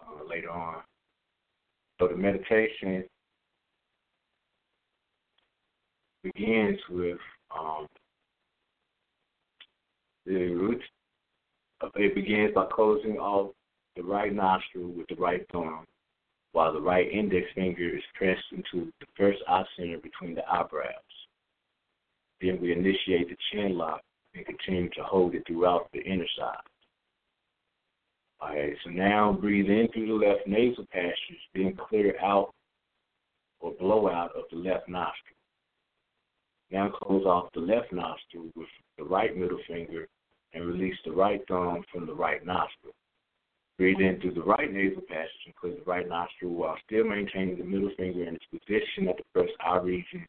uh, 0.00 0.28
later 0.28 0.50
on. 0.50 0.82
So 1.98 2.08
the 2.08 2.16
meditation 2.16 3.04
begins 6.24 6.78
with 6.90 7.18
um, 7.56 7.86
the. 10.26 10.78
It 11.96 12.14
begins 12.14 12.54
by 12.54 12.66
closing 12.72 13.18
off 13.18 13.52
the 13.94 14.02
right 14.02 14.34
nostril 14.34 14.88
with 14.88 15.06
the 15.08 15.16
right 15.16 15.46
thumb, 15.52 15.84
while 16.52 16.72
the 16.72 16.80
right 16.80 17.10
index 17.12 17.46
finger 17.54 17.88
is 17.94 18.02
pressed 18.14 18.44
into 18.52 18.90
the 19.00 19.06
first 19.16 19.38
eye 19.46 19.64
center 19.76 19.98
between 19.98 20.34
the 20.34 20.48
eyebrows. 20.50 20.94
Then 22.40 22.58
we 22.60 22.72
initiate 22.72 23.28
the 23.28 23.36
chin 23.52 23.76
lock 23.76 24.00
and 24.34 24.46
continue 24.46 24.88
to 24.90 25.02
hold 25.02 25.34
it 25.34 25.44
throughout 25.46 25.88
the 25.92 26.00
inner 26.00 26.26
side. 26.38 26.56
Alright, 28.42 28.76
so 28.82 28.90
now 28.90 29.32
breathe 29.32 29.68
in 29.68 29.88
through 29.92 30.06
the 30.06 30.26
left 30.26 30.46
nasal 30.46 30.86
passage, 30.92 31.14
then 31.54 31.76
clear 31.88 32.14
out 32.20 32.50
or 33.60 33.72
blow 33.72 34.08
out 34.08 34.32
of 34.36 34.44
the 34.50 34.56
left 34.56 34.88
nostril. 34.88 35.33
Now 36.74 36.88
close 36.88 37.24
off 37.24 37.52
the 37.54 37.60
left 37.60 37.92
nostril 37.92 38.50
with 38.56 38.66
the 38.98 39.04
right 39.04 39.36
middle 39.36 39.60
finger 39.68 40.08
and 40.52 40.66
release 40.66 40.96
the 41.04 41.12
right 41.12 41.40
thumb 41.46 41.84
from 41.92 42.04
the 42.04 42.12
right 42.12 42.44
nostril. 42.44 42.92
Breathe 43.78 44.00
in 44.00 44.20
through 44.20 44.34
the 44.34 44.42
right 44.42 44.72
nasal 44.72 45.02
passage 45.02 45.46
and 45.46 45.54
clear 45.54 45.76
the 45.76 45.88
right 45.88 46.08
nostril 46.08 46.50
while 46.50 46.76
still 46.84 47.04
maintaining 47.04 47.58
the 47.58 47.64
middle 47.64 47.92
finger 47.96 48.24
in 48.24 48.34
its 48.34 48.44
position 48.46 49.06
at 49.06 49.16
the 49.16 49.22
first 49.32 49.52
eye 49.64 49.76
region. 49.76 50.26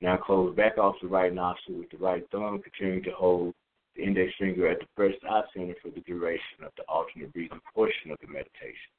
Now 0.00 0.16
close 0.18 0.54
back 0.54 0.78
off 0.78 0.94
the 1.02 1.08
right 1.08 1.34
nostril 1.34 1.78
with 1.78 1.90
the 1.90 1.96
right 1.96 2.24
thumb, 2.30 2.62
continuing 2.62 3.02
to 3.02 3.10
hold 3.10 3.52
the 3.96 4.04
index 4.04 4.30
finger 4.38 4.68
at 4.68 4.78
the 4.78 4.86
first 4.96 5.18
eye 5.28 5.42
center 5.52 5.74
for 5.82 5.90
the 5.90 6.00
duration 6.02 6.62
of 6.64 6.70
the 6.76 6.84
alternate 6.84 7.32
breathing 7.32 7.60
portion 7.74 8.12
of 8.12 8.18
the 8.20 8.28
meditation. 8.28 8.92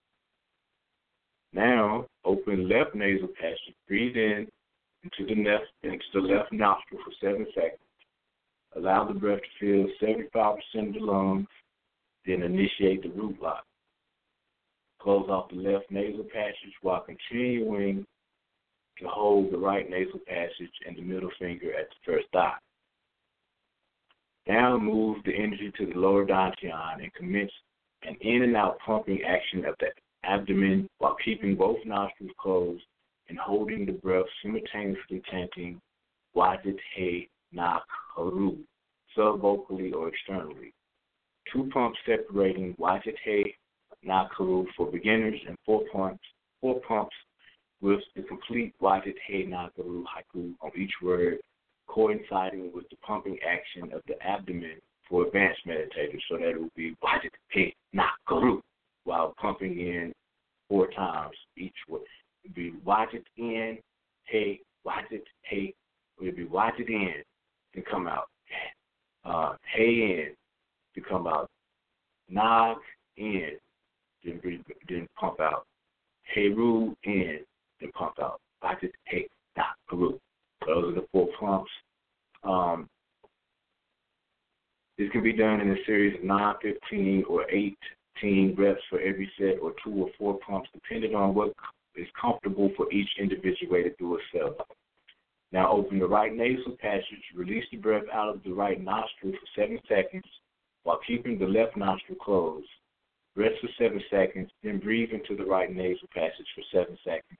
Now 1.53 2.07
open 2.25 2.67
left 2.67 2.93
nasal 2.93 3.29
passage. 3.39 3.73
Breathe 3.87 4.17
in 4.17 4.47
into 5.03 5.33
the 5.33 5.41
left 5.43 5.65
into 5.83 6.05
the 6.13 6.19
left 6.19 6.51
nostril 6.51 7.01
for 7.03 7.11
seven 7.21 7.45
seconds. 7.53 7.79
Allow 8.75 9.07
the 9.07 9.13
breath 9.13 9.41
to 9.59 9.87
fill 9.99 10.09
75% 10.09 10.87
of 10.87 10.93
the 10.93 10.99
lungs, 10.99 11.47
then 12.25 12.41
initiate 12.41 13.03
the 13.03 13.09
root 13.09 13.37
lock. 13.41 13.63
Close 14.99 15.29
off 15.29 15.49
the 15.49 15.57
left 15.57 15.91
nasal 15.91 16.23
passage 16.23 16.73
while 16.81 17.05
continuing 17.05 18.05
to 18.99 19.07
hold 19.07 19.51
the 19.51 19.57
right 19.57 19.89
nasal 19.89 20.19
passage 20.27 20.71
and 20.87 20.95
the 20.95 21.01
middle 21.01 21.31
finger 21.39 21.73
at 21.73 21.89
the 21.89 22.11
first 22.11 22.27
eye. 22.33 22.57
Now 24.47 24.77
move 24.77 25.17
the 25.25 25.35
energy 25.35 25.71
to 25.77 25.85
the 25.85 25.99
lower 25.99 26.25
dantian 26.25 27.01
and 27.01 27.13
commence 27.13 27.51
an 28.03 28.15
in 28.21 28.43
and 28.43 28.55
out 28.55 28.77
pumping 28.85 29.21
action 29.23 29.65
of 29.65 29.75
the 29.79 29.87
abdomen 30.25 30.89
while 30.97 31.15
keeping 31.23 31.55
both 31.55 31.77
nostrils 31.85 32.31
closed 32.39 32.83
and 33.29 33.37
holding 33.37 33.85
the 33.85 33.91
breath 33.91 34.25
simultaneously 34.41 35.21
chanting 35.31 35.79
Wajit 36.35 36.77
He 36.95 37.29
Nak 37.51 37.83
Haru, 38.15 38.57
subvocally 39.17 39.93
or 39.93 40.09
externally. 40.09 40.73
Two 41.51 41.69
pumps 41.73 41.99
separating 42.05 42.75
Wajit 42.79 43.15
He 43.23 43.55
Nak 44.03 44.31
Haru 44.37 44.65
for 44.75 44.91
beginners 44.91 45.39
and 45.47 45.57
four 45.65 45.83
pumps, 45.91 46.23
four 46.59 46.81
pumps 46.81 47.15
with 47.81 47.99
the 48.15 48.23
complete 48.23 48.73
Wajit 48.81 49.15
He 49.27 49.43
Nak 49.43 49.71
Haru 49.77 50.03
haiku 50.03 50.53
on 50.61 50.71
each 50.77 50.93
word, 51.01 51.37
coinciding 51.87 52.71
with 52.73 52.89
the 52.89 52.97
pumping 52.97 53.37
action 53.47 53.93
of 53.93 54.01
the 54.07 54.21
abdomen 54.25 54.77
for 55.09 55.27
advanced 55.27 55.61
meditators. 55.67 56.21
So 56.29 56.37
that 56.37 56.49
it 56.49 56.59
will 56.59 56.69
be 56.75 56.95
Wajit 57.03 57.31
He 57.51 57.75
Nak 57.93 58.17
Haru 58.25 58.61
while 59.03 59.35
pumping 59.39 59.79
in 59.79 60.13
four 60.67 60.87
times 60.91 61.35
each 61.57 61.75
word 61.87 62.01
be 62.53 62.73
watch 62.83 63.09
it 63.13 63.25
in, 63.37 63.77
hey, 64.25 64.59
watch 64.83 65.05
it, 65.11 65.23
hey, 65.43 65.73
we'll 66.19 66.35
be 66.35 66.45
watch 66.45 66.73
it 66.77 66.89
in 66.89 67.23
to 67.75 67.81
come 67.89 68.07
out. 68.07 68.27
Uh, 69.25 69.55
hey 69.73 69.85
in 69.85 70.35
to 70.95 71.09
come 71.09 71.27
out. 71.27 71.49
Knock 72.29 72.79
in, 73.17 73.51
then 74.23 74.39
breathe, 74.39 74.61
then 74.89 75.07
pump 75.19 75.39
out. 75.39 75.65
Hey 76.33 76.49
rule 76.49 76.95
in, 77.03 77.39
then 77.79 77.91
pump 77.93 78.15
out. 78.21 78.41
Watch 78.61 78.83
it, 78.83 78.91
hey, 79.05 79.27
knock, 79.55 79.75
Peru. 79.87 80.19
Those 80.65 80.91
are 80.91 80.95
the 80.95 81.07
four 81.11 81.27
pumps. 81.39 81.71
Um, 82.43 82.89
this 84.97 85.09
can 85.11 85.23
be 85.23 85.33
done 85.33 85.59
in 85.59 85.71
a 85.71 85.85
series 85.85 86.17
of 86.17 86.23
9, 86.23 86.55
15, 86.61 87.23
or 87.27 87.45
18 87.49 88.55
reps 88.57 88.81
for 88.89 88.99
every 88.99 89.29
set, 89.37 89.59
or 89.61 89.73
two 89.83 89.91
or 89.93 90.09
four 90.17 90.37
pumps, 90.45 90.69
depending 90.73 91.15
on 91.15 91.33
what 91.33 91.53
is 91.95 92.07
comfortable 92.19 92.71
for 92.75 92.91
each 92.91 93.09
to 93.17 93.27
do 93.99 94.17
itself. 94.17 94.55
Now 95.51 95.71
open 95.71 95.99
the 95.99 96.07
right 96.07 96.33
nasal 96.33 96.75
passage, 96.81 97.23
release 97.35 97.65
the 97.71 97.77
breath 97.77 98.09
out 98.11 98.33
of 98.33 98.43
the 98.43 98.53
right 98.53 98.81
nostril 98.81 99.33
for 99.33 99.61
seven 99.61 99.79
seconds 99.87 100.25
while 100.83 100.99
keeping 101.05 101.37
the 101.37 101.45
left 101.45 101.77
nostril 101.77 102.17
closed. 102.19 102.67
Rest 103.35 103.55
for 103.61 103.69
seven 103.79 104.01
seconds, 104.09 104.49
then 104.63 104.79
breathe 104.79 105.11
into 105.11 105.35
the 105.35 105.47
right 105.47 105.71
nasal 105.73 106.07
passage 106.13 106.47
for 106.55 106.63
seven 106.71 106.97
seconds. 107.03 107.39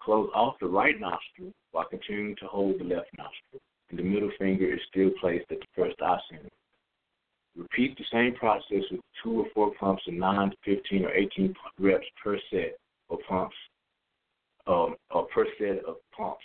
Close 0.00 0.30
off 0.34 0.58
the 0.60 0.66
right 0.66 0.98
nostril 0.98 1.52
while 1.72 1.84
continuing 1.84 2.36
to 2.36 2.46
hold 2.46 2.78
the 2.78 2.84
left 2.84 3.10
nostril, 3.16 3.60
and 3.90 3.98
the 3.98 4.02
middle 4.02 4.30
finger 4.38 4.72
is 4.72 4.80
still 4.88 5.10
placed 5.20 5.50
at 5.50 5.60
the 5.60 5.66
first 5.74 5.96
center. 6.30 6.48
Repeat 7.56 7.98
the 7.98 8.04
same 8.12 8.34
process 8.34 8.84
with 8.90 9.00
two 9.22 9.40
or 9.40 9.46
four 9.54 9.74
pumps 9.74 10.02
of 10.06 10.14
9 10.14 10.50
to 10.50 10.56
15 10.64 11.04
or 11.04 11.12
18 11.12 11.54
reps 11.78 12.06
per 12.22 12.38
set 12.50 12.78
or 13.08 13.18
pumps 13.28 13.56
um, 14.66 14.96
per 15.32 15.46
set 15.58 15.84
of 15.84 15.96
pumps. 16.16 16.44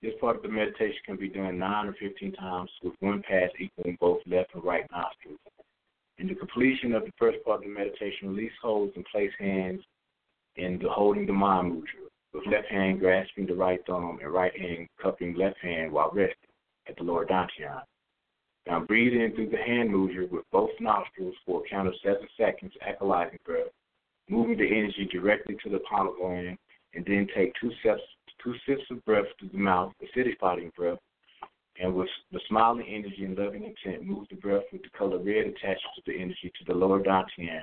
This 0.00 0.14
part 0.20 0.36
of 0.36 0.42
the 0.42 0.48
meditation 0.48 0.98
can 1.04 1.16
be 1.16 1.28
done 1.28 1.58
9 1.58 1.86
or 1.86 1.94
15 1.94 2.32
times 2.32 2.70
with 2.82 2.94
one 3.00 3.22
pass 3.28 3.50
equaling 3.58 3.98
both 4.00 4.20
left 4.26 4.54
and 4.54 4.62
right 4.62 4.86
nostrils. 4.92 5.40
In 6.18 6.28
the 6.28 6.34
completion 6.34 6.94
of 6.94 7.04
the 7.04 7.12
first 7.18 7.44
part 7.44 7.58
of 7.58 7.64
the 7.64 7.74
meditation, 7.74 8.30
release 8.30 8.52
holds 8.62 8.92
and 8.96 9.04
place 9.06 9.32
hands 9.38 9.80
in 10.56 10.78
the 10.80 10.88
holding 10.88 11.26
the 11.26 11.32
mind 11.32 11.72
mudra, 11.72 12.08
with 12.32 12.46
left 12.46 12.68
hand 12.68 13.00
grasping 13.00 13.46
the 13.46 13.54
right 13.54 13.80
thumb 13.86 14.18
and 14.22 14.32
right 14.32 14.56
hand 14.58 14.88
cupping 15.00 15.34
left 15.34 15.58
hand 15.58 15.92
while 15.92 16.10
resting 16.12 16.50
at 16.88 16.96
the 16.96 17.02
lower 17.02 17.24
dantian. 17.26 17.82
Now 18.66 18.80
breathe 18.80 19.14
in 19.14 19.34
through 19.34 19.50
the 19.50 19.56
hand 19.56 19.90
mudra 19.90 20.30
with 20.30 20.44
both 20.52 20.70
nostrils 20.80 21.34
for 21.46 21.64
a 21.64 21.68
count 21.68 21.88
of 21.88 21.94
seven 22.04 22.28
seconds, 22.36 22.72
alkalizing 22.86 23.42
breath, 23.44 23.68
moving 24.28 24.58
the 24.58 24.66
energy 24.66 25.08
directly 25.10 25.56
to 25.62 25.70
the 25.70 25.80
pineal 25.90 26.14
gland 26.20 26.58
and 26.98 27.06
then 27.06 27.28
take 27.32 27.52
two 27.60 27.70
sips, 27.80 28.02
two 28.42 28.54
sips 28.66 28.82
of 28.90 29.04
breath 29.04 29.26
through 29.38 29.50
the 29.50 29.58
mouth, 29.58 29.92
acidifying 30.02 30.74
breath, 30.74 30.98
and 31.80 31.94
with 31.94 32.08
the 32.32 32.40
smiling 32.48 32.86
energy 32.88 33.24
and 33.24 33.38
loving 33.38 33.62
intent, 33.62 34.04
move 34.04 34.26
the 34.30 34.36
breath 34.36 34.64
with 34.72 34.82
the 34.82 34.90
color 34.98 35.18
red 35.18 35.46
attached 35.46 35.86
to 35.94 36.02
the 36.06 36.20
energy 36.20 36.52
to 36.58 36.64
the 36.66 36.76
lower 36.76 37.00
dantian, 37.00 37.62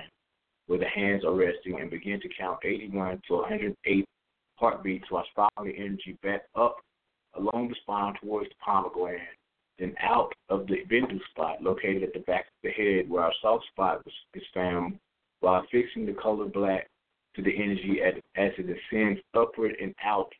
where 0.68 0.78
the 0.78 0.88
hands 0.88 1.22
are 1.22 1.34
resting 1.34 1.78
and 1.78 1.90
begin 1.90 2.18
to 2.18 2.28
count 2.38 2.60
81 2.64 3.20
to 3.28 3.34
108 3.34 4.06
heartbeats 4.54 5.10
while 5.10 5.26
spiraling 5.30 5.76
energy 5.76 6.16
back 6.22 6.44
up 6.54 6.78
along 7.34 7.68
the 7.68 7.74
spine 7.82 8.14
towards 8.22 8.48
the 8.48 8.54
palmar 8.64 8.88
gland, 8.88 9.20
then 9.78 9.94
out 10.00 10.32
of 10.48 10.66
the 10.66 10.76
bindu 10.90 11.20
spot 11.30 11.62
located 11.62 12.04
at 12.04 12.14
the 12.14 12.20
back 12.20 12.46
of 12.46 12.62
the 12.62 12.70
head 12.70 13.10
where 13.10 13.24
our 13.24 13.34
soft 13.42 13.66
spot 13.66 14.00
is 14.32 14.42
found, 14.54 14.98
while 15.40 15.62
fixing 15.70 16.06
the 16.06 16.14
color 16.14 16.46
black 16.46 16.88
to 17.36 17.42
the 17.42 17.54
energy 17.54 18.00
as 18.02 18.14
it 18.58 18.66
ascends 18.66 19.20
upward 19.34 19.76
and 19.80 19.94
out. 20.04 20.32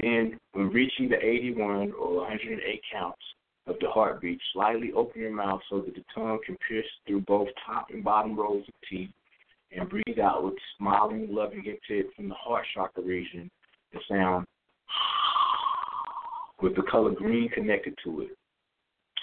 Then, 0.00 0.38
when 0.52 0.68
reaching 0.68 1.08
the 1.08 1.16
81 1.16 1.92
or 1.98 2.16
108 2.16 2.82
counts 2.92 3.22
of 3.66 3.76
the 3.80 3.88
heartbeat, 3.88 4.38
slightly 4.52 4.92
open 4.92 5.22
your 5.22 5.32
mouth 5.32 5.60
so 5.70 5.80
that 5.80 5.94
the 5.94 6.04
tongue 6.14 6.38
can 6.44 6.56
pierce 6.68 6.86
through 7.06 7.22
both 7.22 7.48
top 7.64 7.88
and 7.92 8.04
bottom 8.04 8.36
rows 8.36 8.64
of 8.68 8.74
teeth 8.88 9.10
and 9.72 9.88
breathe 9.88 10.18
out 10.22 10.44
with 10.44 10.54
smiling, 10.78 11.28
loving 11.30 11.64
intent 11.64 12.14
from 12.14 12.28
the 12.28 12.34
heart 12.34 12.64
chakra 12.74 13.02
region, 13.02 13.50
the 13.92 14.00
sound 14.08 14.46
with 16.62 16.74
the 16.76 16.82
color 16.90 17.10
green 17.10 17.48
connected 17.50 17.94
to 18.04 18.22
it, 18.22 18.36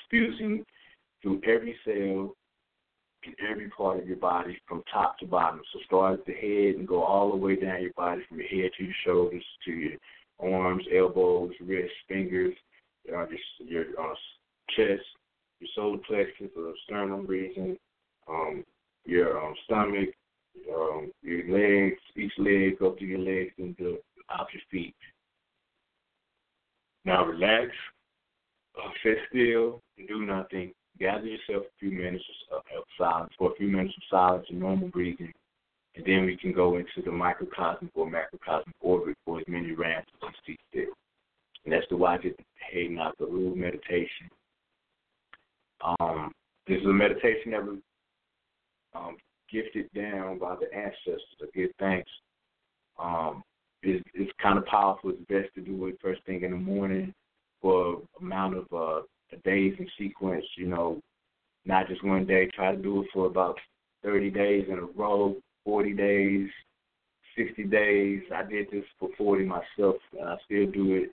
fusing 0.09 0.63
through 1.21 1.41
every 1.47 1.75
cell 1.85 2.33
in 3.25 3.35
every 3.49 3.69
part 3.69 3.99
of 3.99 4.07
your 4.07 4.17
body 4.17 4.57
from 4.67 4.83
top 4.91 5.17
to 5.19 5.25
bottom. 5.25 5.61
So 5.71 5.79
start 5.85 6.19
at 6.19 6.25
the 6.25 6.33
head 6.33 6.75
and 6.75 6.87
go 6.87 7.03
all 7.03 7.31
the 7.31 7.37
way 7.37 7.55
down 7.55 7.81
your 7.81 7.93
body 7.93 8.21
from 8.27 8.39
your 8.39 8.47
head 8.47 8.71
to 8.77 8.83
your 8.83 8.93
shoulders 9.05 9.43
to 9.65 9.71
your 9.71 9.91
arms, 10.39 10.83
elbows, 10.95 11.51
wrists, 11.61 11.95
fingers, 12.07 12.53
uh, 13.11 13.25
your, 13.59 13.85
your 13.85 13.99
uh, 13.99 14.15
chest, 14.75 15.03
your 15.59 15.69
solar 15.75 15.97
plexus 15.99 16.51
or 16.57 16.73
sternum 16.85 17.25
region, 17.27 17.77
um, 18.27 18.63
your 19.05 19.41
um, 19.41 19.53
stomach, 19.65 20.09
um, 20.73 21.11
your 21.21 21.47
legs, 21.49 21.99
each 22.15 22.31
leg, 22.37 22.79
go 22.79 22.95
through 22.95 23.07
your 23.07 23.19
legs 23.19 23.53
and 23.57 23.77
go 23.77 23.97
out 24.31 24.47
your 24.53 24.61
feet. 24.71 24.95
Now 27.05 27.25
relax, 27.25 27.69
uh, 28.77 28.89
sit 29.03 29.17
still, 29.29 29.81
and 29.97 30.07
do 30.07 30.25
nothing. 30.25 30.73
Gather 30.99 31.25
yourself 31.25 31.63
a 31.65 31.79
few 31.79 31.91
minutes 31.91 32.23
of, 32.51 32.59
of 32.77 32.83
silence, 32.97 33.33
for 33.37 33.51
a 33.51 33.55
few 33.55 33.67
minutes 33.67 33.95
of 33.97 34.03
silence 34.09 34.45
and 34.49 34.59
normal 34.59 34.89
breathing, 34.89 35.33
and 35.95 36.05
then 36.05 36.25
we 36.25 36.37
can 36.37 36.53
go 36.53 36.77
into 36.77 37.01
the 37.03 37.11
microcosmic 37.11 37.91
or 37.95 38.09
macrocosmic 38.09 38.73
orbit 38.81 39.15
for 39.25 39.39
as 39.39 39.45
many 39.47 39.71
rounds 39.71 40.07
as 40.23 40.33
you 40.47 40.55
see 40.55 40.59
fit. 40.71 40.89
And 41.65 41.73
that's 41.73 41.85
the 41.89 41.95
Wajid 41.95 42.35
Hey 42.71 42.87
Nakaru 42.87 43.55
meditation. 43.55 44.29
Um, 45.99 46.31
this 46.67 46.79
is 46.79 46.85
a 46.85 46.93
meditation 46.93 47.51
that 47.51 47.63
was 47.63 47.77
um, 48.95 49.17
gifted 49.51 49.89
down 49.93 50.39
by 50.39 50.55
the 50.55 50.73
ancestors. 50.75 51.21
I 51.41 51.45
give 51.53 51.69
thanks. 51.79 52.09
Um, 52.99 53.43
it's, 53.81 54.03
it's 54.13 54.31
kind 54.41 54.57
of 54.57 54.65
powerful. 54.65 55.09
It's 55.11 55.19
best 55.27 55.53
to 55.55 55.61
do 55.61 55.87
it 55.87 55.97
first 56.01 56.23
thing 56.25 56.43
in 56.43 56.51
the 56.51 56.57
morning 56.57 57.13
for 57.61 58.01
amount 58.19 58.57
of 58.57 58.65
uh, 58.73 59.01
days 59.43 59.73
in 59.79 59.87
sequence. 59.97 60.45
You 60.57 60.67
know, 60.67 61.01
not 61.65 61.87
just 61.87 62.03
one 62.03 62.25
day. 62.25 62.49
Try 62.53 62.75
to 62.75 62.81
do 62.81 63.01
it 63.01 63.07
for 63.13 63.25
about 63.27 63.57
30 64.03 64.29
days 64.31 64.65
in 64.69 64.79
a 64.79 64.85
row, 64.99 65.35
40 65.65 65.93
days, 65.93 66.49
60 67.37 67.63
days. 67.65 68.21
I 68.33 68.43
did 68.43 68.67
this 68.71 68.83
for 68.99 69.09
40 69.17 69.45
myself, 69.45 69.95
and 70.19 70.29
I 70.29 70.35
still 70.45 70.69
do 70.71 70.95
it 70.95 71.11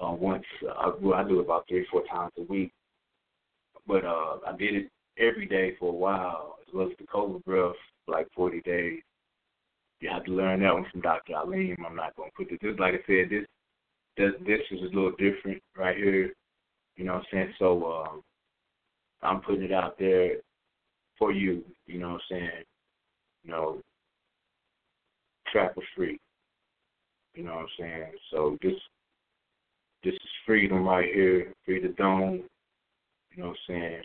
uh, 0.00 0.12
once. 0.12 0.44
Uh, 0.62 0.92
I 1.14 1.22
do 1.28 1.40
it 1.40 1.44
about 1.44 1.64
three, 1.68 1.86
four 1.90 2.02
times 2.06 2.32
a 2.38 2.42
week. 2.42 2.72
But 3.86 4.04
uh, 4.04 4.38
I 4.46 4.56
did 4.58 4.74
it 4.74 4.88
every 5.18 5.46
day 5.46 5.76
for 5.78 5.90
a 5.90 5.96
while, 5.96 6.56
as 6.66 6.74
well 6.74 6.88
as 6.88 6.92
the 6.98 7.06
Cobra 7.06 7.40
Breath 7.40 7.76
like 8.06 8.28
40 8.34 8.60
days 8.62 9.00
you 10.00 10.08
have 10.10 10.24
to 10.24 10.32
learn 10.32 10.60
that 10.60 10.72
one 10.72 10.86
from 10.90 11.02
Dr. 11.02 11.34
Aleem. 11.34 11.76
I'm 11.86 11.96
not 11.96 12.16
gonna 12.16 12.30
put 12.36 12.48
this. 12.48 12.58
This, 12.62 12.78
like 12.78 12.94
I 12.94 13.06
said, 13.06 13.30
this 13.30 13.46
this 14.16 14.32
this 14.46 14.60
is 14.70 14.80
a 14.80 14.94
little 14.94 15.12
different 15.12 15.62
right 15.76 15.96
here. 15.96 16.32
You 16.96 17.04
know 17.04 17.14
what 17.14 17.20
I'm 17.20 17.26
saying? 17.32 17.54
So 17.58 18.04
um, 18.04 18.22
I'm 19.22 19.40
putting 19.40 19.62
it 19.62 19.72
out 19.72 19.98
there 19.98 20.36
for 21.18 21.32
you. 21.32 21.64
You 21.86 21.98
know 21.98 22.08
what 22.10 22.14
I'm 22.14 22.20
saying? 22.30 22.64
You 23.44 23.50
know, 23.50 23.80
trapper 25.50 25.82
free. 25.96 26.18
You 27.34 27.44
know 27.44 27.54
what 27.54 27.60
I'm 27.60 27.68
saying? 27.78 28.12
So 28.30 28.58
this 28.62 28.74
this 30.02 30.14
is 30.14 30.30
freedom 30.46 30.84
right 30.84 31.08
here, 31.12 31.52
free 31.64 31.80
the 31.80 31.88
dome. 31.88 32.42
You 33.32 33.42
know 33.42 33.48
what 33.50 33.56
I'm 33.68 33.74
saying? 33.74 34.02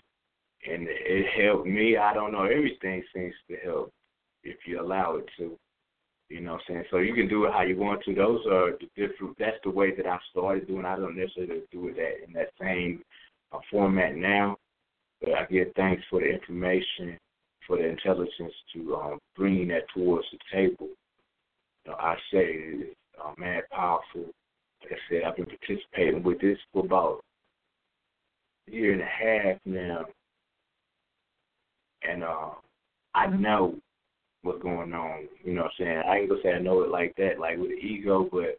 And 0.70 0.88
it 0.90 1.26
helped 1.46 1.68
me. 1.68 1.98
I 1.98 2.14
don't 2.14 2.32
know. 2.32 2.44
Everything 2.44 3.04
seems 3.14 3.34
to 3.50 3.56
help 3.58 3.92
if 4.44 4.58
you 4.66 4.82
allow 4.82 5.16
it 5.16 5.26
to. 5.38 5.58
You 6.30 6.42
know 6.42 6.54
what 6.54 6.62
I'm 6.70 6.74
saying? 6.74 6.84
So 6.90 6.98
you 6.98 7.14
can 7.14 7.28
do 7.28 7.46
it 7.46 7.54
how 7.54 7.62
you 7.62 7.78
want 7.78 8.04
to. 8.04 8.16
Those 8.16 8.42
are 8.48 8.72
the 8.72 8.88
different 8.96 9.38
that's 9.38 9.58
the 9.64 9.70
way 9.70 9.96
that 9.96 10.08
I 10.08 10.18
started 10.32 10.68
doing. 10.68 10.86
I 10.86 10.96
don't 10.96 11.16
necessarily 11.16 11.62
do 11.72 11.88
it 11.90 11.96
that 11.98 12.28
in 12.28 12.34
that 12.34 12.50
same 12.60 13.04
uh, 13.52 13.60
format 13.70 14.16
now. 14.16 14.58
But 15.22 15.34
I 15.34 15.46
give 15.46 15.68
thanks 15.76 16.04
for 16.10 16.20
the 16.20 16.28
information, 16.28 17.18
for 17.68 17.78
the 17.78 17.88
intelligence 17.88 18.54
to 18.74 18.96
um, 18.96 19.20
bringing 19.36 19.68
that 19.70 19.88
towards 19.94 20.26
the 20.32 20.40
table. 20.52 20.90
You 21.86 21.92
know, 21.92 21.98
I 22.00 22.16
say 22.32 22.46
it's 22.48 22.96
uh, 23.24 23.34
mad 23.38 23.64
powerful. 23.72 24.26
Like 24.82 24.94
I 24.94 24.98
said, 25.10 25.22
I've 25.26 25.36
been 25.36 25.46
participating 25.46 26.24
with 26.24 26.42
this 26.42 26.58
for 26.74 26.84
about 26.84 27.22
a 28.68 28.72
year 28.72 28.94
and 28.94 29.02
a 29.02 29.06
half 29.06 29.60
now, 29.66 30.06
and 32.02 32.24
uh, 32.24 32.50
I 33.14 33.28
know 33.28 33.76
what's 34.46 34.62
going 34.62 34.94
on. 34.94 35.28
You 35.44 35.54
know 35.54 35.64
what 35.64 35.72
I'm 35.80 35.86
saying? 35.86 36.04
I 36.08 36.18
ain't 36.18 36.30
gonna 36.30 36.42
say 36.44 36.54
I 36.54 36.60
know 36.60 36.84
it 36.84 36.90
like 36.90 37.16
that, 37.18 37.40
like 37.40 37.58
with 37.58 37.70
the 37.70 37.76
ego, 37.76 38.30
but 38.32 38.58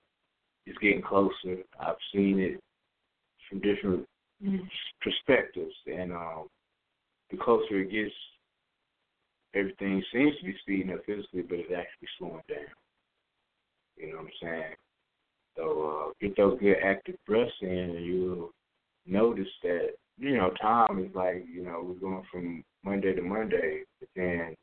it's 0.67 0.79
getting 0.83 1.03
closer. 1.03 1.63
I've 1.81 1.95
seen 2.13 2.41
it 2.41 2.61
from 3.49 3.61
different 3.61 4.07
perspectives, 5.01 5.75
and 5.87 6.13
um, 6.13 6.49
the 7.31 7.37
closer 7.37 7.81
it 7.81 7.93
gets, 7.93 8.15
everything 9.55 10.03
seems 10.13 10.37
to 10.39 10.45
be 10.47 10.57
speeding 10.61 10.93
up 10.93 11.01
physically, 11.07 11.43
but 11.43 11.59
it's 11.59 11.71
actually 11.71 12.09
slowing 12.19 12.43
down. 12.49 12.67
You 13.97 14.11
know 14.11 14.17
what 14.19 14.27
I'm 14.27 14.31
saying? 14.43 14.75
So 15.57 16.11
uh, 16.11 16.13
get 16.21 16.37
those 16.37 16.59
good 16.61 16.77
active 16.85 17.15
breaths 17.27 17.53
in, 17.63 17.69
and 17.69 18.05
you'll 18.05 18.51
notice 19.07 19.47
that 19.63 19.91
you 20.19 20.37
know 20.37 20.51
time 20.61 20.99
is 20.99 21.15
like 21.15 21.45
you 21.51 21.63
know 21.63 21.83
we're 21.85 22.01
going 22.01 22.25
from 22.33 22.65
Monday 22.85 23.15
to 23.15 23.23
Monday, 23.23 23.83
but 24.01 24.09
then 24.17 24.57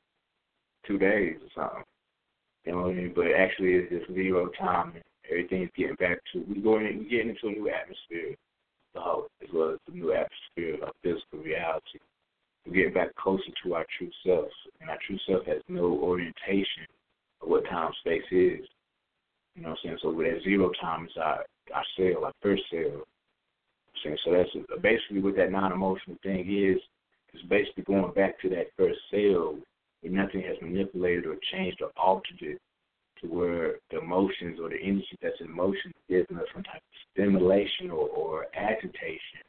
two 0.88 0.98
days 0.98 1.38
or 1.42 1.50
something. 1.56 1.84
You 2.66 2.72
know 2.72 2.82
what 2.82 2.92
I 2.92 2.94
mean? 2.94 3.14
But 3.16 3.28
actually, 3.38 3.74
it's 3.74 3.92
just 3.92 4.14
zero 4.14 4.50
time. 4.60 4.94
Everything's 5.30 5.70
getting 5.76 5.96
back 5.96 6.20
to 6.32 6.44
we 6.48 6.62
going 6.62 6.86
we 7.00 7.10
getting 7.10 7.30
into 7.30 7.48
a 7.48 7.52
new 7.52 7.70
atmosphere, 7.70 8.36
so 8.94 9.28
as 9.42 9.50
well 9.54 9.72
as 9.72 9.80
the 9.88 9.94
new 9.94 10.14
atmosphere 10.14 10.84
of 10.86 10.94
physical 11.02 11.40
reality. 11.40 12.00
We're 12.66 12.74
getting 12.74 12.94
back 12.94 13.16
closer 13.16 13.52
to 13.64 13.76
our 13.76 13.86
true 13.98 14.10
self, 14.26 14.48
and 14.80 14.90
our 14.90 14.98
true 15.06 15.18
self 15.28 15.46
has 15.46 15.62
no 15.68 15.86
orientation 15.86 16.88
of 17.42 17.50
what 17.50 17.66
time 17.66 17.92
space 18.00 18.24
is. 18.32 18.66
You 19.56 19.62
know 19.62 19.70
what 19.70 19.80
I'm 19.84 19.84
saying? 19.84 19.98
So 20.02 20.12
with 20.12 20.28
that 20.28 20.44
zero 20.44 20.72
time 20.82 21.06
is 21.06 21.12
our 21.18 21.44
our 21.74 21.84
cell, 21.98 22.26
our 22.26 22.34
first 22.42 22.64
cell. 22.72 23.04
So 24.04 24.32
that's 24.32 24.50
basically 24.82 25.20
what 25.20 25.36
that 25.38 25.52
non-emotional 25.52 26.18
thing 26.24 26.42
is. 26.42 26.82
It's 27.34 27.44
basically 27.48 27.84
going 27.84 28.14
back 28.14 28.40
to 28.42 28.50
that 28.50 28.68
first 28.78 29.00
cell 29.10 29.58
where 30.04 30.12
nothing 30.12 30.42
has 30.42 30.58
manipulated 30.62 31.26
or 31.26 31.36
changed 31.52 31.82
or 31.82 31.92
altered 31.98 32.42
it 32.42 32.60
to 33.22 33.28
where 33.28 33.76
the 33.90 34.00
emotions 34.00 34.60
or 34.62 34.70
the 34.70 34.82
energy 34.82 35.18
that's 35.22 35.40
in 35.40 35.50
motion 35.50 35.92
gives 36.10 36.30
us 36.32 36.46
some 36.54 36.64
type 36.64 36.76
of 36.76 37.00
stimulation 37.12 37.90
or, 37.90 38.10
or 38.10 38.46
agitation 38.56 39.42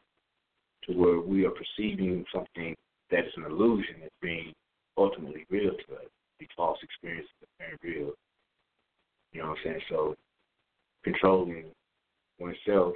to 0.84 0.92
where 0.92 1.20
we 1.20 1.44
are 1.44 1.50
perceiving 1.50 2.24
something 2.32 2.74
that 3.10 3.20
is 3.20 3.32
an 3.36 3.44
illusion 3.44 3.96
as 4.04 4.10
being 4.22 4.52
ultimately 4.96 5.44
real 5.50 5.72
to 5.72 5.94
us. 5.94 6.06
These 6.38 6.48
false 6.56 6.78
experiences 6.82 7.30
are 7.42 7.66
very 7.80 7.96
real. 7.96 8.12
You 9.32 9.42
know 9.42 9.48
what 9.48 9.58
I'm 9.58 9.64
saying? 9.64 9.80
So 9.88 10.14
controlling 11.02 11.64
oneself 12.38 12.94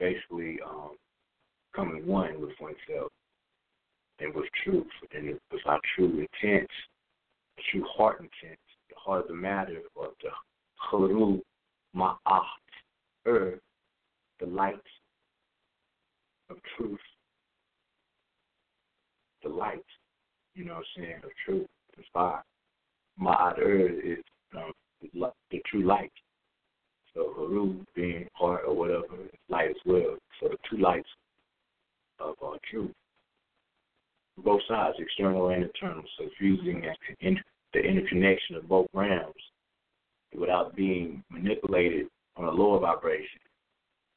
basically 0.00 0.58
um, 0.66 0.96
coming 1.74 2.06
one 2.06 2.40
with 2.40 2.50
oneself 2.60 3.10
and 4.20 4.34
with 4.34 4.46
truth, 4.64 4.86
and 5.14 5.28
it 5.28 5.40
was 5.52 5.60
our 5.66 5.80
true 5.94 6.26
intent, 6.42 6.68
true 7.70 7.84
heart 7.96 8.18
intent, 8.18 8.58
the 8.88 8.96
heart 8.96 9.22
of 9.22 9.28
the 9.28 9.34
matter, 9.34 9.80
or 9.94 10.08
the 10.22 10.30
churu 10.90 11.40
ma'at, 11.94 12.42
er, 13.26 13.60
the 14.40 14.46
light 14.46 14.74
of 16.50 16.56
truth, 16.76 16.98
the 19.42 19.48
light, 19.48 19.84
you 20.54 20.64
know 20.64 20.74
what 20.74 20.84
I'm 20.96 21.02
saying, 21.04 21.20
of 21.22 21.30
truth, 21.44 21.66
the 21.96 22.02
fire. 22.12 22.44
Ma'at 23.20 23.58
er 23.58 23.88
is 23.88 24.24
um, 24.56 24.72
the, 25.00 25.32
the 25.50 25.62
true 25.70 25.84
light. 25.84 26.12
So 27.14 27.32
Haru 27.36 27.84
being 27.94 28.28
heart 28.34 28.62
or 28.66 28.74
whatever, 28.74 29.06
light 29.48 29.70
as 29.70 29.76
well. 29.84 30.16
So 30.40 30.48
the 30.48 30.56
two 30.70 30.80
lights 30.80 31.08
of 32.20 32.34
uh, 32.44 32.56
truth 32.70 32.92
both 34.44 34.60
sides, 34.68 34.96
external 34.98 35.48
and 35.48 35.64
internal. 35.64 36.04
So 36.18 36.28
fusing 36.38 36.84
the 37.20 37.80
interconnection 37.80 38.56
of 38.56 38.68
both 38.68 38.88
realms 38.94 39.34
without 40.38 40.74
being 40.76 41.22
manipulated 41.30 42.06
on 42.36 42.46
a 42.46 42.50
lower 42.50 42.80
vibration 42.80 43.40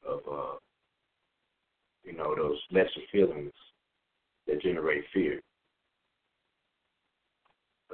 of 0.06 0.20
uh, 0.30 0.56
you 2.04 2.16
know, 2.16 2.34
those 2.34 2.58
lesser 2.70 2.88
feelings 3.10 3.52
that 4.46 4.62
generate 4.62 5.04
fear. 5.12 5.40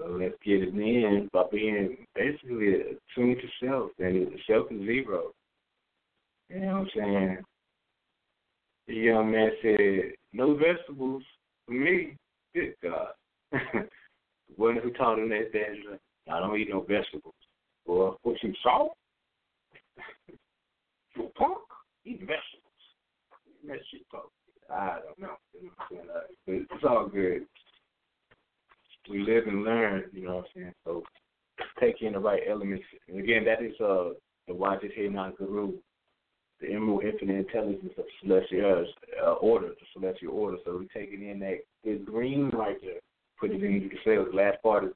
Let's 0.07 0.35
get 0.45 0.63
it 0.63 0.75
in 0.75 1.29
by 1.33 1.45
being 1.51 1.97
basically 2.15 2.75
attuned 2.75 3.37
to 3.41 3.67
self, 3.67 3.91
and 3.99 4.29
self 4.49 4.71
is 4.71 4.87
zero. 4.87 5.33
You 6.49 6.61
know 6.61 6.67
what 6.67 6.75
I'm 6.77 6.89
saying? 6.97 7.39
The 8.87 8.95
young 8.95 9.33
man 9.33 9.51
said, 9.61 10.15
"No 10.33 10.55
vegetables 10.55 11.25
me." 11.69 12.17
Good 12.55 12.75
God. 12.83 13.09
The 13.53 13.59
One 14.57 14.77
who 14.77 14.91
taught 14.93 15.19
him 15.19 15.29
that, 15.29 15.53
that 15.53 16.33
I 16.33 16.41
don't 16.41 16.59
eat 16.59 16.71
no 16.71 16.81
vegetables. 16.81 17.35
Well, 17.87 18.19
put 18.25 18.39
some 18.41 18.55
salt. 18.63 18.97
you 21.17 21.31
punk, 21.37 21.59
eat 22.05 22.21
vegetables 22.21 22.69
that 23.69 23.79
shit 23.91 24.03
talk. 24.11 24.31
I 24.71 24.99
don't 25.05 25.19
know. 25.19 25.37
It's 26.47 26.85
all 26.89 27.09
good. 27.09 27.43
We 29.11 29.21
live 29.21 29.47
and 29.47 29.65
learn, 29.65 30.05
you 30.13 30.27
know 30.27 30.37
what 30.37 30.45
I'm 30.45 30.51
saying? 30.55 30.75
So 30.85 31.03
take 31.81 32.03
in 32.03 32.13
the 32.13 32.19
right 32.19 32.43
elements. 32.49 32.85
And 33.09 33.19
again, 33.19 33.45
that 33.45 33.63
is 33.63 33.73
uh 33.81 34.11
the 34.47 34.55
Wadjet 34.55 34.99
Henan 34.99 35.37
Guru, 35.37 35.75
the 36.61 36.73
Emerald 36.73 37.05
Infinite 37.05 37.47
Intelligence 37.47 37.93
of 37.97 38.05
Celestial 38.21 38.87
uh, 39.25 39.33
Order, 39.35 39.69
the 39.69 39.87
Celestial 39.93 40.33
Order. 40.33 40.59
So 40.65 40.79
we're 40.79 41.01
taking 41.01 41.29
in 41.29 41.39
that 41.41 41.59
this 41.85 42.01
green 42.05 42.51
right 42.51 42.77
there, 42.83 43.01
put 43.39 43.51
it 43.51 43.63
into 43.63 43.89
the 43.89 43.97
cells. 44.05 44.29
The 44.31 44.37
last 44.37 44.63
part 44.63 44.85
is 44.85 44.91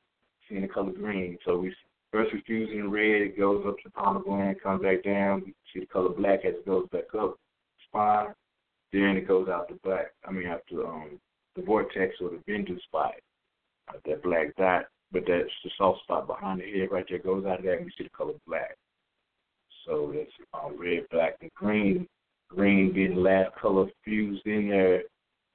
seeing 0.49 0.63
the 0.63 0.69
color 0.69 0.93
green. 0.93 1.39
So 1.45 1.59
we 1.59 1.75
first 2.11 2.33
we 2.33 2.43
fuse 2.43 2.71
in 2.73 2.91
red, 2.91 3.23
it 3.23 3.39
goes 3.39 3.65
up 3.67 3.77
to 3.79 3.83
the 3.85 3.91
palm 3.91 4.23
comes 4.63 4.83
back 4.83 5.05
down. 5.05 5.43
We 5.47 5.55
see 5.73 5.81
the 5.81 5.87
color 5.87 6.11
black 6.11 6.45
as 6.45 6.55
it 6.55 6.67
goes 6.67 6.89
back 6.91 7.15
up. 7.19 7.37
Spine, 7.89 8.35
then 8.93 9.17
it 9.17 9.29
goes 9.29 9.49
out 9.49 9.69
the 9.69 9.79
black. 9.85 10.13
I 10.27 10.33
mean, 10.33 10.47
after 10.47 10.87
um, 10.87 11.19
the 11.57 11.63
vortex 11.63 12.15
or 12.21 12.31
the 12.31 12.53
Bindu 12.53 12.81
spot, 12.83 13.15
uh, 13.89 13.99
that 14.07 14.23
black 14.23 14.57
dot. 14.57 14.87
But 15.13 15.25
that's 15.29 15.51
the 15.63 15.71
soft 15.77 16.01
spot 16.03 16.27
behind 16.27 16.61
the 16.61 16.79
head 16.79 16.89
right 16.91 17.05
there 17.07 17.19
goes 17.19 17.45
out 17.45 17.59
of 17.59 17.65
that, 17.67 17.77
and 17.77 17.85
we 17.85 17.93
see 17.99 18.05
the 18.05 18.11
color 18.11 18.33
black. 18.47 18.79
So 19.87 20.13
it's 20.15 20.33
um, 20.55 20.79
red, 20.79 21.07
black, 21.11 21.37
and 21.41 21.53
green. 21.55 22.07
Green 22.49 22.93
being 22.93 23.15
the 23.15 23.21
last 23.21 23.55
color 23.57 23.87
fused 24.05 24.47
in 24.47 24.69
there. 24.69 25.03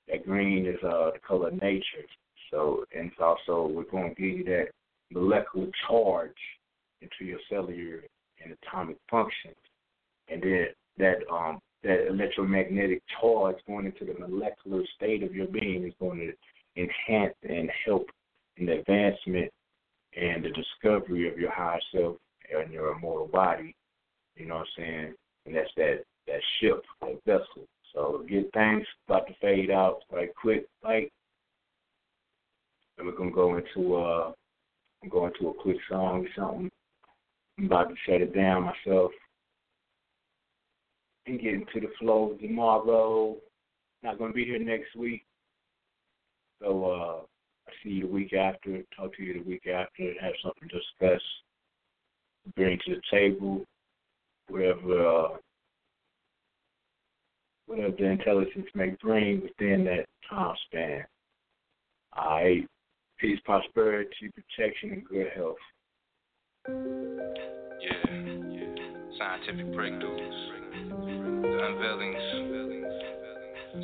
That 0.08 0.26
green 0.26 0.66
is 0.66 0.84
uh, 0.84 1.12
the 1.12 1.20
color 1.26 1.50
of 1.50 1.62
nature. 1.62 2.06
So, 2.52 2.86
and 2.96 3.12
it's 3.12 3.22
also 3.22 3.68
we're 3.68 3.84
going 3.84 4.16
to 4.16 4.22
give 4.22 4.40
you 4.40 4.44
that 4.46 4.68
molecular 5.12 5.68
charge 5.88 6.32
into 7.02 7.26
your 7.26 7.40
cellular 7.50 8.02
and 8.44 8.56
atomic 8.64 8.98
functions, 9.10 9.56
and 10.30 10.42
then 10.42 10.68
that 10.98 11.18
um, 11.32 11.60
that 11.84 12.08
electromagnetic 12.08 13.04
charge 13.20 13.56
going 13.68 13.86
into 13.86 14.06
the 14.12 14.20
molecular 14.20 14.84
state 14.96 15.24
of 15.24 15.36
your 15.36 15.48
being 15.48 15.86
is 15.86 15.94
going 16.00 16.20
to 16.20 16.82
enhance 16.82 17.36
and 17.48 17.70
help 17.86 18.08
in 18.58 18.66
the 18.66 18.80
advancement 18.80 19.52
and 20.16 20.44
the 20.44 20.50
discovery 20.50 21.30
of 21.30 21.38
your 21.38 21.52
higher 21.52 21.80
self 21.94 22.18
and 22.56 22.72
your 22.72 22.92
immortal 22.94 23.28
body. 23.28 23.76
You 24.38 24.48
know 24.48 24.56
what 24.56 24.68
I'm 24.78 24.84
saying? 24.84 25.14
And 25.46 25.56
that's 25.56 25.70
that 25.78 26.04
that 26.28 26.42
ship, 26.60 26.84
that 27.02 27.20
vessel. 27.26 27.68
So 27.94 28.24
get 28.30 28.52
things 28.54 28.86
about 29.08 29.28
to 29.28 29.34
fade 29.42 29.72
out 29.72 30.00
right 30.12 30.30
quick, 30.40 30.68
like 30.84 31.12
and 32.98 33.08
we're 33.08 33.18
gonna 33.18 33.32
go 33.32 33.58
into 33.58 33.96
uh 33.96 34.32
I'm 35.04 35.10
going 35.10 35.32
to 35.40 35.50
a 35.50 35.54
quick 35.54 35.78
song 35.90 36.26
or 36.26 36.30
something. 36.36 36.72
I'm 37.58 37.66
about 37.66 37.90
to 37.90 37.96
shut 38.06 38.22
it 38.22 38.36
down 38.36 38.64
myself 38.64 39.12
and 41.26 41.40
get 41.40 41.54
into 41.54 41.80
the 41.82 41.94
flow 42.00 42.36
tomorrow. 42.40 43.36
Not 44.04 44.20
to 44.20 44.32
be 44.32 44.46
here 44.46 44.60
next 44.60 44.96
week. 44.96 45.24
So 46.62 46.86
uh, 46.86 47.22
I 47.68 47.72
see 47.84 47.90
you 47.90 48.02
the 48.04 48.14
week 48.14 48.34
after, 48.34 48.82
talk 48.96 49.16
to 49.16 49.24
you 49.24 49.34
the 49.34 49.50
week 49.50 49.68
after, 49.68 50.14
have 50.22 50.34
something 50.44 50.70
to 50.70 50.80
discuss, 50.80 51.22
bring 52.56 52.80
to 52.86 52.96
the 52.96 53.02
table, 53.12 53.64
wherever, 54.50 55.08
uh, 55.08 55.28
whatever 57.66 57.96
the 57.98 58.06
intelligence 58.06 58.68
may 58.74 58.96
bring 59.02 59.42
within 59.42 59.86
that 59.86 60.06
time 60.30 60.56
span. 60.66 61.06
Right. 62.16 62.68
Peace, 63.20 63.40
prosperity, 63.46 64.32
protection, 64.34 64.92
and 64.92 65.06
good 65.06 65.28
health. 65.36 65.58
Yeah, 66.68 68.12
yeah. 68.14 68.76
Scientific 69.18 69.68
breakthroughs 69.68 70.58
the 71.58 71.64
unveilings, 71.64 72.22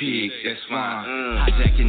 Pig, 0.03 0.31
that's 0.45 0.61
fine. 0.69 1.07
Mm. 1.07 1.47
Hijacking 1.47 1.73